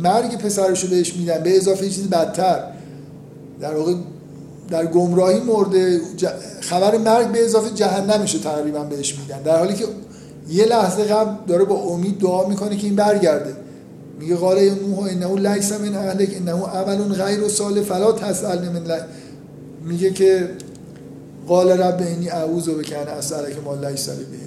مرگ 0.00 0.38
پسرش 0.38 0.84
رو 0.84 0.90
بهش 0.90 1.14
میدن 1.14 1.42
به 1.42 1.56
اضافه 1.56 1.88
چیز 1.88 2.08
بدتر. 2.08 2.64
در 3.60 3.74
واقع 3.74 3.94
در 4.70 4.86
گمراهی 4.86 5.40
مرده 5.40 6.00
خبر 6.60 6.98
مرگ 6.98 7.32
به 7.32 7.44
اضافه 7.44 7.70
جهنمش 7.74 8.32
تقریبا 8.32 8.84
بهش 8.84 9.18
میدن. 9.18 9.42
در 9.42 9.58
حالی 9.58 9.74
که 9.74 9.84
یه 10.48 10.64
لحظه 10.64 11.04
قبل 11.04 11.46
داره 11.46 11.64
با 11.64 11.74
امید 11.74 12.18
دعا 12.18 12.48
می‌کنه 12.48 12.76
که 12.76 12.86
این 12.86 12.96
برگرده. 12.96 13.56
میگه 14.20 14.36
قال 14.36 14.62
یا 14.62 14.74
نوح 14.74 14.98
انه 14.98 15.54
لیس 15.54 15.72
من 15.72 15.94
اهلک 15.94 16.36
انه 16.36 16.52
عمل 16.52 16.96
غیر 16.96 17.48
صالح 17.48 17.82
فلا 17.82 18.12
تسألنی 18.12 18.68
من. 18.68 19.00
میگه 19.84 20.10
که 20.10 20.48
قال 21.48 21.70
رب 21.70 22.02
انی 22.06 22.28
اعوذ 22.30 22.68
بک 22.68 22.96
ان 23.00 23.08
اسالک 23.08 23.56
ما 23.64 23.74
لیس 23.74 24.08
لی 24.08 24.14
به. 24.14 24.44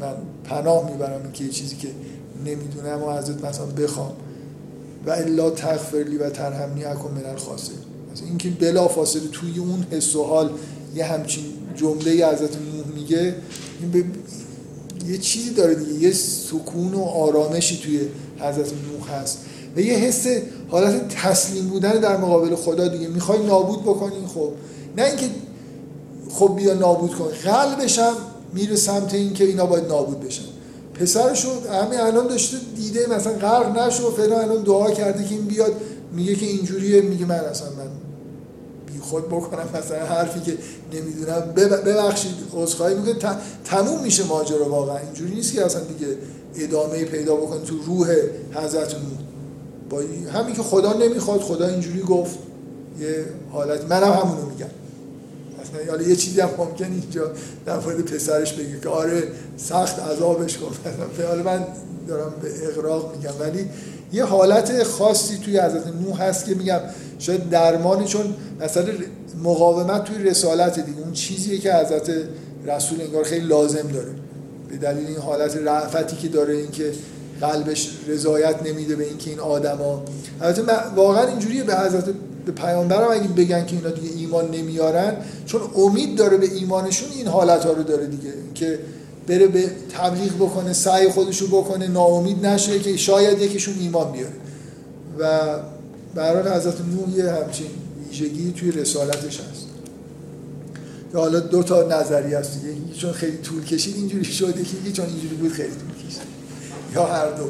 من 0.00 0.12
پناه 0.44 0.90
می‌برم 0.90 1.32
که 1.32 1.48
چیزی 1.48 1.76
که 1.76 1.88
نمی‌دونم 2.44 3.02
و 3.02 3.06
ازت 3.06 3.44
مثلا 3.44 3.66
بخوام. 3.66 4.12
و 5.06 5.10
الا 5.10 5.50
تغفر 5.50 5.98
لی 5.98 6.16
و 6.16 6.30
ترحمنی 6.30 6.84
اکن 6.84 7.10
من 7.10 7.24
الخاسرین. 7.30 7.78
مثلا 8.12 8.26
اینکه 8.26 8.50
بلا 8.50 8.88
فاصله 8.88 9.28
توی 9.32 9.58
اون 9.58 9.86
حس 9.90 10.16
و 10.16 10.24
حال 10.24 10.50
یه 10.94 11.04
همچین 11.04 11.44
جمله 11.76 12.10
ای 12.10 12.20
نوح 12.20 12.86
میگه 12.94 13.34
این 13.80 13.90
به 13.90 14.04
یه 15.08 15.18
چیزی 15.18 15.50
داره 15.50 15.74
دیگه 15.74 15.92
یه 15.92 16.12
سکون 16.12 16.94
و 16.94 17.02
آرامشی 17.02 17.76
توی 17.76 18.00
حضرت 18.40 18.72
نوح 18.72 19.10
هست. 19.12 19.38
و 19.76 19.80
یه 19.80 19.94
حس 19.94 20.26
حالت 20.68 21.08
تسلیم 21.08 21.68
بودن 21.68 21.92
در 22.00 22.16
مقابل 22.16 22.54
خدا 22.54 22.88
دیگه. 22.88 23.08
می‌خوای 23.08 23.46
نابود 23.46 23.82
بکنی 23.82 24.26
خب. 24.34 24.52
نه 24.96 25.04
اینکه 25.04 25.26
خب 26.30 26.54
بیا 26.56 26.74
نابود 26.74 27.14
کن 27.14 27.28
قلبش 27.44 27.98
هم 27.98 28.14
میره 28.54 28.76
سمت 28.76 29.14
اینکه 29.14 29.44
اینا 29.44 29.66
باید 29.66 29.84
نابود 29.84 30.20
بشن. 30.20 30.47
پسرشو 31.00 31.48
همین 31.70 32.00
الان 32.00 32.26
داشته 32.26 32.56
دیده 32.76 33.06
مثلا 33.16 33.32
غرق 33.32 33.78
نشو 33.78 34.10
فعلا 34.10 34.38
الان 34.38 34.62
دعا 34.62 34.90
کرده 34.90 35.24
که 35.24 35.34
این 35.34 35.44
بیاد. 35.44 35.72
میگه 36.12 36.34
که 36.34 36.46
اینجوریه 36.46 37.00
میگه 37.00 37.26
من 37.26 37.34
اصلا 37.34 37.68
من 37.68 37.88
بی 38.86 39.00
خود 39.00 39.28
بکنم 39.28 39.68
مثلا 39.74 40.06
حرفی 40.06 40.40
که 40.40 40.58
نمی‌دونم. 40.92 41.40
ببخشید 41.86 42.34
عذرخواهی 42.54 42.94
میگه 42.94 43.16
تموم 43.64 44.02
میشه 44.02 44.24
ماجرا 44.24 44.68
واقعا. 44.68 44.98
اینجوری 44.98 45.34
نیست 45.34 45.52
که 45.54 45.64
اصلا 45.64 45.80
دیگه 45.80 46.16
ادامه 46.54 47.04
پیدا 47.04 47.34
بکنه 47.36 47.60
تو 47.60 47.74
روح 47.86 48.08
حضرت 48.54 48.94
نوح 48.94 49.18
با 49.90 49.98
همین 50.32 50.54
که 50.54 50.62
خدا 50.62 50.92
نمی‌خواد 50.92 51.40
خدا 51.40 51.66
اینجوری 51.66 52.00
گفت. 52.00 52.38
یه 53.00 53.24
حالت 53.52 53.84
منم 53.84 54.12
همونو 54.12 54.46
میگم. 54.50 54.66
اصلا 55.68 55.90
حالا 55.90 56.02
یه 56.02 56.16
چیزی 56.16 56.40
هم 56.40 56.50
ممکن 56.58 56.84
اینجا 56.84 57.30
در 57.66 57.76
مورد 57.76 58.00
پسرش 58.00 58.52
بگه 58.52 58.80
که 58.82 58.88
آره 58.88 59.22
سخت 59.56 59.98
عذابش 59.98 60.58
کن 60.58 60.70
حالا 61.28 61.42
من 61.42 61.66
دارم 62.08 62.34
به 62.42 62.48
اغراق 62.68 63.16
میگم. 63.16 63.32
ولی 63.40 63.68
یه 64.12 64.24
حالت 64.24 64.82
خاصی 64.82 65.38
توی 65.38 65.58
حضرت 65.60 65.86
نوح 65.86 66.22
هست 66.22 66.44
که 66.44 66.54
میگم 66.54 66.80
شاید 67.18 67.50
درمانی 67.50 68.06
چون 68.06 68.34
مثلا 68.60 68.84
مقاومت 69.42 70.04
توی 70.04 70.24
رسالت 70.24 70.86
دیگه. 70.86 71.00
اون 71.00 71.12
چیزیه 71.12 71.58
که 71.58 71.74
حضرت 71.74 72.10
رسول 72.66 73.00
انگار 73.00 73.24
خیلی 73.24 73.46
لازم 73.46 73.88
داره. 73.88 74.10
به 74.68 74.76
دلیل 74.76 75.06
این 75.06 75.18
حالت 75.18 75.56
رعفتی 75.56 76.16
که 76.16 76.28
داره 76.28 76.54
اینکه 76.54 76.92
قلبش 77.40 77.90
رضایت 78.08 78.62
نمیده 78.62 78.96
به 78.96 79.04
اینکه 79.04 79.30
این 79.30 79.40
آدما. 79.40 80.04
البته 80.40 80.62
واقعا 80.96 81.26
اینجوریه 81.26 81.64
به 81.64 81.76
حضرت 81.76 82.04
به 82.48 82.54
پیامبرم 82.54 83.10
اگه 83.10 83.28
بگن 83.28 83.66
که 83.66 83.76
اینا 83.76 83.90
دیگه 83.90 84.16
ایمان 84.16 84.50
نمیارن 84.50 85.16
چون 85.46 85.60
امید 85.76 86.16
داره 86.16 86.36
به 86.36 86.54
ایمانشون 86.54 87.08
این 87.10 87.26
حالت 87.26 87.64
ها 87.64 87.72
رو 87.72 87.82
داره 87.82 88.06
دیگه 88.06 88.32
که 88.54 88.78
بره 89.26 89.46
به 89.46 89.70
تبلیغ 89.90 90.34
بکنه 90.34 90.72
سعی 90.72 91.08
خودشو 91.08 91.46
بکنه 91.46 91.86
ناامید 91.88 92.46
نشه 92.46 92.78
که 92.78 92.96
شاید 92.96 93.42
یکیشون 93.42 93.74
ایمان 93.80 94.12
بیاره. 94.12 94.32
و 95.18 95.38
برای 96.14 96.52
حضرت 96.56 96.74
نوح 96.80 97.16
یه 97.16 97.32
همچین 97.32 97.66
ویژگی 98.08 98.52
توی 98.52 98.70
رسالتش 98.70 99.40
هست. 99.40 99.66
که 101.12 101.18
حالا 101.18 101.40
دو 101.40 101.62
تا 101.62 101.82
نظری 101.82 102.34
هست 102.34 102.60
دیگه 102.60 102.74
چون 102.98 103.12
خیلی 103.12 103.36
طول 103.36 103.64
کشید 103.64 103.96
اینجوری 103.96 104.24
شده 104.24 104.62
که 104.64 104.92
چون 104.92 105.06
اینجوری 105.06 105.34
بود 105.34 105.52
خیلی 105.52 105.68
طول 105.68 106.08
کشید. 106.08 106.22
یا 106.94 107.06
هر 107.06 107.30
دو. 107.30 107.44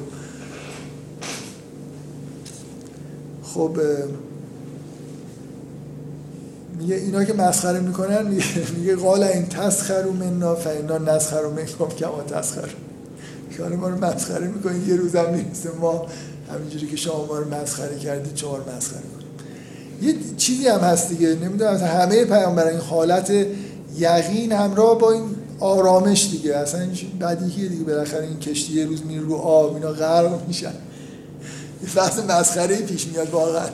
خب 3.42 3.78
میگه 6.78 6.94
اینا 6.94 7.24
که 7.24 7.32
مسخره 7.32 7.80
می‌کنن 7.80 8.26
میگه 8.76 8.96
قال 8.96 9.22
این 9.22 9.46
تسخرو 9.46 10.12
مننا 10.12 10.54
فینا 10.54 10.98
نسخرو 10.98 11.50
منکم 11.50 11.88
کما 11.98 12.22
تسخر. 12.22 12.68
که 13.56 13.62
ما 13.62 13.88
رو 13.88 14.04
مسخره 14.04 14.46
می‌کنید 14.46 14.88
یه 14.88 14.96
روزم 14.96 15.30
می‌رسه. 15.30 15.70
ما 15.80 16.06
همینجوری 16.54 16.86
که 16.86 16.96
شما 16.96 17.26
ما 17.26 17.38
رو 17.38 17.54
مسخره 17.54 17.98
کردید 17.98 18.40
رو 18.42 18.76
مسخره 18.76 19.00
کنید 19.00 19.28
یه 20.02 20.14
چیزی 20.36 20.68
هم 20.68 20.80
هست 20.80 21.08
دیگه 21.08 21.28
نمی‌دونم 21.28 21.76
همه 21.76 22.24
پیامبران 22.24 22.68
این 22.68 22.80
حالت 22.80 23.32
یقین 23.96 24.52
همراه 24.52 24.98
با 24.98 25.12
این 25.12 25.24
آرامش 25.60 26.28
دیگه. 26.30 26.56
اصلا 26.56 26.80
این 26.80 26.90
بدیهیه 27.20 27.68
دیگه 27.68 27.84
بالاخره 27.84 28.24
این 28.24 28.38
کشتی 28.38 28.72
یه 28.72 28.86
روز 28.86 29.06
میره 29.06 29.20
رو 29.20 29.34
آب 29.34 29.74
اینا 29.74 29.92
غرق 29.92 30.46
میشن. 30.48 30.72
یه 31.82 31.88
فصل 31.88 32.24
مسخره 32.24 32.76
پیش 32.76 33.06
میاد 33.06 33.30
واقعا. 33.30 33.68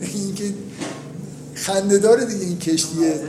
اینکه 0.00 0.44
خنده 1.60 1.98
داره 1.98 2.24
دیگه 2.24 2.44
این 2.44 2.58
کشتیه. 2.58 3.20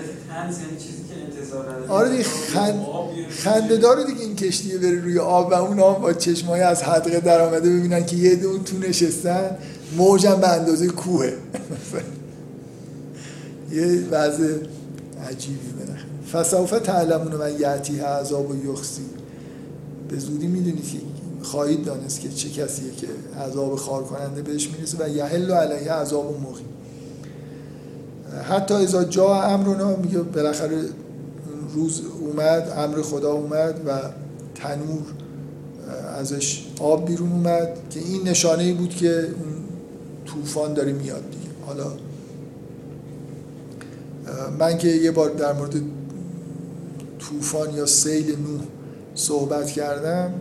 آره 1.90 2.10
دیگه 2.10 2.24
خند... 2.24 2.86
خنده 3.30 3.78
داره 3.78 4.04
دیگه 4.04 4.22
این 4.22 4.36
کشتیه 4.36 4.78
بره 4.78 5.00
روی 5.02 5.20
آب 5.20 5.52
و 5.52 5.54
اون 5.54 5.80
آب 5.80 6.02
با 6.02 6.14
چشمای 6.14 6.62
از 6.62 6.84
حدقه 6.84 7.20
در 7.20 7.42
آمده 7.42 7.70
ببینن 7.70 8.06
که 8.06 8.16
یه 8.16 8.36
دون 8.36 8.64
تو 8.64 8.78
نشستن. 8.78 9.58
موجم 9.98 10.36
به 10.36 10.50
اندازه 10.50 10.88
کوه 10.88 11.26
یه 13.72 14.04
وضع 14.12 14.56
عجیبی 15.30 15.72
بره 15.80 15.98
فسوفه 16.34 16.80
تعلمون 16.80 17.36
من 17.36 17.60
یعتی 17.60 18.00
عذاب 18.00 18.52
و 18.52 18.72
یخسی 18.72 19.06
به 20.10 20.20
زودی 20.20 20.48
می‌دونید 20.48 20.92
که 20.92 20.98
خواهید 21.42 21.86
دانست 21.86 22.20
که 22.20 22.30
چه 22.30 22.50
کسیه 22.50 22.92
که 22.92 23.08
عذاب 23.46 23.76
خار 23.76 24.04
کننده 24.04 24.42
بهش 24.42 24.70
می‌رسه 24.70 24.98
و 25.06 25.10
یحل 25.10 25.52
علیه 25.52 25.92
عذاب 25.92 26.32
و 26.32 26.50
مقیم. 26.50 26.71
حتی 28.50 28.74
ازا 28.74 29.04
جا 29.04 29.42
امرنا 29.42 29.96
میگه 29.96 30.20
بالاخره 30.20 30.78
روز 31.74 32.02
اومد 32.20 32.74
امر 32.78 33.02
خدا 33.02 33.32
اومد 33.32 33.82
و 33.88 34.00
تنور 34.56 35.02
ازش 36.20 36.66
آب 36.80 37.06
بیرون 37.06 37.32
اومد 37.32 37.70
که 37.90 38.00
این 38.00 38.28
نشانه 38.28 38.64
ای 38.64 38.74
بود 38.74 38.90
که 38.90 39.20
اون 39.22 39.54
طوفان 40.26 40.74
داره 40.74 40.92
میاد 40.92 41.24
دیگه. 41.32 41.50
حالا 41.66 41.92
من 44.60 44.78
که 44.78 44.88
یه 44.88 45.12
بار 45.12 45.30
در 45.30 45.54
مورد 45.54 45.74
طوفان 47.20 47.74
یا 47.74 47.86
سیل 47.86 48.26
نوح 48.26 48.62
صحبت 49.16 49.68
کردم 49.68 50.34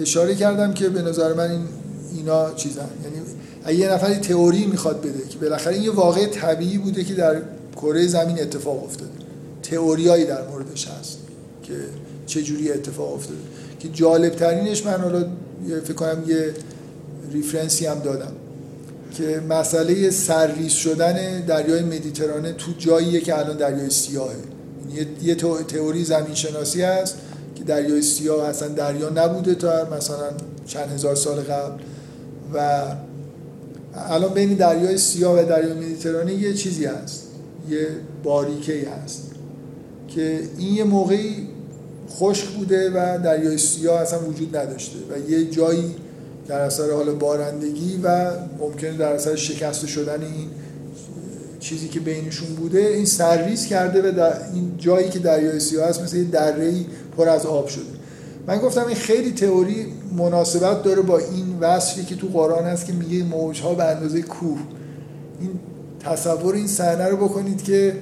اشاره 0.00 0.34
کردم 0.34 0.74
که 0.74 0.88
به 0.88 1.02
نظر 1.02 1.32
من 1.32 1.50
این 1.50 1.62
اینا 2.14 2.54
چیزن. 2.54 2.88
یعنی 3.04 3.16
یه 3.72 3.92
نفری 3.92 4.14
تئوری 4.14 4.66
می‌خواد 4.66 5.00
بده 5.00 5.28
که 5.28 5.38
بالاخره 5.38 5.74
این 5.74 5.82
یه 5.82 5.90
واقع 5.90 6.26
طبیعی 6.26 6.78
بوده 6.78 7.04
که 7.04 7.14
در 7.14 7.42
کره 7.76 8.06
زمین 8.06 8.40
اتفاق 8.40 8.84
افتاده. 8.84 9.10
تئوریایی 9.62 10.24
در 10.24 10.48
موردش 10.48 10.88
هست 10.88 11.18
که 11.62 11.74
چه 12.26 12.42
جوری 12.42 12.72
اتفاق 12.72 13.14
افتاده. 13.14 13.38
که 13.80 13.88
جالب 13.88 14.34
ترینش 14.34 14.86
من 14.86 15.00
حالا 15.00 15.26
فکر 15.84 15.92
کنم 15.92 16.24
یه 16.26 16.54
ریفرنسی 17.32 17.86
هم 17.86 17.98
دادم 17.98 18.32
که 19.16 19.42
مسئله 19.48 20.10
سرریز 20.10 20.72
شدن 20.72 21.40
دریای 21.40 21.82
مدیترانه 21.82 22.52
تو 22.52 22.72
جاییه 22.78 23.20
که 23.20 23.38
الان 23.38 23.56
دریای 23.56 23.90
سیاهه. 23.90 24.36
یعنی 24.94 25.10
یه 25.22 25.34
تئوری 25.68 26.04
زمین 26.04 26.34
شناسی 26.34 26.82
هست 26.82 27.16
که 27.54 27.64
دریای 27.64 28.02
سیاه 28.02 28.48
اصلا 28.48 28.68
دریا 28.68 29.08
نبوده 29.10 29.54
تا 29.54 29.88
مثلا 29.96 30.30
چند 30.66 30.92
هزار 30.92 31.14
سال 31.14 31.40
قبل 31.40 31.82
و 32.54 32.82
الان 33.96 34.34
بین 34.34 34.54
دریای 34.54 34.98
سیاه 34.98 35.40
و 35.40 35.44
دریای 35.44 35.72
مدیترانه 35.72 36.34
یه 36.34 36.54
چیزی 36.54 36.84
هست 36.84 37.22
یه 37.70 37.86
باریکه 38.22 38.88
هست 39.04 39.22
که 40.08 40.40
این 40.58 40.74
یه 40.74 40.84
موقعی 40.84 41.48
خشک 42.10 42.48
بوده 42.48 42.90
و 42.90 43.18
دریای 43.24 43.58
سیاه 43.58 44.00
اصلا 44.00 44.18
وجود 44.20 44.56
نداشته 44.56 44.98
و 45.10 45.30
یه 45.30 45.44
جایی 45.44 45.94
در 46.48 46.60
اثر 46.60 46.90
حال 46.90 47.14
بارندگی 47.14 48.00
و 48.02 48.30
ممکنه 48.58 48.96
در 48.96 49.12
اثر 49.12 49.36
شکست 49.36 49.86
شدن 49.86 50.22
این 50.22 50.48
چیزی 51.60 51.88
که 51.88 52.00
بینشون 52.00 52.48
بوده 52.48 52.78
این 52.78 53.04
سرویس 53.04 53.66
کرده 53.66 54.12
و 54.12 54.32
این 54.54 54.74
جایی 54.78 55.08
که 55.08 55.18
دریای 55.18 55.60
سیاه 55.60 55.88
هست 55.88 56.02
مثل 56.02 56.16
یه 56.16 56.24
دره‌ای 56.24 56.86
پر 57.16 57.28
از 57.28 57.46
آب 57.46 57.68
شده. 57.68 57.84
من 58.46 58.58
گفتم 58.58 58.86
این 58.86 58.96
خیلی 58.96 59.32
تئوری 59.32 59.86
مناسبت 60.16 60.82
داره 60.82 61.02
با 61.02 61.18
این 61.18 61.58
وصفی 61.60 62.04
که 62.04 62.16
تو 62.16 62.28
قرآن 62.28 62.64
هست 62.64 62.86
که 62.86 62.92
میگه 62.92 63.24
موجها 63.24 63.74
به 63.74 63.84
اندازه 63.84 64.22
کوه. 64.22 64.58
این 65.40 65.50
تصور 66.00 66.54
این 66.54 66.66
صحنه 66.66 67.04
رو 67.04 67.16
بکنید 67.16 67.62
که 67.62 67.96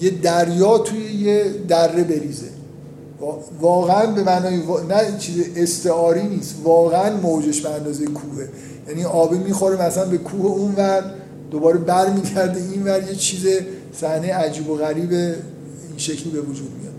یه 0.00 0.10
دریا 0.10 0.78
توی 0.78 0.98
یه 0.98 1.44
دره 1.68 2.04
بریزه. 2.04 2.48
واقعا 3.60 4.06
به 4.06 4.22
معنای 4.22 4.56
نه 4.88 5.18
چیز 5.18 5.44
استعاری 5.56 6.22
نیست. 6.22 6.54
واقعا 6.64 7.16
موجش 7.16 7.60
به 7.60 7.70
اندازه 7.70 8.04
کوهه 8.04 8.48
یعنی 8.88 9.04
آبی 9.04 9.38
می‌خوره 9.38 9.86
مثلا 9.86 10.04
به 10.04 10.18
کوه 10.18 10.46
اون 10.46 10.74
ور 10.74 11.04
دوباره 11.50 11.78
برمیگرده 11.78 12.60
این 12.72 12.84
ور 12.84 13.02
یه 13.08 13.14
چیز 13.14 13.46
صحنه 13.92 14.34
عجیب 14.34 14.70
و 14.70 14.74
غریب 14.76 15.12
این 15.12 15.34
شکلی 15.96 16.30
به 16.30 16.40
وجود 16.40 16.70
میاد. 16.80 16.91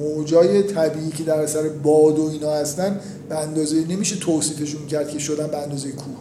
موجای 0.00 0.62
طبیعی 0.62 1.10
که 1.10 1.22
در 1.24 1.40
اثر 1.40 1.68
باد 1.68 2.18
و 2.18 2.28
اینا 2.32 2.52
هستن 2.52 3.00
به 3.28 3.38
اندازه 3.38 3.84
نمیشه 3.88 4.16
توصیفشون 4.16 4.86
کرد 4.86 5.08
که 5.08 5.18
شدن 5.18 5.46
به 5.46 5.58
اندازه 5.58 5.92
کوه. 5.92 6.16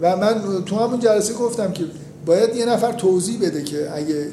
و 0.00 0.16
من 0.16 0.64
تو 0.64 0.76
همون 0.76 1.00
جلسه 1.00 1.34
گفتم 1.34 1.72
که 1.72 1.84
باید 2.26 2.56
یه 2.56 2.66
نفر 2.66 2.92
توضیح 2.92 3.40
بده 3.40 3.62
که 3.64 3.96
اگه 3.96 4.26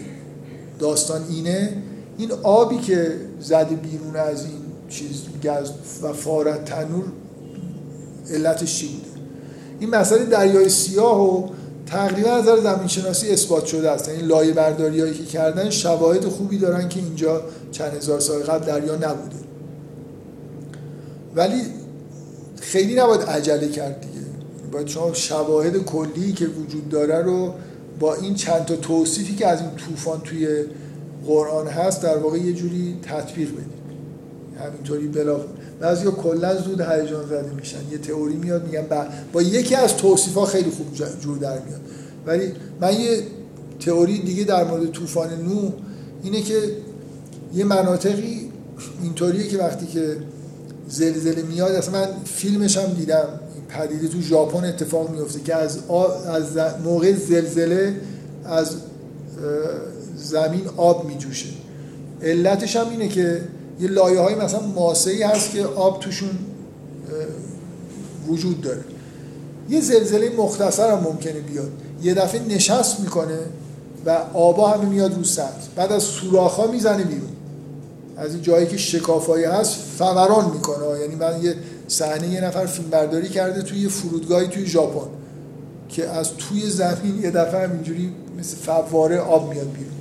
داستان 0.80 1.22
اینه 1.30 1.78
این 2.18 2.32
آبی 2.44 2.78
که 2.78 3.15
زده 3.40 3.76
بیرون 3.76 4.15
از 4.15 4.45
این 4.45 4.61
چیز 4.90 5.22
گز 5.44 5.72
و 6.03 6.14
فارت 6.14 6.65
تنور 6.65 7.03
علتش 8.30 8.78
چی 8.78 8.88
بوده؟ 8.88 9.22
این 9.80 9.90
مسئله 9.90 10.26
دریای 10.26 10.69
سیاه 10.69 11.22
و 11.22 11.49
تقریبا 11.91 12.31
از 12.31 12.43
نظر 12.43 12.59
زمین 12.59 12.88
شناسی 12.88 13.30
اثبات 13.30 13.65
شده 13.65 13.91
است. 13.91 14.09
این 14.09 14.26
لایه 14.26 14.53
برداری 14.53 15.01
هایی 15.01 15.13
که 15.13 15.23
کردن 15.23 15.69
شواهد 15.69 16.26
خوبی 16.26 16.57
دارن 16.57 16.89
که 16.89 16.99
اینجا 16.99 17.41
چند 17.72 17.93
هزار 17.93 18.19
سال 18.19 18.43
قبل 18.43 18.65
دریا 18.65 18.95
نبوده. 18.95 19.35
ولی 21.35 21.61
خیلی 22.61 22.95
نباید 22.95 23.22
عجله 23.22 23.69
کرد 23.69 24.01
دیگه. 24.01 24.26
باید 24.72 24.88
شما 24.88 25.13
شواهد 25.13 25.77
کلی 25.77 26.34
که 26.34 26.45
وجود 26.45 26.89
داره 26.89 27.22
رو 27.22 27.53
با 27.99 28.15
این 28.15 28.35
چند 28.35 28.65
تا 28.65 28.76
توصیفی 28.76 29.35
که 29.35 29.47
از 29.47 29.61
این 29.61 29.72
طوفان 29.76 30.22
توی 30.22 30.65
قرآن 31.27 31.68
هست 31.68 32.03
در 32.03 32.18
واقع 32.18 32.38
یه 32.38 32.53
جوری 32.53 32.99
تطبیق 33.03 33.51
بدید. 33.51 33.81
همینطوری 34.60 35.07
بلا 35.07 35.40
بعضی 35.80 36.06
کلا 36.06 36.61
زود 36.61 36.82
هیجان 36.82 37.26
زده 37.26 37.52
میشن. 37.53 37.78
یه 37.91 37.98
تئوری 37.98 38.36
میاد 38.36 38.65
میگن 38.65 38.86
با 39.34 39.41
یکی 39.41 39.76
از 39.76 39.98
توصیف 39.98 40.34
ها 40.34 40.45
خیلی 40.45 40.72
خوب 40.72 40.88
جور 41.22 41.38
در 41.38 41.60
میاد. 41.60 41.82
ولی 42.26 42.53
من 42.82 42.94
یه 42.94 43.23
تئوری 43.80 44.19
دیگه 44.19 44.44
در 44.44 44.64
مورد 44.64 44.91
طوفان 44.91 45.30
نو 45.30 45.72
اینه 46.23 46.41
که 46.41 46.56
یه 47.53 47.64
مناطقی 47.65 48.52
اینطوریه 49.03 49.48
که 49.48 49.57
وقتی 49.57 49.86
که 49.86 50.18
زلزله 50.88 51.41
میاد 51.41 51.72
اصلا 51.72 51.99
من 51.99 52.07
فیلمش 52.26 52.78
هم 52.78 52.94
دیدم. 52.94 53.28
پدیده 53.69 54.07
تو 54.07 54.22
ژاپن 54.22 54.65
اتفاق 54.65 55.10
میفته 55.10 55.40
که 55.40 55.56
از, 55.56 55.80
از 56.28 56.57
موقع 56.84 57.14
زلزله 57.14 57.95
از 58.45 58.76
زمین 60.15 60.61
آب 60.78 61.06
میجوشه. 61.06 61.49
علتش 62.22 62.76
هم 62.76 62.90
اینه 62.90 63.07
که 63.07 63.41
یه 63.82 63.88
لایه 63.88 64.20
های 64.20 64.36
مثلا 64.36 64.60
ماسهی 64.62 65.24
هست 65.24 65.52
که 65.52 65.66
آب 65.66 65.99
توشون 65.99 66.30
وجود 68.28 68.62
داره. 68.62 68.82
یه 69.70 69.82
زلزله 69.82 70.30
مختصر 70.30 70.91
هم 70.91 70.99
ممکنه 70.99 71.40
بیاد. 71.40 71.72
یه 72.03 72.14
دفعه 72.14 72.41
نشست 72.41 72.99
می‌کنه 72.99 73.40
و 74.06 74.10
آبا 74.34 74.70
همه 74.70 74.86
میاد 74.86 75.16
رو 75.16 75.24
سطح 75.24 75.68
بعد 75.76 75.91
از 75.91 76.03
سوراخ 76.03 76.70
می‌زنه 76.72 77.03
بیرون. 77.03 77.30
از 78.18 78.34
این 78.34 78.41
جایی 78.41 78.68
که 78.68 78.78
شکافایی 78.78 79.45
هست 79.45 79.76
فوران 79.98 80.52
می‌کنه. 80.52 80.99
یعنی 81.02 81.16
من 81.16 81.44
یه 81.44 81.56
صحنه 81.88 82.28
یه 82.28 82.41
نفر 82.41 82.66
فیلم 82.66 82.90
برداری 82.90 83.30
کرده 83.30 83.62
توی 83.62 83.80
یه 83.80 83.90
فرودگاهی 83.90 84.48
توی 84.48 84.66
ژاپن 84.66 85.10
که 85.90 86.10
از 86.10 86.30
توی 86.38 86.70
زمین 86.70 87.24
یه 87.24 87.32
دفعه 87.32 87.68
همینجوری 87.68 88.14
مثل 88.40 88.56
فواره 88.56 89.20
آب 89.20 89.49
میاد 89.49 89.72
بیرون. 89.72 89.91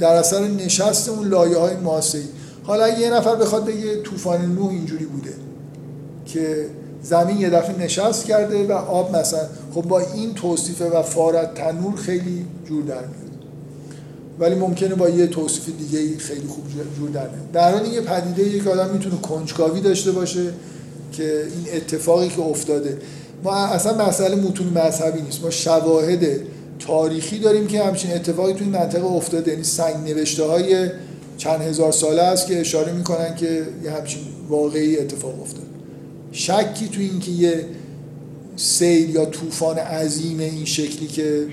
در 0.00 0.14
اثر 0.14 0.48
نشست 0.48 1.08
اون 1.08 1.28
لایه 1.28 1.58
های 1.58 1.76
ماسه‌ای. 1.76 2.24
حالا 2.66 2.88
یه 2.88 3.10
نفر 3.10 3.36
بخواد 3.36 3.64
بگه 3.64 4.02
طوفان 4.02 4.54
نوح 4.54 4.70
اینجوری 4.70 5.04
بوده 5.04 5.32
که 6.26 6.66
زمین 7.02 7.40
یه 7.40 7.50
دفعه 7.50 7.78
نشست 7.78 8.24
کرده 8.24 8.66
و 8.66 8.72
آب 8.72 9.16
مثلا 9.16 9.40
خب 9.74 9.82
با 9.82 10.00
این 10.00 10.34
توصیفه 10.34 10.90
و 10.90 11.02
فارت 11.02 11.54
تنور 11.54 11.96
خیلی 11.96 12.46
جور 12.68 12.82
در 12.82 12.94
میاد. 12.94 13.24
ولی 14.38 14.54
ممکنه 14.54 14.94
با 14.94 15.08
یه 15.08 15.26
توصیف 15.26 15.68
دیگه 15.78 16.18
خیلی 16.18 16.46
خوب 16.46 16.64
جور 16.96 17.10
در 17.10 17.28
میاد. 17.28 17.52
در 17.52 17.72
حال 17.72 17.86
یه 17.86 18.00
پدیده 18.00 18.42
یک 18.42 18.66
آدم 18.66 18.90
می‌تونه 18.90 19.16
کنجکاوی 19.16 19.80
داشته 19.80 20.12
باشه 20.12 20.52
که 21.12 21.24
این 21.24 21.76
اتفاقی 21.76 22.28
که 22.28 22.42
افتاده. 22.42 22.98
ما 23.44 23.54
اصلا 23.54 24.06
مسئله 24.08 24.36
متون 24.36 24.66
مذهبی 24.66 25.22
نیست. 25.22 25.42
ما 25.42 25.50
شواهد 25.50 26.26
تاریخی 26.78 27.38
داریم 27.38 27.66
که 27.66 27.82
همچین 27.82 28.12
اتفاقی 28.12 28.52
توی 28.52 28.66
منطقه 28.66 29.04
افتاده. 29.04 29.50
یعنی 29.50 29.64
سنگ 29.64 29.96
نوشته 29.96 30.44
های 30.44 30.90
چند 31.38 31.60
هزار 31.60 31.92
ساله 31.92 32.22
است 32.22 32.46
که 32.46 32.60
اشاره 32.60 32.92
می‌کنن 32.92 33.36
که 33.36 33.66
یه 33.84 33.90
همچین 33.90 34.22
واقعی 34.48 34.98
اتفاق 34.98 35.42
افتاده 35.42 35.66
شکی 36.32 36.88
توی 36.92 37.04
اینکه 37.04 37.30
یه 37.30 37.64
سیل 38.56 39.10
یا 39.10 39.24
طوفان 39.24 39.78
عظیم 39.78 40.38
این 40.38 40.64
شکلی 40.64 41.06
که 41.06 41.46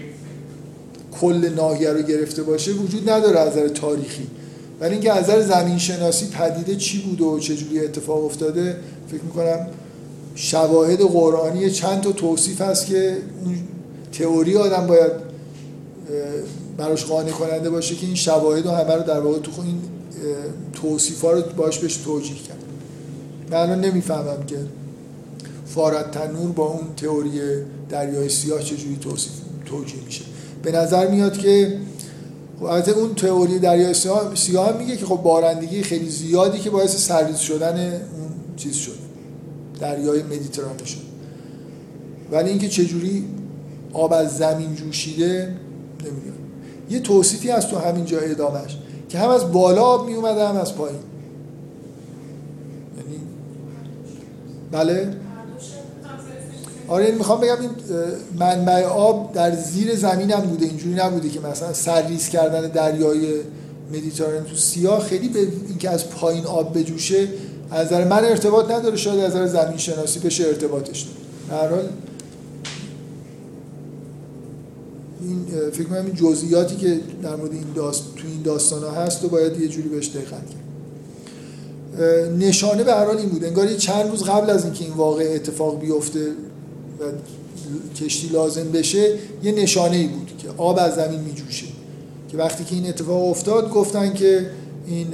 کل 1.21 1.49
ناحیه 1.55 1.89
رو 1.89 2.01
گرفته 2.01 2.43
باشه 2.43 2.71
وجود 2.71 3.09
نداره 3.09 3.39
از 3.39 3.51
نظر 3.51 3.67
تاریخی. 3.67 4.27
ولی 4.79 4.91
اینکه 4.91 5.13
از 5.13 5.23
نظر 5.23 5.41
زمین 5.41 5.77
شناسی 5.77 6.27
پدیده 6.27 6.75
چی 6.75 7.01
بوده 7.01 7.23
و 7.23 7.39
چجوری 7.39 7.79
اتفاق 7.79 8.25
افتاده 8.25 8.75
فکر 9.07 9.23
می‌کنم 9.23 9.67
شواهد 10.35 11.01
قرآنی 11.01 11.71
چند 11.71 12.01
تا 12.01 12.11
توصیف 12.11 12.61
هست 12.61 12.85
که 12.85 13.17
اون 13.45 13.57
تئوری 14.11 14.57
آدم 14.57 14.87
باید 14.87 15.11
براش 16.77 17.05
قانع 17.05 17.31
کننده 17.31 17.69
باشه 17.69 17.95
که 17.95 18.05
این 18.05 18.15
شواهد 18.15 18.65
و 18.65 18.71
همه 18.71 18.95
رو 18.95 19.03
در 19.03 19.19
واقع 19.19 19.39
تو 19.39 19.61
این 19.61 19.81
توصیف 20.73 21.21
ها 21.21 21.31
رو 21.31 21.41
باش 21.57 21.79
بهش 21.79 21.95
توجیه 21.97 22.35
کرد. 22.35 22.57
من 23.51 23.57
الان 23.57 23.81
نمی‌فهمم 23.81 24.45
که 24.47 24.57
فارت 25.65 26.11
تنور 26.11 26.51
با 26.51 26.65
اون 26.65 26.95
تئوری 26.97 27.31
دریای 27.89 28.29
سیاه 28.29 28.63
چجوری 28.63 28.97
توصیف 29.01 29.31
توجیه 29.65 30.03
میشه. 30.05 30.23
به 30.63 30.71
نظر 30.71 31.07
میاد 31.11 31.37
که 31.37 31.79
خب 32.59 32.65
از 32.65 32.89
اون 32.89 33.15
تئوری 33.15 33.59
دریای 33.59 33.93
سیاه, 33.93 34.35
سیاه 34.35 34.77
میگه 34.77 34.97
که 34.97 35.05
خب 35.05 35.15
بارندگی 35.15 35.83
خیلی 35.83 36.09
زیادی 36.09 36.59
که 36.59 36.69
باعث 36.69 36.95
سرریز 37.07 37.37
شدن 37.37 37.93
اون 37.93 38.29
چیز 38.57 38.75
شد 38.75 38.97
دریای 39.79 40.23
مدیترانه 40.23 40.85
شد 40.85 41.01
ولی 42.31 42.49
اینکه 42.49 42.69
چجوری 42.69 43.25
آب 43.93 44.13
از 44.13 44.37
زمین 44.37 44.75
جوشیده 44.75 45.55
نمی‌دونم. 46.03 46.40
یه 46.91 46.99
توصیفی 46.99 47.49
هست 47.49 47.69
تو 47.69 47.77
همین 47.77 48.05
جای 48.05 48.31
ادامش 48.31 48.77
که 49.09 49.19
هم 49.19 49.29
از 49.29 49.51
بالا 49.51 49.81
آب 49.81 50.07
می 50.07 50.13
اومده 50.13 50.47
هم 50.47 50.57
از 50.57 50.75
پایین. 50.75 50.99
یعنی 52.97 53.19
بله؟ 54.71 55.15
آره 56.87 57.11
می‌خوام 57.11 57.41
بگم 57.41 57.57
این 57.61 57.69
منبع 58.39 58.85
آب 58.85 59.33
در 59.33 59.55
زیر 59.55 59.95
زمین 59.95 60.31
هم 60.31 60.41
بوده 60.41 60.65
اینجوری 60.65 60.95
نبوده 60.95 61.29
که 61.29 61.39
مثلا 61.39 61.73
سرریز 61.73 62.29
کردن 62.29 62.67
دریای 62.67 63.27
مدیترانه 63.93 64.41
تو 64.41 64.55
سیاه 64.55 64.99
خیلی 64.99 65.29
به 65.29 65.39
اینکه 65.39 65.89
از 65.89 66.09
پایین 66.09 66.45
آب 66.45 66.77
بجوشه 66.77 67.27
از 67.71 67.87
نظر 67.87 68.07
من 68.07 68.25
ارتباط 68.25 68.71
نداره 68.71 68.97
شاید 68.97 69.19
از 69.19 69.35
نظر 69.35 69.47
زمین 69.47 69.77
شناسی 69.77 70.19
بشه 70.19 70.43
ارتباطش. 70.43 71.07
در 71.49 71.69
حال 71.69 71.89
این 75.31 75.69
فکر 75.71 75.83
کنم 75.83 76.05
این 76.05 76.15
جزئیاتی 76.15 76.75
که 76.75 76.99
در 77.23 77.35
مورد 77.35 77.53
این 77.53 77.65
داست 77.75 78.03
تو 78.15 78.27
این 78.27 78.41
داستان 78.41 78.83
ها 78.83 78.91
هست 78.91 79.25
و 79.25 79.27
باید 79.27 79.59
یه 79.59 79.67
جوری 79.67 79.89
بهش 79.89 80.07
دقت 80.07 80.29
کرد. 80.29 80.61
نشانه 82.39 82.83
به 82.83 82.93
هر 82.93 83.05
حال 83.05 83.17
این 83.17 83.29
بود. 83.29 83.43
انگار 83.43 83.71
یه 83.71 83.77
چند 83.77 84.09
روز 84.09 84.23
قبل 84.23 84.49
از 84.49 84.65
اینکه 84.65 84.85
این 84.85 84.93
واقع 84.93 85.31
اتفاق 85.35 85.79
بیفته 85.79 86.27
و 86.99 87.03
کشتی 87.95 88.27
لازم 88.27 88.71
بشه 88.71 89.17
یه 89.43 89.51
نشانه 89.51 89.97
ای 89.97 90.07
بود 90.07 90.31
که 90.37 90.49
آب 90.57 90.79
از 90.79 90.95
زمین 90.95 91.19
میجوشه. 91.19 91.65
که 92.31 92.37
وقتی 92.37 92.63
که 92.63 92.75
این 92.75 92.87
اتفاق 92.87 93.29
افتاد 93.29 93.69
گفتن 93.69 94.13
که 94.13 94.49
این 94.87 95.07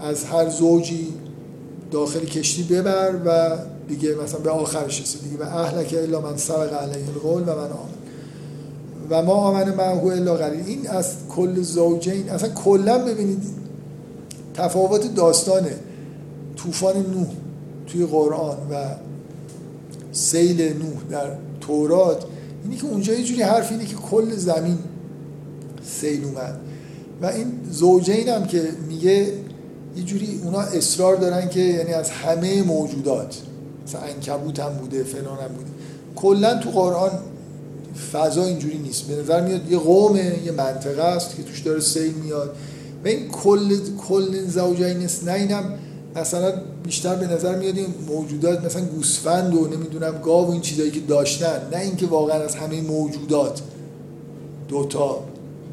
از 0.00 0.24
هر 0.24 0.50
زوجی 0.50 1.08
داخل 1.90 2.24
کشتی 2.24 2.62
ببر 2.62 3.14
و 3.26 3.58
دیگه 3.88 4.14
مثلا 4.24 4.40
به 4.40 4.50
آخرش 4.50 5.02
رسید. 5.02 5.22
دیگه 5.22 5.36
به 5.36 5.56
اهلک 5.56 5.94
الا 5.98 6.20
من 6.20 6.36
سبق 6.36 6.72
علیه 6.82 7.08
القول 7.14 7.42
و 7.42 7.46
من 7.46 7.50
آمن 7.52 7.97
و 9.10 9.22
ما 9.22 9.32
آمن 9.32 9.74
معهو 9.74 10.08
الا 10.08 10.46
این 10.46 10.88
از 10.88 11.14
کل 11.28 11.62
زوجین 11.62 12.30
اصلا 12.30 12.48
کلا 12.48 12.98
ببینید 12.98 13.42
تفاوت 14.54 15.14
داستان 15.14 15.66
طوفان 16.56 16.96
نوح 16.96 17.26
توی 17.86 18.06
قرآن 18.06 18.56
و 18.70 18.84
سیل 20.12 20.62
نوح 20.62 21.02
در 21.10 21.30
تورات. 21.60 22.24
اینی 22.64 22.76
که 22.76 22.86
اونجا 22.86 23.12
یه 23.12 23.24
جوری 23.24 23.42
حرف 23.42 23.72
اینه 23.72 23.84
که 23.84 23.94
کل 23.94 24.36
زمین 24.36 24.78
سیل 25.84 26.24
اومد. 26.24 26.60
و 27.22 27.26
این 27.26 27.46
زوجین 27.70 28.28
هم 28.28 28.46
که 28.46 28.68
میگه 28.88 29.32
یه 29.96 30.02
جوری 30.04 30.40
اونا 30.44 30.60
اصرار 30.60 31.16
دارن 31.16 31.48
که 31.48 31.60
یعنی 31.60 31.92
از 31.92 32.10
همه 32.10 32.62
موجودات 32.62 33.36
مثلا 33.86 34.00
انکبوت 34.00 34.60
هم 34.60 34.72
بوده 34.72 35.04
فلان 35.04 35.38
هم 35.38 35.48
بوده. 35.48 35.70
کلا 36.16 36.58
تو 36.58 36.70
قرآن 36.70 37.10
فضا 38.12 38.44
اینجوری 38.44 38.78
نیست. 38.78 39.02
به 39.06 39.22
نظر 39.22 39.40
میاد 39.40 39.70
یه 39.72 39.78
قومه 39.78 40.38
یه 40.44 40.52
منطقه 40.52 41.02
است 41.02 41.36
که 41.36 41.42
توش 41.42 41.60
داره 41.60 41.80
سیل 41.80 42.14
میاد. 42.14 42.56
و 43.04 43.08
این 43.08 43.28
کل 43.28 43.76
کل 44.08 44.46
زوجین 44.46 45.08
اینم 45.28 45.74
مثلا 46.16 46.52
بیشتر 46.84 47.14
به 47.14 47.26
نظر 47.26 47.58
میاد 47.58 47.76
این 47.76 47.94
موجودات 48.08 48.64
مثلا 48.64 48.84
گوسفند 48.84 49.54
و 49.54 49.66
نمی‌دونم 49.66 50.20
گاو 50.24 50.48
و 50.48 50.50
این 50.50 50.60
چیزایی 50.60 50.90
که 50.90 51.00
داشتن 51.00 51.68
نه 51.72 51.78
اینکه 51.78 52.06
واقعا 52.06 52.42
از 52.42 52.54
همه 52.54 52.80
موجودات 52.80 53.60
دوتا 54.68 55.24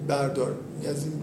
بردار. 0.08 0.52
از 0.90 0.96
این 1.04 1.14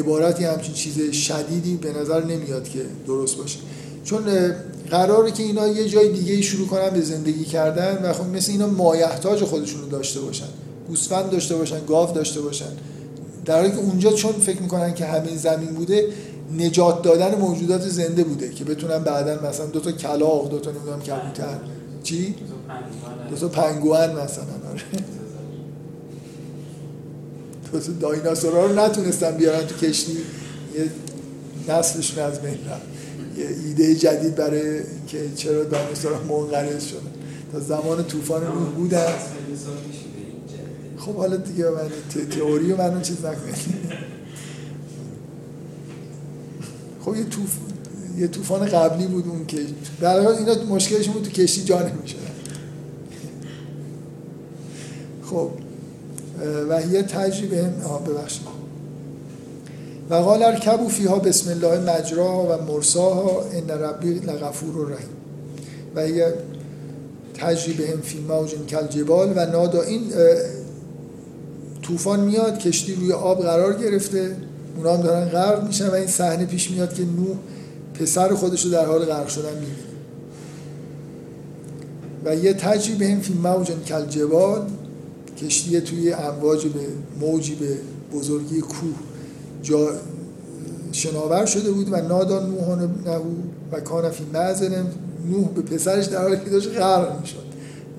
عبارتی 0.00 0.44
همچین 0.44 0.74
چیز 0.74 1.12
شدیدی 1.12 1.76
به 1.76 1.92
نظر 1.92 2.24
نمیاد 2.24 2.68
که 2.68 2.78
درست 3.06 3.36
باشه. 3.36 3.58
چون 4.04 4.24
قراره 4.92 5.30
که 5.30 5.42
اینا 5.42 5.68
یه 5.68 5.88
جای 5.88 6.08
دیگه 6.08 6.42
شروع 6.42 6.68
کنن 6.68 6.90
به 6.90 7.00
زندگی 7.00 7.44
کردن 7.44 8.10
و 8.10 8.12
خب 8.12 8.26
مثل 8.26 8.52
اینا 8.52 8.66
مایحتاج 8.66 9.44
خودشون 9.44 9.80
رو 9.80 9.88
داشته 9.88 10.20
باشن. 10.20 10.48
گوسفند 10.88 11.30
داشته 11.30 11.56
باشن 11.56 11.86
گاو 11.88 12.12
داشته 12.12 12.40
باشن. 12.40 12.72
در 13.44 13.56
حالی 13.56 13.70
که 13.70 13.78
اونجا 13.78 14.12
چون 14.12 14.32
فکر 14.32 14.62
می‌کنن 14.62 14.94
که 14.94 15.06
همین 15.06 15.36
زمین 15.36 15.68
بوده 15.68 16.08
نجات 16.58 17.02
دادن 17.02 17.34
موجودات 17.34 17.88
زنده 17.88 18.24
بوده 18.24 18.50
که 18.50 18.64
بتونن 18.64 18.98
بعدا 18.98 19.48
مثلا 19.48 19.66
دو 19.66 19.80
تا 19.80 19.92
کلاغ 19.92 20.50
دو 20.50 20.58
تا 20.58 20.70
نمی‌دونم 20.70 21.00
کبوتر. 21.00 21.58
چی؟ 22.02 22.34
دو 23.30 23.36
تا 23.36 23.48
پنگوئن 23.48 24.10
مثلا 24.10 24.44
آره. 24.70 24.82
تو 27.72 27.92
دایناسورها 28.00 28.66
رو 28.66 28.80
نتونستن 28.80 29.36
بیارن 29.36 29.66
تو 29.66 29.86
کشتی. 29.86 30.12
یه 30.12 30.90
نسلشون 31.68 32.24
از 32.24 32.42
بین 32.42 32.58
رفت. 32.70 32.91
یه 33.36 33.46
ایده 33.64 33.94
جدید 33.94 34.34
برای 34.34 34.80
که 35.06 35.18
چرا 35.36 35.64
دایناسورها 35.64 36.22
منقرض 36.22 36.84
شدن. 36.84 37.00
تا 37.52 37.60
زمان 37.60 38.04
طوفان 38.04 38.44
نوح 38.44 38.70
بودن 38.70 39.12
خب 40.96 41.14
حالا 41.14 41.36
دیگه 41.36 41.64
من 41.64 41.90
تئوری 42.30 42.72
و 42.72 42.76
من 42.76 43.02
چیز 43.02 43.16
نکنید. 43.18 43.56
خب 47.00 47.16
یه 47.16 47.24
طوف... 47.24 47.56
یه 48.18 48.28
طوفان 48.28 48.66
قبلی 48.66 49.06
بود 49.06 49.28
اون 49.28 49.46
که 49.46 49.58
در 50.00 50.20
حال 50.20 50.34
اینا 50.34 50.64
مشکلشون 50.64 51.12
بود 51.12 51.22
تو 51.22 51.30
کشتی 51.30 51.64
جا 51.64 51.82
نمی‌شدن. 51.82 52.20
خب 55.22 55.50
و 56.68 56.78
هی 56.78 57.02
تجربه 57.02 57.56
هم 57.64 58.04
ببخشید. 58.06 58.61
و 60.12 60.14
قال 60.14 60.42
ارکبوا 60.42 60.88
فیها 60.88 61.18
بسم 61.18 61.50
الله 61.50 61.78
مجراها 61.78 62.44
و 62.44 62.62
مرساها 62.62 63.44
ان 63.52 63.70
ربی 63.70 64.14
لغفور 64.14 64.92
رحیم 64.92 65.08
و 65.94 66.00
هی 66.00 66.24
تجربه 67.34 67.90
هم 67.90 68.00
فی 68.00 68.18
موج 68.18 68.54
کل 68.68 68.86
جبال 68.86 69.32
و 69.36 69.46
نادا 69.46 69.82
این 69.82 70.02
طوفان 71.82 72.20
میاد 72.20 72.58
کشتی 72.58 72.94
روی 72.94 73.12
آب 73.12 73.42
قرار 73.42 73.74
گرفته 73.74 74.36
اونا 74.76 74.94
هم 74.94 75.02
دارن 75.02 75.28
غرق 75.28 75.66
میشن 75.66 75.88
و 75.88 75.94
این 75.94 76.06
صحنه 76.06 76.44
پیش 76.44 76.70
میاد 76.70 76.94
که 76.94 77.02
نوح 77.02 77.36
پسر 77.94 78.34
خودش 78.34 78.64
رو 78.64 78.70
در 78.70 78.86
حال 78.86 79.04
غرق 79.04 79.28
شدن 79.28 79.54
می‌بینه. 79.54 79.76
و 82.24 82.44
یه 82.44 82.54
تجربه 82.54 83.08
هم 83.08 83.20
فی 83.20 83.34
موج 83.34 83.70
کل 83.86 84.06
جبال 84.06 84.62
کشتی 85.42 85.80
توی 85.80 86.12
امواج 86.12 86.66
به 86.66 86.80
موجی 87.20 87.54
به 87.54 87.76
بزرگی 88.18 88.60
کوه. 88.60 89.11
جا 89.62 89.88
شناور 90.92 91.46
شده 91.46 91.70
بود 91.70 91.92
و 91.92 91.96
نادا 91.96 92.46
نوح 92.46 92.78
نهو 93.06 93.22
و 93.72 93.80
کان 93.80 94.10
فی 94.10 94.24
معزل 94.32 94.82
نوح 95.30 95.48
به 95.48 95.62
پسرش 95.62 96.06
در 96.06 96.22
حالی 96.22 96.36
که 96.44 96.50
داشت 96.50 96.68
غرق 96.68 97.20
می‌شد. 97.20 97.42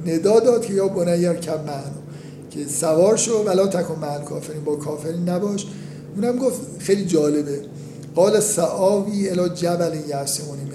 ندا 0.06 0.40
داد 0.40 0.66
که 0.66 0.74
یا 0.74 0.88
بنیر 0.88 1.34
کم 1.34 1.58
معنا 1.58 2.04
که 2.52 2.68
سوار 2.68 3.18
شو 3.18 3.44
ولا 3.44 3.68
تکن 3.68 4.00
مع 4.00 4.20
کافرین 4.20 4.64
با 4.64 4.76
کافرین 4.76 5.30
نباش. 5.30 5.66
اونم 6.16 6.38
گفت 6.38 6.62
خیلی 6.80 7.06
جالبه. 7.06 7.62
قال 8.16 8.40
سعاوی 8.40 9.30
الی 9.30 9.50
جبل 9.50 9.98
یعصمونی 10.10 10.62
من 10.62 10.74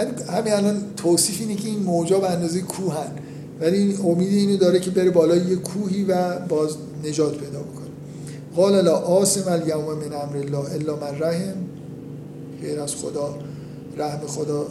همین- 0.00 0.14
همین 0.28 0.52
الان 0.52 0.82
توصیف 0.96 1.40
اینه 1.40 1.54
که 1.54 1.68
این 1.68 1.78
موجا 1.82 2.18
به 2.18 2.30
اندازه 2.30 2.60
کوهن. 2.60 3.12
ولی 3.60 3.78
این 3.78 3.98
امید 4.04 4.32
اینو 4.32 4.56
داره 4.56 4.80
که 4.80 4.90
بره 4.90 5.10
بالای 5.10 5.38
یه 5.38 5.56
کوهی 5.56 6.04
و 6.04 6.38
باز 6.38 6.70
نجات 7.04 7.32
پیدا 7.38 7.58
بکنه. 7.58 7.81
قال 8.56 8.84
لا 8.84 8.96
عاصم 8.96 9.52
الیوم 9.52 9.98
من 9.98 10.12
امر 10.12 10.36
الله 10.36 10.74
الا 10.74 10.96
من 10.96 11.18
رحم. 11.18 11.56
غیر 12.62 12.80
از 12.80 12.94
خدا 12.94 13.34
رحم 13.96 14.26
خدا 14.26 14.66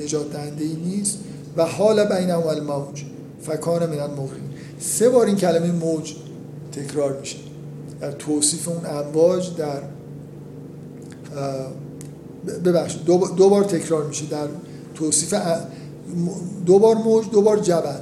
نجات 0.00 0.32
دهنده 0.32 0.64
ای 0.64 0.76
نیست. 0.76 1.18
و 1.56 1.64
حال 1.64 2.04
بینهم 2.04 2.46
الموج 2.46 3.04
فکان 3.42 3.86
من 3.86 3.98
المغرقین 3.98 4.50
سه 4.80 5.08
بار 5.08 5.26
این 5.26 5.36
کلمه 5.36 5.72
موج 5.72 6.14
تکرار 6.72 7.20
میشه. 7.20 7.36
در 8.00 8.12
توصیف 8.12 8.68
اون 8.68 8.86
امواج 8.86 9.56
در 9.56 9.82
ببخشید 12.64 13.04
دو 13.04 13.28
دو 13.36 13.48
بار 13.48 13.64
تکرار 13.64 14.06
میشه. 14.06 14.26
در 14.26 14.48
توصیف 14.94 15.34
دو 16.66 16.78
بار 16.78 16.96
موج 16.96 17.24
دو 17.30 17.42
بار 17.42 17.58
جبل. 17.58 18.00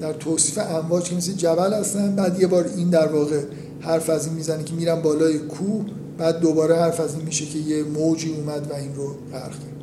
در 0.00 0.12
توصیف 0.12 0.58
امواج 0.58 1.02
که 1.02 1.16
مثل 1.16 1.32
جبل 1.32 1.74
هستن 1.74 2.16
بعد 2.16 2.40
یه 2.40 2.46
بار 2.46 2.70
این 2.76 2.90
در 2.90 3.06
واقع 3.06 3.40
حرف 3.80 4.10
از 4.10 4.26
این 4.26 4.34
می‌زنه 4.34 4.64
که 4.64 4.74
میرن 4.74 5.02
بالای 5.02 5.38
کوه 5.38 5.84
بعد 6.18 6.40
دوباره 6.40 6.76
حرف 6.76 7.00
از 7.00 7.14
این 7.14 7.24
میشه 7.24 7.44
که 7.46 7.58
یه 7.58 7.82
موجی 7.82 8.34
اومد 8.34 8.70
و 8.70 8.74
این 8.74 8.94
رو 8.94 9.14
غرق 9.32 9.50
کرد. 9.50 9.80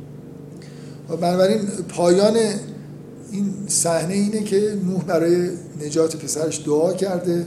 و 1.10 1.16
بنابراین 1.16 1.60
پایان 1.88 2.36
این 3.32 3.54
صحنه 3.66 4.14
اینه 4.14 4.42
که 4.42 4.78
نوح 4.86 5.04
برای 5.04 5.50
نجات 5.86 6.16
پسرش 6.16 6.62
دعا 6.66 6.92
کرده 6.92 7.46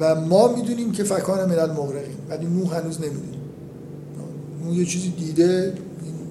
و 0.00 0.14
ما 0.14 0.54
می‌دونیم 0.56 0.92
که 0.92 1.04
فکان 1.04 1.48
من 1.48 1.58
المغرقین 1.58 2.16
ولی 2.28 2.46
نوح 2.46 2.76
هنوز 2.76 3.00
نمی‌دونیم 3.00 3.40
نوح 4.64 4.76
یه 4.76 4.84
چیزی 4.84 5.08
دیده 5.10 5.74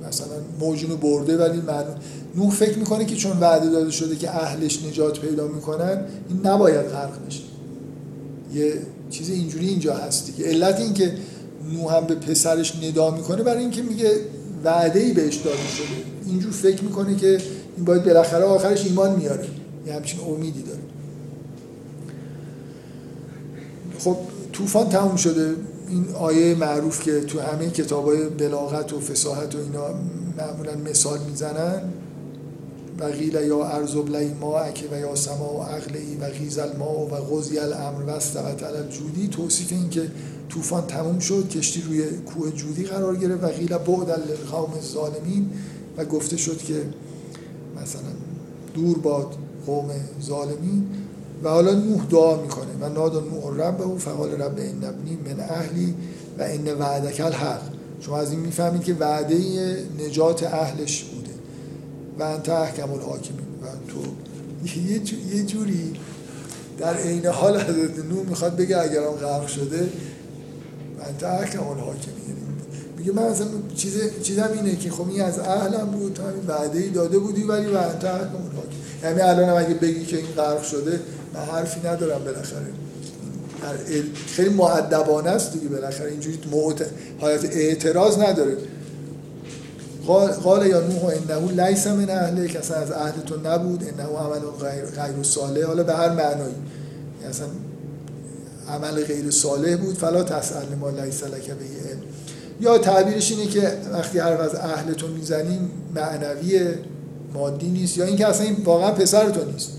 مثلا 0.07 0.35
موجینو 0.59 0.97
برده 0.97 1.37
ولی 1.37 1.61
معلوم 1.61 1.95
نوح 2.35 2.51
فکر 2.51 2.77
می‌کنه 2.77 3.05
که 3.05 3.15
چون 3.15 3.39
وعده 3.39 3.69
داده 3.69 3.91
شده 3.91 4.15
که 4.15 4.29
اهلش 4.29 4.85
نجات 4.85 5.19
پیدا 5.19 5.47
می‌کنن 5.47 6.05
این 6.29 6.47
نباید 6.47 6.85
غرق 6.85 7.25
بشه. 7.27 7.43
یه 8.53 8.73
چیز 9.09 9.29
اینجوری 9.29 9.67
اینجا 9.67 9.93
هستی 9.93 10.33
که 10.33 10.43
علت 10.43 10.79
این 10.79 10.93
که 10.93 11.13
نوح 11.73 11.97
هم 11.97 12.05
به 12.05 12.15
پسرش 12.15 12.75
ندا 12.83 13.11
می‌کنه 13.11 13.43
برای 13.43 13.59
اینکه 13.59 13.81
میگه 13.81 14.11
وعده 14.63 14.99
ای 14.99 15.13
بهش 15.13 15.35
داده 15.35 15.67
شده. 15.77 15.87
اینجور 16.25 16.51
فکر 16.51 16.83
می‌کنه 16.83 17.15
که 17.15 17.37
این 17.77 17.85
باید 17.85 18.03
بالاخره 18.03 18.43
آخرش 18.43 18.85
ایمان 18.85 19.15
میاره. 19.15 19.47
یه 19.87 19.93
همچین 19.93 20.19
امیدی 20.19 20.61
داره. 20.61 20.79
خب 23.99 24.17
طوفان 24.53 24.89
تموم 24.89 25.15
شده. 25.15 25.55
این 25.89 26.05
آیه 26.19 26.55
معروف 26.55 27.03
که 27.03 27.21
تو 27.21 27.39
همه 27.39 27.69
کتاب 27.69 28.05
های 28.05 28.29
بلاغت 28.29 28.93
و 28.93 28.99
فساحت 28.99 29.55
و 29.55 29.57
اینا 29.57 29.85
معمولا 30.37 30.91
مثال 30.91 31.19
می‌زنن. 31.29 31.81
و 32.99 33.09
غیل 33.11 33.33
یا 33.33 33.65
ارز 33.65 33.95
ابلعی 33.95 34.33
ما 34.33 34.63
و 34.91 34.97
یا 34.97 35.15
سما 35.15 35.53
و 35.53 35.63
عقلی 35.63 36.15
و 36.21 36.29
غیز 36.29 36.59
الماء 36.59 37.05
و 37.05 37.35
غزی 37.35 37.59
الامر 37.59 38.03
و 38.03 38.09
استوت 38.09 38.63
الجودی. 38.63 39.27
توصیف 39.27 39.71
این 39.71 39.89
که 39.89 40.11
طوفان 40.49 40.87
تموم 40.87 41.19
شد 41.19 41.49
کشتی 41.49 41.81
روی 41.81 42.03
کوه 42.03 42.51
جودی 42.51 42.83
قرار 42.83 43.15
گرفت. 43.15 43.43
و 43.43 43.47
غیل 43.47 43.77
بعد 43.77 44.09
للقوم 44.09 44.73
الظالمین 44.73 45.49
و 45.97 46.05
گفته 46.05 46.37
شد 46.37 46.57
که 46.57 46.81
مثلا 47.81 48.01
دور 48.73 48.97
باد 48.97 49.35
قوم 49.65 49.89
ظالمین 50.21 50.87
و 51.43 51.49
حالا 51.49 51.73
نوح 51.73 52.05
دعا 52.05 52.41
می‌کنه. 52.41 52.73
و 52.81 52.89
نادا 52.89 53.19
نوح 53.19 53.57
ربه 53.57 53.97
فقال 53.97 54.31
رب 54.41 54.57
این 54.57 54.75
نبنی 54.75 55.17
من 55.25 55.39
اهلی 55.39 55.95
و 56.39 56.41
ان 56.41 56.67
وعدک 56.79 57.21
الحق. 57.21 57.61
شما 58.01 58.17
از 58.17 58.31
این 58.31 58.39
می‌فهمید 58.39 58.83
که 58.83 58.93
وعده 58.93 59.37
نجات 59.99 60.43
اهلش 60.43 61.05
و 62.19 62.23
انت 62.23 62.49
احکم 62.49 62.91
الحاکمین. 62.91 63.39
و 63.63 63.65
تو 63.87 63.99
یه 64.79 64.99
جو- 64.99 65.35
یه 65.35 65.43
جوری 65.43 65.93
در 66.77 66.93
عین 66.93 67.25
حال 67.25 67.61
حضرت 67.61 67.99
نوح 68.09 68.29
می‌خواد 68.29 68.55
بگه 68.55 68.77
اگرم 68.77 69.11
غرق 69.11 69.47
شده 69.47 69.89
انت 71.07 71.23
احکم 71.23 71.67
الحاکمین. 71.67 72.17
یعنی 72.27 72.41
میگه 72.97 73.11
من 73.11 73.23
اصلا 73.23 73.47
چیز 73.75 73.93
چیزم 74.23 74.49
اینه 74.53 74.75
که 74.75 74.91
خب 74.91 75.09
این 75.09 75.21
از 75.21 75.39
اهلم 75.39 75.85
بود 75.85 76.13
تو 76.13 76.23
همین 76.23 76.47
وعده 76.47 76.79
ای 76.79 76.89
داده 76.89 77.19
بودی 77.19 77.43
ولی 77.43 77.67
و 77.67 77.77
انت 77.77 78.05
احکم 78.05 78.35
الحاکمین. 78.35 78.79
یعنی 79.03 79.21
الان 79.21 79.49
هم 79.49 79.55
اگه 79.65 79.73
بگی 79.73 80.05
که 80.05 80.17
این 80.17 80.25
غرق 80.37 80.63
شده 80.63 80.99
من 81.33 81.41
حرفی 81.41 81.87
ندارم 81.87 82.23
بالاخره. 82.23 82.67
خیلی 84.27 84.49
معدبانه 84.49 85.29
است 85.29 85.53
دیگه 85.53 85.67
بالاخره. 85.67 86.11
اینجوری. 86.11 86.39
حالت 87.19 87.45
اعتراض 87.45 88.17
نداره. 88.17 88.57
قال, 90.43 90.67
یا 90.67 90.81
نوح 90.81 91.03
انه 91.03 91.67
لیس 91.67 91.87
من 91.87 92.09
اهله 92.09 92.47
که 92.47 92.59
از 92.59 92.91
اهل 92.91 93.21
تو 93.25 93.35
نبود 93.43 93.83
انه 93.83 94.17
عمل 94.17 94.39
غیر, 94.39 94.85
غیر 94.85 95.23
صالح. 95.23 95.65
حالا 95.65 95.83
به 95.83 95.93
هر 95.93 96.09
معنایی. 96.09 96.55
یعنی 97.21 97.29
اصلا 97.29 97.47
عمل 98.69 99.03
غیر 99.03 99.31
صالح 99.31 99.75
بود 99.75 99.97
فلا 99.97 100.23
تسأل 100.23 100.75
ما 100.75 100.89
لیس 100.89 101.23
لک 101.23 101.47
به 101.47 101.89
علم. 101.89 101.99
یا 102.61 102.77
تعبیرش 102.77 103.31
اینه 103.31 103.47
که 103.47 103.71
وقتی 103.91 104.19
حرف 104.19 104.39
از 104.39 104.55
اهل 104.55 104.93
تو 104.93 105.07
می‌زنیم 105.07 105.71
معنوی 105.95 106.67
مادی 107.33 107.69
نیست. 107.69 107.97
یا 107.97 108.05
اینکه 108.05 108.27
اصلا 108.27 108.45
این 108.45 108.57
واقعا 108.63 108.91
پسر 108.91 109.29
تو 109.29 109.51
نیست. 109.51 109.69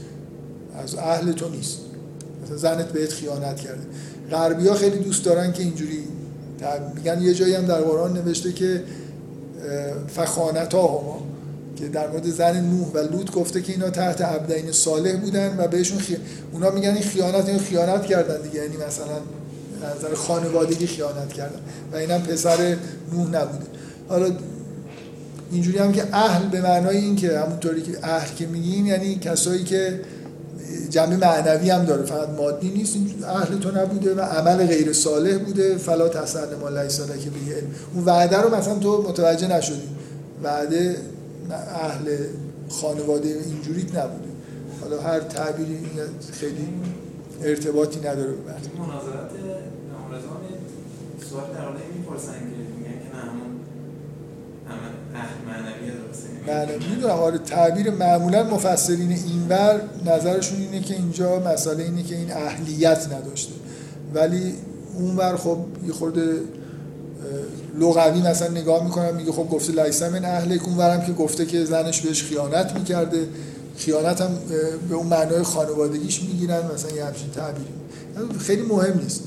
از 0.85 0.95
اهل 0.95 1.33
تو 1.33 1.49
نیست. 1.49 1.79
مثلا 2.45 2.57
زنت 2.57 2.89
بهت 2.89 3.13
خیانت 3.13 3.57
کرده. 3.57 3.83
غربی 4.31 4.69
ها 4.69 4.75
خیلی 4.75 4.99
دوست 4.99 5.25
دارن 5.25 5.53
که 5.53 5.63
اینجوری 5.63 6.05
میگن 6.95 7.23
یه 7.23 7.35
جایی 7.35 7.55
هم 7.55 7.65
در 7.65 7.81
قرآن 7.81 8.13
نوشته 8.13 8.53
که 8.53 8.83
فخانت 10.09 10.74
ها 10.74 11.23
که 11.77 11.89
در 11.89 12.11
مورد 12.11 12.27
زن 12.27 12.61
نوح 12.61 12.89
و 12.95 12.99
لوط 12.99 13.31
گفته 13.31 13.62
که 13.62 13.73
اینا 13.73 13.91
تحت 13.91 14.20
عبدین 14.20 14.73
صالح 14.73 15.16
بودن 15.16 15.57
و 15.59 15.69
بهشون 15.69 15.99
خی... 15.99 16.16
اونا 16.53 16.70
میگن 16.70 16.91
این 16.91 17.03
خیانت 17.03 17.49
این 17.49 17.59
خیانت 17.59 18.07
کردن 18.07 18.43
دیگه. 18.43 18.62
یعنی 18.62 18.77
مثلا 18.77 19.16
از 19.82 19.97
نظر 19.99 20.15
خانوادگی 20.15 20.86
خیانت 20.86 21.32
کردن. 21.32 21.61
و 21.93 21.97
اینم 21.97 22.23
پسر 22.23 22.77
نوح 23.12 23.28
نبوده. 23.28 23.66
حالا 24.09 24.31
اینجوری 25.53 25.78
هم 25.78 25.93
که 25.93 26.05
اهل 26.12 26.49
به 26.49 26.61
معنای 26.61 26.97
این 26.97 27.16
که 27.16 27.39
همونطوری 27.39 27.82
که 27.82 27.93
اهل 28.03 28.35
که 28.36 28.47
میگیم 28.47 28.86
یعنی 28.86 29.15
کسایی 29.15 29.65
که 29.65 30.01
جنبه 30.95 31.16
معنوی 31.16 31.71
هم 31.71 31.85
داره. 31.85 32.03
فقط 32.03 32.29
مادی 32.29 32.71
نیست. 32.71 32.97
اهل 33.25 33.59
تو 33.59 33.71
نبوده 33.71 34.15
و 34.15 34.21
عمل 34.21 34.66
غیر 34.66 34.93
صالح 34.93 35.39
بوده. 35.39 35.77
فلا 35.77 36.09
تسأل 36.09 36.57
ما 36.61 36.69
لیس 36.69 37.01
لک 37.01 37.09
به 37.09 37.62
اون 37.95 38.05
وعده 38.05 38.41
رو 38.41 38.55
مثلا 38.55 38.79
تو 38.79 39.03
متوجه 39.09 39.57
نشدی. 39.57 39.89
وعده 40.43 40.97
اهل 41.51 42.16
خانواده 42.69 43.29
اینجوریت 43.29 43.99
نبوده. 43.99 44.29
حالا 44.81 45.03
هر 45.03 45.21
تعبیری 45.21 45.79
خیلی 46.33 46.69
ارتباطی 47.43 48.01
نداره 48.01 48.31
به 48.31 48.37
مناظرات 48.79 49.31
امام 49.99 50.23
سوال 51.31 51.45
در 51.55 51.61
این 51.61 51.99
می‌پرسن 51.99 52.33
که 52.33 52.57
میگن 52.79 52.93
که 52.93 53.16
نه 53.16 53.23
همون 53.23 53.55
بله 56.47 56.78
می‌دونم. 56.91 57.15
آره 57.15 57.39
تعبیر 57.39 57.91
معمولا 57.91 58.43
مفسرین 58.43 59.12
اینور 59.12 59.81
نظرشون 60.07 60.59
اینه 60.59 60.81
که 60.81 60.95
اینجا 60.95 61.41
مسئله 61.41 61.85
اینه 61.85 62.03
که 62.03 62.16
این 62.16 62.32
اهلیت 62.32 63.07
نداشته. 63.12 63.53
ولی 64.15 64.55
اونور 64.99 65.36
خب 65.36 65.59
یه 65.86 65.93
خورده 65.93 66.41
لغوی 67.78 68.20
مثلا 68.20 68.49
نگاه 68.49 68.85
می‌کنم 68.85 69.15
میگه 69.15 69.32
خب 69.32 69.49
گفته 69.51 69.85
لیسا 69.85 70.11
من 70.11 70.24
اهلک. 70.24 70.69
اونورم 70.69 71.07
که 71.07 71.12
گفته 71.12 71.47
که 71.47 71.65
زنش 71.65 72.01
بهش 72.01 72.23
خیانت 72.23 72.73
می‌کرده. 72.73 73.28
خیانت 73.77 74.20
هم 74.20 74.31
به 74.89 74.95
اون 74.95 75.07
معنای 75.07 75.43
خانوادگیش 75.43 76.23
می‌گیرن. 76.23 76.61
مثلا 76.74 76.91
یه 76.97 77.05
همچین 77.05 77.31
تعبیری. 77.31 78.39
خیلی 78.39 78.62
مهم 78.62 78.99
نیست. 78.99 79.23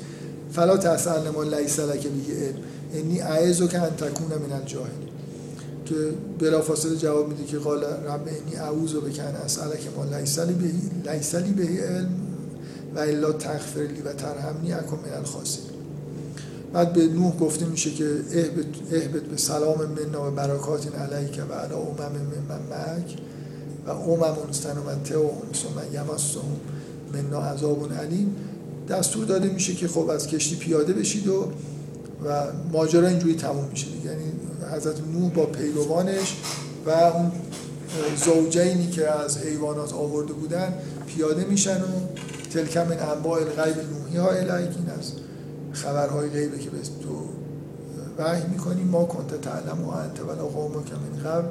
فلا 0.51 0.77
تسأل 0.77 1.30
ما 1.30 1.43
لیس 1.43 1.80
لک 1.80 2.03
به 2.03 2.34
علم 2.34 2.55
انی 2.93 3.22
اعظ 3.22 3.64
که 3.64 3.81
ان 3.81 3.89
تکون 3.89 4.27
من 4.27 4.55
الجاهل. 4.59 5.06
که 5.89 5.95
بلافاصله 6.39 6.95
جواب 6.95 7.30
میده 7.30 7.43
که 7.43 7.57
قال 7.57 7.84
رب 7.84 8.27
انی 8.27 8.55
اعوذ 8.55 8.93
بک 8.93 9.19
ان 9.19 9.35
اسالک 9.35 9.80
ما 9.97 10.18
لیس 10.18 10.39
لی 10.39 10.53
به 10.53 11.11
لیس 11.11 11.35
لی 11.35 11.51
به 11.51 11.64
علم 11.64 12.09
و 12.95 12.99
الا 12.99 13.31
تغفر 13.31 13.80
لی 13.80 14.01
و 14.01 14.14
ترحمنی 14.14 14.73
اکن 14.73 14.99
من 15.05 15.14
الخاسرین. 15.18 15.68
بعد 16.73 16.93
به 16.93 17.07
نوح 17.07 17.38
گفته 17.38 17.65
میشه 17.65 17.91
که 17.91 18.05
اهبت, 18.91 19.23
به 19.23 19.38
سلام 19.38 19.77
منا 19.85 20.27
و 20.27 20.31
برکات 20.31 20.95
علیک 20.95 21.41
و 21.49 21.53
علی 21.53 21.73
امم 21.73 22.11
من 22.49 22.59
معک 22.69 23.15
و 23.88 23.91
امم 23.91 24.49
استنمته 24.49 25.18
و 25.18 25.30
ثم 25.53 25.95
یمسهم 25.95 26.43
منا 27.14 27.41
عذاب 27.41 27.93
علیم. 27.93 28.35
دستور 28.89 29.26
داده 29.26 29.49
میشه 29.49 29.73
که 29.73 29.88
خب 29.88 30.09
از 30.09 30.27
کشتی 30.27 30.55
پیاده 30.55 30.93
بشید 30.93 31.27
و 31.27 31.47
و 32.26 32.44
ماجرا 32.72 33.07
اینجوری 33.07 33.35
تموم 33.35 33.65
میشه. 33.72 33.88
یعنی 34.06 34.23
حضرت 34.76 34.95
نوح 35.14 35.31
با 35.31 35.45
پیروانش 35.45 36.35
و 36.85 36.89
اون 36.89 37.31
زوجینی 38.26 38.88
که 38.88 39.11
از 39.11 39.38
حیوانات 39.38 39.94
آورده 39.94 40.34
بودن 40.34 40.73
پیاده 41.07 41.45
میشن 41.45 41.77
و 41.81 41.85
تلک 42.53 42.77
من 42.77 42.99
انباء 42.99 43.39
الغیب 43.39 43.76
نوحی 43.91 44.18
ها 44.18 44.30
الیک 44.30 44.77
این 44.77 44.89
از 44.99 45.11
خبرهای 45.73 46.30
غیبه 46.30 46.60
که 46.60 46.69
به 46.69 46.77
تو 46.77 47.30
وحی 48.18 48.44
می‌کنی 48.52 48.84
ما 48.84 49.06
کنت 49.06 49.41
تعلم 49.41 49.85
و 49.85 49.89
انت 49.89 50.19
ولا 50.19 50.45
قومک 50.45 50.91
من 50.91 51.31
قبل 51.31 51.48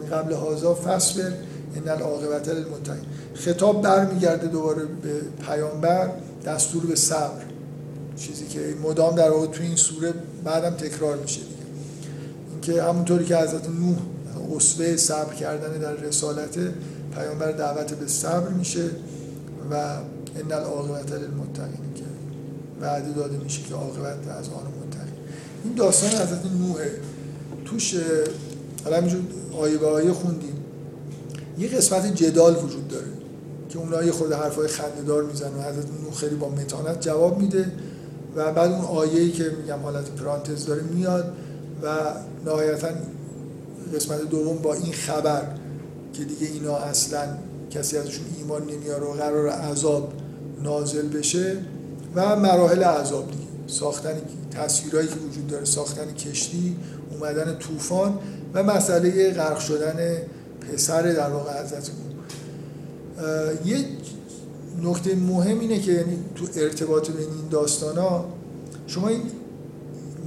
من 0.00 0.18
قبل 0.18 0.32
هازا 0.32 0.74
فصبر 0.74 1.32
ان 1.76 1.88
العاقبت 1.88 2.48
للمتقین. 2.48 3.04
خطاب 3.34 3.82
برمیگرده 3.82 4.46
دوباره 4.46 4.82
به 4.84 5.20
پیامبر 5.46 6.10
دستور 6.46 6.86
به 6.86 6.94
صبر. 6.94 7.42
چیزی 8.16 8.46
که 8.46 8.74
مدام 8.82 9.14
در 9.14 9.30
واقع 9.30 9.46
تو 9.46 9.62
این 9.62 9.76
سوره 9.76 10.14
بعدم 10.44 10.70
تکرار 10.70 11.16
میشه 11.16 11.40
دیگه. 11.40 11.54
اینکه 12.52 12.82
همونطوری 12.82 13.24
که 13.24 13.36
حضرت 13.36 13.68
نوح 13.68 13.96
اسوه 14.56 14.96
صبر 14.96 15.34
کردن 15.34 15.78
در 15.78 15.94
رسالت 15.94 16.58
پیامبر 17.14 17.52
دعوت 17.52 17.94
به 17.94 18.06
صبر 18.06 18.48
میشه 18.48 18.84
و 19.70 19.74
ان 19.74 20.52
العاقبت 20.52 21.12
للمتقین 21.12 21.94
که 21.94 22.04
وعده 22.80 23.12
داده 23.12 23.36
میشه 23.36 23.62
که 23.62 23.74
عاقبت 23.74 24.28
از 24.28 24.48
آن 24.48 24.66
متقین. 24.86 25.14
این 25.64 25.74
داستان 25.74 26.10
حضرت 26.10 26.46
نوحه 26.60 26.90
توش 27.64 27.94
حالا 28.84 28.96
همینجور 28.96 29.20
آیه 29.58 29.78
به 29.78 29.86
آیه 29.86 30.12
خوندیم. 30.12 30.54
یه 31.58 31.68
قسمت 31.68 32.14
جدال 32.14 32.56
وجود 32.64 32.88
داره 32.88 33.06
که 33.68 33.78
اونها 33.78 34.04
یه 34.04 34.12
خود 34.12 34.32
حرفای 34.32 34.68
خنده‌دار 34.68 35.22
می‌زنن 35.22 35.54
و 35.54 35.62
حضرت 35.62 35.86
نوح 36.04 36.14
خیلی 36.14 36.34
با 36.34 36.48
متانت 36.48 37.00
جواب 37.00 37.38
میده. 37.38 37.72
و 38.36 38.52
بعد 38.52 38.72
اون 38.72 38.84
آیه‌ای 38.84 39.32
که 39.32 39.50
میگم 39.62 39.78
حالت 39.82 40.10
پرانتز 40.10 40.66
داره 40.66 40.82
میاد 40.82 41.32
و 41.82 41.88
نهایتا 42.46 42.88
قسمت 43.94 44.20
دوم 44.30 44.58
با 44.58 44.74
این 44.74 44.92
خبر 44.92 45.42
که 46.12 46.24
دیگه 46.24 46.46
اینا 46.46 46.76
اصلا 46.76 47.28
کسی 47.70 47.96
ازشون 47.96 48.24
ایمان 48.38 48.62
نمیاره 48.62 49.04
و 49.04 49.12
قرار 49.12 49.48
عذاب 49.48 50.12
نازل 50.62 51.08
بشه 51.08 51.56
و 52.14 52.36
مراحل 52.36 52.82
عذاب 52.82 53.30
دیگه. 53.30 53.44
ساختن 53.66 54.14
تصویرهایی 54.50 55.08
که 55.08 55.14
وجود 55.14 55.46
داره 55.46 55.64
ساختن 55.64 56.14
کشتی 56.14 56.76
اومدن 57.10 57.58
طوفان 57.58 58.18
و 58.54 58.62
مسئله 58.62 59.32
غرق 59.32 59.58
شدن 59.58 60.16
پسر 60.60 61.02
در 61.02 61.30
واقع 61.30 61.64
حضرت 61.64 61.90
یه 63.64 63.76
نکته 64.82 65.14
مهم 65.14 65.60
اینه 65.60 65.78
که 65.78 65.92
یعنی 65.92 66.18
تو 66.34 66.46
ارتباط 66.56 67.10
بین 67.10 67.18
این 67.18 67.48
داستان 67.50 67.98
ها 67.98 68.24
شما 68.86 69.08
این 69.08 69.22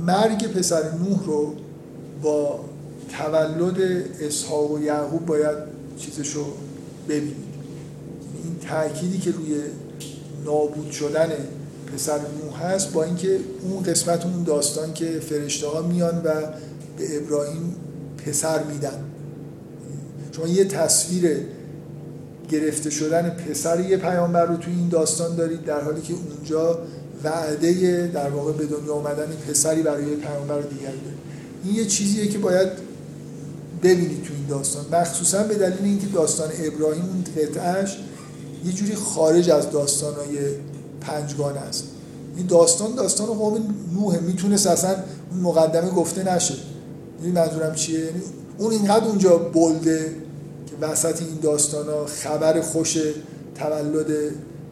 مرگ 0.06 0.48
پسر 0.48 0.92
نوح 0.92 1.26
رو 1.26 1.54
با 2.22 2.60
تولد 3.10 4.06
اسحاق 4.22 4.72
و 4.72 4.80
یعقوب 4.80 5.26
باید 5.26 5.58
چیزشو 5.98 6.46
ببینید. 7.10 7.48
این 8.44 8.56
تأکیدی 8.62 9.18
که 9.18 9.32
روی 9.32 9.56
نابود 10.46 10.92
شدن 10.92 11.30
پسر 11.94 12.20
نوح 12.20 12.64
هست 12.64 12.94
با 12.94 13.04
اینکه 13.04 13.40
اون 13.62 13.84
قسمت 13.84 14.26
اون 14.26 14.44
داستان 14.44 14.94
که 14.94 15.20
فرشته 15.20 15.68
ها 15.68 15.82
میان 15.82 16.18
و 16.18 16.32
به 16.98 17.18
ابراهیم 17.18 17.76
پسر 18.26 18.64
میدن. 18.64 19.04
شما 20.32 20.48
یه 20.48 20.66
تصویر 20.66 21.38
گرفته 22.50 22.90
شدن 22.90 23.30
پسر 23.30 23.80
یه 23.80 23.98
پیامبر 23.98 24.46
رو 24.46 24.58
توی 24.58 24.74
این 24.74 24.90
داستان 24.90 25.36
دارید 25.36 25.66
در 25.66 25.82
حالی 25.82 26.02
که 26.02 26.14
اونجا 26.14 26.80
وعده 27.24 28.08
در 28.14 28.30
واقع 28.30 28.52
به 28.52 28.66
دنیا 28.66 28.94
آمدن 28.94 29.28
پسری 29.50 29.82
برای 29.82 30.16
پیامبر 30.16 30.62
دیگر 30.62 30.86
داره 30.86 31.16
این 31.64 31.76
یه 31.76 31.86
چیزیه 31.86 32.28
که 32.28 32.38
باید 32.38 32.68
ببینید 33.84 34.24
تو 34.24 34.34
این 34.34 34.46
داستان. 34.50 34.86
مخصوصا 34.92 35.44
به 35.44 35.56
دلیل 35.56 35.84
اینکه 35.84 36.08
داستان 36.08 36.50
ابراهیم 36.64 37.04
اون 37.06 37.24
قطعش 37.38 37.98
یه 38.66 38.72
جوری 38.72 38.96
خارج 38.96 39.50
از 39.50 39.72
داستانهای 39.72 40.38
پنجگانه 41.02 41.60
است. 41.60 41.84
این 42.38 42.46
داستان 42.46 42.96
داستان 42.96 43.28
قوم 43.28 43.76
نوحه. 43.94 44.20
می‌تونست 44.20 44.68
اصلا 44.68 44.96
مقدمه 45.42 45.90
گفته 45.90 46.36
نشه. 46.36 46.54
این 47.24 47.32
منظورم 47.32 47.76
چیه؟ 47.76 48.00
یعنی 48.00 48.22
اون 48.58 48.72
اینقدر 48.72 49.06
اونجا 49.06 49.38
بلده 49.38 50.16
که 50.68 50.76
وسط 50.82 51.22
این 51.22 51.40
داستان 51.42 51.90
ها 51.90 52.06
خبر 52.06 52.62
خوش 52.62 52.98
تولد 53.56 54.32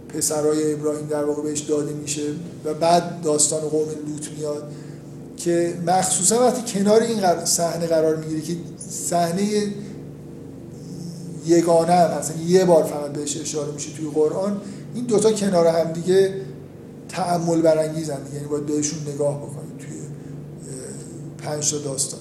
پسرای 0.10 0.74
ابراهیم 0.74 1.08
در 1.08 1.24
واقع 1.24 1.42
بهش 1.42 1.60
داده 1.60 1.94
میشه 1.94 2.32
و 2.66 2.74
بعد 2.74 3.22
داستان 3.22 3.60
قوم 3.60 3.88
لوط 3.88 4.28
میاد 4.38 4.72
که 5.38 5.74
مخصوصا 5.88 6.40
وقتی 6.40 6.80
کنار 6.80 7.02
این 7.02 7.46
صحنه 7.46 7.88
قرار 7.88 8.16
می‌گیره 8.16 8.42
که 8.42 8.56
صحنه 8.90 9.44
یگانه 11.46 11.92
هم 11.92 12.20
مثلا 12.20 12.38
یه 12.48 12.66
بار 12.66 12.84
فقط 12.84 13.12
بهش 13.14 13.38
اشاره 13.42 13.72
میشه 13.72 13.92
توی 13.98 14.10
قرآن 14.14 14.62
این 14.96 15.06
دوتا 15.06 15.32
کنار 15.32 15.68
هم 15.68 15.92
دیگه 15.92 16.34
تعمل 17.10 17.62
برانگیزن 17.62 18.18
یعنی 18.34 18.48
باید 18.48 18.66
بهشون 18.66 19.00
نگاه 19.14 19.38
بکنید 19.38 19.78
توی 19.80 19.98
پنج 21.38 21.72
تا 21.72 21.78
داستان. 21.78 22.20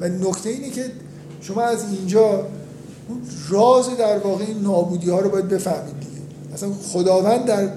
و 0.00 0.08
نکته 0.08 0.50
اینه 0.50 0.70
که 0.70 0.90
شما 1.40 1.62
از 1.62 1.84
اینجا 1.92 2.46
اون 3.08 3.20
راز 3.48 3.96
در 3.98 4.18
واقع 4.18 4.44
این 4.44 4.60
نابودی 4.60 5.10
ها 5.10 5.20
رو 5.20 5.30
باید 5.30 5.48
بفهمید 5.48 6.00
دیگه. 6.00 6.20
مثلا 6.54 6.68
خداوند 6.92 7.44
در 7.44 7.68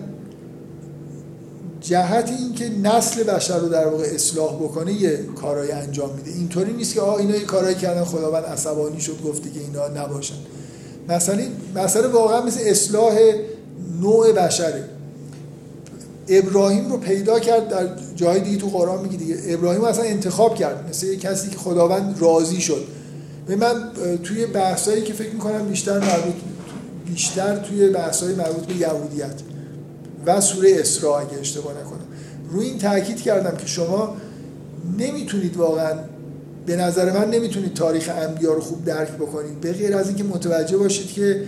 جهت 1.82 2.30
اینکه 2.40 2.70
نسل 2.70 3.24
بشر 3.24 3.58
رو 3.58 3.70
در 3.70 3.88
واقع 3.88 4.04
اصلاح 4.04 4.56
بکنه 4.56 4.94
یه 4.94 5.20
کارهای 5.42 5.72
انجام 5.72 6.10
میده. 6.16 6.32
اینطوری 6.32 6.74
نیست 6.74 6.94
که 6.94 7.02
آه 7.02 7.16
اینا 7.16 7.36
یه 7.36 7.46
کارهایی 7.46 7.76
کردن 7.76 8.04
خداوند 8.04 8.46
عصبانی 8.46 9.02
شد 9.02 9.22
گفت 9.26 9.54
که 9.54 9.60
اینا 9.60 9.88
نباشن. 9.88 10.36
مثلا 11.10 11.40
مسئله 11.76 12.08
واقعا 12.08 12.46
مثل 12.46 12.60
اصلاح 12.64 13.18
نوع 14.02 14.32
بشره. 14.32 14.84
ابراهیم 16.28 16.92
رو 16.92 16.98
پیدا 16.98 17.40
کرد 17.40 17.68
در 17.68 17.88
جای 18.16 18.40
دیگه 18.40 18.58
تو 18.58 18.68
قرآن 18.68 19.02
میگه 19.02 19.18
دیگه. 19.18 19.36
ابراهیم 19.48 19.84
اصلا 19.84 20.04
انتخاب 20.04 20.56
کرد. 20.56 20.90
مثل 20.90 21.16
کسی 21.16 21.50
که 21.50 21.58
خداوند 21.58 22.18
راضی 22.20 22.62
شد. 22.62 22.97
به 23.48 23.56
من 23.56 23.92
توی 24.24 24.46
بحثایی 24.46 25.02
که 25.02 25.14
فکر 25.14 25.34
می‌کنم 25.34 25.70
بیشتر 25.70 26.00
مربوط 26.00 26.36
بیشتر 27.06 27.56
توی 27.58 27.90
بحثای 27.90 28.36
مربوط 28.36 28.66
به 28.66 28.74
یهودیت 28.74 29.42
و 30.26 30.42
سوره 30.42 30.76
اسراء 30.80 31.20
اگه 31.20 31.40
اشتباه 31.40 31.74
نکنم. 31.74 32.06
روی 32.52 32.66
این 32.66 32.78
تاکید 32.78 33.22
کردم 33.22 33.58
که 33.58 33.68
شما 33.68 34.18
نمی‌تونید 34.98 35.58
واقعا 35.58 35.94
به 36.66 36.76
نظر 36.76 37.12
من 37.20 37.30
نمی‌تونید 37.30 37.74
تاریخ 37.74 38.10
انبیا 38.18 38.54
رو 38.54 38.62
خوب 38.62 38.86
درک 38.86 39.12
بکنید. 39.12 39.62
به 39.62 39.74
غیر 39.74 39.98
از 39.98 40.08
اینکه 40.08 40.24
متوجه 40.24 40.78
باشید 40.78 41.08
که 41.08 41.44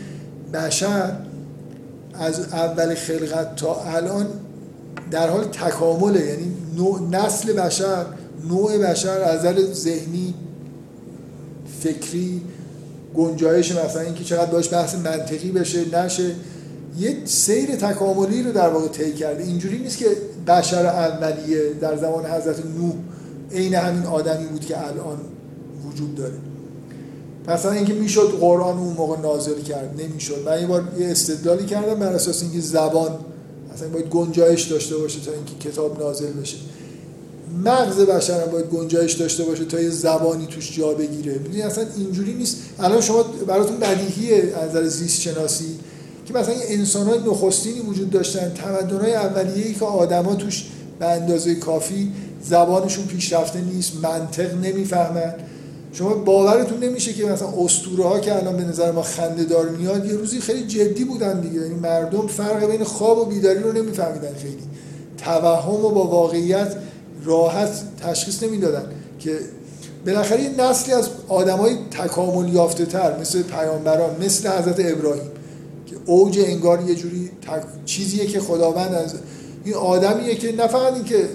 بشر 0.53 1.11
از 2.13 2.39
اول 2.39 2.95
خلقت 2.95 3.55
تا 3.55 3.83
الان 3.83 4.27
در 5.11 5.29
حال 5.29 5.43
تکامله. 5.43 6.25
یعنی 6.25 6.53
نسل 7.11 7.53
بشر 7.53 8.05
نوع 8.49 8.77
بشر 8.77 9.21
از 9.21 9.39
نظر 9.39 9.73
ذهنی 9.73 10.33
فکری 11.79 12.41
گنجایش 13.15 13.71
مثلا 13.71 14.01
اینکه 14.01 14.23
چقدر 14.23 14.51
باش 14.51 14.73
بحث 14.73 14.95
منطقی 14.95 15.51
بشه 15.51 15.97
نشه. 15.97 16.35
یه 16.99 17.17
سیر 17.25 17.75
تکاملی 17.75 18.43
رو 18.43 18.51
در 18.51 18.69
واقع 18.69 18.87
طی 18.87 19.13
کرده 19.13 19.43
اینجوری 19.43 19.79
نیست 19.79 19.97
که 19.97 20.05
بشر 20.47 20.85
اولیه 20.85 21.73
در 21.81 21.97
زمان 21.97 22.25
حضرت 22.25 22.65
نوح 22.65 22.93
عین 23.51 23.73
همین 23.75 24.05
آدمی 24.05 24.45
بود 24.45 24.65
که 24.65 24.87
الان 24.87 25.17
وجود 25.87 26.15
داره. 26.15 26.33
مثلا 27.47 27.71
اینکه 27.71 27.93
می‌شد 27.93 28.37
قرآن 28.39 28.77
اون 28.77 28.93
موقع 28.93 29.21
نازل 29.21 29.61
کرد 29.61 30.01
نمی‌شد. 30.01 30.43
من 30.45 30.61
یه 30.61 30.67
بار 30.67 30.83
یه 30.99 31.07
استدلالی 31.07 31.65
کردم 31.65 31.99
بر 31.99 32.13
اساس 32.13 32.41
اینکه 32.41 32.59
زبان 32.59 33.11
مثلا 33.73 33.89
باید 33.89 34.05
گنجایش 34.09 34.63
داشته 34.63 34.97
باشه 34.97 35.19
تا 35.19 35.31
اینکه 35.31 35.69
کتاب 35.69 35.99
نازل 36.03 36.31
بشه. 36.31 36.57
مغز 37.65 37.99
بشر 37.99 38.41
هم 38.41 38.51
باید 38.51 38.65
گنجایش 38.65 39.13
داشته 39.13 39.43
باشه 39.43 39.65
تا 39.65 39.79
یه 39.79 39.89
زبانی 39.89 40.47
توش 40.47 40.77
جا 40.77 40.93
بگیره. 40.93 41.33
می‌دونی 41.33 41.61
اصلا 41.61 41.85
اینجوری 41.97 42.33
نیست. 42.33 42.57
الان 42.79 43.01
شما 43.01 43.23
براتون 43.23 43.77
بدیهیه 43.77 44.53
از 44.61 44.69
نظر 44.69 44.87
زیست 44.87 45.21
شناسی 45.21 45.79
که 46.25 46.33
مثلا 46.33 46.53
انسان 46.67 47.07
های 47.07 47.19
نخستینی 47.19 47.79
وجود 47.79 48.09
داشتن 48.09 48.53
تمدن 48.53 48.97
های 48.97 49.13
اولیه‌ای 49.13 49.73
که 49.73 49.85
آدما 49.85 50.35
توش 50.35 50.65
به 50.99 51.05
اندازه 51.05 51.55
کافی 51.55 52.11
زبانشون 52.43 53.05
پیشرفته 53.05 53.61
نیست 53.61 53.91
منطق 54.03 54.53
نمی‌فهمن. 54.53 55.33
شما 55.93 56.13
باورتون 56.13 56.83
نمیشه 56.83 57.13
که 57.13 57.25
مثلا 57.25 57.47
اسطوره 57.57 58.03
ها 58.03 58.19
که 58.19 58.35
الان 58.35 58.57
به 58.57 58.63
نظر 58.63 58.91
ما 58.91 59.01
خنده 59.01 59.43
دار 59.43 59.69
میاد 59.69 60.05
یه 60.05 60.13
روزی 60.13 60.39
خیلی 60.39 60.67
جدی 60.67 61.03
بودن 61.03 61.41
دیگه. 61.41 61.61
یعنی 61.61 61.75
مردم 61.75 62.27
فرق 62.27 62.71
بین 62.71 62.83
خواب 62.83 63.17
و 63.17 63.25
بیداری 63.25 63.59
رو 63.59 63.71
نمیفهمیدن 63.71 64.33
خیلی. 64.41 64.63
توهم 65.17 65.85
و 65.85 65.89
با 65.89 66.07
واقعیت 66.07 66.75
راحت 67.25 67.69
تشخیص 68.01 68.43
نمی‌دادن 68.43 68.83
که 69.19 69.39
بالاخره 70.05 70.43
یه 70.43 70.49
نسلی 70.49 70.93
از 70.93 71.09
آدمای 71.27 71.75
تکامل 71.91 72.53
یافته 72.53 72.85
تر 72.85 73.19
مثل 73.19 73.41
پیامبران 73.43 74.25
مثل 74.25 74.49
حضرت 74.49 74.79
ابراهیم 74.79 75.31
که 75.85 75.95
اوج 76.05 76.39
انگار 76.39 76.89
یه 76.89 76.95
جوری 76.95 77.29
تک... 77.41 77.63
چیزیه 77.85 78.25
که 78.25 78.39
خداوند 78.39 78.93
از 78.93 79.13
این 79.63 79.73
آدمیه 79.73 80.35
که 80.35 80.55
نه 80.55 80.67
فقط 80.67 80.93
این 80.93 81.03
که 81.03 81.29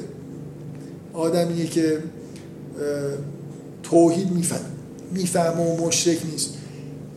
آدمیه 1.12 1.66
که 1.66 1.98
توحید 3.82 4.30
میفهم 4.30 4.60
می‌فهمه 5.12 5.62
و 5.62 5.86
مشرک 5.86 6.18
نیست. 6.32 6.50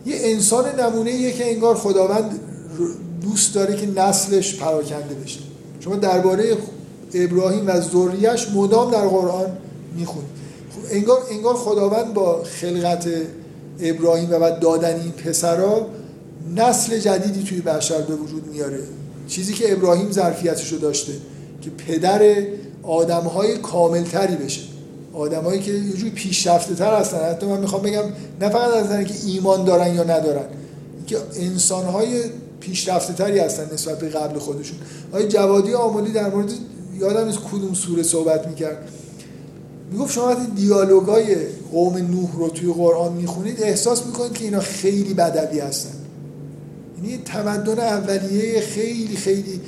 یه 0.06 0.16
انسان 0.20 0.80
نمونه 0.80 1.10
یه 1.10 1.32
که 1.32 1.52
انگار 1.52 1.74
خداوند 1.74 2.40
دوست 3.22 3.54
داره 3.54 3.76
که 3.76 3.86
نسلش 3.86 4.56
پراکنده 4.56 5.14
بشه. 5.24 5.40
شما 5.80 5.96
درباره 5.96 6.56
ابراهیم 7.14 7.66
و 7.66 7.80
ذریش 7.80 8.48
مدام 8.54 8.90
در 8.90 9.08
قرآن 9.08 9.46
می‌خونید 9.96 10.28
خب 10.70 10.96
انگار 10.96 11.18
انگار 11.30 11.54
خداوند 11.54 12.14
با 12.14 12.42
خلقت 12.44 13.08
ابراهیم 13.80 14.28
و 14.30 14.38
بعد 14.38 14.60
دادن 14.60 15.00
این 15.00 15.12
پسرا 15.12 15.86
نسل 16.56 16.98
جدیدی 16.98 17.42
توی 17.42 17.60
بشر 17.60 18.00
به 18.00 18.14
وجود 18.14 18.46
میاره. 18.52 18.78
چیزی 19.28 19.52
که 19.52 19.72
ابراهیم 19.72 20.12
ظرفیتش 20.12 20.72
رو 20.72 20.78
داشته 20.78 21.12
که 21.62 21.70
پدر 21.70 22.34
آدمهای 22.82 23.56
کاملتری 23.56 24.36
بشه. 24.36 24.60
آدمایی 25.12 25.60
که 25.60 25.72
یه 25.72 25.92
جوری 25.92 26.10
پیشرفته 26.10 26.74
تر 26.74 27.00
هستن. 27.00 27.30
حتی 27.30 27.46
من 27.46 27.60
می‌خوام 27.60 27.82
بگم 27.82 28.02
نه 28.40 28.48
فقط 28.48 28.74
از 28.74 29.06
که 29.06 29.14
ایمان 29.26 29.64
دارن 29.64 29.94
یا 29.94 30.02
ندارن 30.02 30.44
که 31.06 31.16
انسانهای 31.36 32.22
پیشرفته 32.60 33.12
تری 33.12 33.38
هستن 33.38 33.74
نسبت 33.74 33.98
به 33.98 34.08
قبل 34.08 34.38
خودشون. 34.38 34.78
آقای 35.12 35.28
جوادی 35.28 35.74
آمولی 35.74 36.12
در 36.12 36.30
مورد 36.30 36.50
یادم 37.00 37.26
نیست 37.26 37.38
کدوم 37.38 37.74
سوره 37.74 38.02
صحبت 38.02 38.46
می‌کرد. 38.46 38.88
می‌گفت 39.92 40.14
شما 40.14 40.26
وقتی 40.26 40.46
دیالوگای 40.56 41.36
قوم 41.72 41.96
نوح 41.96 42.36
رو 42.36 42.48
توی 42.48 42.72
قرآن 42.72 43.12
می‌خونید 43.12 43.62
احساس 43.62 44.06
می‌کنید 44.06 44.32
که 44.32 44.44
اینا 44.44 44.60
خیلی 44.60 45.14
بدوی 45.14 45.60
هستن. 45.60 45.94
یعنی 46.96 47.22
تمدن 47.24 47.78
اولیه 47.78 48.60
خیلی 48.60 49.16
خیلی 49.16 49.60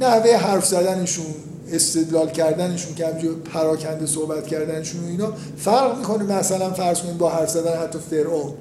نحوه 0.00 0.36
حرف 0.36 0.66
زدنشون 0.66 1.26
استدلال 1.72 2.30
کردنشون 2.30 2.94
که 2.94 3.06
همجور 3.06 3.34
پراکنده 3.34 4.06
صحبت 4.06 4.46
کردنشون 4.46 5.04
و 5.04 5.06
اینا 5.06 5.32
فرق 5.56 5.98
می‌کنه 5.98 6.38
مثلا 6.38 6.70
فرض 6.70 7.00
کنید 7.00 7.18
با 7.18 7.30
حرف 7.30 7.50
زدن 7.50 7.76
حتی 7.76 7.98
فرعون. 8.10 8.52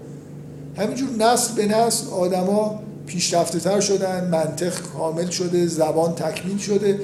همینجور 0.78 1.10
نسل 1.20 1.56
به 1.56 1.66
نسل 1.66 2.08
آدما 2.08 2.80
پیشرفته 3.06 3.60
تر 3.60 3.80
شدن 3.80 4.28
منطق 4.32 4.74
کامل 4.98 5.30
شده 5.30 5.68
زبان 5.68 6.16
تکمیل 6.16 6.58
شده. 6.58 7.00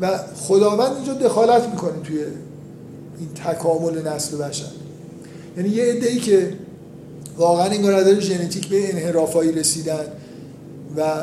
و 0.00 0.18
خداوند 0.36 0.92
اینجا 0.96 1.14
دخالت 1.14 1.68
می‌کنه 1.68 2.02
توی 2.04 2.18
این 3.18 3.28
تکامل 3.34 4.08
نسل 4.08 4.36
بشر. 4.36 4.64
یعنی 5.56 5.68
یه 5.68 5.84
عده 5.84 6.16
که 6.16 6.52
واقعا 7.36 7.66
این 7.66 7.90
نظر 7.90 8.20
ژنتیک 8.20 8.68
به 8.68 8.90
انحرافایی 8.90 9.52
رسیدن 9.52 10.04
و 10.96 11.22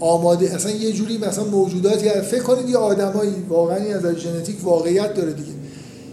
آماده 0.00 0.54
اصلا 0.54 0.72
یه 0.72 0.92
جوری 0.92 1.18
مثلا 1.18 1.44
موجوداتی 1.44 2.08
هست 2.08 2.20
فکر 2.20 2.42
کنید 2.42 2.68
یه 2.68 2.76
آدمایی 2.76 3.34
واقعا 3.48 3.76
از 3.76 4.16
ژنتیک 4.16 4.56
واقعیت 4.62 5.14
داره 5.14 5.32
دیگه. 5.32 5.52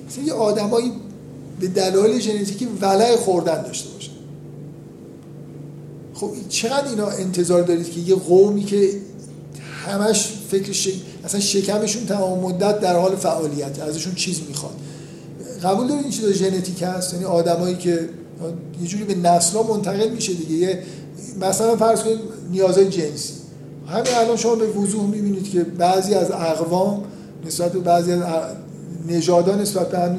مثلا 0.09 0.23
یه 0.23 0.33
آدمایی 0.33 0.91
به 1.59 1.67
دلایل 1.67 2.19
ژنتیکی 2.19 2.67
ولع 2.81 3.15
خوردن 3.15 3.61
داشته 3.61 3.89
باشن 3.89 4.11
خب 6.13 6.31
چقدر 6.49 6.89
اینا 6.89 7.07
انتظار 7.07 7.61
دارید 7.61 7.91
که 7.91 7.99
یه 7.99 8.15
قومی 8.15 8.63
که 8.63 8.89
همش 9.85 10.33
فکر 10.49 10.71
ش... 10.71 10.89
اصلا 11.25 11.39
شکمشون 11.39 12.05
تمام 12.05 12.39
مدت 12.39 12.79
در 12.79 12.95
حال 12.95 13.15
فعالیت 13.15 13.79
ازشون 13.79 14.15
چیز 14.15 14.41
می‌خواد. 14.47 14.73
قبول 15.63 15.87
دارید 15.87 16.03
این 16.03 16.11
چیزا 16.11 16.31
ژنتیک 16.31 16.83
هست؟ 16.83 17.13
یعنی 17.13 17.25
آدمایی 17.25 17.75
که 17.75 18.09
یه 18.81 18.87
جوری 18.87 19.03
به 19.03 19.15
نسلا 19.15 19.63
منتقل 19.63 20.09
میشه 20.09 20.33
دیگه. 20.33 20.55
یه 20.55 20.79
مثلا 21.41 21.75
فرض 21.75 22.03
کنید 22.03 22.19
نیازهای 22.51 22.89
جنسی. 22.89 23.33
همین 23.87 24.13
الان 24.15 24.37
شما 24.37 24.55
به 24.55 24.67
وضوح 24.67 25.05
می‌بینید 25.05 25.51
که 25.51 25.63
بعضی 25.63 26.13
از 26.13 26.31
اقوام 26.31 27.03
نسبت 27.45 27.71
به 27.71 27.79
بعضی 27.79 28.11
از 28.11 28.21
نژادها 29.07 29.55
نسبت 29.55 29.89
به 29.89 29.99
هم 29.99 30.17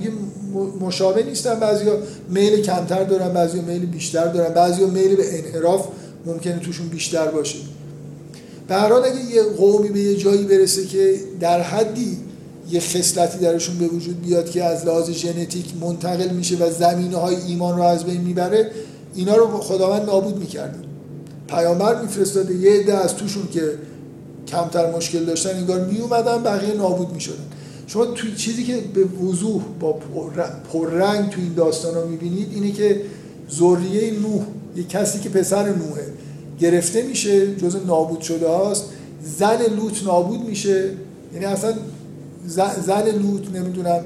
مشابه 0.80 1.22
نیستن. 1.22 1.60
بعضیا 1.60 1.98
میل 2.28 2.62
کمتر 2.62 3.04
دارن 3.04 3.32
بعضیا 3.32 3.62
میل 3.62 3.86
بیشتر 3.86 4.26
دارن. 4.26 4.54
بعضیا 4.54 4.86
میل 4.86 5.16
به 5.16 5.38
انحراف 5.38 5.86
ممکنه 6.26 6.58
توشون 6.58 6.88
بیشتر 6.88 7.26
باشه. 7.26 7.58
به 8.68 8.82
اگه 8.82 9.34
یه 9.34 9.42
قومی 9.42 9.88
به 9.88 10.00
یه 10.00 10.16
جایی 10.16 10.44
برسه 10.44 10.86
که 10.86 11.14
در 11.40 11.62
حدی 11.62 12.18
یه 12.70 12.80
خصلتی 12.80 13.38
درشون 13.38 13.78
به 13.78 13.86
وجود 13.86 14.22
بیاد 14.22 14.50
که 14.50 14.64
از 14.64 14.86
لحاظ 14.86 15.10
ژنتیک 15.10 15.72
منتقل 15.80 16.28
میشه 16.28 16.56
و 16.56 16.70
زمینه 16.70 17.16
های 17.16 17.36
ایمان 17.36 17.76
رو 17.76 17.82
از 17.82 18.04
بین 18.04 18.20
می‌بره 18.20 18.70
اینا 19.14 19.36
رو 19.36 19.46
خداوند 19.46 20.06
نابود 20.06 20.36
می‌کرده. 20.36 20.78
پیامبر 21.48 22.02
میفرستاده 22.02 22.54
یه 22.54 22.80
عده 22.80 22.94
از 22.94 23.14
توشون 23.14 23.48
که 23.52 23.72
کمتر 24.48 24.96
مشکل 24.96 25.24
داشتن 25.24 25.56
انگار 25.56 25.84
می 25.84 25.98
اومدن 25.98 26.42
بقیه 26.42 26.74
نابود 26.74 27.12
می‌شدن. 27.12 27.44
شما 27.86 28.04
توی 28.06 28.34
چیزی 28.34 28.64
که 28.64 28.76
به 28.94 29.04
وضوح 29.04 29.62
با 29.80 29.98
پررنگ 30.72 31.30
تو 31.30 31.40
این 31.40 31.54
داستان 31.54 31.94
رو 31.94 32.08
می‌بینید 32.08 32.48
اینه 32.54 32.72
که 32.72 33.02
ذریه 33.50 34.10
نوح 34.10 34.42
یه 34.76 34.84
کسی 34.84 35.18
که 35.18 35.28
پسر 35.28 35.68
نوحه. 35.68 36.06
گرفته 36.60 37.02
میشه 37.02 37.56
جز 37.56 37.76
نابود 37.86 38.20
شده 38.20 38.48
هاست. 38.48 38.84
زن 39.38 39.62
لوط 39.76 40.02
نابود 40.04 40.40
میشه. 40.40 40.90
یعنی 41.32 41.44
اصلا 41.44 41.74
زن 42.86 43.08
لوط 43.08 43.50
نمی‌دونم 43.54 44.00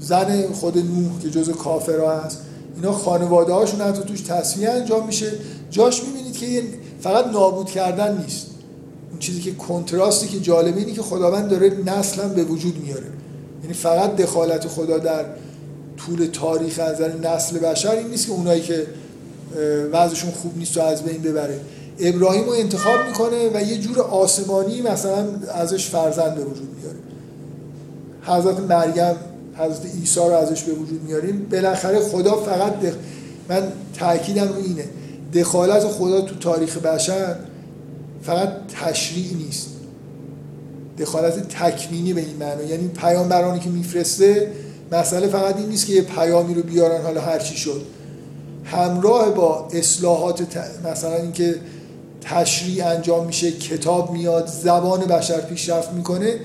زن 0.00 0.52
خود 0.52 0.78
نوح 0.78 1.18
که 1.22 1.30
جز 1.30 1.50
کافرها 1.50 2.20
هست. 2.20 2.38
اینا 2.76 2.92
خانواده 2.92 3.52
هاشون 3.52 3.80
حتی 3.80 4.02
توش 4.02 4.20
تصویه 4.20 4.70
انجام 4.70 5.06
میشه. 5.06 5.32
جاش 5.70 6.02
می‌بینید 6.04 6.36
که 6.36 6.62
فقط 7.00 7.26
نابود 7.26 7.66
کردن 7.66 8.18
نیست. 8.18 8.46
اون 9.10 9.18
چیزی 9.18 9.40
که 9.40 9.54
کنتراستی 9.54 10.28
که 10.28 10.40
جالبه 10.40 10.80
اینه 10.80 10.92
که 10.92 11.02
خداوند 11.02 11.48
داره 11.48 11.72
نسل 11.86 12.22
هم 12.22 12.28
به 12.28 12.44
وجود 12.44 12.78
میاره. 12.84 13.06
یعنی 13.62 13.74
فقط 13.74 14.16
دخالت 14.16 14.68
خدا 14.68 14.98
در 14.98 15.24
طول 15.96 16.26
تاریخ 16.32 16.78
از 16.78 17.00
نسل 17.00 17.58
بشر 17.58 17.90
این 17.90 18.06
نیست 18.06 18.26
که 18.26 18.32
اونایی 18.32 18.62
که 18.62 18.86
وضعشون 19.92 20.30
خوب 20.30 20.58
نیست 20.58 20.76
و 20.76 20.80
از 20.80 21.02
بین 21.02 21.22
ببره. 21.22 21.60
ابراهیم 22.00 22.44
رو 22.44 22.52
انتخاب 22.52 23.06
می‌کنه 23.06 23.50
و 23.54 23.62
یه 23.62 23.78
جور 23.78 24.00
آسمانی 24.00 24.82
مثلا 24.82 25.26
ازش 25.54 25.86
فرزند 25.86 26.34
به 26.34 26.44
وجود 26.44 26.68
میاره. 26.80 26.98
حضرت 28.22 28.60
مریم 28.60 29.16
حضرت 29.54 29.94
عیسی 29.94 30.20
رو 30.20 30.32
ازش 30.32 30.62
به 30.62 30.72
وجود 30.72 31.02
میاریم. 31.02 31.46
بالاخره 31.52 32.00
خدا 32.00 32.36
فقط 32.36 32.80
دخ... 32.80 32.94
من 33.48 33.62
تاکیدم 33.98 34.48
رو 34.48 34.54
اینه. 34.54 34.84
دخالت 35.34 35.84
خدا 35.84 36.20
تو 36.20 36.34
تاریخ 36.34 36.78
بشر 36.78 37.36
فقط 38.22 38.48
تشریع 38.80 39.34
نیست. 39.36 39.68
دخالت 40.98 41.48
تکمینی 41.48 42.12
به 42.12 42.20
این 42.20 42.36
معنی. 42.36 42.70
یعنی 42.70 42.88
پیامبرانی 42.88 43.60
که 43.60 43.68
میفرسته 43.68 44.52
مسئله 44.92 45.26
فقط 45.26 45.56
این 45.56 45.68
نیست 45.68 45.86
که 45.86 45.92
یه 45.92 46.02
پیامی 46.02 46.54
رو 46.54 46.62
بیارن 46.62 47.02
حالا 47.02 47.20
هرچی 47.20 47.56
شد. 47.56 47.82
همراه 48.70 49.30
با 49.30 49.68
اصلاحات. 49.72 50.58
مثلا 50.84 51.16
اینکه 51.16 51.54
تشریع 52.20 52.86
انجام 52.86 53.26
میشه 53.26 53.52
کتاب 53.52 54.12
میاد 54.12 54.46
زبان 54.46 55.00
بشر 55.00 55.40
پیشرفت 55.40 55.92
می‌کنه 55.92 56.40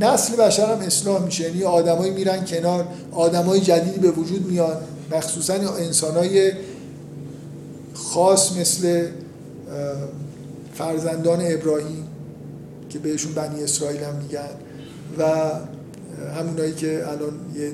نسل 0.00 0.36
بشر 0.36 0.72
هم 0.74 0.78
اصلاح 0.78 1.24
میشه 1.24 1.44
یعنی 1.44 1.64
آدمایی 1.64 2.10
میرن 2.10 2.44
کنار 2.44 2.88
آدمای 3.12 3.60
جدیدی 3.60 3.98
به 3.98 4.10
وجود 4.10 4.46
میان 4.46 4.76
مخصوصا 5.12 5.54
انسانای 5.54 6.52
خاص 7.94 8.56
مثل 8.56 9.06
فرزندان 10.74 11.40
ابراهیم 11.42 12.06
که 12.90 12.98
بهشون 12.98 13.32
بنی 13.32 13.62
اسرائیل 13.62 14.02
هم 14.02 14.14
میگن 14.14 14.48
و 15.18 15.24
همونایی 16.38 16.74
که 16.74 17.04
الان 17.08 17.32
یه 17.54 17.70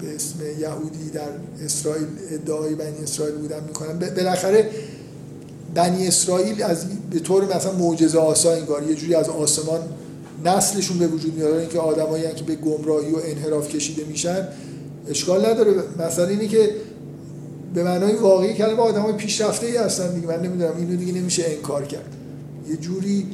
به 0.00 0.14
اسم 0.14 0.60
یهودی 0.60 1.10
در 1.10 1.64
اسرائیل 1.64 2.06
ادعای 2.30 2.74
بنی 2.74 3.02
اسرائیل 3.02 3.34
بودن 3.34 3.64
می‌کنن. 3.66 3.98
بالاخره 3.98 4.70
بنی 5.74 6.06
اسرائیل 6.06 6.62
از 6.62 6.84
به 7.10 7.20
طور 7.20 7.56
مثلا 7.56 7.72
معجزه 7.72 8.18
آسا 8.18 8.52
انگار 8.52 8.82
یه 8.90 8.94
جوری 8.94 9.14
از 9.14 9.28
آسمان 9.28 9.80
نسلشون 10.44 10.98
به 10.98 11.06
وجود 11.06 11.34
میاد. 11.34 11.54
اینکه 11.54 11.78
آدمایی 11.78 12.34
که 12.36 12.44
به 12.44 12.54
گمراهی 12.54 13.12
و 13.12 13.18
انحراف 13.24 13.68
کشیده 13.68 14.04
میشن 14.04 14.48
اشکال 15.08 15.46
نداره. 15.46 15.72
مثلا 15.98 16.26
اینی 16.26 16.48
که 16.48 16.70
به 17.74 17.84
معنای 17.84 18.14
واقعی 18.14 18.54
کلمه 18.54 18.80
آدمای 18.80 19.12
پیشرفته 19.12 19.66
ای 19.66 19.76
هستن 19.76 20.14
دیگه. 20.14 20.26
من 20.26 20.42
نمی‌دونم 20.42 20.76
اینو 20.76 20.96
دیگه 20.96 21.12
نمیشه 21.12 21.44
انکار 21.46 21.84
کرد. 21.84 22.14
یه 22.70 22.76
جوری 22.76 23.26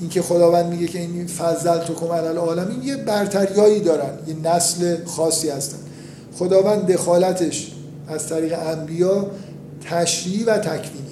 اینکه 0.00 0.22
خداوند 0.22 0.66
میگه 0.66 0.86
که 0.86 0.98
این 0.98 1.26
فضل 1.26 1.78
تو 1.78 1.94
کم 1.94 2.06
علل 2.06 2.26
العالمین 2.26 2.82
یه 2.82 2.96
برتریایی 2.96 3.80
دارن 3.80 4.10
یه 4.26 4.36
نسل 4.44 5.04
خاصی 5.04 5.48
هستن. 5.48 5.78
خداوند 6.38 6.92
دخالتش 6.92 7.72
از 8.08 8.28
طریق 8.28 8.54
انبیا 8.58 9.26
تشریع 9.90 10.44
و 10.46 10.58
تکوینی. 10.58 11.06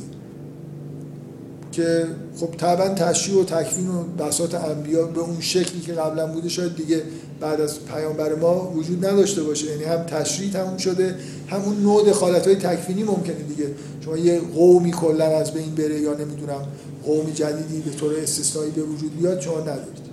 که 1.73 2.07
خب 2.41 2.49
طبعا 2.59 2.89
تشریع 2.89 3.41
و 3.41 3.45
تکوین 3.45 3.89
و 3.89 4.03
بساط 4.03 4.55
انبیا 4.55 5.07
به 5.07 5.21
اون 5.21 5.41
شکلی 5.41 5.81
که 5.81 5.93
قبلا 5.93 6.27
بوده 6.27 6.49
شاید 6.49 6.77
دیگه 6.77 7.03
بعد 7.41 7.61
از 7.61 7.85
پیامبر 7.85 8.35
ما 8.35 8.73
وجود 8.77 9.07
نداشته 9.07 9.43
باشه. 9.43 9.67
یعنی 9.67 9.85
هم 9.85 10.03
تشریع 10.03 10.51
تموم 10.51 10.77
شده 10.77 11.15
همون 11.49 11.83
نوع 11.83 12.05
دخالت 12.05 12.47
های 12.47 12.57
تکوینی 12.57 13.03
ممکنه 13.03 13.35
دیگه. 13.35 13.67
شما 14.05 14.17
یه 14.17 14.41
قومی 14.55 14.93
کلا 14.93 15.25
از 15.25 15.53
بین 15.53 15.75
بره 15.75 16.01
یا 16.01 16.15
نمی‌دونم 16.15 16.67
قومی 17.05 17.33
جدیدی 17.33 17.81
به 17.81 17.91
طور 17.91 18.15
استثنایی 18.23 18.71
به 18.71 18.83
وجود 18.83 19.19
بیاد 19.21 19.41
شما 19.41 19.61
ندارید. 19.61 20.05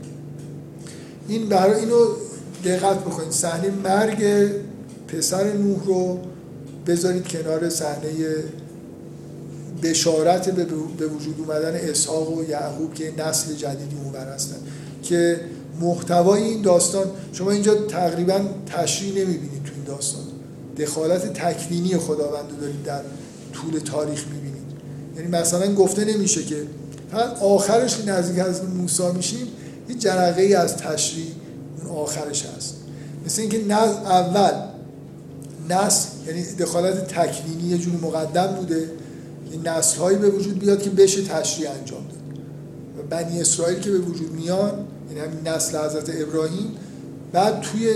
این 1.28 1.50
برای 1.50 1.80
اینو 1.80 2.06
دقت 2.66 3.00
بکنید. 3.00 3.32
صحنه 3.32 3.72
مرگ 3.84 4.50
پسر 5.12 5.54
نوح 5.54 5.86
رو 5.86 6.20
بذارید 6.88 7.28
کنار 7.28 7.70
صحنه 7.70 8.10
بشارت 9.84 10.50
به 10.98 11.08
وجود 11.08 11.36
اومدن 11.40 11.76
اسحاق 11.76 12.38
و 12.38 12.44
یعقوب 12.44 12.94
که 12.94 13.14
نسل 13.18 13.54
جدیدی 13.54 13.96
اونور 14.04 14.34
هستن. 14.34 14.56
که 15.04 15.40
محتوای 15.82 16.44
این 16.44 16.62
داستان 16.62 17.06
شما 17.34 17.52
اینجا 17.52 17.76
تقریبا 17.76 18.40
تشریح 18.66 19.12
نمی‌بینید 19.12 19.64
تو 19.64 19.72
این 19.76 19.84
داستان. 19.84 20.24
دخالت 20.78 21.34
تکوینی 21.34 21.98
خداوند 21.98 22.52
رو 22.52 22.58
دارید 22.62 22.84
در 22.84 23.02
طول 23.54 23.80
تاریخ 23.80 24.26
می‌بینید. 24.28 24.62
یعنی 25.18 25.28
مثلا 25.28 25.76
گفته 25.76 26.06
نمیشه 26.06 26.44
که 26.44 26.56
آخرش 27.42 27.98
که 27.98 28.12
نزدیک 28.12 28.40
از 28.40 28.64
موسی 28.64 29.04
میشیم 29.16 29.48
یه 29.90 29.96
جرقه 29.96 30.42
ای 30.42 30.54
از 30.54 30.78
تشریح 30.78 31.28
اون 31.80 31.98
آخرش 31.98 32.46
هست. 32.58 32.76
مثل 33.26 33.42
اینکه 33.42 33.66
نه 33.66 33.82
اول 34.06 34.71
نسل 35.70 36.10
یعنی 36.28 36.44
دخالت 36.44 37.08
تکوینی 37.08 37.64
یه 37.64 37.78
جور 37.78 37.94
مقدم 37.94 38.48
بوده 38.48 38.90
این 39.52 39.68
نسل 39.68 39.98
هایی 39.98 40.18
به 40.18 40.30
وجود 40.30 40.60
بیاد 40.60 40.82
که 40.82 40.90
بشه 40.90 41.22
تشریع 41.22 41.72
انجام 41.72 42.02
داد. 42.02 42.22
و 42.98 43.08
بنی 43.10 43.42
اسرائیل 43.42 43.80
که 43.80 43.92
به 43.92 43.98
وجود 43.98 44.32
میان 44.32 44.72
یعنی 45.10 45.20
همین 45.20 45.48
نسل 45.48 45.78
حضرت 45.78 46.10
ابراهیم 46.22 46.72
بعد 47.32 47.62
توی 47.62 47.90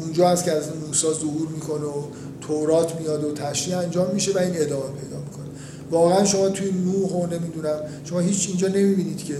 اونجا 0.00 0.28
هست 0.28 0.44
که 0.44 0.52
از 0.52 0.64
موسی 0.86 1.06
ظهور 1.06 1.48
می‌کنه 1.48 1.84
و 1.84 2.02
تورات 2.40 3.00
میاد 3.00 3.24
و 3.24 3.32
تشریع 3.32 3.78
انجام 3.78 4.14
میشه 4.14 4.32
و 4.32 4.38
این 4.38 4.52
ادامه 4.54 4.82
پیدا 5.00 5.18
می‌کنه. 5.18 5.46
واقعا 5.90 6.24
شما 6.24 6.48
توی 6.48 6.70
نوح 6.70 7.10
و 7.10 7.26
نمی‌دونم 7.26 7.78
شما 8.04 8.20
هیچ 8.20 8.48
اینجا 8.48 8.68
نمی‌بینید 8.68 9.24
که 9.24 9.36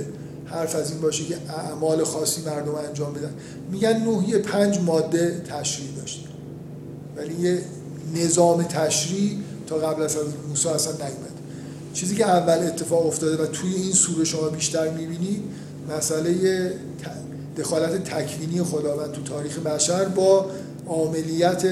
حرف 0.46 0.76
از 0.76 0.90
این 0.90 1.00
باشه 1.00 1.24
که 1.24 1.36
اعمال 1.48 2.04
خاصی 2.04 2.42
مردم 2.42 2.74
انجام 2.74 3.14
بدن. 3.14 3.30
میگن 3.70 4.02
نوح 4.02 4.30
یه 4.30 4.38
پنج 4.38 4.78
ماده 4.80 5.42
تشریع 5.48 5.88
داشته. 5.96 6.25
ولی 7.16 7.34
یه 7.34 7.62
نظام 8.14 8.62
تشریع 8.62 9.38
تا 9.66 9.76
قبل 9.76 10.02
از 10.02 10.16
موسی 10.48 10.68
اصلا 10.68 10.92
نیومد. 10.92 11.36
چیزی 11.92 12.16
که 12.16 12.26
اول 12.26 12.66
اتفاق 12.66 13.06
افتاده 13.06 13.42
و 13.42 13.46
توی 13.46 13.74
این 13.74 13.92
سوره 13.92 14.24
شما 14.24 14.48
بیشتر 14.48 14.90
می‌بینید 14.90 15.42
مسئله 15.96 16.72
دخالت 17.56 18.04
تکوینی 18.04 18.62
خداوند 18.62 19.12
تو 19.12 19.22
تاریخ 19.22 19.58
بشر 19.58 20.04
با 20.04 20.46
عاملیت 20.86 21.64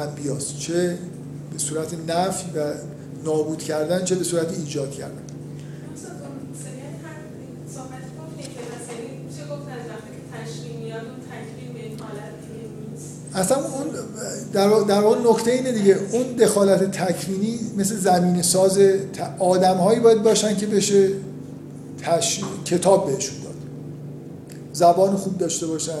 انبیاست. 0.00 0.58
چه 0.58 0.98
به 1.52 1.58
صورت 1.58 1.94
نفی 2.08 2.50
و 2.58 2.74
نابود 3.24 3.58
کردن 3.58 4.04
چه 4.04 4.14
به 4.14 4.24
صورت 4.24 4.58
ایجاد 4.58 4.90
کردن. 4.90 5.22
اصلا 13.34 13.56
اون 13.56 13.86
در 14.52 14.68
در 14.68 15.00
واقع 15.00 15.30
نکته 15.30 15.50
اینه 15.50 15.72
دیگه. 15.72 15.98
اون 16.12 16.22
دخالت 16.22 16.90
تکوینی 16.90 17.60
مثل 17.76 17.96
زمین 17.96 18.42
ساز 18.42 18.78
آدم 19.38 19.76
هایی 19.76 20.00
باید 20.00 20.22
باشن 20.22 20.56
که 20.56 20.66
بشه 20.66 21.08
تش... 22.02 22.40
کتاب 22.64 23.06
بهشون 23.06 23.36
داد. 23.44 23.54
زبان 24.72 25.16
خوب 25.16 25.38
داشته 25.38 25.66
باشن 25.66 25.92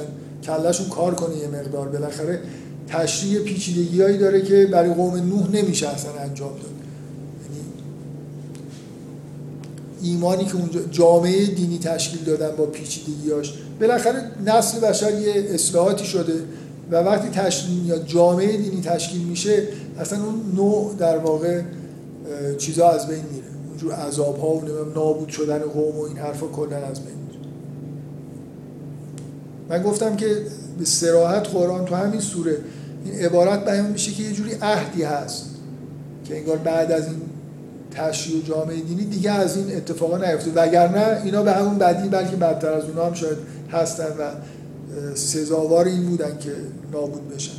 کلشون 0.44 0.88
کار 0.88 1.14
کنه 1.14 1.36
یه 1.36 1.48
مقدار. 1.48 1.88
بالاخره 1.88 2.40
تشریع 2.88 3.40
پیچیدگی 3.40 4.02
هایی 4.02 4.18
داره 4.18 4.42
که 4.42 4.68
برای 4.72 4.94
قوم 4.94 5.16
نوح 5.16 5.50
نمیشه 5.52 5.88
اصلا 5.88 6.12
انجام 6.12 6.52
داد. 6.52 6.72
یعنی 7.42 7.64
ایمانی 10.02 10.44
که 10.44 10.56
اونجا 10.56 10.80
جامعه 10.90 11.46
دینی 11.46 11.78
تشکیل 11.78 12.24
دادن 12.24 12.56
با 12.56 12.66
پیچیدگیاش 12.66 13.54
بالاخره 13.80 14.30
نسل 14.46 14.80
بشر 14.80 15.20
یه 15.20 15.32
اصلاحاتی 15.54 16.04
شده. 16.04 16.34
و 16.92 16.96
وقتی 16.96 17.28
تشکیل 17.28 17.86
یا 17.86 17.98
جامعه 17.98 18.56
دینی 18.56 18.80
تشکیل 18.80 19.22
میشه 19.22 19.62
اصلا 19.98 20.18
اون 20.24 20.52
نوع 20.56 20.94
در 20.98 21.18
واقع 21.18 21.60
چیزا 22.58 22.88
از 22.88 23.08
بین 23.08 23.24
میره. 23.32 23.46
اونجور 23.68 23.92
عذاب 23.92 24.38
ها 24.38 24.48
و 24.48 24.60
نابود 24.94 25.28
شدن 25.28 25.58
قوم 25.58 25.98
و 25.98 26.02
این 26.02 26.16
حرفا 26.16 26.46
کلا 26.46 26.76
از 26.76 27.00
بین 27.00 27.14
میره. 27.14 27.38
من 29.68 29.82
گفتم 29.82 30.16
که 30.16 30.36
به 30.78 30.84
سراحت 30.84 31.48
قرآن 31.48 31.84
تو 31.84 31.94
همین 31.94 32.20
سوره 32.20 32.56
این 33.04 33.14
عبارت 33.14 33.64
بیان 33.64 33.90
میشه 33.90 34.12
که 34.12 34.22
یه 34.22 34.32
جوری 34.32 34.52
عهدی 34.62 35.02
هست 35.02 35.46
که 36.24 36.36
انگار 36.36 36.56
بعد 36.56 36.92
از 36.92 37.06
این 37.06 37.20
تشریع 37.90 38.38
و 38.38 38.42
جامعه 38.42 38.80
دینی 38.80 39.04
دیگه 39.04 39.30
از 39.30 39.56
این 39.56 39.76
اتفاقا 39.76 40.18
نیفته. 40.18 40.50
وگرنه 40.54 41.22
اینا 41.24 41.42
به 41.42 41.52
همون 41.52 41.78
بدی 41.78 42.08
بلکه 42.08 42.36
بدتر 42.36 42.72
از 42.72 42.84
اونا 42.84 43.06
هم 43.06 43.14
شاید 43.14 43.38
هستن 43.72 44.04
و 44.18 44.30
سزاوار 45.14 45.84
این 45.86 46.10
بودن 46.10 46.38
که 46.38 46.52
نابود 46.92 47.34
بشن. 47.34 47.52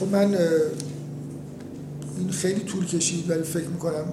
خب 0.00 0.08
من 0.08 0.36
این 2.18 2.30
خیلی 2.30 2.60
طول 2.60 2.86
کشید 2.86 3.30
ولی 3.30 3.42
فکر 3.42 3.68
می‌کنم 3.68 4.04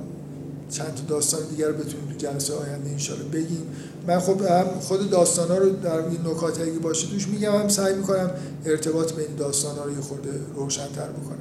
چند 0.69 0.95
تا 0.95 1.03
داستان 1.07 1.39
دیگر 1.49 1.67
رو 1.67 1.73
بتونیم 1.73 2.07
تو 2.09 2.17
جلسه 2.17 2.53
آینده 2.53 2.89
انشالله 2.89 3.23
بگیم. 3.23 3.61
من 4.07 4.19
خب 4.19 4.41
هم 4.41 4.65
خود 4.79 5.09
داستان 5.09 5.47
ها 5.47 5.57
رو 5.57 5.69
در 5.69 5.95
این 5.97 6.21
نکات 6.25 6.61
اگه 6.61 6.71
باشه 6.71 7.07
توش 7.07 7.27
میگم 7.27 7.55
هم 7.55 7.67
سعی 7.67 7.95
می‌کنم 7.95 8.31
ارتباط 8.65 9.13
بین 9.13 9.35
داستان 9.37 9.75
ها 9.77 9.83
رو 9.83 9.91
یه 9.91 10.01
خورده 10.01 10.29
روشن‌تر 10.55 11.07
بکنم. 11.09 11.39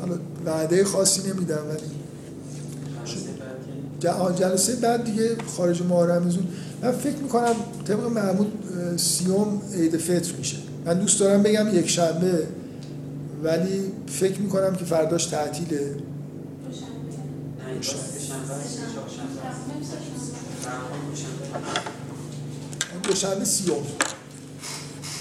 حالا 0.00 0.14
وعده 0.46 0.84
خاصی 0.84 1.30
نمیدم 1.30 1.66
ولی 1.68 1.78
جلسه 3.06 3.30
بعد 3.30 3.36
که- 3.36 3.36
ج- 3.36 3.44
آه، 3.44 3.89
جلسه 4.38 4.76
بعد 4.76 5.04
دیگه 5.04 5.36
خارج 5.56 5.82
ماه 5.82 6.06
رمضان 6.06 6.46
من 6.82 6.92
فکر 6.92 7.16
می‌کنم 7.16 7.54
طبق 7.84 8.04
معمول 8.04 8.46
سیوم 8.96 9.62
عید 9.74 9.96
فطر 9.96 10.32
میشه. 10.32 10.56
من 10.86 10.98
دوست 10.98 11.20
دارم 11.20 11.42
بگم 11.42 11.78
یک 11.78 11.88
شنبه 11.88 12.46
ولی 13.42 13.92
فکر 14.06 14.40
می‌کنم 14.40 14.76
که 14.76 14.84
فرداش 14.84 15.26
تعطیله. 15.26 15.96
دوشنبه 23.02 23.44
سیوم. 23.44 23.82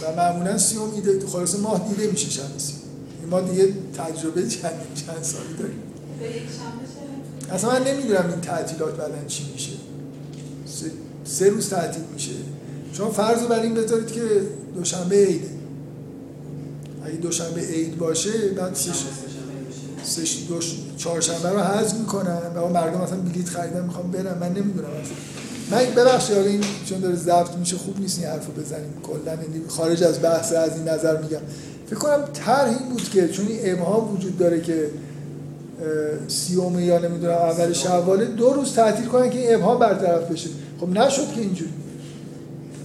و 0.04 0.16
معمولا 0.18 0.58
سیوم 0.58 0.94
عیده 0.94 1.28
خلاصه 1.28 1.56
ماه 1.56 1.90
دیده 1.90 2.12
میشه 2.12 2.30
شنبه 2.30 2.60
سیوم. 2.60 2.80
این 3.22 3.30
ما 3.30 3.42
دیگه 3.42 3.74
تجربه 3.98 4.48
چند 4.48 4.72
چند 4.96 5.24
سالی 5.24 5.54
داریم. 5.60 5.80
به 6.20 6.26
یک 6.26 6.34
شنبه؟ 6.34 7.09
اصلا 7.52 7.72
من 7.72 7.84
نمی‌دونم 7.84 8.30
این 8.30 8.42
تعطیلات 8.42 8.98
بعدا 8.98 9.16
چی 9.28 9.52
میشه. 9.54 9.72
سه, 10.66 10.86
سه 11.26 11.50
روز 11.50 11.70
تعطیل 11.70 12.04
میشه. 12.14 12.32
شما 12.94 13.10
فرض 13.10 13.42
رو 13.42 13.48
بر 13.48 13.62
این 13.62 13.74
بذارید 13.74 14.12
که 14.12 14.22
دوشنبه 14.76 15.26
عیده. 15.26 15.50
اگه 17.06 17.16
دوشنبه 17.16 17.62
عید 17.62 17.98
باشه 17.98 18.48
بعد 18.58 18.76
سه 20.04 20.22
دوش 20.48 20.76
چهارشنبه 20.98 21.50
رو 21.50 21.60
حذف 21.60 21.94
می‌کنن 21.94 22.42
و 22.56 22.68
مردم 22.68 23.02
مثلا 23.02 23.18
بلیط 23.18 23.50
خریدن 23.50 23.84
می‌خوام 23.84 24.12
برن. 24.12 24.38
من 24.38 24.54
نمی‌دونم 24.54 24.90
اصلا. 24.90 25.16
من 25.72 25.86
ببخشید 25.96 26.36
حالا 26.36 26.48
این 26.48 26.62
چون 26.86 27.00
داره 27.00 27.16
ضبط 27.16 27.56
میشه 27.56 27.78
خوب 27.78 28.00
نیست 28.00 28.20
این 28.20 28.28
حرفو 28.28 28.52
بزنیم. 28.52 28.94
کلا 29.04 29.38
خارج 29.68 30.04
از 30.04 30.22
بحث 30.22 30.54
از 30.54 30.78
این 30.78 30.88
نظر 30.88 31.22
میگم. 31.22 31.40
فکر 31.88 32.00
کنم 32.00 32.26
طرح 32.34 32.70
این 32.70 32.90
بود 32.90 33.10
که 33.10 33.28
چون 33.28 33.48
این 33.48 33.60
ابهام 33.64 34.14
وجود 34.14 34.38
داره 34.38 34.62
که 34.62 34.90
سیومه 36.28 36.86
یا 36.86 37.00
نمی‌دونم 37.00 37.34
اول 37.34 37.74
شواله 37.74 38.26
دو 38.26 38.54
روز 38.54 38.74
تعطیل 38.74 39.06
کنن 39.06 39.30
که 39.30 39.56
ابهام 39.56 39.80
برطرف 39.80 40.32
بشه. 40.32 40.50
خب 40.80 40.90
نشد 40.90 41.34
که 41.36 41.42
اینجوری. 41.42 41.72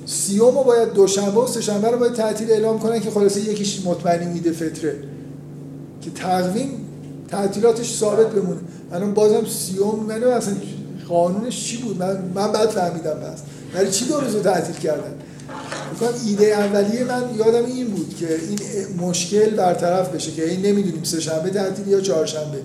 سیوم 0.06 0.54
باید 0.54 0.92
دوشنبه 0.92 1.40
و 1.40 1.46
سهشنبه 1.46 1.90
رو 1.90 1.98
باید 1.98 2.12
تعطیل 2.12 2.50
اعلام 2.50 2.78
کنن 2.78 3.00
که 3.00 3.10
خلاصه 3.10 3.40
یکیش 3.40 3.86
مطمئنی 3.86 4.32
میده 4.32 4.52
فطره. 4.52 4.96
که 6.02 6.10
تقویم 6.10 6.68
تعطیلاتش 7.28 7.94
ثابت 7.94 8.26
بمونه. 8.26 8.60
الان 8.92 9.14
بازم 9.14 9.46
سیوم 9.46 10.06
من 10.06 10.22
اصلا 10.22 10.54
قانونش 11.08 11.64
چی 11.64 11.76
بود؟ 11.76 11.98
من 11.98 12.22
من 12.34 12.52
بعد 12.52 12.68
فهمیدم 12.68 13.14
بس. 13.20 13.38
برای 13.74 13.90
چی 13.90 14.04
دو 14.04 14.20
روز 14.20 14.34
رو 14.34 14.42
تعطیل 14.42 14.76
کردن؟ 14.76 15.14
ایده 16.26 16.46
اولیه 16.46 17.04
من 17.04 17.22
یادم 17.36 17.64
این 17.64 17.86
بود 17.86 18.16
که 18.20 18.28
این 18.48 18.58
مشکل 19.00 19.50
برطرف 19.50 20.08
بشه 20.08 20.32
که 20.32 20.50
این 20.50 20.66
نمی‌دونیم 20.66 21.02
سه 21.04 21.20
شنبه 21.20 21.50
تعطیل 21.50 21.88
یا 21.88 22.00
چهارشنبه 22.00 22.58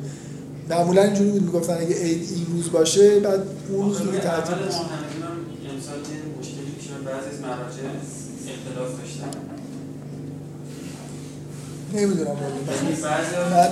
معمولا 0.69 1.03
اینجوری 1.03 1.29
بود 1.29 1.43
می‌گفتن 1.43 1.73
اگه 1.73 1.95
عید 1.95 2.29
این 2.35 2.45
روز 2.51 2.71
باشه 2.71 3.19
بعد 3.19 3.39
اون 3.69 3.89
روز 3.89 3.97
دیگه 4.01 4.19
تعطیل 4.19 4.55
یه 4.55 4.63
مشکلی 6.39 6.71
پیش. 6.79 6.87
بعضی 7.05 7.29
از 7.35 7.41
مراجع 7.41 7.83
اختلاف 8.47 8.89
داشتن. 9.01 9.39
نمی‌دونم 11.93 12.27
یعنی 12.27 13.01
من 13.51 13.69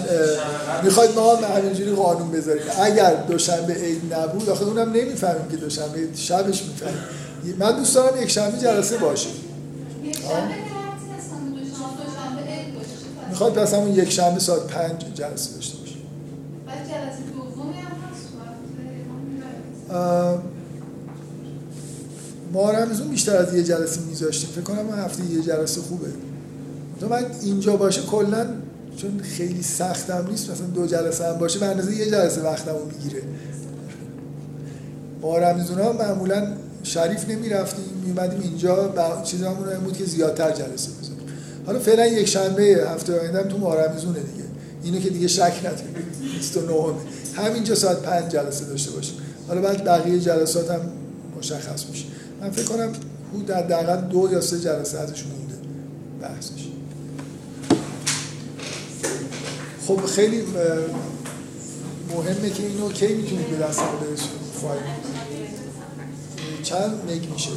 می‌خواید 0.84 1.16
ما 1.16 1.36
هم 1.36 1.58
همینجوری 1.58 1.92
قانون 1.92 2.32
بذاریم. 2.32 2.64
اگر 2.82 3.16
دوشنبه 3.16 3.74
عید 3.74 4.14
نبود 4.14 4.50
آخه 4.50 4.66
اونم 4.66 4.90
نمی‌فهمیم 4.90 5.48
که 5.52 5.58
دوشنبه 5.58 6.08
شبش 6.16 6.64
می‌فهمیم. 6.64 7.04
من 7.60 7.78
دوست 7.78 7.96
دارم 7.96 8.22
یک 8.24 8.30
شنبه 8.30 8.58
جلسه 8.58 8.98
باشه. 8.98 9.30
می‌خواد 13.30 13.54
پس 13.54 13.74
همون 13.74 13.92
یک 13.92 14.10
شنبه 14.10 14.40
ساعت 14.40 14.62
پنج 14.62 15.06
جلسه 15.14 15.54
داشته 15.54 15.78
باشه. 15.78 15.96
هم 19.92 20.42
ما 22.54 22.72
رمزون 22.72 23.08
بیشتر 23.08 23.36
از 23.38 23.54
یه 23.54 23.64
جلسه 23.64 24.02
میذاشتیم. 24.02 24.50
فکر 24.50 24.62
کنم 24.62 25.00
هفته 25.00 25.26
یه 25.26 25.42
جلسه 25.42 25.82
خوبه. 25.82 26.08
تو 27.00 27.10
من 27.10 27.26
اینجا 27.42 27.76
باشه 27.76 28.02
کلا 28.02 28.48
چون 28.98 29.22
خیلی 29.24 29.64
سختم 29.64 30.28
نیست 30.30 30.52
مثلا 30.52 30.68
دو 30.68 30.88
جلسه 30.88 31.28
هم 31.28 31.38
باشه 31.38 31.60
به 31.60 31.66
اندازه 31.66 31.96
یه 31.96 32.12
جلسه 32.12 32.42
وقتمو 32.42 32.86
می‌گیره. 32.86 33.22
ما 35.22 35.38
رمزون 35.38 35.80
ها 35.80 35.92
معمولا 35.92 36.54
شریف 36.84 37.30
نمی‌رفتیم 37.30 37.86
میومدیم 38.06 38.42
اینجا 38.42 38.88
با 38.88 39.22
چیزامون 39.24 39.70
این 39.70 39.80
بود 39.80 39.98
که 39.98 40.06
زیادتر 40.06 40.52
جلسه 40.52 40.92
بذاریم. 41.02 41.18
حالا 41.66 41.80
فعلا 41.80 42.06
یک 42.06 42.28
شنبه 42.28 42.88
هفته 42.94 43.20
آینده 43.20 43.44
تو 43.44 43.58
مارمزونه 43.58 44.20
دیگه. 44.20 44.44
اینو 44.84 45.00
که 45.00 45.10
دیگه 45.10 45.28
شک 45.28 45.54
نداریم. 45.60 45.96
29 46.38 46.74
همینجا 47.36 47.76
ساعت 47.76 47.98
پنج 47.98 48.32
جلسه 48.32 48.66
داشته 48.66 48.92
باشیم. 48.92 49.16
حالا 49.48 49.62
بعد 49.62 49.84
بقیه 49.84 50.20
جلسات 50.20 50.72
هم 50.72 50.82
مشخص 51.38 51.86
میشه. 51.90 52.06
من 52.42 52.50
فکر 52.52 52.66
کنم 52.66 52.94
حدود 53.34 53.52
حداقل 53.52 54.02
دو 54.02 54.30
یا 54.32 54.42
سه 54.42 54.60
جلسه 54.60 55.00
ازش 55.00 55.24
مونده. 55.24 55.56
بحثش. 56.22 56.68
خب 59.88 60.06
خیلی 60.06 60.44
مهمه 62.16 62.50
که 62.50 62.66
اینو 62.66 62.92
کی 62.92 63.14
می‌تونید 63.14 63.50
به 63.50 63.58
دست 63.58 63.80
برسونید 63.80 64.52
فایل. 64.62 64.82
چند 66.68 67.12
مگ 67.12 67.30
میشه. 67.34 67.52